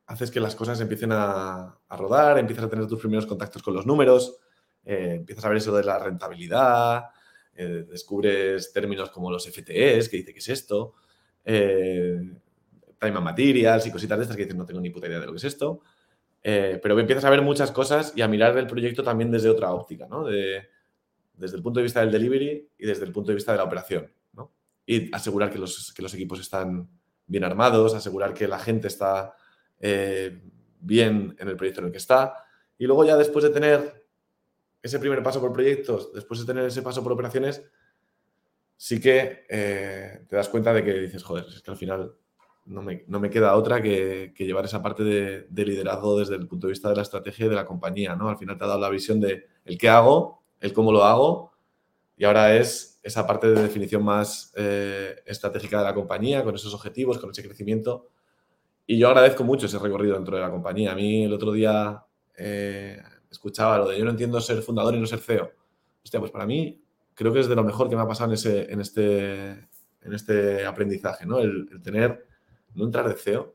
haces 0.06 0.30
que 0.30 0.40
las 0.40 0.54
cosas 0.54 0.80
empiecen 0.80 1.10
a, 1.12 1.78
rodar, 1.90 2.38
empiezas 2.38 2.64
a 2.64 2.70
tener 2.70 2.86
tus 2.86 3.00
primeros 3.00 3.26
contactos 3.26 3.62
con 3.62 3.74
los 3.74 3.86
números, 3.86 4.38
eh, 4.84 5.14
empiezas 5.16 5.44
a 5.44 5.48
ver 5.48 5.58
eso 5.58 5.76
de 5.76 5.84
la 5.84 5.98
rentabilidad, 5.98 7.04
eh, 7.54 7.84
descubres 7.88 8.72
términos 8.72 9.10
como 9.10 9.30
los 9.30 9.46
FTEs, 9.46 10.08
que 10.08 10.18
dice 10.18 10.32
que 10.32 10.38
es 10.38 10.48
esto, 10.48 10.94
time 11.44 13.16
and 13.16 13.24
materials 13.24 13.86
y 13.86 13.90
cositas 13.90 14.18
de 14.18 14.24
estas 14.24 14.36
que 14.36 14.44
dices 14.44 14.56
no 14.56 14.66
tengo 14.66 14.80
ni 14.80 14.90
puta 14.90 15.06
idea 15.06 15.20
de 15.20 15.26
lo 15.26 15.32
que 15.32 15.38
es 15.38 15.44
esto. 15.44 15.80
Eh, 16.42 16.78
pero 16.82 16.98
empiezas 16.98 17.24
a 17.24 17.30
ver 17.30 17.42
muchas 17.42 17.70
cosas 17.70 18.12
y 18.16 18.22
a 18.22 18.28
mirar 18.28 18.56
el 18.56 18.66
proyecto 18.66 19.02
también 19.02 19.30
desde 19.30 19.50
otra 19.50 19.72
óptica, 19.72 20.06
¿no? 20.08 20.24
desde 20.24 21.56
el 21.56 21.62
punto 21.62 21.80
de 21.80 21.84
vista 21.84 22.00
del 22.00 22.10
delivery 22.10 22.68
y 22.78 22.86
desde 22.86 23.04
el 23.04 23.12
punto 23.12 23.28
de 23.28 23.34
vista 23.34 23.52
de 23.52 23.58
la 23.58 23.64
operación, 23.64 24.12
¿no? 24.34 24.52
Y 24.84 25.14
asegurar 25.14 25.50
que 25.50 25.58
los, 25.58 25.92
que 25.94 26.02
los 26.02 26.12
equipos 26.12 26.38
están 26.38 26.88
bien 27.26 27.44
armados, 27.44 27.94
asegurar 27.94 28.34
que 28.34 28.46
la 28.46 28.58
gente 28.58 28.88
está 28.88 29.34
eh, 29.78 30.38
bien 30.80 31.34
en 31.38 31.48
el 31.48 31.56
proyecto 31.56 31.80
en 31.80 31.86
el 31.86 31.92
que 31.92 31.98
está. 31.98 32.34
Y 32.76 32.86
luego 32.86 33.04
ya 33.04 33.16
después 33.16 33.42
de 33.42 33.50
tener 33.50 34.06
ese 34.82 34.98
primer 34.98 35.22
paso 35.22 35.40
por 35.40 35.52
proyectos, 35.52 36.12
después 36.12 36.40
de 36.40 36.46
tener 36.46 36.64
ese 36.64 36.82
paso 36.82 37.02
por 37.02 37.12
operaciones, 37.12 37.62
sí 38.76 39.00
que 39.00 39.46
eh, 39.48 40.24
te 40.28 40.36
das 40.36 40.48
cuenta 40.48 40.72
de 40.74 40.84
que 40.84 40.92
dices, 40.94 41.22
joder, 41.22 41.46
es 41.48 41.62
que 41.62 41.70
al 41.70 41.76
final 41.76 42.14
no 42.66 42.82
me, 42.82 43.30
queda 43.30 43.56
otra 43.56 43.82
que, 43.82 44.32
llevar 44.38 44.64
esa 44.64 44.82
parte 44.82 45.02
de, 45.02 45.64
liderazgo 45.64 46.18
desde 46.18 46.36
el 46.36 46.46
punto 46.46 46.66
de 46.66 46.72
vista 46.72 46.88
de 46.88 46.96
la 46.96 47.02
estrategia 47.02 47.46
y 47.46 47.48
de 47.48 47.56
la 47.56 47.64
compañía, 47.64 48.14
¿no? 48.14 48.28
Al 48.28 48.38
final 48.38 48.56
te 48.56 48.64
ha 48.64 48.68
dado 48.68 48.80
la 48.80 48.88
visión 48.88 49.20
de 49.20 49.46
el 49.64 49.76
qué 49.76 49.88
hago, 49.88 50.42
el 50.60 50.72
cómo 50.72 50.92
lo 50.92 51.04
hago, 51.04 51.52
y 52.16 52.24
ahora 52.24 52.54
es 52.54 53.00
esa 53.02 53.26
parte 53.26 53.48
de 53.48 53.62
definición 53.62 54.04
más 54.04 54.52
eh, 54.56 55.16
estratégica 55.26 55.78
de 55.78 55.84
la 55.84 55.94
compañía, 55.94 56.44
con 56.44 56.54
esos 56.54 56.74
objetivos, 56.74 57.18
con 57.18 57.30
ese 57.30 57.42
crecimiento. 57.42 58.08
Y 58.86 58.98
yo 58.98 59.08
agradezco 59.08 59.42
mucho 59.42 59.66
ese 59.66 59.78
recorrido 59.78 60.14
dentro 60.14 60.36
de 60.36 60.42
la 60.42 60.50
compañía. 60.50 60.92
A 60.92 60.94
mí 60.94 61.24
el 61.24 61.32
otro 61.32 61.52
día 61.52 62.04
eh, 62.36 63.00
escuchaba 63.30 63.78
lo 63.78 63.88
de 63.88 63.98
yo 63.98 64.04
no 64.04 64.10
entiendo 64.10 64.40
ser 64.40 64.62
fundador 64.62 64.94
y 64.94 65.00
no 65.00 65.06
ser 65.06 65.20
CEO. 65.20 65.50
Hostia, 66.04 66.20
pues 66.20 66.30
para 66.30 66.46
mí 66.46 66.82
creo 67.14 67.32
que 67.32 67.40
es 67.40 67.48
de 67.48 67.56
lo 67.56 67.64
mejor 67.64 67.88
que 67.88 67.96
me 67.96 68.02
ha 68.02 68.06
pasado 68.06 68.30
en, 68.30 68.34
ese, 68.34 68.70
en, 68.70 68.80
este, 68.80 69.50
en 70.02 70.12
este 70.12 70.66
aprendizaje, 70.66 71.26
¿no? 71.26 71.38
el 71.38 71.80
tener 71.82 72.29
no 72.74 72.84
entrar 72.84 73.08
de 73.08 73.14
CEO, 73.14 73.54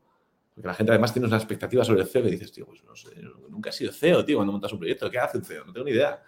porque 0.54 0.68
la 0.68 0.74
gente 0.74 0.92
además 0.92 1.12
tiene 1.12 1.28
una 1.28 1.36
expectativa 1.36 1.84
sobre 1.84 2.00
el 2.00 2.06
CEO 2.06 2.26
y 2.26 2.30
dices, 2.30 2.50
tío, 2.50 2.66
pues 2.66 2.82
no 2.84 2.96
sé, 2.96 3.10
nunca 3.48 3.70
he 3.70 3.72
sido 3.72 3.92
CEO, 3.92 4.24
tío, 4.24 4.36
cuando 4.36 4.52
montas 4.52 4.72
un 4.72 4.78
proyecto, 4.78 5.10
¿qué 5.10 5.18
hace 5.18 5.38
un 5.38 5.44
CEO? 5.44 5.64
No 5.66 5.72
tengo 5.72 5.84
ni 5.84 5.92
idea. 5.92 6.22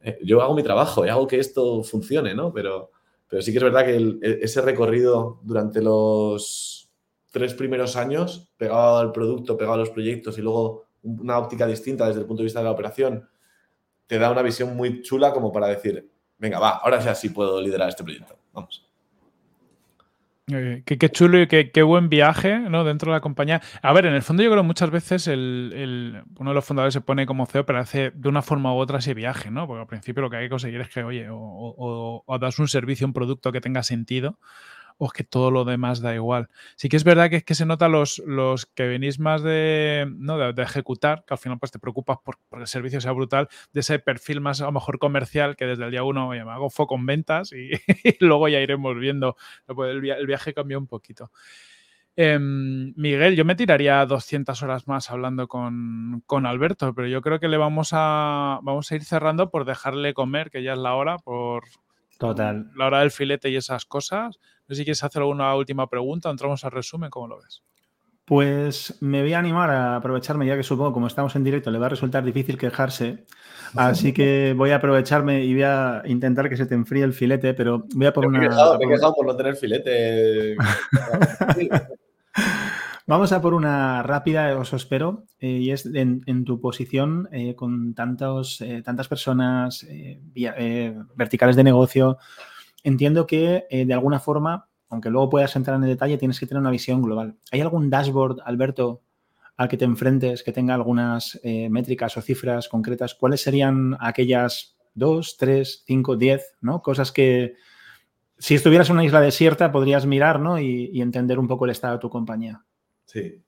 Eh, 0.00 0.18
yo 0.24 0.42
hago 0.42 0.54
mi 0.54 0.62
trabajo 0.62 1.06
y 1.06 1.08
hago 1.08 1.26
que 1.26 1.38
esto 1.38 1.82
funcione, 1.84 2.34
¿no? 2.34 2.52
Pero, 2.52 2.90
pero 3.28 3.40
sí 3.40 3.52
que 3.52 3.58
es 3.58 3.64
verdad 3.64 3.84
que 3.84 3.96
e, 3.96 4.38
ese 4.42 4.60
recorrido 4.62 5.40
durante 5.42 5.80
los 5.80 6.90
tres 7.30 7.54
primeros 7.54 7.96
años, 7.96 8.52
pegado 8.56 8.98
al 8.98 9.12
producto, 9.12 9.56
pegado 9.56 9.74
a 9.74 9.78
los 9.78 9.90
proyectos 9.90 10.36
y 10.38 10.42
luego 10.42 10.86
una 11.02 11.38
óptica 11.38 11.66
distinta 11.66 12.06
desde 12.06 12.20
el 12.20 12.26
punto 12.26 12.42
de 12.42 12.46
vista 12.46 12.60
de 12.60 12.64
la 12.64 12.72
operación, 12.72 13.28
te 14.06 14.18
da 14.18 14.30
una 14.30 14.42
visión 14.42 14.76
muy 14.76 15.02
chula 15.02 15.32
como 15.32 15.52
para 15.52 15.68
decir, 15.68 16.10
venga, 16.36 16.58
va, 16.58 16.78
ahora 16.78 17.00
ya 17.00 17.14
sí 17.14 17.30
puedo 17.30 17.60
liderar 17.60 17.88
este 17.88 18.04
proyecto. 18.04 18.36
Vamos. 18.52 18.91
Eh, 20.48 20.82
qué, 20.84 21.08
chulo 21.08 21.40
y 21.40 21.46
qué, 21.46 21.82
buen 21.82 22.08
viaje 22.08 22.58
¿no? 22.58 22.82
dentro 22.82 23.12
de 23.12 23.16
la 23.16 23.20
compañía. 23.20 23.62
A 23.80 23.92
ver, 23.92 24.06
en 24.06 24.14
el 24.14 24.22
fondo 24.22 24.42
yo 24.42 24.50
creo 24.50 24.62
que 24.62 24.66
muchas 24.66 24.90
veces 24.90 25.28
el, 25.28 26.24
uno 26.36 26.50
de 26.50 26.54
los 26.54 26.64
fundadores 26.64 26.92
se 26.92 27.00
pone 27.00 27.26
como 27.26 27.46
CEO, 27.46 27.64
pero 27.64 27.78
hace 27.78 28.10
de 28.10 28.28
una 28.28 28.42
forma 28.42 28.74
u 28.74 28.78
otra 28.78 28.98
ese 28.98 29.14
viaje, 29.14 29.52
¿no? 29.52 29.68
Porque 29.68 29.82
al 29.82 29.86
principio 29.86 30.20
lo 30.20 30.30
que 30.30 30.38
hay 30.38 30.46
que 30.46 30.50
conseguir 30.50 30.80
es 30.80 30.88
que, 30.88 31.04
oye, 31.04 31.28
o, 31.30 32.38
das 32.40 32.58
un 32.58 32.66
servicio, 32.66 33.06
un 33.06 33.12
producto 33.12 33.52
que 33.52 33.60
tenga 33.60 33.84
sentido, 33.84 34.38
o 34.98 35.06
es 35.06 35.12
que 35.12 35.24
todo 35.24 35.50
lo 35.50 35.64
demás 35.64 36.00
da 36.00 36.14
igual. 36.14 36.48
Sí 36.76 36.88
que 36.88 36.96
es 36.96 37.04
verdad 37.04 37.30
que 37.30 37.36
es 37.36 37.44
que 37.44 37.54
se 37.54 37.66
nota 37.66 37.88
los, 37.88 38.22
los 38.26 38.66
que 38.66 38.86
venís 38.86 39.18
más 39.18 39.42
de, 39.42 40.10
¿no? 40.16 40.52
de, 40.52 40.62
ejecutar, 40.62 41.24
que 41.26 41.34
al 41.34 41.38
final 41.38 41.58
pues 41.58 41.72
te 41.72 41.78
preocupas 41.78 42.18
por, 42.24 42.36
que 42.36 42.60
el 42.60 42.66
servicio 42.66 43.00
sea 43.00 43.12
brutal, 43.12 43.48
de 43.72 43.80
ese 43.80 43.98
perfil 43.98 44.40
más 44.40 44.60
a 44.60 44.66
lo 44.66 44.72
mejor 44.72 44.98
comercial 44.98 45.56
que 45.56 45.66
desde 45.66 45.84
el 45.84 45.90
día 45.90 46.04
uno 46.04 46.28
me 46.28 46.40
hago 46.40 46.70
foco 46.70 46.94
en 46.96 47.06
ventas 47.06 47.52
y, 47.52 47.70
luego 48.20 48.48
ya 48.48 48.60
iremos 48.60 48.98
viendo. 48.98 49.36
El, 49.68 50.10
el 50.10 50.26
viaje 50.26 50.54
cambió 50.54 50.78
un 50.78 50.86
poquito. 50.86 51.30
Em, 52.14 52.92
Miguel, 52.96 53.36
yo 53.36 53.44
me 53.46 53.54
tiraría 53.54 54.04
200 54.04 54.62
horas 54.62 54.86
más 54.86 55.10
hablando 55.10 55.48
con, 55.48 56.22
Alberto, 56.46 56.94
pero 56.94 57.08
yo 57.08 57.22
creo 57.22 57.40
que 57.40 57.48
le 57.48 57.56
vamos 57.56 57.90
a, 57.92 58.60
vamos 58.62 58.92
a 58.92 58.94
ir 58.96 59.04
cerrando 59.04 59.50
por 59.50 59.64
dejarle 59.64 60.12
comer, 60.12 60.50
que 60.50 60.62
ya 60.62 60.74
es 60.74 60.78
la 60.78 60.94
hora, 60.94 61.16
por 61.18 61.64
Total. 62.22 62.70
la 62.76 62.86
hora 62.86 63.00
del 63.00 63.10
filete 63.10 63.50
y 63.50 63.56
esas 63.56 63.84
cosas. 63.84 64.38
No 64.68 64.74
sé 64.74 64.76
si 64.76 64.84
quieres 64.84 65.02
hacer 65.02 65.22
alguna 65.22 65.52
última 65.56 65.88
pregunta, 65.88 66.30
entramos 66.30 66.64
al 66.64 66.70
resumen, 66.70 67.10
¿cómo 67.10 67.26
lo 67.26 67.42
ves? 67.42 67.64
Pues 68.24 68.96
me 69.00 69.22
voy 69.22 69.32
a 69.32 69.40
animar 69.40 69.70
a 69.70 69.96
aprovecharme, 69.96 70.46
ya 70.46 70.56
que 70.56 70.62
supongo, 70.62 70.92
como 70.92 71.08
estamos 71.08 71.34
en 71.34 71.42
directo, 71.42 71.72
le 71.72 71.80
va 71.80 71.86
a 71.86 71.88
resultar 71.88 72.22
difícil 72.22 72.56
quejarse. 72.56 73.24
Así 73.74 74.12
que 74.12 74.54
voy 74.56 74.70
a 74.70 74.76
aprovecharme 74.76 75.44
y 75.44 75.52
voy 75.52 75.64
a 75.64 76.02
intentar 76.04 76.48
que 76.48 76.56
se 76.56 76.66
te 76.66 76.76
enfríe 76.76 77.02
el 77.02 77.12
filete, 77.12 77.54
pero 77.54 77.84
voy 77.92 78.06
a 78.06 78.12
por 78.12 78.26
una. 78.26 78.38
Me 78.38 78.46
he 78.46 78.88
quejado 78.88 79.14
por 79.14 79.26
no 79.26 79.34
tener 79.34 79.56
filete. 79.56 80.56
Vamos 83.06 83.32
a 83.32 83.42
por 83.42 83.54
una 83.54 84.02
rápida, 84.02 84.56
os 84.56 84.72
espero, 84.72 85.24
eh, 85.40 85.48
y 85.48 85.70
es 85.72 85.86
en, 85.86 86.44
tu 86.44 86.60
posición 86.60 87.28
eh, 87.32 87.56
con 87.56 87.94
tantos, 87.94 88.60
eh, 88.60 88.82
tantas 88.82 89.08
personas 89.08 89.86
verticales 91.16 91.56
de 91.56 91.64
negocio. 91.64 92.18
Entiendo 92.84 93.26
que 93.26 93.66
de 93.70 93.94
alguna 93.94 94.20
forma, 94.20 94.68
aunque 94.88 95.10
luego 95.10 95.30
puedas 95.30 95.54
entrar 95.56 95.76
en 95.76 95.84
el 95.84 95.90
detalle, 95.90 96.18
tienes 96.18 96.38
que 96.38 96.46
tener 96.46 96.60
una 96.60 96.70
visión 96.70 97.02
global. 97.02 97.36
¿Hay 97.50 97.60
algún 97.60 97.90
dashboard, 97.90 98.40
Alberto, 98.44 99.02
al 99.56 99.68
que 99.68 99.76
te 99.76 99.84
enfrentes 99.84 100.42
que 100.42 100.52
tenga 100.52 100.74
algunas 100.74 101.40
métricas 101.70 102.16
o 102.16 102.22
cifras 102.22 102.68
concretas? 102.68 103.14
¿Cuáles 103.14 103.40
serían 103.42 103.96
aquellas 104.00 104.76
dos, 104.94 105.36
tres, 105.36 105.84
cinco, 105.86 106.16
diez, 106.16 106.54
¿no? 106.60 106.82
Cosas 106.82 107.12
que, 107.12 107.54
si 108.42 108.56
estuvieras 108.56 108.88
en 108.90 108.94
una 108.94 109.04
isla 109.04 109.20
desierta, 109.20 109.70
podrías 109.70 110.04
mirar 110.04 110.40
¿no? 110.40 110.58
y, 110.58 111.00
entender 111.00 111.38
un 111.38 111.46
poco 111.46 111.64
el 111.64 111.70
estado 111.70 111.94
de 111.94 112.00
tu 112.00 112.10
compañía. 112.10 112.64
Sí, 113.12 113.42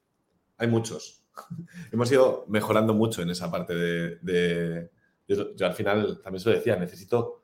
hay 0.59 0.69
muchos. 0.69 1.24
Hemos 1.93 2.12
ido 2.12 2.45
mejorando 2.49 2.93
mucho 2.93 3.23
en 3.23 3.31
esa 3.31 3.51
parte 3.51 3.74
de... 3.74 4.91
yo, 5.27 5.66
al 5.66 5.73
final 5.73 6.20
también 6.23 6.41
se 6.41 6.51
lo 6.51 6.57
decía, 6.57 6.77
necesito 6.77 7.41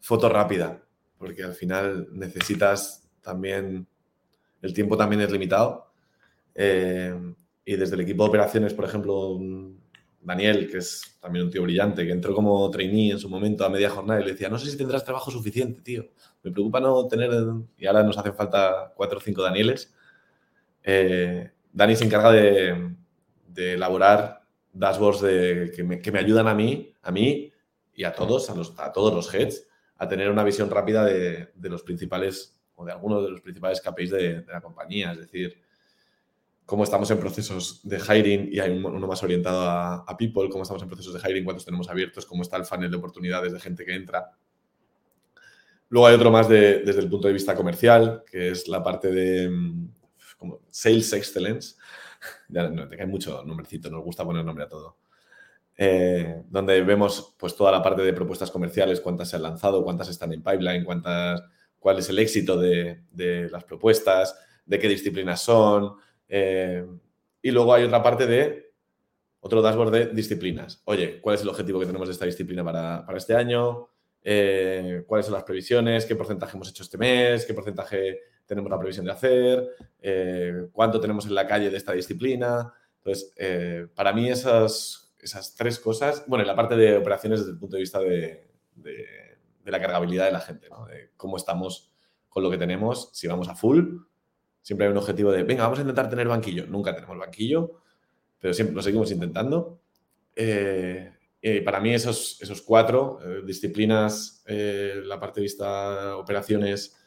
foto 0.00 0.30
rápida, 0.30 0.82
porque 1.18 1.44
al 1.44 1.54
final 1.54 2.08
necesitas 2.12 3.10
también... 3.20 3.86
El 4.62 4.72
tiempo 4.72 4.96
también 4.96 5.20
es 5.20 5.30
limitado. 5.30 5.92
Eh, 6.54 7.34
y 7.64 7.76
desde 7.76 7.96
el 7.96 8.00
equipo 8.02 8.22
de 8.22 8.28
operaciones, 8.28 8.72
por 8.72 8.84
ejemplo, 8.84 9.38
Daniel, 10.20 10.70
que 10.70 10.78
es 10.78 11.18
también 11.20 11.46
un 11.46 11.50
tío 11.50 11.62
brillante, 11.62 12.06
que 12.06 12.12
entró 12.12 12.32
como 12.32 12.70
trainee 12.70 13.10
en 13.10 13.18
su 13.18 13.28
momento 13.28 13.64
a 13.64 13.68
media 13.68 13.90
jornada 13.90 14.20
y 14.20 14.24
le 14.24 14.32
decía, 14.32 14.48
no 14.48 14.58
sé 14.58 14.70
si 14.70 14.76
tendrás 14.76 15.04
trabajo 15.04 15.30
suficiente, 15.30 15.82
tío. 15.82 16.06
Me 16.44 16.52
preocupa 16.52 16.80
no 16.80 17.06
tener, 17.08 17.30
y 17.76 17.86
ahora 17.86 18.04
nos 18.04 18.16
hacen 18.16 18.34
falta 18.34 18.92
cuatro 18.96 19.18
o 19.18 19.20
cinco 19.20 19.42
Danieles. 19.42 19.92
Eh, 20.82 21.50
Dani 21.72 21.96
se 21.96 22.04
encarga 22.04 22.32
de, 22.32 22.94
elaborar 23.56 24.42
dashboards 24.72 25.20
que, 25.20 25.84
me, 25.84 26.18
ayudan 26.18 26.48
a 26.48 26.54
mí, 26.54 26.94
a 27.02 27.10
mí 27.10 27.52
y 27.94 28.04
a 28.04 28.12
todos, 28.12 28.50
a, 28.50 28.92
todos 28.92 29.14
los 29.14 29.32
heads, 29.32 29.66
a 29.96 30.08
tener 30.08 30.30
una 30.30 30.44
visión 30.44 30.70
rápida 30.70 31.04
de, 31.04 31.52
los 31.62 31.82
principales, 31.82 32.58
o 32.74 32.84
de 32.84 32.92
algunos 32.92 33.22
de 33.22 33.30
los 33.30 33.40
principales 33.40 33.80
KPIs 33.80 34.10
de, 34.10 34.40
de 34.42 34.52
la 34.52 34.60
compañía. 34.60 35.12
Es 35.12 35.18
decir, 35.18 35.62
cómo 36.72 36.84
estamos 36.84 37.10
en 37.10 37.18
procesos 37.18 37.80
de 37.82 37.98
hiring 37.98 38.48
y 38.50 38.60
hay 38.60 38.70
uno 38.70 39.06
más 39.06 39.22
orientado 39.22 39.60
a, 39.62 40.16
people, 40.16 40.48
cómo 40.48 40.62
estamos 40.62 40.82
en 40.82 40.88
procesos 40.88 41.12
de 41.12 41.20
hiring, 41.20 41.44
cuántos 41.44 41.64
tenemos 41.64 41.88
abiertos, 41.88 42.24
cómo 42.26 42.42
está 42.42 42.56
el 42.56 42.64
funnel 42.64 42.90
de 42.90 42.96
oportunidades 42.96 43.52
de 43.52 43.60
gente 43.60 43.84
que 43.84 43.94
entra. 43.94 44.30
Luego 45.88 46.06
hay 46.06 46.14
otro 46.14 46.30
más 46.30 46.48
desde 46.48 46.98
el 46.98 47.10
punto 47.10 47.28
de 47.28 47.34
vista 47.34 47.54
comercial, 47.54 48.24
que 48.30 48.48
es 48.50 48.68
la 48.68 48.82
parte 48.82 49.10
de 49.10 49.50
mm, 50.42 50.54
Sales 50.70 51.12
Excellence. 51.12 51.76
Ya 52.48 52.68
no, 52.68 52.88
te 52.88 52.96
cae 52.96 53.06
mucho 53.06 53.42
nombrecito, 53.44 53.90
nos 53.90 54.04
gusta 54.04 54.24
poner 54.24 54.44
nombre 54.44 54.64
a 54.64 54.68
todo. 54.68 54.98
Eh, 55.76 56.42
donde 56.48 56.82
vemos 56.82 57.34
pues 57.38 57.56
toda 57.56 57.72
la 57.72 57.82
parte 57.82 58.02
de 58.02 58.12
propuestas 58.12 58.50
comerciales, 58.50 59.00
cuántas 59.00 59.30
se 59.30 59.36
han 59.36 59.42
lanzado, 59.42 59.82
cuántas 59.82 60.08
están 60.08 60.32
en 60.32 60.42
pipeline, 60.42 60.84
cuántas, 60.84 61.42
cuál 61.78 61.98
es 61.98 62.08
el 62.10 62.18
éxito 62.18 62.58
de, 62.58 63.48
las 63.50 63.64
propuestas, 63.64 64.38
de 64.66 64.78
qué 64.78 64.88
disciplinas 64.88 65.42
son, 65.42 65.94
eh, 66.28 66.86
y 67.42 67.50
luego 67.50 67.74
hay 67.74 67.84
otra 67.84 68.02
parte 68.02 68.26
de 68.26 68.72
otro 69.40 69.60
dashboard 69.60 69.90
de 69.90 70.06
disciplinas. 70.06 70.82
Oye, 70.84 71.20
¿cuál 71.20 71.34
es 71.34 71.42
el 71.42 71.48
objetivo 71.48 71.80
que 71.80 71.86
tenemos 71.86 72.06
de 72.06 72.12
esta 72.12 72.26
disciplina 72.26 72.62
para, 72.62 73.04
este 73.16 73.34
año? 73.34 73.88
Eh, 74.22 75.04
¿Cuáles 75.06 75.26
son 75.26 75.34
las 75.34 75.44
previsiones? 75.44 76.06
¿Qué 76.06 76.16
porcentaje 76.16 76.56
hemos 76.56 76.70
hecho 76.70 76.82
este 76.82 76.98
mes? 76.98 77.44
¿Qué 77.44 77.54
porcentaje 77.54 78.20
tenemos 78.46 78.70
la 78.70 78.78
previsión 78.78 79.06
de 79.06 79.12
hacer? 79.12 79.68
Eh, 80.00 80.68
¿Cuánto 80.72 81.00
tenemos 81.00 81.26
en 81.26 81.34
la 81.34 81.46
calle 81.46 81.70
de 81.70 81.76
esta 81.76 81.92
disciplina? 81.92 82.72
Entonces, 82.98 83.34
para 83.94 84.12
mí 84.12 84.30
esas, 84.30 85.14
esas 85.18 85.56
tres 85.56 85.80
cosas, 85.80 86.24
bueno, 86.28 86.42
en 86.42 86.48
la 86.48 86.54
parte 86.54 86.76
de 86.76 86.96
operaciones 86.96 87.40
desde 87.40 87.52
el 87.52 87.58
punto 87.58 87.76
de 87.76 87.80
vista 87.80 87.98
de, 87.98 88.48
la 89.64 89.80
cargabilidad 89.80 90.26
de 90.26 90.32
la 90.32 90.40
gente, 90.40 90.68
de 90.88 91.10
cómo 91.16 91.36
estamos 91.36 91.92
con 92.28 92.44
lo 92.44 92.50
que 92.50 92.58
tenemos, 92.58 93.10
si 93.12 93.26
vamos 93.26 93.48
a 93.48 93.56
full 93.56 94.02
Siempre 94.62 94.86
hay 94.86 94.92
un 94.92 94.98
objetivo 94.98 95.32
de, 95.32 95.42
venga, 95.42 95.64
vamos 95.64 95.80
a 95.80 95.82
intentar 95.82 96.08
tener 96.08 96.28
banquillo. 96.28 96.66
Nunca 96.66 96.94
tenemos 96.94 97.18
banquillo, 97.18 97.82
pero 98.38 98.54
siempre 98.54 98.76
lo 98.76 98.82
seguimos 98.82 99.10
intentando. 99.10 99.80
Eh, 100.36 101.11
para 101.64 101.80
mí 101.80 101.92
esos, 101.92 102.40
esos 102.40 102.62
cuatro 102.62 103.18
eh, 103.24 103.42
disciplinas, 103.44 104.44
eh, 104.46 105.02
la 105.04 105.18
parte 105.18 105.40
de 105.40 105.44
vista 105.44 106.16
operaciones, 106.16 106.98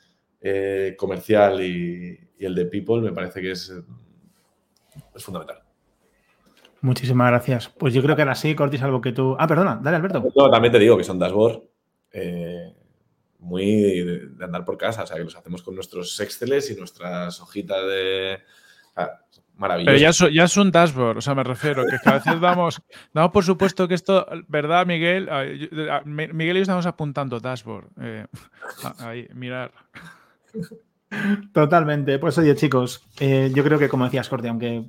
comercial 0.97 1.59
y, 1.61 2.19
el 2.37 2.53
de 2.53 2.65
people, 2.65 3.01
me 3.01 3.11
parece 3.11 3.41
que 3.41 3.51
es, 3.51 3.73
es 5.15 5.23
fundamental. 5.23 5.63
Muchísimas 6.81 7.31
gracias. 7.31 7.69
Pues 7.69 7.95
yo 7.95 8.03
creo 8.03 8.15
que 8.15 8.21
ahora 8.21 8.35
sí, 8.35 8.53
Cortis, 8.53 8.83
algo 8.83 9.01
que 9.01 9.11
tú... 9.11 9.35
Ah, 9.39 9.47
perdona, 9.47 9.79
dale, 9.81 9.97
Alberto. 9.97 10.23
No, 10.35 10.51
también 10.51 10.71
te 10.71 10.77
digo 10.77 10.97
que 10.97 11.03
son 11.03 11.17
dashboard 11.17 11.63
muy 13.45 14.01
de, 14.03 14.43
andar 14.43 14.65
por 14.65 14.77
casa, 14.77 15.03
o 15.03 15.07
sea, 15.07 15.17
que 15.17 15.23
los 15.23 15.35
hacemos 15.35 15.61
con 15.61 15.75
nuestros 15.75 16.19
Exceles 16.19 16.69
y 16.71 16.75
nuestras 16.75 17.39
hojitas 17.39 17.85
de... 17.85 18.39
maravilloso. 19.57 20.25
Pero 20.25 20.33
ya, 20.33 20.43
es 20.43 20.57
un 20.57 20.71
dashboard, 20.71 21.17
o 21.17 21.21
sea, 21.21 21.35
me 21.35 21.43
refiero, 21.43 21.83
que 21.85 22.09
a 22.09 22.13
veces 22.13 22.39
damos, 22.39 22.81
damos 23.13 23.31
por 23.31 23.43
supuesto 23.43 23.87
que 23.87 23.95
esto, 23.95 24.25
¿verdad, 24.47 24.85
Miguel? 24.85 25.29
Miguel 26.05 26.57
y 26.57 26.59
yo 26.59 26.61
estamos 26.61 26.85
apuntando 26.85 27.39
dashboard. 27.39 27.87
Eh, 28.01 28.25
ahí, 28.99 29.27
mirar. 29.33 29.71
Totalmente. 31.53 32.19
Pues 32.19 32.37
oye, 32.37 32.55
chicos, 32.55 33.01
eh, 33.19 33.51
yo 33.53 33.63
creo 33.63 33.79
que 33.79 33.89
como 33.89 34.05
decías, 34.05 34.29
Corte, 34.29 34.49
aunque 34.49 34.83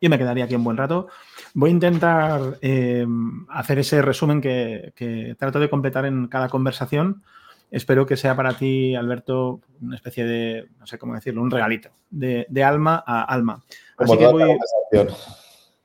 yo 0.00 0.10
me 0.10 0.18
quedaría 0.18 0.44
aquí 0.44 0.54
un 0.54 0.64
buen 0.64 0.76
rato, 0.76 1.08
voy 1.54 1.70
a 1.70 1.72
intentar 1.72 2.58
eh, 2.60 3.06
hacer 3.48 3.78
ese 3.78 4.02
resumen 4.02 4.40
que, 4.40 4.92
que, 4.96 5.36
trato 5.38 5.60
de 5.60 5.70
completar 5.70 6.06
en 6.06 6.26
cada 6.26 6.48
conversación 6.48 7.22
espero 7.72 8.06
que 8.06 8.16
sea 8.16 8.36
para 8.36 8.52
ti, 8.52 8.94
Alberto, 8.94 9.60
una 9.80 9.96
especie 9.96 10.24
de, 10.24 10.68
no 10.78 10.86
sé 10.86 10.98
cómo 10.98 11.14
decirlo, 11.14 11.42
un 11.42 11.50
regalito, 11.50 11.90
de, 12.10 12.64
alma 12.64 13.02
a 13.04 13.24
alma. 13.24 13.62
Así 13.96 14.16
que 14.16 14.26
voy... 14.26 14.58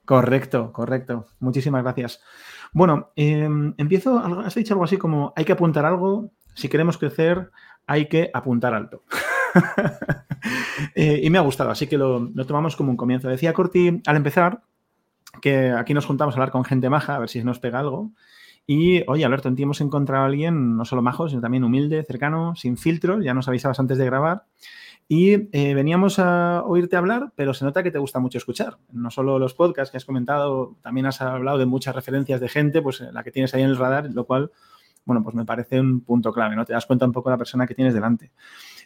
Correcto, 0.05 0.71
correcto. 0.71 1.27
Muchísimas 1.39 1.83
gracias. 1.83 2.21
Bueno, 2.71 3.11
em, 3.15 3.73
empiezo, 3.77 4.19
has 4.19 4.55
dicho 4.55 4.73
algo 4.73 4.83
así 4.83 4.97
como, 4.97 5.33
hay 5.35 5.45
que 5.45 5.53
apuntar 5.53 5.85
algo, 5.85 6.31
si 6.53 6.69
queremos 6.69 6.97
crecer, 6.97 7.51
hay 7.87 8.07
que 8.07 8.29
apuntar 8.33 8.75
alto. 8.75 9.03
Eh, 10.93 11.21
y 11.23 11.29
me 11.31 11.39
ha 11.39 11.41
gustado, 11.41 11.71
así 11.71 11.87
que 11.87 11.97
lo, 11.97 12.19
lo, 12.19 12.45
tomamos 12.45 12.75
como 12.75 12.91
un 12.91 12.97
comienzo. 12.97 13.27
Decía 13.27 13.53
Corti 13.53 13.99
al 14.05 14.15
empezar 14.15 14.61
que 15.41 15.71
aquí 15.71 15.93
nos 15.93 16.05
juntamos 16.05 16.35
a 16.35 16.37
hablar 16.37 16.51
con 16.51 16.63
gente 16.63 16.89
maja, 16.89 17.15
a 17.15 17.19
ver 17.19 17.29
si 17.29 17.43
nos 17.43 17.59
pega 17.59 17.79
algo. 17.79 18.11
Y, 18.69 19.03
oye, 19.07 19.23
Alberto, 19.23 19.47
en 19.47 19.55
ti 19.55 19.63
hemos 19.63 19.79
encontrado 19.79 20.23
a 20.23 20.27
alguien 20.27 20.75
no 20.75 20.83
solo 20.83 21.01
majo, 21.01 21.29
sino 21.29 21.39
también 21.41 21.63
humilde, 21.63 22.03
cercano, 22.03 22.53
sin 22.55 22.77
filtros, 22.77 23.23
ya 23.23 23.33
nos 23.33 23.47
avisabas 23.47 23.79
antes 23.79 23.97
de 23.97 24.05
grabar. 24.05 24.43
Y 25.07 25.47
eh, 25.57 25.73
veníamos 25.73 26.19
a 26.19 26.63
oírte 26.65 26.97
hablar, 26.97 27.31
pero 27.35 27.53
se 27.53 27.63
nota 27.63 27.81
que 27.81 27.91
te 27.91 27.97
gusta 27.97 28.19
mucho 28.19 28.37
escuchar. 28.37 28.77
No 28.91 29.09
solo 29.09 29.39
los 29.39 29.53
podcasts 29.53 29.89
que 29.89 29.97
has 29.97 30.03
comentado, 30.03 30.75
también 30.81 31.05
has 31.05 31.21
hablado 31.21 31.57
de 31.57 31.65
muchas 31.65 31.95
referencias 31.95 32.41
de 32.41 32.49
gente, 32.49 32.81
pues 32.81 32.99
la 32.99 33.23
que 33.23 33.31
tienes 33.31 33.53
ahí 33.53 33.61
en 33.61 33.69
el 33.69 33.77
radar, 33.77 34.11
lo 34.11 34.25
cual 34.25 34.51
bueno, 35.07 35.23
pues 35.23 35.33
me 35.35 35.45
parece 35.45 35.79
un 35.79 36.01
punto 36.01 36.33
clave, 36.33 36.57
¿no? 36.57 36.65
Te 36.65 36.73
das 36.73 36.85
cuenta 36.85 37.05
un 37.05 37.13
poco 37.13 37.29
de 37.29 37.35
la 37.35 37.37
persona 37.37 37.65
que 37.65 37.73
tienes 37.73 37.93
delante. 37.93 38.31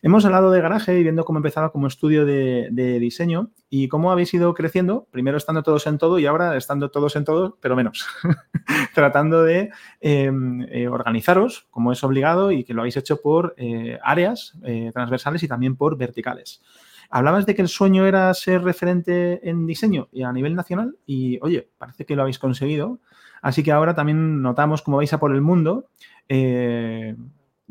Hemos 0.03 0.25
hablado 0.25 0.49
de 0.49 0.61
garaje 0.61 0.99
y 0.99 1.03
viendo 1.03 1.25
cómo 1.25 1.37
empezaba 1.37 1.71
como 1.71 1.85
estudio 1.85 2.25
de, 2.25 2.97
diseño 2.99 3.51
y 3.69 3.87
cómo 3.87 4.11
habéis 4.11 4.33
ido 4.33 4.51
creciendo, 4.55 5.07
primero 5.11 5.37
estando 5.37 5.61
todos 5.61 5.85
en 5.85 5.99
todo 5.99 6.17
y 6.17 6.25
ahora 6.25 6.57
estando 6.57 6.89
todos 6.89 7.15
en 7.15 7.23
todo, 7.23 7.59
pero 7.61 7.75
menos, 7.75 8.07
tratando 8.95 9.43
de 9.43 9.69
em, 9.99 10.63
eh, 10.71 10.87
organizaros 10.87 11.67
como 11.69 11.91
es 11.91 12.03
obligado 12.03 12.51
y 12.51 12.63
que 12.63 12.73
lo 12.73 12.81
habéis 12.81 12.97
hecho 12.97 13.21
por 13.21 13.53
eh, 13.57 13.99
áreas 14.03 14.57
eh, 14.63 14.89
transversales 14.91 15.43
y 15.43 15.47
también 15.47 15.75
por 15.75 15.95
verticales. 15.97 16.63
Hablabas 17.11 17.45
de 17.45 17.53
que 17.53 17.61
el 17.61 17.67
sueño 17.67 18.07
era 18.07 18.33
ser 18.33 18.63
referente 18.63 19.47
en 19.47 19.67
diseño 19.67 20.09
y 20.11 20.23
a 20.23 20.33
nivel 20.33 20.55
nacional 20.55 20.97
y, 21.05 21.37
oye, 21.43 21.69
parece 21.77 22.07
que 22.07 22.15
lo 22.15 22.23
habéis 22.23 22.39
conseguido. 22.39 22.99
Así 23.43 23.61
que 23.61 23.71
ahora 23.71 23.93
también 23.93 24.41
notamos 24.41 24.81
cómo 24.81 24.97
vais 24.97 25.13
a 25.13 25.19
por 25.19 25.35
el 25.35 25.41
mundo 25.41 25.89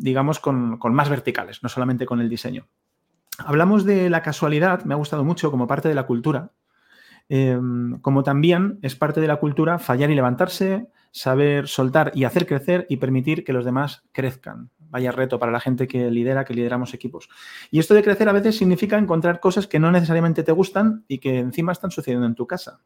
digamos, 0.01 0.41
con, 0.41 0.79
más 0.93 1.09
verticales, 1.09 1.63
no 1.63 1.69
solamente 1.69 2.07
con 2.07 2.21
el 2.21 2.29
diseño. 2.29 2.67
Hablamos 3.39 3.85
de 3.85 4.11
la 4.11 4.23
casualidad, 4.23 4.85
me 4.85 4.95
ha 4.95 4.97
gustado 4.97 5.25
mucho 5.25 5.51
como 5.51 5.67
parte 5.67 5.89
de 5.89 5.95
la 5.95 6.07
cultura, 6.07 6.53
em, 7.29 8.01
como 8.01 8.23
también 8.23 8.79
es 8.83 8.97
parte 8.97 9.21
de 9.21 9.29
la 9.29 9.37
cultura 9.37 9.79
fallar 9.79 10.11
y 10.11 10.15
levantarse, 10.15 10.89
saber 11.11 11.69
soltar 11.69 12.13
y 12.15 12.25
hacer 12.25 12.47
crecer 12.47 12.87
y 12.89 12.97
permitir 12.97 13.45
que 13.45 13.53
los 13.53 13.65
demás 13.65 14.03
crezcan. 14.13 14.71
Vaya 14.79 15.13
reto 15.13 15.39
para 15.39 15.53
la 15.53 15.61
gente 15.61 15.87
que 15.87 16.11
lidera, 16.11 16.45
que 16.45 16.55
lideramos 16.55 16.95
equipos. 16.95 17.29
Y 17.71 17.79
esto 17.79 17.95
de 17.95 18.03
crecer 18.03 18.29
a 18.29 18.33
veces 18.33 18.57
significa 18.57 18.99
encontrar 18.99 19.39
cosas 19.39 19.67
que 19.67 19.79
no 19.79 19.93
necesariamente 19.93 20.43
te 20.43 20.53
gustan 20.53 21.05
y 21.07 21.19
que 21.19 21.39
encima 21.39 21.73
están 21.73 21.93
sucediendo 21.93 22.27
en 22.27 22.35
tu 22.35 22.47
casa. 22.47 22.81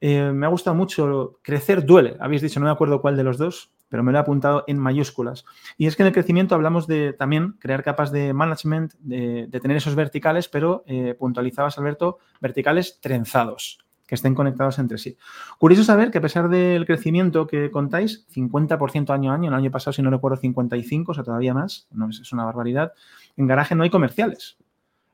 Eh, 0.00 0.32
me 0.32 0.46
ha 0.46 0.50
gustado 0.50 0.76
mucho. 0.76 1.38
Crecer 1.42 1.86
duele. 1.86 2.16
Habéis 2.20 2.42
dicho, 2.42 2.60
no 2.60 2.66
me 2.66 2.72
acuerdo 2.72 3.00
cuál 3.00 3.16
de 3.16 3.22
los 3.22 3.38
dos, 3.38 3.72
pero 3.92 4.02
me 4.02 4.10
lo 4.10 4.16
he 4.16 4.20
apuntado 4.22 4.64
en 4.68 4.78
mayúsculas. 4.78 5.44
Y 5.76 5.86
es 5.86 5.96
que 5.96 6.02
en 6.02 6.06
el 6.06 6.14
crecimiento 6.14 6.54
hablamos 6.54 6.86
de 6.86 7.12
también 7.12 7.56
crear 7.58 7.82
capas 7.82 8.10
de 8.10 8.32
management, 8.32 8.94
de, 9.00 9.46
tener 9.60 9.76
esos 9.76 9.94
verticales, 9.94 10.48
pero 10.48 10.82
eh, 10.86 11.14
puntualizabas, 11.18 11.76
Alberto, 11.76 12.18
verticales 12.40 13.00
trenzados 13.02 13.84
que 14.06 14.14
estén 14.14 14.34
conectados 14.34 14.78
entre 14.78 14.96
sí. 14.96 15.18
Curioso 15.58 15.84
saber 15.84 16.10
que 16.10 16.16
a 16.16 16.20
pesar 16.22 16.48
del 16.48 16.86
crecimiento 16.86 17.46
que 17.46 17.70
contáis, 17.70 18.26
50% 18.34 19.10
año 19.10 19.30
a 19.30 19.34
año, 19.34 19.48
el 19.50 19.54
año 19.54 19.70
pasado, 19.70 19.92
si 19.92 20.00
no 20.00 20.08
recuerdo, 20.08 20.38
55, 20.38 21.12
o 21.12 21.14
sea, 21.14 21.22
todavía 21.22 21.52
más, 21.52 21.86
no, 21.90 22.08
es 22.08 22.32
una 22.32 22.46
barbaridad, 22.46 22.94
en 23.36 23.46
garaje 23.46 23.74
no 23.74 23.82
hay 23.82 23.90
comerciales, 23.90 24.56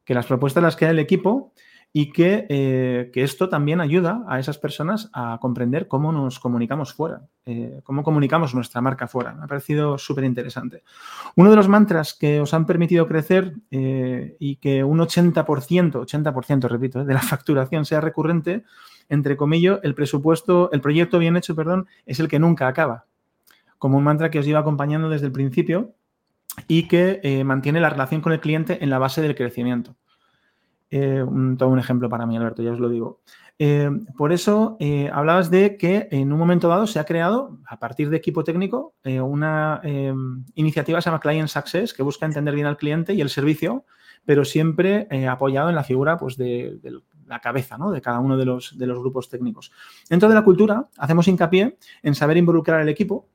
que 0.04 0.14
las 0.14 0.26
propuestas 0.26 0.62
las 0.62 0.76
crea 0.76 0.90
el 0.90 1.00
equipo 1.00 1.52
y 1.92 2.12
eh, 2.18 3.10
que, 3.12 3.22
esto 3.22 3.48
también 3.48 3.80
ayuda 3.80 4.22
a 4.28 4.38
esas 4.38 4.58
personas 4.58 5.08
a 5.12 5.38
comprender 5.40 5.88
cómo 5.88 6.12
nos 6.12 6.38
comunicamos 6.38 6.92
fuera, 6.92 7.22
eh, 7.46 7.80
cómo 7.82 8.02
comunicamos 8.02 8.54
nuestra 8.54 8.80
marca 8.80 9.08
fuera. 9.08 9.32
Me 9.32 9.44
ha 9.44 9.46
parecido 9.46 9.96
súper 9.96 10.24
interesante. 10.24 10.84
Uno 11.36 11.50
de 11.50 11.56
los 11.56 11.68
mantras 11.68 12.14
que 12.14 12.40
os 12.40 12.52
han 12.52 12.66
permitido 12.66 13.06
crecer 13.06 13.54
eh, 13.70 14.36
y 14.38 14.56
que 14.56 14.84
un 14.84 14.98
80%, 14.98 15.44
80%, 15.44 16.68
repito, 16.68 17.04
de 17.04 17.14
la 17.14 17.22
facturación 17.22 17.86
sea 17.86 18.00
recurrente, 18.00 18.64
entre 19.08 19.38
comillas, 19.38 19.80
el 19.82 19.94
presupuesto, 19.94 20.70
el 20.72 20.82
proyecto 20.82 21.18
bien 21.18 21.36
hecho, 21.38 21.56
perdón, 21.56 21.86
es 22.04 22.20
el 22.20 22.28
que 22.28 22.38
nunca 22.38 22.68
acaba. 22.68 23.06
Como 23.78 23.96
un 23.96 24.04
mantra 24.04 24.30
que 24.30 24.40
os 24.40 24.46
iba 24.46 24.60
acompañando 24.60 25.08
desde 25.08 25.26
el 25.26 25.32
principio 25.32 25.94
y 26.66 26.88
que 26.88 27.42
mantiene 27.46 27.80
la 27.80 27.88
relación 27.88 28.20
con 28.20 28.32
el 28.32 28.40
cliente 28.40 28.82
en 28.82 28.90
la 28.90 28.98
base 28.98 29.22
del 29.22 29.36
crecimiento. 29.36 29.94
Eh, 30.90 31.24
todo 31.58 31.68
un 31.68 31.78
ejemplo 31.78 32.08
para 32.08 32.26
mí, 32.26 32.36
Alberto, 32.36 32.62
ya 32.62 32.72
os 32.72 32.80
lo 32.80 32.88
digo. 32.88 33.20
Eh, 33.58 33.90
por 34.16 34.32
eso 34.32 34.76
eh, 34.78 35.10
hablabas 35.12 35.50
de 35.50 35.76
que 35.76 36.08
en 36.12 36.32
un 36.32 36.38
momento 36.38 36.68
dado 36.68 36.86
se 36.86 37.00
ha 37.00 37.04
creado, 37.04 37.58
a 37.66 37.78
partir 37.78 38.08
de 38.08 38.16
equipo 38.16 38.44
técnico, 38.44 38.94
una 39.04 39.80
iniciativa 40.54 40.98
que 40.98 41.02
se 41.02 41.10
llama 41.10 41.20
Client 41.20 41.48
Success, 41.48 41.92
que 41.92 42.02
busca 42.02 42.26
entender 42.26 42.54
bien 42.54 42.66
al 42.66 42.76
cliente 42.76 43.14
y 43.14 43.20
el 43.20 43.30
servicio, 43.30 43.84
pero 44.24 44.44
siempre 44.44 45.08
apoyado 45.28 45.68
en 45.68 45.74
la 45.74 45.84
figura 45.84 46.16
pues, 46.18 46.36
de, 46.36 46.78
la 47.26 47.40
cabeza 47.40 47.76
¿no? 47.76 47.90
de 47.90 48.00
cada 48.00 48.20
uno 48.20 48.36
de 48.36 48.44
los, 48.44 48.76
de 48.78 48.86
los 48.86 48.98
grupos 48.98 49.28
técnicos. 49.28 49.72
Dentro 50.08 50.28
de 50.28 50.34
la 50.34 50.44
cultura, 50.44 50.88
hacemos 50.96 51.28
hincapié 51.28 51.78
en 52.02 52.14
saber 52.14 52.36
involucrar 52.36 52.80
al 52.80 52.88
equipo 52.88 53.28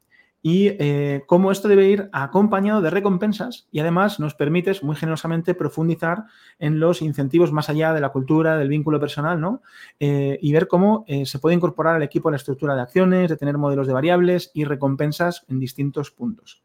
y 0.45 0.67
eh, 0.77 1.23
cómo 1.25 1.53
esto 1.53 1.69
debe 1.69 1.87
ir 1.87 2.09
acompañado 2.11 2.81
de 2.81 2.89
recompensas 2.89 3.65
y 3.71 3.79
además 3.79 4.19
nos 4.19 4.35
permite 4.35 4.73
muy 4.81 4.97
generosamente 4.97 5.55
profundizar 5.55 6.25
en 6.59 6.81
los 6.81 7.01
incentivos 7.01 7.53
más 7.53 7.69
allá 7.69 7.93
de 7.93 8.01
la 8.01 8.09
cultura, 8.09 8.57
del 8.57 8.67
vínculo 8.67 8.99
personal, 8.99 9.39
¿no? 9.39 9.61
Eh, 10.01 10.37
y 10.41 10.51
ver 10.51 10.67
cómo 10.67 11.05
eh, 11.07 11.25
se 11.25 11.39
puede 11.39 11.55
incorporar 11.55 11.95
al 11.95 12.03
equipo 12.03 12.29
la 12.29 12.35
estructura 12.35 12.75
de 12.75 12.81
acciones, 12.81 13.29
de 13.29 13.37
tener 13.37 13.57
modelos 13.57 13.87
de 13.87 13.93
variables 13.93 14.51
y 14.53 14.65
recompensas 14.65 15.45
en 15.47 15.59
distintos 15.59 16.11
puntos. 16.11 16.61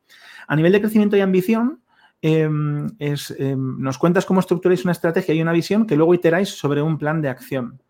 A 0.49 0.57
nivel 0.57 0.73
de 0.73 0.81
crecimiento 0.81 1.17
y 1.17 1.21
ambición, 1.21 1.81
em, 2.21 2.89
em, 2.99 3.79
nos 3.79 3.97
cuentas 3.97 4.27
cómo 4.27 4.41
estructuráis 4.41 4.83
una 4.83 4.93
estrategia 4.93 5.37
y 5.37 5.41
una 5.41 5.53
visión 5.53 5.87
que 5.87 5.95
luego 5.95 6.15
iteráis 6.15 6.49
sobre 6.49 6.83
un 6.83 6.99
plan 6.99 7.23
de 7.23 7.29
acción. 7.29 7.81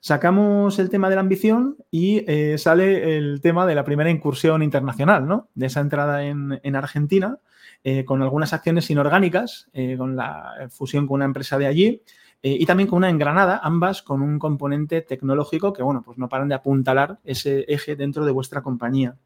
Sacamos 0.00 0.78
el 0.78 0.90
tema 0.90 1.08
de 1.08 1.16
la 1.16 1.20
ambición 1.20 1.76
y 1.90 2.24
eh, 2.30 2.56
sale 2.58 3.16
el 3.16 3.40
tema 3.40 3.66
de 3.66 3.74
la 3.74 3.84
primera 3.84 4.10
incursión 4.10 4.62
internacional, 4.62 5.26
¿no? 5.26 5.48
De 5.54 5.66
esa 5.66 5.80
entrada 5.80 6.24
en, 6.24 6.76
Argentina, 6.76 7.38
eh, 7.82 8.04
con 8.04 8.22
algunas 8.22 8.52
acciones 8.52 8.90
inorgánicas, 8.90 9.68
eh, 9.72 9.96
con 9.96 10.16
la 10.16 10.68
fusión 10.70 11.06
con 11.06 11.16
una 11.16 11.24
empresa 11.24 11.58
de 11.58 11.66
allí 11.66 12.02
y 12.40 12.64
también 12.66 12.88
con 12.88 12.98
una 12.98 13.10
en 13.10 13.18
Granada, 13.18 13.60
ambas 13.64 14.00
con 14.00 14.22
un 14.22 14.38
componente 14.38 15.02
tecnológico 15.02 15.72
que, 15.72 15.82
bueno, 15.82 16.02
pues 16.04 16.18
no 16.18 16.28
paran 16.28 16.48
de 16.48 16.54
apuntalar 16.54 17.18
ese 17.24 17.64
eje 17.66 17.96
dentro 17.96 18.24
de 18.24 18.30
vuestra 18.30 18.62
compañía. 18.62 19.16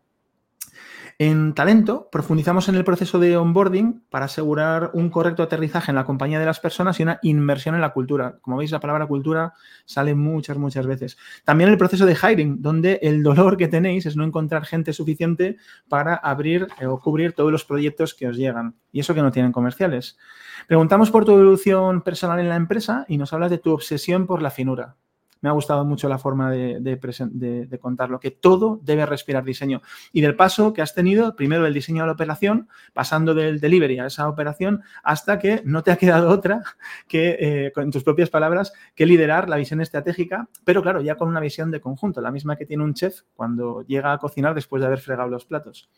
En 1.19 1.55
talento, 1.55 2.09
profundizamos 2.11 2.69
en 2.69 2.75
el 2.75 2.85
proceso 2.85 3.19
de 3.19 3.37
onboarding 3.37 4.05
para 4.11 4.25
asegurar 4.25 4.91
un 4.95 5.11
correcto 5.11 5.43
aterrizaje 5.43 5.91
en 5.91 5.97
la 5.97 6.05
compañía 6.05 6.41
de 6.41 6.47
las 6.47 6.61
personas 6.61 6.99
y 6.99 7.03
una 7.03 7.19
inmersión 7.23 7.75
en 7.75 7.81
la 7.81 7.93
cultura. 7.93 8.39
Como 8.41 8.57
veis, 8.57 8.71
la 8.71 8.81
palabra 8.81 9.07
cultura 9.07 9.53
sale 9.85 10.15
muchas, 10.15 10.57
muchas 10.57 10.87
veces. 10.87 11.19
También 11.45 11.71
el 11.71 11.79
proceso 11.79 12.07
de 12.07 12.17
hiring, 12.17 12.63
donde 12.63 12.99
el 13.03 13.23
dolor 13.23 13.57
que 13.57 13.69
tenéis 13.69 14.07
es 14.07 14.17
no 14.17 14.25
encontrar 14.25 14.65
gente 14.65 14.93
suficiente 14.93 15.57
para 15.89 16.15
abrir 16.15 16.67
eh, 16.81 16.87
o 16.87 16.99
cubrir 16.99 17.35
todos 17.35 17.53
los 17.53 17.65
proyectos 17.65 18.15
que 18.15 18.29
os 18.29 18.37
llegan. 18.37 18.75
Y 18.91 19.01
eso 19.01 19.15
que 19.15 19.23
no 19.23 19.33
tienen 19.33 19.53
comerciales. 19.53 20.19
Preguntamos 20.67 21.11
por 21.11 21.25
tu 21.25 21.33
evolución 21.33 22.03
personal 22.03 22.41
en 22.41 22.49
la 22.49 22.57
empresa 22.57 23.05
y 23.09 23.19
nos 23.19 23.33
hablas 23.33 23.51
de 23.51 23.59
tu 23.59 23.73
obsesión 23.73 24.27
por 24.27 24.43
la 24.43 24.51
finura 24.51 24.97
me 25.43 25.49
ha 25.49 25.53
gustado 25.53 25.85
mucho 25.85 26.09
la 26.09 26.19
forma 26.19 26.51
de, 26.51 27.79
contarlo, 27.81 28.21
que 28.21 28.31
todo 28.31 28.81
debe 28.83 29.05
respirar 29.05 29.45
diseño. 29.45 29.83
Y 30.13 30.23
del 30.23 30.37
paso 30.37 30.73
que 30.73 30.81
has 30.81 30.95
tenido, 30.95 31.37
primero 31.37 31.67
el 31.67 31.75
diseño 31.75 32.05
a 32.05 32.07
la 32.07 32.13
operación, 32.13 32.69
pasando 32.95 33.35
del 33.35 33.61
delivery 33.61 33.99
a 33.99 34.07
esa 34.07 34.29
operación, 34.29 34.83
hasta 35.03 35.39
que 35.39 35.61
no 35.65 35.83
te 35.83 35.91
ha 35.91 35.97
quedado 35.97 36.31
otra 36.31 36.63
que, 37.09 37.37
eh, 37.39 37.73
en 37.77 37.91
tus 37.91 38.05
propias 38.05 38.31
palabras, 38.31 38.73
que 38.95 39.05
liderar 39.05 39.49
la 39.49 39.57
visión 39.57 39.81
estratégica, 39.81 40.49
pero 40.65 40.81
claro, 40.81 41.01
ya 41.03 41.17
con 41.17 41.29
una 41.29 41.41
visión 41.41 41.71
de 41.71 41.81
conjunto, 41.81 42.21
la 42.21 42.31
misma 42.31 42.57
que 42.57 42.65
tiene 42.65 42.85
un 42.85 42.95
chef 42.95 43.23
cuando 43.35 43.83
llega 43.83 44.13
a 44.13 44.19
cocinar 44.19 44.55
después 44.55 44.81
de 44.81 44.87
haber 44.87 45.01
fregado 45.01 45.29
los 45.29 45.45
platos. 45.45 45.91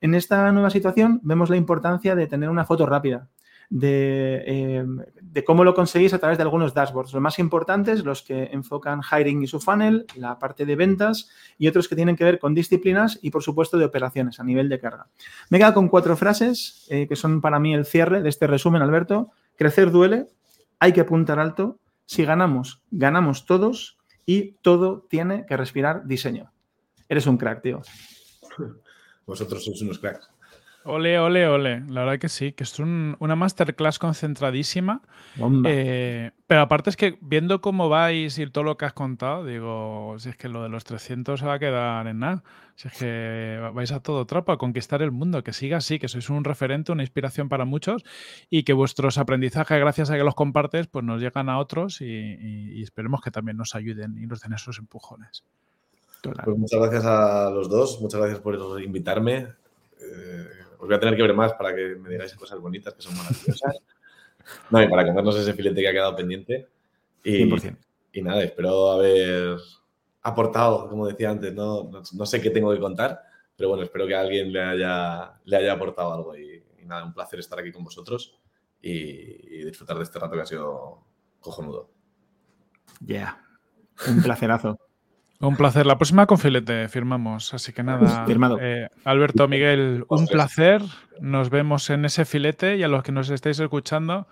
En 0.00 0.14
esta 0.14 0.50
nueva 0.52 0.70
situación 0.70 1.20
vemos 1.22 1.50
la 1.50 1.56
importancia 1.56 2.14
de 2.14 2.26
tener 2.26 2.48
una 2.48 2.64
foto 2.64 2.86
rápida, 2.86 3.28
eh, 3.70 4.84
de, 5.20 5.44
cómo 5.44 5.62
lo 5.62 5.74
conseguís 5.74 6.14
a 6.14 6.18
través 6.18 6.38
de 6.38 6.42
algunos 6.42 6.74
dashboards. 6.74 7.12
Los 7.12 7.22
más 7.22 7.38
importantes, 7.38 8.04
los 8.04 8.22
que 8.22 8.44
enfocan 8.52 9.00
hiring 9.02 9.42
y 9.42 9.46
su 9.46 9.60
funnel, 9.60 10.06
la 10.16 10.38
parte 10.38 10.64
de 10.64 10.76
ventas 10.76 11.28
y 11.58 11.68
otros 11.68 11.88
que 11.88 11.96
tienen 11.96 12.16
que 12.16 12.24
ver 12.24 12.38
con 12.38 12.54
disciplinas 12.54 13.18
y, 13.22 13.30
por 13.30 13.42
supuesto, 13.42 13.78
de 13.78 13.84
operaciones 13.84 14.40
a 14.40 14.44
nivel 14.44 14.68
de 14.68 14.78
carga. 14.78 15.08
Me 15.50 15.58
he 15.58 15.60
quedado 15.60 15.74
con 15.74 15.88
cuatro 15.88 16.16
frases 16.16 16.86
eh, 16.88 17.06
que 17.06 17.16
son 17.16 17.40
para 17.40 17.58
mí 17.58 17.74
el 17.74 17.84
cierre 17.84 18.22
de 18.22 18.28
este 18.28 18.46
resumen, 18.46 18.82
Alberto. 18.82 19.30
Crecer 19.56 19.90
duele, 19.90 20.26
hay 20.78 20.92
que 20.92 21.00
apuntar 21.00 21.38
alto. 21.38 21.78
Si 22.06 22.24
ganamos, 22.24 22.82
ganamos 22.90 23.44
todos 23.44 23.98
y 24.24 24.52
todo 24.62 25.06
tiene 25.08 25.44
que 25.46 25.56
respirar 25.56 26.06
diseño. 26.06 26.52
Eres 27.08 27.26
un 27.26 27.36
crack, 27.36 27.62
tío. 27.62 27.82
Vosotros 29.26 29.62
sois 29.62 29.82
unos 29.82 29.98
cracks. 29.98 30.28
Ole, 30.88 31.18
ole, 31.18 31.46
ole. 31.46 31.84
La 31.90 32.00
verdad 32.00 32.18
que 32.18 32.30
sí, 32.30 32.52
que 32.52 32.64
es 32.64 32.78
una 32.78 33.36
masterclass 33.36 33.98
concentradísima. 33.98 35.02
Eh, 35.66 36.30
pero 36.46 36.62
aparte 36.62 36.88
es 36.88 36.96
que 36.96 37.18
viendo 37.20 37.60
cómo 37.60 37.90
vais 37.90 38.38
y 38.38 38.46
todo 38.46 38.64
lo 38.64 38.78
que 38.78 38.86
has 38.86 38.94
contado, 38.94 39.44
digo, 39.44 40.14
si 40.18 40.30
es 40.30 40.36
que 40.36 40.48
lo 40.48 40.62
de 40.62 40.70
los 40.70 40.84
300 40.84 41.40
se 41.40 41.44
va 41.44 41.54
a 41.54 41.58
quedar 41.58 42.06
en 42.06 42.20
nada. 42.20 42.42
Si 42.74 42.88
es 42.88 42.94
que 42.94 43.70
vais 43.74 43.92
a 43.92 44.00
todo 44.00 44.24
trapo 44.24 44.50
a 44.50 44.56
conquistar 44.56 45.02
el 45.02 45.10
mundo, 45.10 45.44
que 45.44 45.52
siga 45.52 45.76
así, 45.76 45.98
que 45.98 46.08
sois 46.08 46.30
un 46.30 46.42
referente, 46.42 46.90
una 46.90 47.02
inspiración 47.02 47.50
para 47.50 47.66
muchos 47.66 48.02
y 48.48 48.62
que 48.62 48.72
vuestros 48.72 49.18
aprendizajes, 49.18 49.78
gracias 49.78 50.08
a 50.08 50.16
que 50.16 50.24
los 50.24 50.34
compartes, 50.34 50.86
pues 50.86 51.04
nos 51.04 51.20
llegan 51.20 51.50
a 51.50 51.58
otros 51.58 52.00
y, 52.00 52.82
esperemos 52.82 53.20
que 53.20 53.30
también 53.30 53.58
nos 53.58 53.74
ayuden 53.74 54.16
y 54.16 54.26
nos 54.26 54.40
den 54.40 54.54
esos 54.54 54.78
empujones. 54.78 55.44
Pues 56.22 56.56
muchas 56.56 56.80
gracias 56.80 57.04
a 57.04 57.50
los 57.50 57.68
dos, 57.68 58.00
muchas 58.00 58.20
gracias 58.20 58.40
por 58.40 58.82
invitarme. 58.82 59.48
Eh, 60.00 60.46
os 60.78 60.86
voy 60.86 60.94
a 60.94 61.00
tener 61.00 61.16
que 61.16 61.22
ver 61.22 61.34
más 61.34 61.52
para 61.54 61.74
que 61.74 61.96
me 61.96 62.08
digáis 62.08 62.34
cosas 62.34 62.60
bonitas 62.60 62.94
que 62.94 63.02
son 63.02 63.16
maravillosas. 63.16 63.76
no, 64.70 64.82
y 64.82 64.88
para 64.88 65.04
contarnos 65.04 65.36
ese 65.36 65.52
filete 65.52 65.80
que 65.80 65.88
ha 65.88 65.92
quedado 65.92 66.16
pendiente. 66.16 66.68
Y, 67.22 67.44
100%. 67.44 67.76
y 68.12 68.22
nada, 68.22 68.42
espero 68.42 68.92
haber 68.92 69.58
aportado, 70.22 70.88
como 70.88 71.06
decía 71.06 71.30
antes, 71.30 71.52
no, 71.52 71.90
no, 72.12 72.26
sé 72.26 72.40
qué 72.40 72.50
tengo 72.50 72.72
que 72.72 72.80
contar, 72.80 73.20
pero 73.56 73.70
bueno, 73.70 73.84
espero 73.84 74.06
que 74.06 74.14
a 74.14 74.20
alguien 74.20 74.52
le 74.52 74.62
haya, 74.62 75.34
le 75.44 75.56
haya 75.56 75.72
aportado 75.72 76.12
algo 76.12 76.36
y, 76.36 76.62
nada, 76.84 77.04
un 77.04 77.12
placer 77.12 77.40
estar 77.40 77.58
aquí 77.58 77.72
con 77.72 77.84
vosotros 77.84 78.38
y, 78.80 79.64
disfrutar 79.64 79.96
de 79.98 80.04
este 80.04 80.18
rato 80.18 80.34
que 80.34 80.42
ha 80.42 80.46
sido 80.46 81.04
cojonudo. 81.40 81.90
Ya, 83.00 83.44
un 84.06 84.22
placerazo. 84.22 84.78
Un 85.40 85.56
placer. 85.56 85.86
La 85.86 85.96
próxima 85.96 86.26
con 86.26 86.38
filete 86.38 86.88
firmamos. 86.88 87.54
Así 87.54 87.72
que 87.72 87.82
nada. 87.82 88.26
Firmado. 88.26 88.58
Eh, 88.60 88.88
Alberto, 89.04 89.46
Miguel, 89.46 90.04
un 90.08 90.26
placer. 90.26 90.82
Nos 91.20 91.50
vemos 91.50 91.90
en 91.90 92.04
ese 92.04 92.24
filete 92.24 92.76
y 92.76 92.82
a 92.82 92.88
los 92.88 93.02
que 93.02 93.12
nos 93.12 93.30
estáis 93.30 93.58
escuchando, 93.60 94.26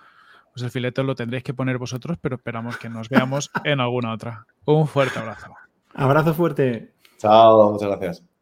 pues 0.52 0.64
el 0.64 0.70
filete 0.70 1.02
lo 1.04 1.14
tendréis 1.14 1.44
que 1.44 1.54
poner 1.54 1.78
vosotros, 1.78 2.18
pero 2.20 2.36
esperamos 2.36 2.76
que 2.76 2.88
nos 2.88 3.08
veamos 3.08 3.50
en 3.64 3.80
alguna 3.80 4.12
otra. 4.12 4.46
Un 4.64 4.88
fuerte 4.88 5.18
abrazo. 5.18 5.54
Abrazo 5.94 6.34
fuerte. 6.34 6.92
Chao, 7.18 7.72
muchas 7.72 7.88
gracias. 7.88 8.35